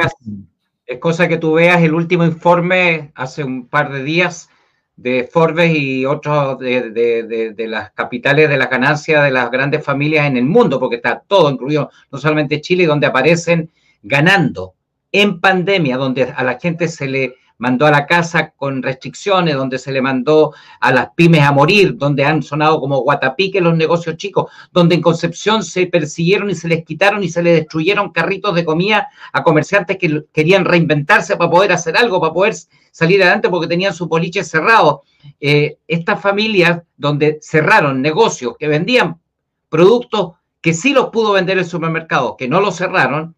Es 0.86 0.98
cosa 0.98 1.28
que 1.28 1.38
tú 1.38 1.54
veas 1.54 1.82
el 1.82 1.94
último 1.94 2.24
informe 2.24 3.12
hace 3.14 3.42
un 3.42 3.68
par 3.68 3.92
de 3.92 4.02
días 4.02 4.50
de 4.96 5.28
Forbes 5.30 5.74
y 5.74 6.06
otros 6.06 6.58
de, 6.58 7.54
las 7.68 7.90
capitales 7.92 8.48
de 8.48 8.56
las 8.56 8.70
ganancias 8.70 9.24
de 9.24 9.30
las 9.30 9.50
grandes 9.50 9.84
familias 9.84 10.26
en 10.26 10.36
el 10.36 10.44
mundo, 10.44 10.78
porque 10.78 10.96
está 10.96 11.22
todo 11.26 11.50
incluido, 11.50 11.90
no 12.10 12.18
solamente 12.18 12.60
Chile, 12.60 12.86
donde 12.86 13.06
aparecen 13.06 13.70
ganando 14.02 14.74
en 15.10 15.40
pandemia, 15.40 15.96
donde 15.96 16.24
a 16.24 16.44
la 16.44 16.58
gente 16.58 16.88
se 16.88 17.06
le 17.06 17.36
mandó 17.58 17.86
a 17.86 17.90
la 17.90 18.06
casa 18.06 18.50
con 18.50 18.82
restricciones, 18.82 19.54
donde 19.54 19.78
se 19.78 19.92
le 19.92 20.02
mandó 20.02 20.54
a 20.80 20.92
las 20.92 21.10
pymes 21.14 21.42
a 21.42 21.52
morir, 21.52 21.96
donde 21.96 22.24
han 22.24 22.42
sonado 22.42 22.80
como 22.80 23.00
guatapique 23.00 23.60
los 23.60 23.76
negocios 23.76 24.16
chicos, 24.16 24.50
donde 24.72 24.96
en 24.96 25.02
Concepción 25.02 25.62
se 25.62 25.86
persiguieron 25.86 26.50
y 26.50 26.54
se 26.54 26.68
les 26.68 26.84
quitaron 26.84 27.22
y 27.22 27.28
se 27.28 27.42
les 27.42 27.54
destruyeron 27.54 28.10
carritos 28.10 28.54
de 28.54 28.64
comida 28.64 29.08
a 29.32 29.42
comerciantes 29.42 29.98
que 29.98 30.24
querían 30.32 30.64
reinventarse 30.64 31.36
para 31.36 31.50
poder 31.50 31.72
hacer 31.72 31.96
algo, 31.96 32.20
para 32.20 32.32
poder 32.32 32.54
salir 32.90 33.22
adelante 33.22 33.48
porque 33.48 33.68
tenían 33.68 33.94
su 33.94 34.08
poliche 34.08 34.44
cerrado. 34.44 35.02
Eh, 35.40 35.78
estas 35.88 36.20
familias 36.20 36.82
donde 36.96 37.38
cerraron 37.40 38.02
negocios 38.02 38.56
que 38.58 38.68
vendían 38.68 39.20
productos 39.68 40.32
que 40.60 40.74
sí 40.74 40.92
los 40.92 41.10
pudo 41.10 41.32
vender 41.32 41.58
el 41.58 41.64
supermercado, 41.64 42.36
que 42.36 42.48
no 42.48 42.60
los 42.60 42.76
cerraron, 42.76 43.34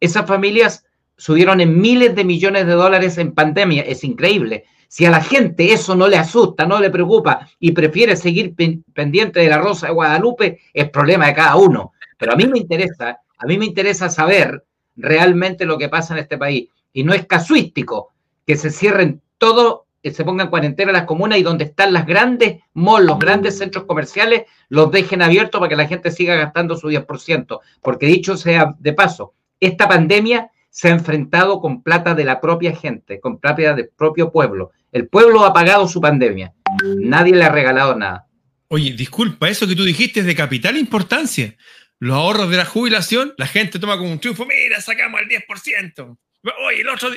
esas 0.00 0.26
familias 0.26 0.84
subieron 1.22 1.60
en 1.60 1.80
miles 1.80 2.16
de 2.16 2.24
millones 2.24 2.66
de 2.66 2.72
dólares 2.72 3.16
en 3.16 3.30
pandemia. 3.30 3.82
Es 3.82 4.02
increíble. 4.02 4.64
Si 4.88 5.06
a 5.06 5.10
la 5.12 5.22
gente 5.22 5.72
eso 5.72 5.94
no 5.94 6.08
le 6.08 6.16
asusta, 6.16 6.66
no 6.66 6.80
le 6.80 6.90
preocupa 6.90 7.48
y 7.60 7.70
prefiere 7.70 8.16
seguir 8.16 8.56
pendiente 8.92 9.38
de 9.38 9.48
la 9.48 9.58
Rosa 9.58 9.86
de 9.86 9.92
Guadalupe, 9.92 10.58
es 10.74 10.90
problema 10.90 11.26
de 11.26 11.34
cada 11.34 11.54
uno. 11.54 11.92
Pero 12.18 12.32
a 12.32 12.36
mí 12.36 12.48
me 12.48 12.58
interesa, 12.58 13.20
a 13.38 13.46
mí 13.46 13.56
me 13.56 13.66
interesa 13.66 14.10
saber 14.10 14.64
realmente 14.96 15.64
lo 15.64 15.78
que 15.78 15.88
pasa 15.88 16.12
en 16.14 16.18
este 16.18 16.38
país. 16.38 16.68
Y 16.92 17.04
no 17.04 17.14
es 17.14 17.24
casuístico 17.24 18.10
que 18.44 18.56
se 18.56 18.72
cierren 18.72 19.22
todo, 19.38 19.86
que 20.02 20.10
se 20.10 20.24
pongan 20.24 20.50
cuarentena 20.50 20.90
las 20.90 21.04
comunas 21.04 21.38
y 21.38 21.44
donde 21.44 21.66
están 21.66 21.92
las 21.92 22.04
grandes 22.04 22.58
malls, 22.74 23.06
los 23.06 23.20
grandes 23.20 23.58
centros 23.58 23.84
comerciales, 23.84 24.46
los 24.68 24.90
dejen 24.90 25.22
abiertos 25.22 25.60
para 25.60 25.68
que 25.68 25.76
la 25.76 25.86
gente 25.86 26.10
siga 26.10 26.34
gastando 26.34 26.76
su 26.76 26.88
10%. 26.88 27.60
Porque 27.80 28.06
dicho 28.06 28.36
sea 28.36 28.74
de 28.80 28.92
paso, 28.92 29.34
esta 29.60 29.86
pandemia 29.86 30.50
se 30.72 30.88
ha 30.88 30.92
enfrentado 30.92 31.60
con 31.60 31.82
plata 31.82 32.14
de 32.14 32.24
la 32.24 32.40
propia 32.40 32.74
gente, 32.74 33.20
con 33.20 33.38
plata 33.38 33.74
del 33.74 33.90
propio 33.90 34.32
pueblo. 34.32 34.72
El 34.90 35.06
pueblo 35.06 35.44
ha 35.44 35.52
pagado 35.52 35.86
su 35.86 36.00
pandemia. 36.00 36.54
Nadie 36.96 37.34
le 37.34 37.44
ha 37.44 37.50
regalado 37.50 37.94
nada. 37.94 38.26
Oye, 38.68 38.92
disculpa, 38.92 39.50
eso 39.50 39.68
que 39.68 39.76
tú 39.76 39.84
dijiste 39.84 40.20
es 40.20 40.26
de 40.26 40.34
capital 40.34 40.78
importancia. 40.78 41.54
Los 41.98 42.16
ahorros 42.16 42.50
de 42.50 42.56
la 42.56 42.64
jubilación, 42.64 43.34
la 43.36 43.46
gente 43.46 43.78
toma 43.78 43.98
como 43.98 44.10
un 44.10 44.18
triunfo, 44.18 44.46
mira, 44.46 44.80
sacamos 44.80 45.20
el 45.20 45.28
10%. 45.28 46.18
Oye, 46.66 46.80
el 46.80 46.88
otro... 46.88 47.10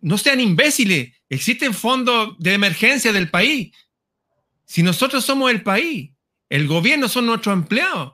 No 0.00 0.16
sean 0.16 0.38
imbéciles, 0.38 1.12
existen 1.28 1.74
fondos 1.74 2.38
de 2.38 2.54
emergencia 2.54 3.12
del 3.12 3.30
país. 3.30 3.74
Si 4.64 4.84
nosotros 4.84 5.24
somos 5.24 5.50
el 5.50 5.64
país, 5.64 6.12
el 6.48 6.68
gobierno 6.68 7.08
son 7.08 7.26
nuestros 7.26 7.52
empleados, 7.52 8.12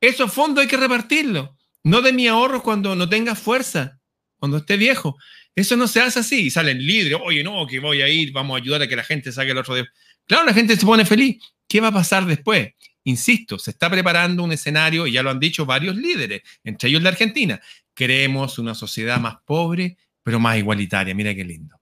esos 0.00 0.32
fondos 0.32 0.62
hay 0.62 0.68
que 0.68 0.76
repartirlos. 0.76 1.50
No 1.84 2.00
de 2.00 2.12
mi 2.12 2.26
ahorro 2.26 2.62
cuando 2.62 2.94
no 2.94 3.08
tenga 3.08 3.34
fuerza, 3.34 4.00
cuando 4.38 4.58
esté 4.58 4.76
viejo. 4.76 5.16
Eso 5.54 5.76
no 5.76 5.86
se 5.86 6.00
hace 6.00 6.20
así. 6.20 6.46
Y 6.46 6.50
salen 6.50 6.84
libres. 6.84 7.18
Oye, 7.24 7.42
no, 7.42 7.66
que 7.66 7.80
voy 7.80 8.02
a 8.02 8.08
ir, 8.08 8.32
vamos 8.32 8.54
a 8.54 8.62
ayudar 8.62 8.82
a 8.82 8.88
que 8.88 8.96
la 8.96 9.04
gente 9.04 9.32
saque 9.32 9.50
el 9.50 9.58
otro 9.58 9.74
día. 9.74 9.86
Claro, 10.26 10.44
la 10.44 10.54
gente 10.54 10.76
se 10.76 10.86
pone 10.86 11.04
feliz. 11.04 11.42
¿Qué 11.68 11.80
va 11.80 11.88
a 11.88 11.92
pasar 11.92 12.24
después? 12.26 12.72
Insisto, 13.04 13.58
se 13.58 13.72
está 13.72 13.90
preparando 13.90 14.44
un 14.44 14.52
escenario, 14.52 15.06
y 15.06 15.12
ya 15.12 15.22
lo 15.22 15.30
han 15.30 15.40
dicho 15.40 15.66
varios 15.66 15.96
líderes, 15.96 16.42
entre 16.62 16.88
ellos 16.88 17.02
la 17.02 17.08
Argentina. 17.08 17.60
Queremos 17.94 18.58
una 18.58 18.74
sociedad 18.74 19.18
más 19.18 19.36
pobre, 19.44 19.96
pero 20.22 20.38
más 20.38 20.56
igualitaria. 20.56 21.14
Mira 21.14 21.34
qué 21.34 21.44
lindo. 21.44 21.80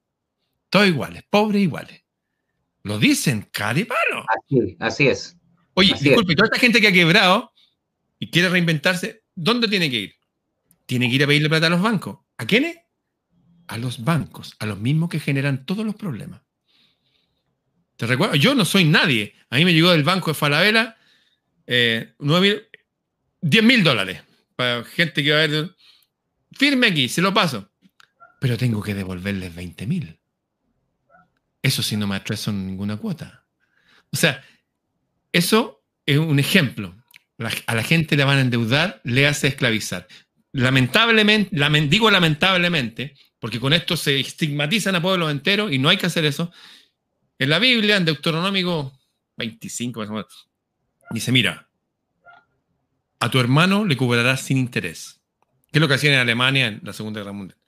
Todos 0.71 0.89
iguales, 0.89 1.23
pobres 1.29 1.63
iguales. 1.63 2.03
Lo 2.83 2.99
dicen, 2.99 3.47
caripalo. 3.53 4.25
Así, 4.29 4.77
así 4.79 5.09
es. 5.09 5.37
Oye, 5.75 5.95
disculpe, 6.01 6.35
toda 6.35 6.47
esta 6.47 6.59
gente 6.59 6.81
que 6.81 6.89
ha 6.89 6.93
quebrado 6.93 7.53
y 8.19 8.31
quiere 8.31 8.49
reinventarse, 8.49 9.20
¿dónde 9.41 9.69
tiene 9.69 9.91
que 9.91 9.97
ir? 9.97 10.15
Tiene 10.87 11.09
que 11.09 11.15
ir 11.15 11.25
a 11.25 11.27
pedirle 11.27 11.49
plata 11.49 11.67
a 11.69 11.71
los 11.71 11.81
bancos. 11.81 12.19
¿A 12.37 12.47
quiénes? 12.47 12.77
A 13.69 13.79
los 13.79 14.05
bancos, 14.05 14.55
a 14.59 14.67
los 14.67 14.79
mismos 14.79 15.09
que 15.09 15.19
generan 15.19 15.65
todos 15.65 15.85
los 15.85 15.95
problemas. 15.95 16.43
¿Te 17.97 18.07
recuerdo? 18.07 18.35
Yo 18.35 18.55
no 18.55 18.65
soy 18.65 18.85
nadie. 18.85 19.35
A 19.49 19.57
mí 19.57 19.65
me 19.65 19.73
llegó 19.73 19.91
del 19.91 20.05
banco 20.05 20.31
de 20.31 20.35
Falabella 20.35 20.97
eh, 21.67 22.15
10 23.41 23.65
mil 23.65 23.83
dólares 23.83 24.23
para 24.57 24.85
gente 24.85 25.25
que 25.25 25.33
va 25.33 25.43
a 25.43 25.47
ver. 25.47 25.75
Firme 26.53 26.89
aquí, 26.89 27.09
se 27.09 27.23
lo 27.23 27.33
paso. 27.33 27.71
Pero 28.41 28.59
tengo 28.59 28.83
que 28.83 28.95
devolverles 28.95 29.55
20 29.55 29.87
mil. 29.87 30.19
Eso 31.63 31.83
sí 31.83 31.97
no 31.97 32.07
me 32.07 32.17
atreso 32.17 32.51
en 32.51 32.67
ninguna 32.67 32.97
cuota. 32.97 33.47
O 34.11 34.17
sea, 34.17 34.43
eso 35.33 35.85
es 36.05 36.19
un 36.19 36.39
ejemplo 36.39 37.00
a 37.67 37.75
la 37.75 37.83
gente 37.83 38.17
le 38.17 38.25
van 38.25 38.39
a 38.39 38.43
endeudar, 38.43 39.01
le 39.05 39.27
hace 39.27 39.49
esclavizar. 39.49 40.07
Lamentablemente, 40.53 41.57
digo 41.89 42.11
lamentablemente, 42.11 43.15
porque 43.39 43.61
con 43.61 43.73
esto 43.73 43.97
se 43.97 44.21
estigmatizan 44.21 44.97
a 44.97 45.03
pueblos 45.03 45.31
enteros 45.31 45.73
y 45.73 45.79
no 45.79 45.89
hay 45.89 45.97
que 45.97 46.07
hacer 46.07 46.25
eso. 46.25 46.53
En 47.39 47.49
la 47.49 47.59
Biblia, 47.59 47.97
en 47.97 48.05
Deuteronómico 48.05 48.93
25, 49.39 50.07
dice, 51.11 51.33
mira, 51.33 51.71
a 53.19 53.31
tu 53.31 53.39
hermano 53.39 53.85
le 53.85 53.97
cobrarás 53.97 54.43
sin 54.43 54.59
interés. 54.59 55.21
¿Qué 55.73 55.79
es 55.79 55.81
lo 55.81 55.89
que 55.89 55.95
hacían 55.95 56.15
en 56.15 56.21
Alemania 56.21 56.67
en 56.67 56.81
la 56.83 56.93
Segunda 56.93 57.21
Guerra 57.21 57.33
Mundial? 57.33 57.59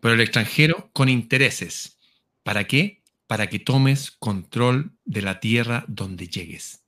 Pero 0.00 0.14
el 0.14 0.20
extranjero 0.20 0.90
con 0.92 1.08
intereses. 1.08 1.98
¿Para 2.42 2.64
qué? 2.64 3.02
Para 3.26 3.46
que 3.48 3.58
tomes 3.58 4.10
control 4.10 4.92
de 5.04 5.22
la 5.22 5.40
tierra 5.40 5.84
donde 5.86 6.26
llegues. 6.26 6.79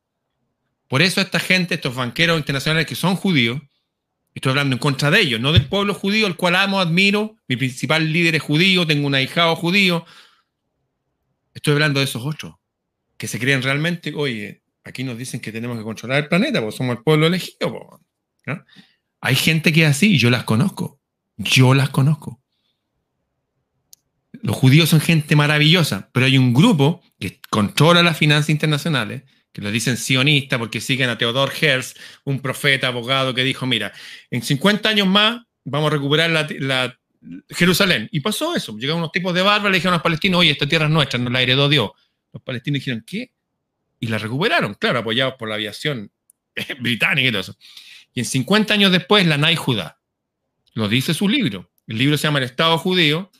Por 0.93 1.01
eso 1.01 1.23
esta 1.23 1.41
gente, 1.41 1.77
estos 1.77 1.95
banqueros 1.95 2.37
internacionales 2.37 2.85
que 2.85 2.95
son 2.95 3.17
judíos, 3.17 3.59
estoy 4.35 4.51
hablando 4.51 4.75
en 4.75 4.79
contra 4.79 5.11
de 5.11 5.21
ellos, 5.21 5.41
no 5.41 5.51
del 5.51 5.65
pueblo 5.65 5.95
judío, 5.95 6.27
el 6.27 6.37
cual 6.37 6.55
amo, 6.55 6.81
admiro, 6.81 7.39
mi 7.49 7.57
principal 7.57 8.13
líder 8.13 8.35
es 8.35 8.43
judío, 8.43 8.87
tengo 8.87 9.07
un 9.07 9.15
ahijado 9.15 9.57
judío. 9.57 10.05
Estoy 11.55 11.73
hablando 11.73 12.01
de 12.01 12.05
esos 12.05 12.27
otros, 12.27 12.57
que 13.17 13.27
se 13.27 13.39
creen 13.39 13.63
realmente, 13.63 14.13
oye, 14.15 14.61
aquí 14.85 15.03
nos 15.03 15.17
dicen 15.17 15.41
que 15.41 15.51
tenemos 15.51 15.79
que 15.79 15.83
controlar 15.83 16.25
el 16.25 16.29
planeta, 16.29 16.61
porque 16.61 16.77
somos 16.77 16.99
el 16.99 17.03
pueblo 17.03 17.27
elegido. 17.27 18.03
Hay 19.23 19.35
gente 19.35 19.73
que 19.73 19.85
es 19.85 19.91
así, 19.93 20.19
yo 20.19 20.29
las 20.29 20.45
conozco, 20.45 21.01
yo 21.39 21.73
las 21.73 21.89
conozco. 21.89 22.43
Los 24.43 24.57
judíos 24.57 24.91
son 24.91 25.01
gente 25.01 25.37
maravillosa, 25.37 26.11
pero 26.13 26.27
hay 26.27 26.37
un 26.37 26.53
grupo 26.53 27.01
que 27.19 27.41
controla 27.49 28.03
las 28.03 28.19
finanzas 28.19 28.51
internacionales, 28.51 29.23
que 29.53 29.61
lo 29.61 29.71
dicen 29.71 29.97
sionista 29.97 30.59
porque 30.59 30.81
siguen 30.81 31.11
a 31.11 31.19
Theodor 31.19 31.53
Herz, 31.61 31.95
un 32.25 32.41
profeta, 32.41 32.89
abogado, 32.89 33.35
que 33.35 33.45
dijo, 33.45 33.67
mira, 33.67 33.93
en 34.31 34.43
50 34.43 34.89
años 34.89 35.07
más 35.07 35.43
vamos 35.65 35.89
a 35.89 35.95
recuperar 35.95 36.51
Jerusalén. 37.51 38.09
Y 38.13 38.21
pasó 38.21 38.57
eso. 38.57 38.77
Llegaron 38.77 38.99
unos 38.99 39.13
tipos 39.13 39.35
de 39.35 39.43
barba, 39.43 39.69
le 39.69 39.77
dijeron 39.77 39.95
a 39.95 39.97
los 39.97 40.03
palestinos, 40.03 40.41
oye, 40.41 40.51
esta 40.51 40.67
tierra 40.67 40.87
es 40.87 40.91
nuestra, 40.91 41.19
nos 41.19 41.33
la 41.33 41.43
heredó 41.43 41.69
Dios. 41.69 41.91
Los 42.33 42.43
palestinos 42.43 42.81
dijeron, 42.81 43.05
¿qué? 43.07 43.31
Y 44.01 44.07
la 44.09 44.19
recuperaron, 44.19 44.75
claro, 44.75 45.01
apoyados 45.01 45.35
por 45.39 45.49
la 45.49 45.57
aviación 45.57 46.11
británica 46.81 47.29
y 47.29 47.31
todo 47.31 47.43
eso. 47.43 47.57
Y 48.15 48.21
en 48.21 48.27
50 48.27 48.75
años 48.75 48.91
después, 48.91 49.27
la 49.27 49.37
Nai 49.37 49.57
Judá. 49.57 50.01
Lo 50.75 50.89
dice 50.89 51.13
su 51.13 51.29
libro. 51.29 51.71
El 51.87 51.99
libro 51.99 52.17
se 52.17 52.25
llama 52.25 52.39
El 52.39 52.47
Estado 52.47 52.79
Judío 52.79 53.31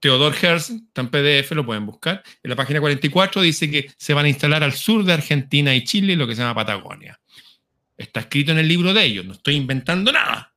Theodor 0.00 0.34
Herz, 0.40 0.70
está 0.70 1.00
en 1.00 1.08
PDF, 1.08 1.52
lo 1.52 1.66
pueden 1.66 1.84
buscar. 1.86 2.22
En 2.42 2.50
la 2.50 2.56
página 2.56 2.80
44 2.80 3.42
dice 3.42 3.70
que 3.70 3.90
se 3.96 4.14
van 4.14 4.26
a 4.26 4.28
instalar 4.28 4.62
al 4.62 4.72
sur 4.72 5.04
de 5.04 5.12
Argentina 5.12 5.74
y 5.74 5.84
Chile, 5.84 6.14
lo 6.14 6.26
que 6.26 6.34
se 6.34 6.42
llama 6.42 6.54
Patagonia. 6.54 7.20
Está 7.96 8.20
escrito 8.20 8.52
en 8.52 8.58
el 8.58 8.68
libro 8.68 8.94
de 8.94 9.04
ellos, 9.04 9.24
no 9.24 9.32
estoy 9.32 9.56
inventando 9.56 10.12
nada. 10.12 10.54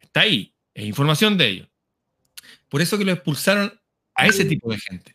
Está 0.00 0.20
ahí, 0.20 0.54
es 0.72 0.84
información 0.84 1.36
de 1.36 1.48
ellos. 1.48 1.68
Por 2.68 2.80
eso 2.80 2.96
que 2.96 3.04
lo 3.04 3.12
expulsaron 3.12 3.72
a 4.14 4.26
ese 4.26 4.44
tipo 4.46 4.70
de 4.70 4.78
gente. 4.78 5.14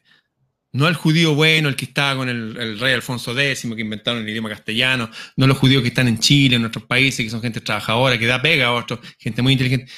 No 0.71 0.85
al 0.85 0.93
judío 0.93 1.33
bueno, 1.33 1.67
el 1.67 1.75
que 1.75 1.85
estaba 1.85 2.15
con 2.15 2.29
el, 2.29 2.79
rey 2.79 2.93
Alfonso 2.93 3.37
X, 3.37 3.61
que 3.61 3.81
inventaron 3.81 4.21
el 4.21 4.29
idioma 4.29 4.49
castellano, 4.49 5.09
no 5.35 5.47
los 5.47 5.57
judíos 5.57 5.81
que 5.81 5.87
están 5.87 6.07
en 6.07 6.19
Chile, 6.19 6.57
en 6.57 6.61
nuestros 6.61 6.85
países, 6.85 7.25
que 7.25 7.31
son 7.31 7.41
gente 7.41 7.61
trabajadora, 7.61 8.19
que 8.19 8.27
da 8.27 8.39
pega 8.39 8.67
a 8.67 8.73
otros, 8.73 8.99
gente 9.17 9.41
muy 9.41 9.53
inteligente. 9.53 9.91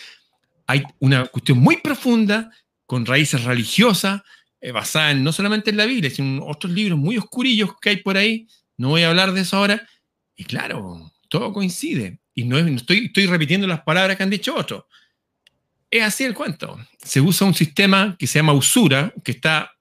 Hay 0.68 0.84
una 1.00 1.26
cuestión 1.26 1.58
muy 1.58 1.78
profunda 1.78 2.50
con 2.92 3.06
raíces 3.06 3.46
religiosas, 3.46 4.22
eh, 4.60 4.74
basadas 4.74 5.16
no 5.16 5.32
solamente 5.32 5.70
en 5.70 5.78
la 5.78 5.86
Biblia, 5.86 6.10
sino 6.10 6.28
en 6.28 6.44
otros 6.46 6.74
libros 6.74 7.00
muy 7.00 7.18
oscurillos 7.18 7.70
que 7.80 7.92
hay 7.92 7.98
por 8.04 8.18
ahí. 8.18 8.50
No 8.76 8.90
voy 8.90 9.04
a 9.04 9.08
hablar 9.08 9.32
de 9.32 9.40
eso 9.40 9.56
ahora. 9.56 9.88
Y 10.36 10.44
claro, 10.44 11.10
todo 11.30 11.54
coincide. 11.54 12.20
Y 12.36 12.44
no, 12.44 12.58
estoy, 12.58 13.06
estoy 13.06 13.28
repitiendo 13.28 13.66
las 13.66 13.80
palabras 13.84 14.18
que 14.18 14.24
han 14.24 14.30
dicho 14.30 14.54
otros. 14.54 14.84
Es 15.90 16.04
así 16.04 16.26
el 16.26 16.34
cuento. 16.34 16.86
Se 17.02 17.22
usa 17.22 17.48
un 17.48 17.54
sistema 17.54 18.18
que 18.20 18.28
se 18.28 18.40
llama 18.40 18.52
usura, 18.52 19.14
que 19.24 19.32
está 19.32 19.72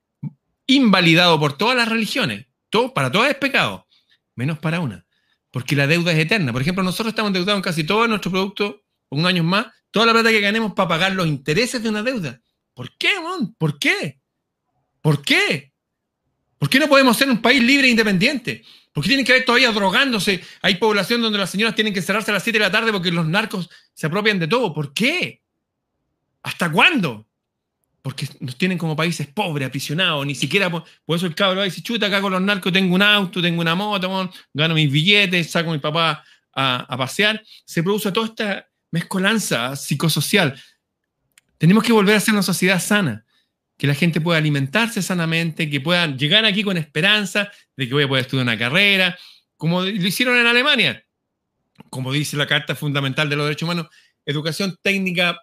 invalidado 0.68 1.40
por 1.40 1.58
todas 1.58 1.76
las 1.76 1.88
religiones. 1.88 2.46
Todo, 2.68 2.94
para 2.94 3.10
todas 3.10 3.28
es 3.28 3.36
pecado, 3.38 3.88
menos 4.36 4.60
para 4.60 4.78
una. 4.78 5.04
Porque 5.50 5.74
la 5.74 5.88
deuda 5.88 6.12
es 6.12 6.18
eterna. 6.20 6.52
Por 6.52 6.62
ejemplo, 6.62 6.84
nosotros 6.84 7.08
estamos 7.08 7.30
endeudados 7.30 7.58
en 7.58 7.62
casi 7.64 7.82
todo 7.82 8.06
nuestro 8.06 8.30
producto, 8.30 8.84
un 9.08 9.26
año 9.26 9.42
más, 9.42 9.66
toda 9.90 10.06
la 10.06 10.12
plata 10.12 10.30
que 10.30 10.40
ganemos 10.40 10.74
para 10.74 10.88
pagar 10.88 11.12
los 11.14 11.26
intereses 11.26 11.82
de 11.82 11.88
una 11.88 12.04
deuda. 12.04 12.40
¿Por 12.80 12.96
qué, 12.96 13.20
man? 13.20 13.54
¿Por 13.58 13.78
qué? 13.78 14.22
¿Por 15.02 15.20
qué? 15.20 15.74
¿Por 16.56 16.70
qué 16.70 16.78
no 16.78 16.88
podemos 16.88 17.14
ser 17.14 17.28
un 17.28 17.42
país 17.42 17.62
libre 17.62 17.86
e 17.86 17.90
independiente? 17.90 18.64
¿Por 18.90 19.04
qué 19.04 19.08
tienen 19.08 19.26
que 19.26 19.32
haber 19.32 19.44
todavía 19.44 19.70
drogándose? 19.70 20.42
Hay 20.62 20.76
población 20.76 21.20
donde 21.20 21.36
las 21.38 21.50
señoras 21.50 21.74
tienen 21.74 21.92
que 21.92 22.00
cerrarse 22.00 22.30
a 22.30 22.34
las 22.34 22.42
7 22.42 22.58
de 22.58 22.64
la 22.64 22.70
tarde 22.70 22.90
porque 22.90 23.10
los 23.10 23.26
narcos 23.26 23.68
se 23.92 24.06
apropian 24.06 24.38
de 24.38 24.48
todo. 24.48 24.72
¿Por 24.72 24.94
qué? 24.94 25.42
¿Hasta 26.42 26.72
cuándo? 26.72 27.28
Porque 28.00 28.26
nos 28.40 28.56
tienen 28.56 28.78
como 28.78 28.96
países 28.96 29.26
pobres, 29.26 29.68
aprisionados, 29.68 30.24
ni 30.24 30.34
siquiera 30.34 30.70
por, 30.70 30.84
eso 31.08 31.26
el 31.26 31.34
cabro 31.34 31.62
dice, 31.62 31.82
chuta, 31.82 32.06
acá 32.06 32.22
con 32.22 32.32
los 32.32 32.40
narcos 32.40 32.72
tengo 32.72 32.94
un 32.94 33.02
auto, 33.02 33.42
tengo 33.42 33.60
una 33.60 33.74
moto, 33.74 34.32
gano 34.54 34.74
mis 34.74 34.90
billetes, 34.90 35.50
saco 35.50 35.68
a 35.68 35.74
mi 35.74 35.80
papá 35.80 36.24
a, 36.54 36.76
a 36.78 36.96
pasear. 36.96 37.44
Se 37.66 37.82
produce 37.82 38.10
toda 38.10 38.28
esta 38.28 38.70
mezcolanza 38.90 39.76
psicosocial. 39.76 40.58
Tenemos 41.60 41.84
que 41.84 41.92
volver 41.92 42.16
a 42.16 42.20
ser 42.20 42.32
una 42.32 42.42
sociedad 42.42 42.80
sana, 42.80 43.26
que 43.76 43.86
la 43.86 43.92
gente 43.92 44.22
pueda 44.22 44.38
alimentarse 44.38 45.02
sanamente, 45.02 45.68
que 45.68 45.78
puedan 45.78 46.18
llegar 46.18 46.46
aquí 46.46 46.62
con 46.62 46.78
esperanza 46.78 47.52
de 47.76 47.86
que 47.86 47.92
voy 47.92 48.04
a 48.04 48.08
poder 48.08 48.22
estudiar 48.22 48.44
una 48.44 48.56
carrera, 48.56 49.18
como 49.58 49.82
lo 49.82 49.88
hicieron 49.88 50.38
en 50.38 50.46
Alemania. 50.46 51.04
Como 51.90 52.12
dice 52.12 52.38
la 52.38 52.46
Carta 52.46 52.74
Fundamental 52.74 53.28
de 53.28 53.36
los 53.36 53.44
Derechos 53.44 53.64
Humanos, 53.64 53.88
educación 54.24 54.74
técnica 54.80 55.38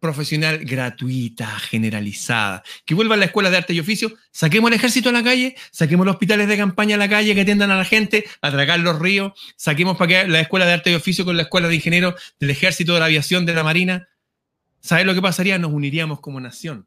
profesional 0.00 0.64
gratuita, 0.64 1.58
generalizada. 1.58 2.62
Que 2.86 2.94
vuelva 2.94 3.14
a 3.14 3.18
la 3.18 3.26
escuela 3.26 3.50
de 3.50 3.58
arte 3.58 3.74
y 3.74 3.80
oficio, 3.80 4.14
saquemos 4.30 4.70
el 4.70 4.76
ejército 4.76 5.10
a 5.10 5.12
la 5.12 5.22
calle, 5.22 5.56
saquemos 5.72 6.06
los 6.06 6.14
hospitales 6.14 6.48
de 6.48 6.56
campaña 6.56 6.94
a 6.94 6.98
la 6.98 7.10
calle 7.10 7.34
que 7.34 7.42
atiendan 7.42 7.70
a 7.70 7.76
la 7.76 7.84
gente, 7.84 8.24
a 8.40 8.50
tragar 8.50 8.80
los 8.80 8.98
ríos, 8.98 9.32
saquemos 9.56 9.98
para 9.98 10.08
que 10.08 10.28
la 10.28 10.40
escuela 10.40 10.64
de 10.64 10.72
arte 10.72 10.90
y 10.90 10.94
oficio 10.94 11.26
con 11.26 11.36
la 11.36 11.42
escuela 11.42 11.68
de 11.68 11.74
ingenieros 11.74 12.14
del 12.40 12.48
ejército, 12.48 12.94
de 12.94 13.00
la 13.00 13.06
aviación, 13.06 13.44
de 13.44 13.52
la 13.52 13.62
marina, 13.62 14.08
¿Sabes 14.84 15.06
lo 15.06 15.14
que 15.14 15.22
pasaría? 15.22 15.58
Nos 15.58 15.72
uniríamos 15.72 16.20
como 16.20 16.38
nación. 16.40 16.86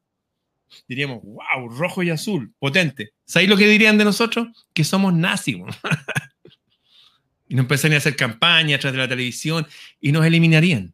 Diríamos, 0.87 1.23
wow, 1.23 1.67
rojo 1.67 2.03
y 2.03 2.11
azul, 2.11 2.53
potente. 2.59 3.13
¿Sabéis 3.25 3.49
lo 3.49 3.57
que 3.57 3.67
dirían 3.67 3.97
de 3.97 4.05
nosotros? 4.05 4.49
Que 4.71 4.83
somos 4.83 5.15
nazis. 5.15 5.57
y 7.49 7.55
nos 7.55 7.63
empezarían 7.63 7.95
a 7.95 7.97
hacer 7.97 8.15
campaña 8.15 8.75
a 8.75 8.79
través 8.79 8.97
de 8.97 8.99
la 8.99 9.09
televisión 9.09 9.65
y 9.99 10.11
nos 10.11 10.23
eliminarían. 10.27 10.93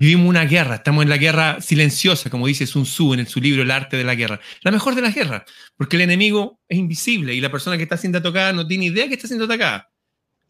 Vivimos 0.00 0.28
una 0.28 0.44
guerra, 0.44 0.74
estamos 0.74 1.04
en 1.04 1.08
la 1.08 1.18
guerra 1.18 1.60
silenciosa, 1.60 2.30
como 2.30 2.48
dice 2.48 2.66
Sun 2.66 2.82
Tzu 2.82 3.14
en 3.14 3.28
su 3.28 3.40
libro 3.40 3.62
El 3.62 3.70
arte 3.70 3.96
de 3.96 4.02
la 4.02 4.16
guerra. 4.16 4.40
La 4.62 4.72
mejor 4.72 4.96
de 4.96 5.02
las 5.02 5.14
guerras, 5.14 5.44
porque 5.76 5.94
el 5.94 6.02
enemigo 6.02 6.58
es 6.68 6.78
invisible 6.78 7.32
y 7.32 7.40
la 7.40 7.52
persona 7.52 7.76
que 7.76 7.84
está 7.84 7.96
siendo 7.96 8.18
atacada 8.18 8.52
no 8.52 8.66
tiene 8.66 8.86
idea 8.86 9.06
que 9.06 9.14
está 9.14 9.28
siendo 9.28 9.44
atacada. 9.44 9.92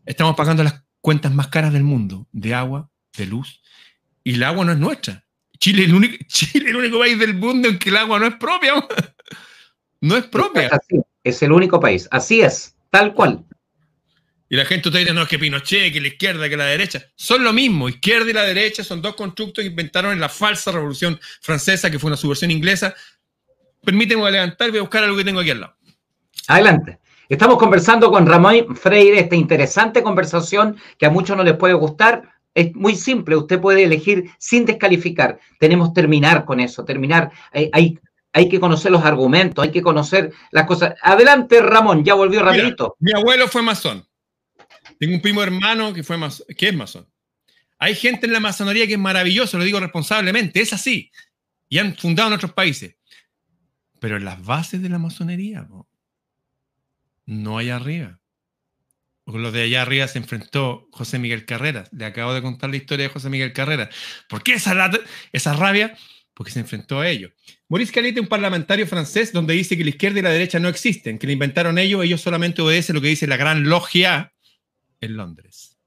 Estamos 0.06 0.34
pagando 0.34 0.64
las 0.64 0.82
cuentas 1.02 1.34
más 1.34 1.48
caras 1.48 1.74
del 1.74 1.82
mundo, 1.82 2.26
de 2.32 2.54
agua, 2.54 2.90
de 3.18 3.26
luz, 3.26 3.60
y 4.24 4.32
el 4.32 4.44
agua 4.44 4.64
no 4.64 4.72
es 4.72 4.78
nuestra. 4.78 5.26
Chile 5.62 5.84
es 5.84 5.88
el 5.90 5.94
único, 5.94 6.16
Chile 6.26 6.70
el 6.70 6.76
único 6.76 6.98
país 6.98 7.16
del 7.20 7.34
mundo 7.34 7.68
en 7.68 7.78
que 7.78 7.90
el 7.90 7.96
agua 7.96 8.18
no 8.18 8.26
es 8.26 8.34
propia. 8.34 8.74
No 10.00 10.16
es 10.16 10.24
propia. 10.24 10.68
Es, 11.22 11.40
el 11.44 11.52
único 11.52 11.78
país. 11.78 12.08
Así 12.10 12.40
es, 12.40 12.74
tal 12.90 13.14
cual. 13.14 13.44
Y 14.48 14.56
la 14.56 14.64
gente 14.64 14.90
te 14.90 14.98
dice, 14.98 15.14
no, 15.14 15.22
es 15.22 15.28
que 15.28 15.38
Pinochet, 15.38 15.92
que 15.92 16.00
la 16.00 16.08
izquierda, 16.08 16.48
que 16.48 16.56
la 16.56 16.64
derecha. 16.64 17.06
Son 17.14 17.44
lo 17.44 17.52
mismo. 17.52 17.88
Izquierda 17.88 18.28
y 18.28 18.32
la 18.32 18.42
derecha 18.42 18.82
son 18.82 19.00
dos 19.00 19.14
constructos 19.14 19.62
que 19.62 19.70
inventaron 19.70 20.12
en 20.12 20.18
la 20.18 20.28
falsa 20.28 20.72
revolución 20.72 21.20
francesa, 21.40 21.88
que 21.88 22.00
fue 22.00 22.08
una 22.08 22.16
subversión 22.16 22.50
inglesa. 22.50 22.92
Permíteme 23.84 24.28
levantar 24.32 24.66
y 24.66 24.70
voy 24.72 24.78
a 24.80 24.82
buscar 24.82 25.04
algo 25.04 25.16
que 25.16 25.24
tengo 25.24 25.38
aquí 25.38 25.50
al 25.50 25.60
lado. 25.60 25.76
Adelante. 26.48 26.98
Estamos 27.28 27.56
conversando 27.56 28.10
con 28.10 28.26
Ramón 28.26 28.74
Freire, 28.74 29.20
esta 29.20 29.36
interesante 29.36 30.02
conversación 30.02 30.76
que 30.98 31.06
a 31.06 31.10
muchos 31.10 31.36
no 31.36 31.44
les 31.44 31.54
puede 31.54 31.74
gustar, 31.74 32.32
es 32.54 32.74
muy 32.74 32.96
simple, 32.96 33.36
usted 33.36 33.60
puede 33.60 33.84
elegir 33.84 34.30
sin 34.38 34.64
descalificar. 34.66 35.38
Tenemos 35.58 35.88
que 35.88 35.94
terminar 35.94 36.44
con 36.44 36.60
eso, 36.60 36.84
terminar. 36.84 37.30
Hay, 37.52 37.98
hay, 38.32 38.48
que 38.48 38.60
conocer 38.60 38.92
los 38.92 39.04
argumentos, 39.04 39.64
hay 39.64 39.70
que 39.70 39.82
conocer 39.82 40.32
las 40.50 40.66
cosas. 40.66 40.94
Adelante, 41.02 41.60
Ramón, 41.60 42.04
ya 42.04 42.14
volvió 42.14 42.42
rapidito. 42.42 42.96
mi 42.98 43.12
abuelo 43.12 43.48
fue 43.48 43.62
masón. 43.62 44.06
Tengo 44.98 45.14
un 45.14 45.22
primo 45.22 45.42
hermano 45.42 45.92
que, 45.92 46.02
fue 46.02 46.16
que 46.56 46.68
es 46.68 46.74
masón. 46.74 47.08
Hay 47.78 47.94
gente 47.94 48.26
en 48.26 48.32
la 48.32 48.40
masonería 48.40 48.86
que 48.86 48.92
es 48.92 48.98
maravilloso, 48.98 49.58
lo 49.58 49.64
digo 49.64 49.80
responsablemente, 49.80 50.60
es 50.60 50.72
así. 50.72 51.10
Y 51.68 51.78
han 51.78 51.96
fundado 51.96 52.28
en 52.28 52.34
otros 52.34 52.52
países. 52.52 52.96
Pero 53.98 54.16
en 54.16 54.24
las 54.24 54.44
bases 54.44 54.82
de 54.82 54.88
la 54.88 54.98
masonería, 54.98 55.66
no 57.26 57.58
hay 57.58 57.70
arriba. 57.70 58.21
Con 59.24 59.42
los 59.42 59.52
de 59.52 59.62
allá 59.62 59.82
arriba 59.82 60.08
se 60.08 60.18
enfrentó 60.18 60.88
José 60.90 61.18
Miguel 61.18 61.44
Carrera. 61.44 61.84
Le 61.92 62.04
acabo 62.04 62.34
de 62.34 62.42
contar 62.42 62.70
la 62.70 62.76
historia 62.76 63.06
de 63.06 63.12
José 63.12 63.30
Miguel 63.30 63.52
Carrera. 63.52 63.88
¿Por 64.28 64.42
qué 64.42 64.54
esa, 64.54 64.90
esa 65.32 65.52
rabia? 65.54 65.96
Porque 66.34 66.50
se 66.50 66.60
enfrentó 66.60 67.00
a 67.00 67.08
ellos. 67.08 67.30
Maurice 67.68 67.92
Calite, 67.92 68.20
un 68.20 68.26
parlamentario 68.26 68.86
francés, 68.86 69.32
donde 69.32 69.54
dice 69.54 69.76
que 69.76 69.84
la 69.84 69.90
izquierda 69.90 70.18
y 70.18 70.22
la 70.22 70.30
derecha 70.30 70.58
no 70.58 70.68
existen, 70.68 71.18
que 71.18 71.26
le 71.26 71.34
inventaron 71.34 71.78
ellos, 71.78 72.04
ellos 72.04 72.20
solamente 72.20 72.62
obedecen 72.62 72.94
lo 72.94 73.00
que 73.00 73.08
dice 73.08 73.26
la 73.26 73.36
gran 73.36 73.64
logia 73.64 74.32
en 75.00 75.16
Londres. 75.16 75.78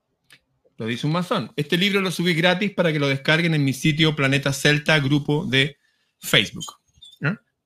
Lo 0.77 0.85
dice 0.85 1.07
un 1.07 1.13
masón. 1.13 1.51
Este 1.55 1.77
libro 1.77 2.01
lo 2.01 2.11
subí 2.11 2.33
gratis 2.33 2.71
para 2.71 2.91
que 2.91 2.99
lo 2.99 3.07
descarguen 3.07 3.53
en 3.53 3.63
mi 3.63 3.73
sitio 3.73 4.15
Planeta 4.15 4.53
Celta, 4.53 4.99
grupo 4.99 5.45
de 5.45 5.77
Facebook. 6.19 6.65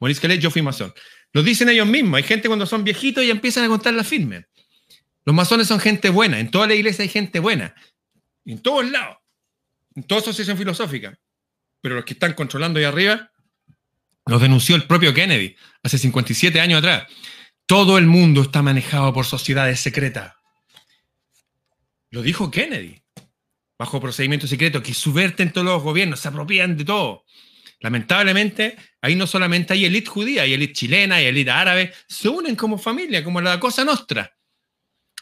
Maurice 0.02 0.22
Calite, 0.22 0.42
yo 0.42 0.50
fui 0.50 0.62
masón. 0.62 0.94
Lo 1.34 1.44
dicen 1.44 1.70
ellos 1.70 1.88
mismos. 1.88 2.18
Hay 2.18 2.24
gente 2.24 2.48
cuando 2.48 2.66
son 2.66 2.84
viejitos 2.84 3.24
y 3.24 3.30
empiezan 3.30 3.66
a 3.66 3.68
contar 3.68 3.94
la 3.94 4.04
firme. 4.04 4.46
Los 5.26 5.36
masones 5.36 5.68
son 5.68 5.80
gente 5.80 6.10
buena. 6.10 6.40
En 6.40 6.52
toda 6.52 6.68
la 6.68 6.76
iglesia 6.76 7.04
hay 7.04 7.10
gente 7.10 7.40
buena. 7.40 7.76
En 8.46 8.62
todos 8.62 8.90
lados. 8.90 9.18
En 9.96 10.04
toda 10.04 10.22
asociación 10.22 10.58
filosófica. 10.58 11.18
Pero 11.82 11.96
los 11.96 12.06
que 12.06 12.14
están 12.14 12.34
controlando 12.34 12.80
ahí 12.80 12.86
arriba, 12.86 13.32
los 14.26 14.42
denunció 14.42 14.76
el 14.76 14.86
propio 14.86 15.14
Kennedy 15.14 15.56
hace 15.84 15.98
57 15.98 16.60
años 16.60 16.80
atrás. 16.80 17.08
Todo 17.66 17.98
el 17.98 18.06
mundo 18.08 18.42
está 18.42 18.62
manejado 18.62 19.14
por 19.14 19.26
sociedades 19.26 19.80
secretas. 19.80 20.34
Lo 22.12 22.22
dijo 22.22 22.50
Kennedy. 22.50 23.02
Bajo 23.78 24.02
procedimiento 24.02 24.46
secreto, 24.46 24.84
que 24.84 24.94
subverten 24.94 25.54
todos 25.54 25.66
los 25.66 25.82
gobiernos, 25.82 26.20
se 26.20 26.28
apropian 26.28 26.76
de 26.76 26.84
todo. 26.84 27.24
Lamentablemente, 27.80 28.76
ahí 29.02 29.16
no 29.16 29.26
solamente 29.26 29.74
hay 29.74 29.86
élite 29.86 30.10
judía, 30.10 30.42
hay 30.42 30.54
élite 30.54 30.74
chilena, 30.74 31.16
hay 31.16 31.28
élite 31.28 31.52
árabe, 31.52 31.94
se 32.08 32.28
unen 32.28 32.56
como 32.56 32.78
familia, 32.78 33.24
como 33.24 33.40
la 33.40 33.58
cosa 33.60 33.86
nuestra. 33.86 34.36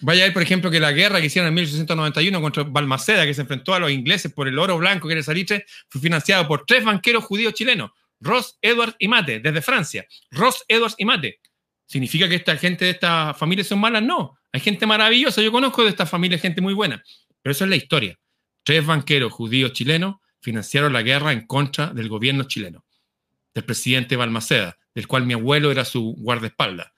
Vaya 0.01 0.23
a 0.23 0.25
ver, 0.27 0.33
por 0.33 0.43
ejemplo, 0.43 0.69
que 0.69 0.79
la 0.79 0.91
guerra 0.91 1.19
que 1.19 1.27
hicieron 1.27 1.47
en 1.47 1.55
1891 1.55 2.41
contra 2.41 2.63
Balmaceda, 2.63 3.25
que 3.25 3.33
se 3.33 3.41
enfrentó 3.41 3.73
a 3.73 3.79
los 3.79 3.91
ingleses 3.91 4.31
por 4.31 4.47
el 4.47 4.59
oro 4.59 4.77
blanco 4.77 5.07
que 5.07 5.13
era 5.13 5.23
salitre, 5.23 5.65
fue 5.89 5.99
financiado 5.99 6.47
por 6.47 6.65
tres 6.65 6.83
banqueros 6.83 7.23
judíos 7.23 7.53
chilenos, 7.53 7.91
Ross, 8.19 8.57
Edwards 8.61 8.95
y 8.99 9.07
Mate, 9.07 9.39
desde 9.39 9.61
Francia. 9.61 10.05
Ross, 10.31 10.63
Edwards 10.67 10.95
y 10.97 11.05
Mate. 11.05 11.39
¿Significa 11.87 12.27
que 12.27 12.35
esta 12.35 12.57
gente 12.57 12.85
de 12.85 12.91
esta 12.91 13.33
familia 13.33 13.63
son 13.63 13.79
malas? 13.79 14.03
No. 14.03 14.37
Hay 14.51 14.59
gente 14.59 14.85
maravillosa. 14.85 15.41
Yo 15.41 15.51
conozco 15.51 15.83
de 15.83 15.89
esta 15.89 16.05
familia 16.05 16.37
gente 16.37 16.61
muy 16.61 16.73
buena. 16.73 17.03
Pero 17.41 17.51
eso 17.51 17.63
es 17.63 17.69
la 17.69 17.75
historia. 17.75 18.19
Tres 18.63 18.85
banqueros 18.85 19.31
judíos 19.31 19.73
chilenos 19.73 20.17
financiaron 20.41 20.93
la 20.93 21.01
guerra 21.01 21.31
en 21.31 21.47
contra 21.47 21.87
del 21.87 22.09
gobierno 22.09 22.43
chileno, 22.43 22.85
del 23.53 23.63
presidente 23.63 24.15
Balmaceda, 24.15 24.77
del 24.93 25.07
cual 25.07 25.25
mi 25.25 25.33
abuelo 25.33 25.71
era 25.71 25.85
su 25.85 26.15
guardaespaldas. 26.17 26.91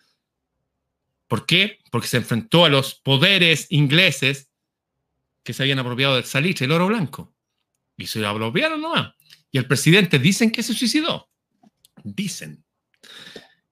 ¿Por 1.30 1.46
qué? 1.46 1.80
Porque 1.92 2.08
se 2.08 2.18
enfrentó 2.18 2.66
a 2.66 2.70
los 2.70 2.96
poderes 2.96 3.68
ingleses 3.70 4.50
que 5.44 5.54
se 5.54 5.64
habían 5.64 5.80
apropiado 5.80 6.16
del 6.16 6.26
salitre, 6.26 6.66
el 6.66 6.72
oro 6.72 6.88
blanco. 6.88 7.36
Y 7.96 8.08
se 8.08 8.20
lo 8.20 8.28
apropiaron 8.28 8.82
nomás. 8.82 9.14
Y 9.52 9.60
el 9.60 9.68
presidente 9.68 10.18
dicen 10.18 10.52
que 10.52 10.64
se 10.64 10.74
suicidó. 10.74 11.30
Dicen. 12.04 12.66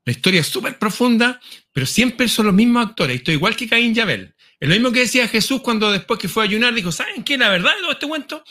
La 0.05 0.11
historia 0.11 0.41
es 0.41 0.47
súper 0.47 0.77
profunda, 0.77 1.41
pero 1.73 1.87
siempre 1.87 2.27
son 2.27 2.45
los 2.45 2.55
mismos 2.55 2.85
actores. 2.85 3.17
Esto 3.17 3.31
igual 3.31 3.55
que 3.55 3.67
Caín 3.67 3.93
y 3.95 3.99
Abel. 3.99 4.35
Es 4.59 4.69
lo 4.69 4.75
mismo 4.75 4.91
que 4.91 4.99
decía 4.99 5.27
Jesús 5.27 5.61
cuando 5.61 5.91
después 5.91 6.19
que 6.19 6.27
fue 6.27 6.43
a 6.43 6.45
ayunar 6.45 6.75
dijo, 6.75 6.91
¿saben 6.91 7.23
qué? 7.23 7.37
La 7.37 7.49
verdad 7.49 7.75
de 7.75 7.81
todo 7.81 7.91
este 7.91 8.07
cuento, 8.07 8.43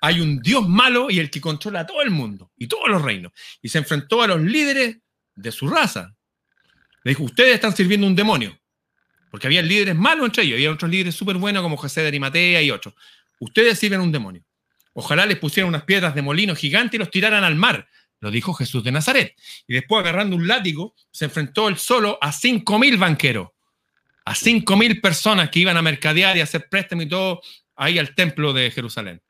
hay 0.00 0.20
un 0.20 0.40
Dios 0.40 0.66
malo 0.66 1.10
y 1.10 1.18
el 1.18 1.30
que 1.30 1.40
controla 1.40 1.80
a 1.80 1.86
todo 1.86 2.00
el 2.00 2.10
mundo 2.10 2.50
y 2.56 2.66
todos 2.66 2.88
los 2.88 3.02
reinos. 3.02 3.32
Y 3.60 3.68
se 3.68 3.78
enfrentó 3.78 4.22
a 4.22 4.26
los 4.26 4.40
líderes 4.40 4.98
de 5.34 5.52
su 5.52 5.68
raza, 5.68 6.13
le 7.04 7.10
dijo, 7.10 7.22
ustedes 7.22 7.54
están 7.54 7.76
sirviendo 7.76 8.06
un 8.06 8.16
demonio. 8.16 8.58
Porque 9.30 9.46
había 9.46 9.62
líderes 9.62 9.94
malos 9.94 10.26
entre 10.26 10.44
ellos, 10.44 10.56
había 10.56 10.70
otros 10.70 10.90
líderes 10.90 11.14
súper 11.14 11.36
buenos 11.36 11.62
como 11.62 11.76
José 11.76 12.00
de 12.02 12.08
Arimatea 12.08 12.62
y 12.62 12.70
otros. 12.70 12.94
Ustedes 13.40 13.78
sirven 13.78 14.00
un 14.00 14.10
demonio. 14.10 14.44
Ojalá 14.94 15.26
les 15.26 15.38
pusieran 15.38 15.68
unas 15.68 15.82
piedras 15.82 16.14
de 16.14 16.22
molino 16.22 16.54
gigante 16.54 16.96
y 16.96 16.98
los 16.98 17.10
tiraran 17.10 17.44
al 17.44 17.56
mar. 17.56 17.88
Lo 18.20 18.30
dijo 18.30 18.54
Jesús 18.54 18.82
de 18.84 18.92
Nazaret. 18.92 19.34
Y 19.66 19.74
después, 19.74 20.00
agarrando 20.00 20.36
un 20.36 20.48
látigo, 20.48 20.94
se 21.10 21.26
enfrentó 21.26 21.68
él 21.68 21.76
solo 21.76 22.16
a 22.22 22.30
5.000 22.32 22.98
banqueros. 22.98 23.48
A 24.24 24.34
5.000 24.34 25.00
personas 25.02 25.50
que 25.50 25.58
iban 25.58 25.76
a 25.76 25.82
mercadear 25.82 26.36
y 26.36 26.40
a 26.40 26.44
hacer 26.44 26.68
préstamo 26.70 27.02
y 27.02 27.08
todo 27.08 27.42
ahí 27.76 27.98
al 27.98 28.14
templo 28.14 28.52
de 28.52 28.70
Jerusalén. 28.70 29.20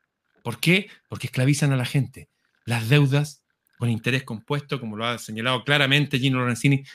¿Por 0.43 0.59
qué? 0.59 0.89
Porque 1.09 1.27
esclavizan 1.27 1.73
a 1.73 1.77
la 1.77 1.85
gente. 1.85 2.29
Las 2.63 2.87
deudas 2.87 3.43
con 3.77 3.89
interés 3.89 4.23
compuesto, 4.23 4.79
como 4.79 4.95
lo 4.95 5.05
ha 5.05 5.17
señalado 5.17 5.63
claramente 5.63 6.19
Gino 6.19 6.39
Lorenzini, 6.39 6.85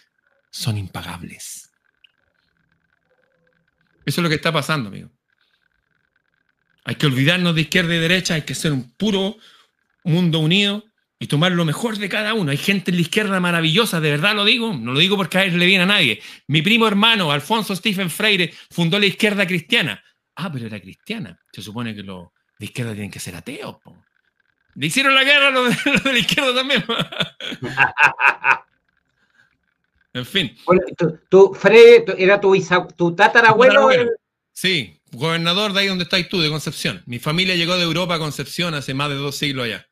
son 0.50 0.78
impagables. 0.78 1.70
Eso 4.04 4.20
es 4.20 4.22
lo 4.22 4.28
que 4.28 4.36
está 4.36 4.52
pasando, 4.52 4.88
amigo. 4.88 5.10
Hay 6.84 6.94
que 6.96 7.06
olvidarnos 7.06 7.54
de 7.54 7.62
izquierda 7.62 7.94
y 7.94 7.98
derecha, 7.98 8.34
hay 8.34 8.42
que 8.42 8.54
ser 8.54 8.72
un 8.72 8.90
puro 8.96 9.36
mundo 10.04 10.38
unido 10.38 10.84
y 11.18 11.26
tomar 11.26 11.52
lo 11.52 11.64
mejor 11.64 11.98
de 11.98 12.08
cada 12.08 12.32
uno. 12.34 12.50
Hay 12.50 12.56
gente 12.56 12.90
en 12.90 12.96
la 12.96 13.02
izquierda 13.02 13.38
maravillosa, 13.38 14.00
de 14.00 14.10
verdad 14.10 14.34
lo 14.34 14.44
digo, 14.44 14.72
no 14.72 14.92
lo 14.92 14.98
digo 14.98 15.16
porque 15.16 15.38
a 15.38 15.44
él 15.44 15.58
le 15.58 15.66
viene 15.66 15.84
a 15.84 15.86
nadie. 15.86 16.22
Mi 16.48 16.62
primo 16.62 16.88
hermano, 16.88 17.30
Alfonso 17.30 17.76
Stephen 17.76 18.10
Freire, 18.10 18.52
fundó 18.70 18.98
la 18.98 19.06
izquierda 19.06 19.46
cristiana. 19.46 20.02
Ah, 20.36 20.50
pero 20.50 20.66
era 20.66 20.80
cristiana. 20.80 21.38
Se 21.52 21.60
supone 21.60 21.94
que 21.94 22.02
los 22.02 22.28
de 22.58 22.64
izquierda 22.64 22.92
tienen 22.92 23.10
que 23.10 23.20
ser 23.20 23.36
ateos. 23.36 23.76
Le 24.74 24.86
hicieron 24.86 25.14
la 25.14 25.24
guerra 25.24 25.48
a 25.48 25.50
los 25.50 25.68
de, 25.68 25.76
la 26.12 26.18
izquierda 26.18 26.54
también. 26.54 26.84
En 30.12 30.26
fin. 30.26 30.56
tu, 31.28 31.56
era 32.18 32.40
tu, 32.40 32.56
tu 32.96 33.14
tatarabuelo. 33.14 33.88
Sí, 34.52 35.00
gobernador 35.12 35.72
de 35.72 35.80
ahí 35.80 35.86
donde 35.86 36.04
estás 36.04 36.28
tú, 36.28 36.40
de 36.40 36.50
Concepción. 36.50 37.02
Mi 37.06 37.18
familia 37.18 37.54
llegó 37.54 37.76
de 37.76 37.84
Europa 37.84 38.14
a 38.14 38.18
Concepción 38.18 38.74
hace 38.74 38.94
más 38.94 39.08
de 39.08 39.14
dos 39.14 39.36
siglos 39.36 39.66
allá. 39.66 39.86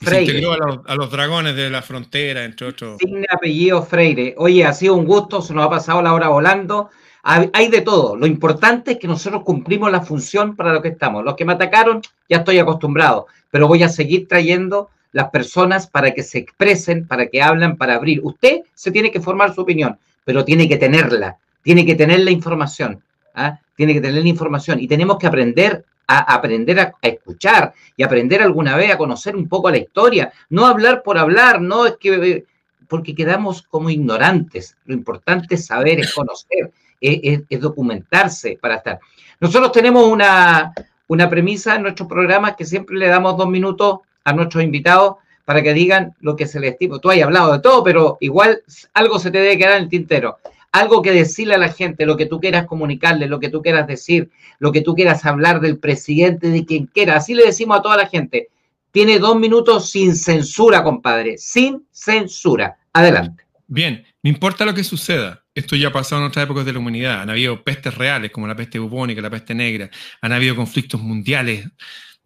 se 0.00 0.22
integró 0.22 0.52
a 0.52 0.94
los, 0.94 1.10
dragones 1.10 1.56
de 1.56 1.70
la 1.70 1.82
frontera, 1.82 2.44
entre 2.44 2.68
otros. 2.68 2.98
Sin 2.98 3.24
apellido 3.30 3.82
Freire. 3.82 4.34
Oye, 4.38 4.64
ha 4.64 4.72
sido 4.72 4.94
un 4.94 5.04
gusto, 5.04 5.42
se 5.42 5.52
nos 5.52 5.66
ha 5.66 5.70
pasado 5.70 6.00
la 6.00 6.14
hora 6.14 6.28
volando. 6.28 6.90
Hay 7.22 7.68
de 7.68 7.82
todo. 7.82 8.16
Lo 8.16 8.26
importante 8.26 8.92
es 8.92 8.98
que 8.98 9.06
nosotros 9.06 9.42
cumplimos 9.44 9.92
la 9.92 10.00
función 10.00 10.56
para 10.56 10.72
lo 10.72 10.80
que 10.80 10.88
estamos. 10.88 11.24
Los 11.24 11.36
que 11.36 11.44
me 11.44 11.52
atacaron, 11.52 12.00
ya 12.28 12.38
estoy 12.38 12.58
acostumbrado, 12.58 13.26
pero 13.50 13.68
voy 13.68 13.82
a 13.82 13.88
seguir 13.90 14.26
trayendo 14.26 14.88
las 15.12 15.30
personas 15.30 15.86
para 15.86 16.12
que 16.12 16.22
se 16.22 16.38
expresen, 16.38 17.06
para 17.06 17.26
que 17.26 17.42
hablen, 17.42 17.76
para 17.76 17.94
abrir. 17.94 18.20
Usted 18.22 18.60
se 18.74 18.90
tiene 18.90 19.10
que 19.10 19.20
formar 19.20 19.54
su 19.54 19.62
opinión, 19.62 19.98
pero 20.24 20.44
tiene 20.44 20.68
que 20.68 20.76
tenerla, 20.76 21.36
tiene 21.62 21.84
que 21.84 21.94
tener 21.94 22.20
la 22.20 22.30
información, 22.30 23.02
¿ah? 23.34 23.58
tiene 23.76 23.94
que 23.94 24.00
tener 24.00 24.22
la 24.22 24.28
información 24.28 24.80
y 24.80 24.88
tenemos 24.88 25.18
que 25.18 25.26
aprender 25.26 25.84
a 26.06 26.34
aprender 26.34 26.80
a, 26.80 26.94
escuchar 27.02 27.74
y 27.96 28.02
aprender 28.02 28.40
alguna 28.42 28.76
vez 28.76 28.90
a 28.90 28.98
conocer 28.98 29.36
un 29.36 29.46
poco 29.46 29.70
la 29.70 29.76
historia, 29.76 30.32
no 30.48 30.66
hablar 30.66 31.02
por 31.02 31.18
hablar, 31.18 31.60
no 31.60 31.86
es 31.86 31.96
que 31.98 32.44
porque 32.88 33.14
quedamos 33.14 33.62
como 33.62 33.90
ignorantes. 33.90 34.74
Lo 34.86 34.94
importante 34.94 35.56
es 35.56 35.66
saber, 35.66 36.00
es 36.00 36.14
conocer, 36.14 36.72
es 37.00 37.60
documentarse 37.60 38.58
para 38.58 38.76
estar. 38.76 38.98
Nosotros 39.40 39.70
tenemos 39.72 40.06
una, 40.06 40.72
una 41.08 41.28
premisa 41.28 41.76
en 41.76 41.82
nuestros 41.82 42.08
programas 42.08 42.56
que 42.56 42.64
siempre 42.64 42.96
le 42.96 43.08
damos 43.08 43.36
dos 43.36 43.48
minutos 43.48 44.00
a 44.24 44.32
nuestros 44.32 44.62
invitados 44.64 45.16
para 45.44 45.62
que 45.62 45.72
digan 45.72 46.14
lo 46.20 46.36
que 46.36 46.46
se 46.46 46.60
les 46.60 46.72
estima. 46.72 46.98
Tú 46.98 47.10
has 47.10 47.22
hablado 47.22 47.52
de 47.54 47.60
todo, 47.60 47.82
pero 47.82 48.18
igual 48.20 48.62
algo 48.92 49.18
se 49.18 49.30
te 49.30 49.38
debe 49.38 49.56
quedar 49.56 49.78
en 49.78 49.84
el 49.84 49.88
tintero. 49.88 50.38
Algo 50.72 51.00
que 51.00 51.10
decirle 51.10 51.54
a 51.54 51.58
la 51.58 51.70
gente, 51.70 52.04
lo 52.04 52.18
que 52.18 52.26
tú 52.26 52.38
quieras 52.38 52.66
comunicarle, 52.66 53.26
lo 53.26 53.40
que 53.40 53.48
tú 53.48 53.62
quieras 53.62 53.86
decir, 53.86 54.30
lo 54.58 54.72
que 54.72 54.82
tú 54.82 54.94
quieras 54.94 55.24
hablar 55.24 55.60
del 55.60 55.78
presidente, 55.78 56.50
de 56.50 56.66
quien 56.66 56.84
quiera. 56.84 57.16
Así 57.16 57.32
le 57.32 57.46
decimos 57.46 57.78
a 57.78 57.82
toda 57.82 57.96
la 57.96 58.06
gente. 58.06 58.48
Tiene 58.90 59.18
dos 59.18 59.38
minutos 59.38 59.90
sin 59.90 60.14
censura, 60.16 60.82
compadre. 60.82 61.38
Sin 61.38 61.86
censura. 61.90 62.76
Adelante. 62.92 63.44
Bien, 63.66 64.04
no 64.22 64.28
importa 64.28 64.66
lo 64.66 64.74
que 64.74 64.84
suceda. 64.84 65.44
Esto 65.54 65.76
ya 65.76 65.88
ha 65.88 65.92
pasado 65.92 66.20
en 66.20 66.28
otras 66.28 66.44
épocas 66.44 66.66
de 66.66 66.74
la 66.74 66.78
humanidad. 66.78 67.22
Han 67.22 67.30
habido 67.30 67.64
pestes 67.64 67.94
reales, 67.94 68.30
como 68.30 68.46
la 68.46 68.54
peste 68.54 68.78
bubónica, 68.78 69.22
la 69.22 69.30
peste 69.30 69.54
negra. 69.54 69.88
Han 70.20 70.32
habido 70.32 70.54
conflictos 70.54 71.00
mundiales 71.00 71.66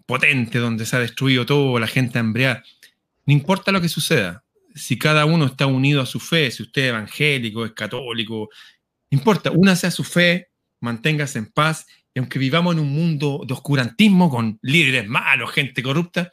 potentes 0.07 0.61
donde 0.61 0.87
se 0.87 0.97
ha 0.97 1.01
destruido 1.01 1.47
todo, 1.47 1.79
la 1.79 1.87
gente 1.87 2.19
hambriada. 2.19 2.63
No 3.27 3.33
importa 3.33 3.73
lo 3.73 3.81
que 3.81 3.89
suceda. 3.89 4.45
Si 4.75 4.99
cada 4.99 5.25
uno 5.25 5.47
está 5.47 5.67
unido 5.67 6.01
a 6.01 6.07
su 6.07 6.19
fe, 6.19 6.51
si 6.51 6.63
usted 6.63 6.83
es 6.83 6.89
evangélico, 6.89 7.65
es 7.65 7.73
católico, 7.73 8.49
no 9.11 9.19
importa, 9.19 9.51
únase 9.51 9.87
a 9.87 9.91
su 9.91 10.05
fe, 10.05 10.49
manténgase 10.81 11.39
en 11.39 11.47
paz. 11.47 11.87
Y 12.15 12.19
aunque 12.19 12.39
vivamos 12.39 12.75
en 12.75 12.81
un 12.81 12.93
mundo 12.93 13.43
de 13.47 13.55
oscurantismo 13.55 14.31
con 14.31 14.59
líderes 14.63 15.07
malos, 15.09 15.53
gente 15.53 15.83
corrupta, 15.83 16.31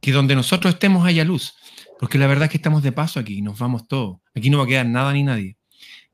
que 0.00 0.12
donde 0.12 0.34
nosotros 0.34 0.74
estemos 0.74 1.06
haya 1.06 1.24
luz. 1.24 1.54
Porque 1.98 2.18
la 2.18 2.26
verdad 2.26 2.44
es 2.44 2.50
que 2.50 2.56
estamos 2.56 2.82
de 2.82 2.90
paso 2.90 3.20
aquí, 3.20 3.42
nos 3.42 3.58
vamos 3.58 3.86
todos. 3.86 4.18
Aquí 4.34 4.50
no 4.50 4.58
va 4.58 4.64
a 4.64 4.66
quedar 4.66 4.86
nada 4.86 5.12
ni 5.12 5.22
nadie. 5.22 5.56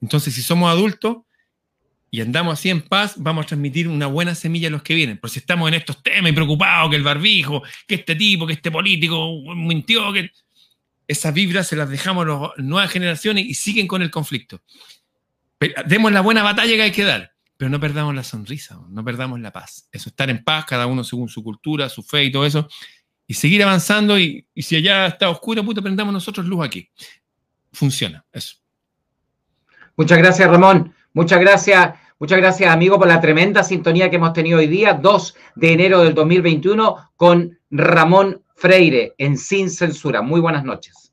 Entonces, 0.00 0.34
si 0.34 0.42
somos 0.42 0.70
adultos 0.70 1.18
y 2.10 2.20
andamos 2.20 2.58
así 2.58 2.70
en 2.70 2.80
paz, 2.80 3.14
vamos 3.16 3.44
a 3.44 3.48
transmitir 3.48 3.86
una 3.88 4.06
buena 4.06 4.34
semilla 4.34 4.68
a 4.68 4.70
los 4.70 4.82
que 4.82 4.94
vienen. 4.94 5.18
Por 5.18 5.28
si 5.30 5.40
estamos 5.40 5.68
en 5.68 5.74
estos 5.74 6.02
temas 6.02 6.30
y 6.30 6.34
preocupados, 6.34 6.90
que 6.90 6.96
el 6.96 7.02
barbijo, 7.02 7.62
que 7.86 7.96
este 7.96 8.14
tipo, 8.14 8.46
que 8.46 8.54
este 8.54 8.70
político 8.70 9.42
mintió, 9.54 10.12
que 10.12 10.30
esas 11.06 11.34
vibras 11.34 11.66
se 11.66 11.76
las 11.76 11.88
dejamos 11.88 12.24
a 12.24 12.28
las 12.28 12.50
nuevas 12.58 12.90
generaciones 12.90 13.44
y 13.46 13.54
siguen 13.54 13.86
con 13.86 14.02
el 14.02 14.10
conflicto. 14.10 14.62
demos 15.86 16.12
la 16.12 16.20
buena 16.22 16.42
batalla 16.42 16.74
que 16.74 16.82
hay 16.82 16.92
que 16.92 17.04
dar, 17.04 17.32
pero 17.56 17.70
no 17.70 17.78
perdamos 17.78 18.14
la 18.14 18.22
sonrisa, 18.22 18.78
no 18.88 19.04
perdamos 19.04 19.40
la 19.40 19.52
paz. 19.52 19.88
Eso, 19.92 20.08
estar 20.08 20.30
en 20.30 20.42
paz, 20.42 20.64
cada 20.64 20.86
uno 20.86 21.04
según 21.04 21.28
su 21.28 21.42
cultura, 21.42 21.88
su 21.88 22.02
fe 22.02 22.24
y 22.24 22.32
todo 22.32 22.46
eso, 22.46 22.68
y 23.26 23.34
seguir 23.34 23.62
avanzando 23.62 24.18
y, 24.18 24.46
si 24.56 24.76
allá 24.76 25.06
está 25.06 25.28
oscuro, 25.28 25.62
puto, 25.62 25.82
prendamos 25.82 26.14
nosotros 26.14 26.46
luz 26.46 26.64
aquí. 26.64 26.88
Funciona, 27.70 28.24
eso. 28.32 28.56
Muchas 29.96 30.16
gracias, 30.16 30.48
Ramón. 30.48 30.94
Muchas 31.12 31.40
gracias. 31.40 31.94
Muchas 32.20 32.38
gracias, 32.38 32.72
amigo, 32.72 32.98
por 32.98 33.06
la 33.06 33.20
tremenda 33.20 33.62
sintonía 33.62 34.10
que 34.10 34.16
hemos 34.16 34.32
tenido 34.32 34.58
hoy 34.58 34.66
día, 34.66 34.94
2 34.94 35.36
de 35.54 35.72
enero 35.72 36.02
del 36.02 36.14
2021, 36.14 36.96
con 37.14 37.56
Ramón 37.70 38.42
Freire 38.56 39.14
en 39.18 39.36
Sin 39.38 39.70
Censura. 39.70 40.20
Muy 40.20 40.40
buenas 40.40 40.64
noches. 40.64 41.12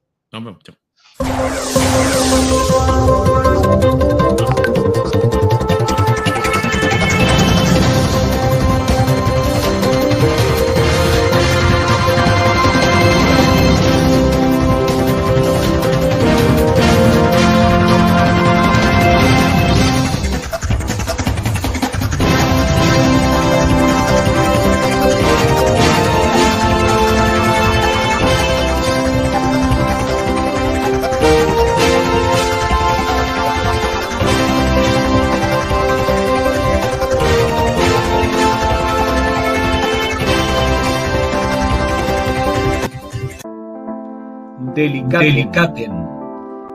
Delicaten. 44.89 45.91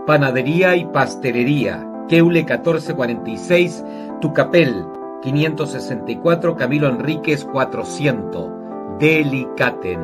Panadería 0.06 0.76
y 0.76 0.84
pastelería. 0.86 1.86
Keule 2.08 2.40
1446, 2.40 3.84
Tucapel 4.20 4.84
564, 5.22 6.56
Camilo 6.56 6.88
Enríquez 6.88 7.44
400. 7.44 8.50
Delicaten. 8.98 10.00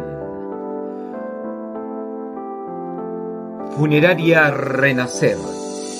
Funeraria 3.77 4.53
Renacer. 4.53 5.37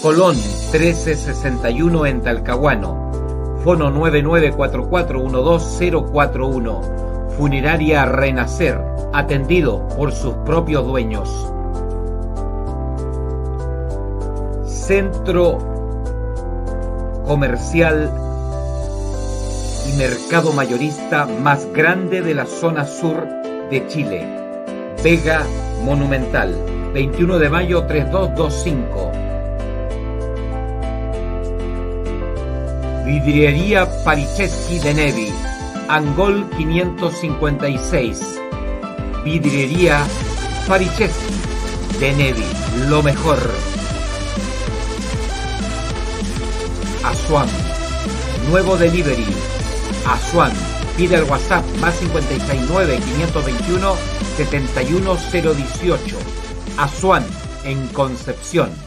Colón 0.03 0.37
1361 0.37 2.07
en 2.07 2.23
Talcahuano. 2.23 3.59
Fono 3.65 3.91
994412041. 3.91 6.81
Funeraria 7.37 8.07
Renacer. 8.07 8.81
Atendido 9.13 9.89
por 9.89 10.13
sus 10.13 10.37
propios 10.37 10.87
dueños. 10.87 11.53
Centro 14.87 15.59
comercial 17.27 18.09
y 19.89 19.97
mercado 19.99 20.53
mayorista 20.53 21.27
más 21.27 21.67
grande 21.73 22.23
de 22.23 22.35
la 22.35 22.47
zona 22.47 22.87
sur 22.87 23.27
de 23.69 23.85
Chile. 23.89 24.25
Vega 25.03 25.45
Monumental, 25.83 26.55
21 26.95 27.39
de 27.41 27.51
mayo 27.51 27.85
3225. 27.85 29.13
Vidriería 33.05 33.89
Paricheski 34.05 34.79
de 34.79 34.95
Nevi, 34.95 35.33
Angol 35.89 36.49
556. 36.57 38.41
Vidriería 39.25 40.07
Paricheski 40.69 41.35
de 41.99 42.13
Nevi, 42.13 42.47
lo 42.89 43.03
mejor. 43.03 43.76
Asuan. 47.07 47.49
Nuevo 48.51 48.77
delivery. 48.77 49.27
Asuan. 50.07 50.53
Pide 50.97 51.15
el 51.15 51.23
WhatsApp 51.25 51.65
más 51.81 51.95
569 51.99 52.99
521 52.99 53.97
71018. 54.37 56.17
Asuan 56.77 57.25
en 57.63 57.87
Concepción. 57.89 58.86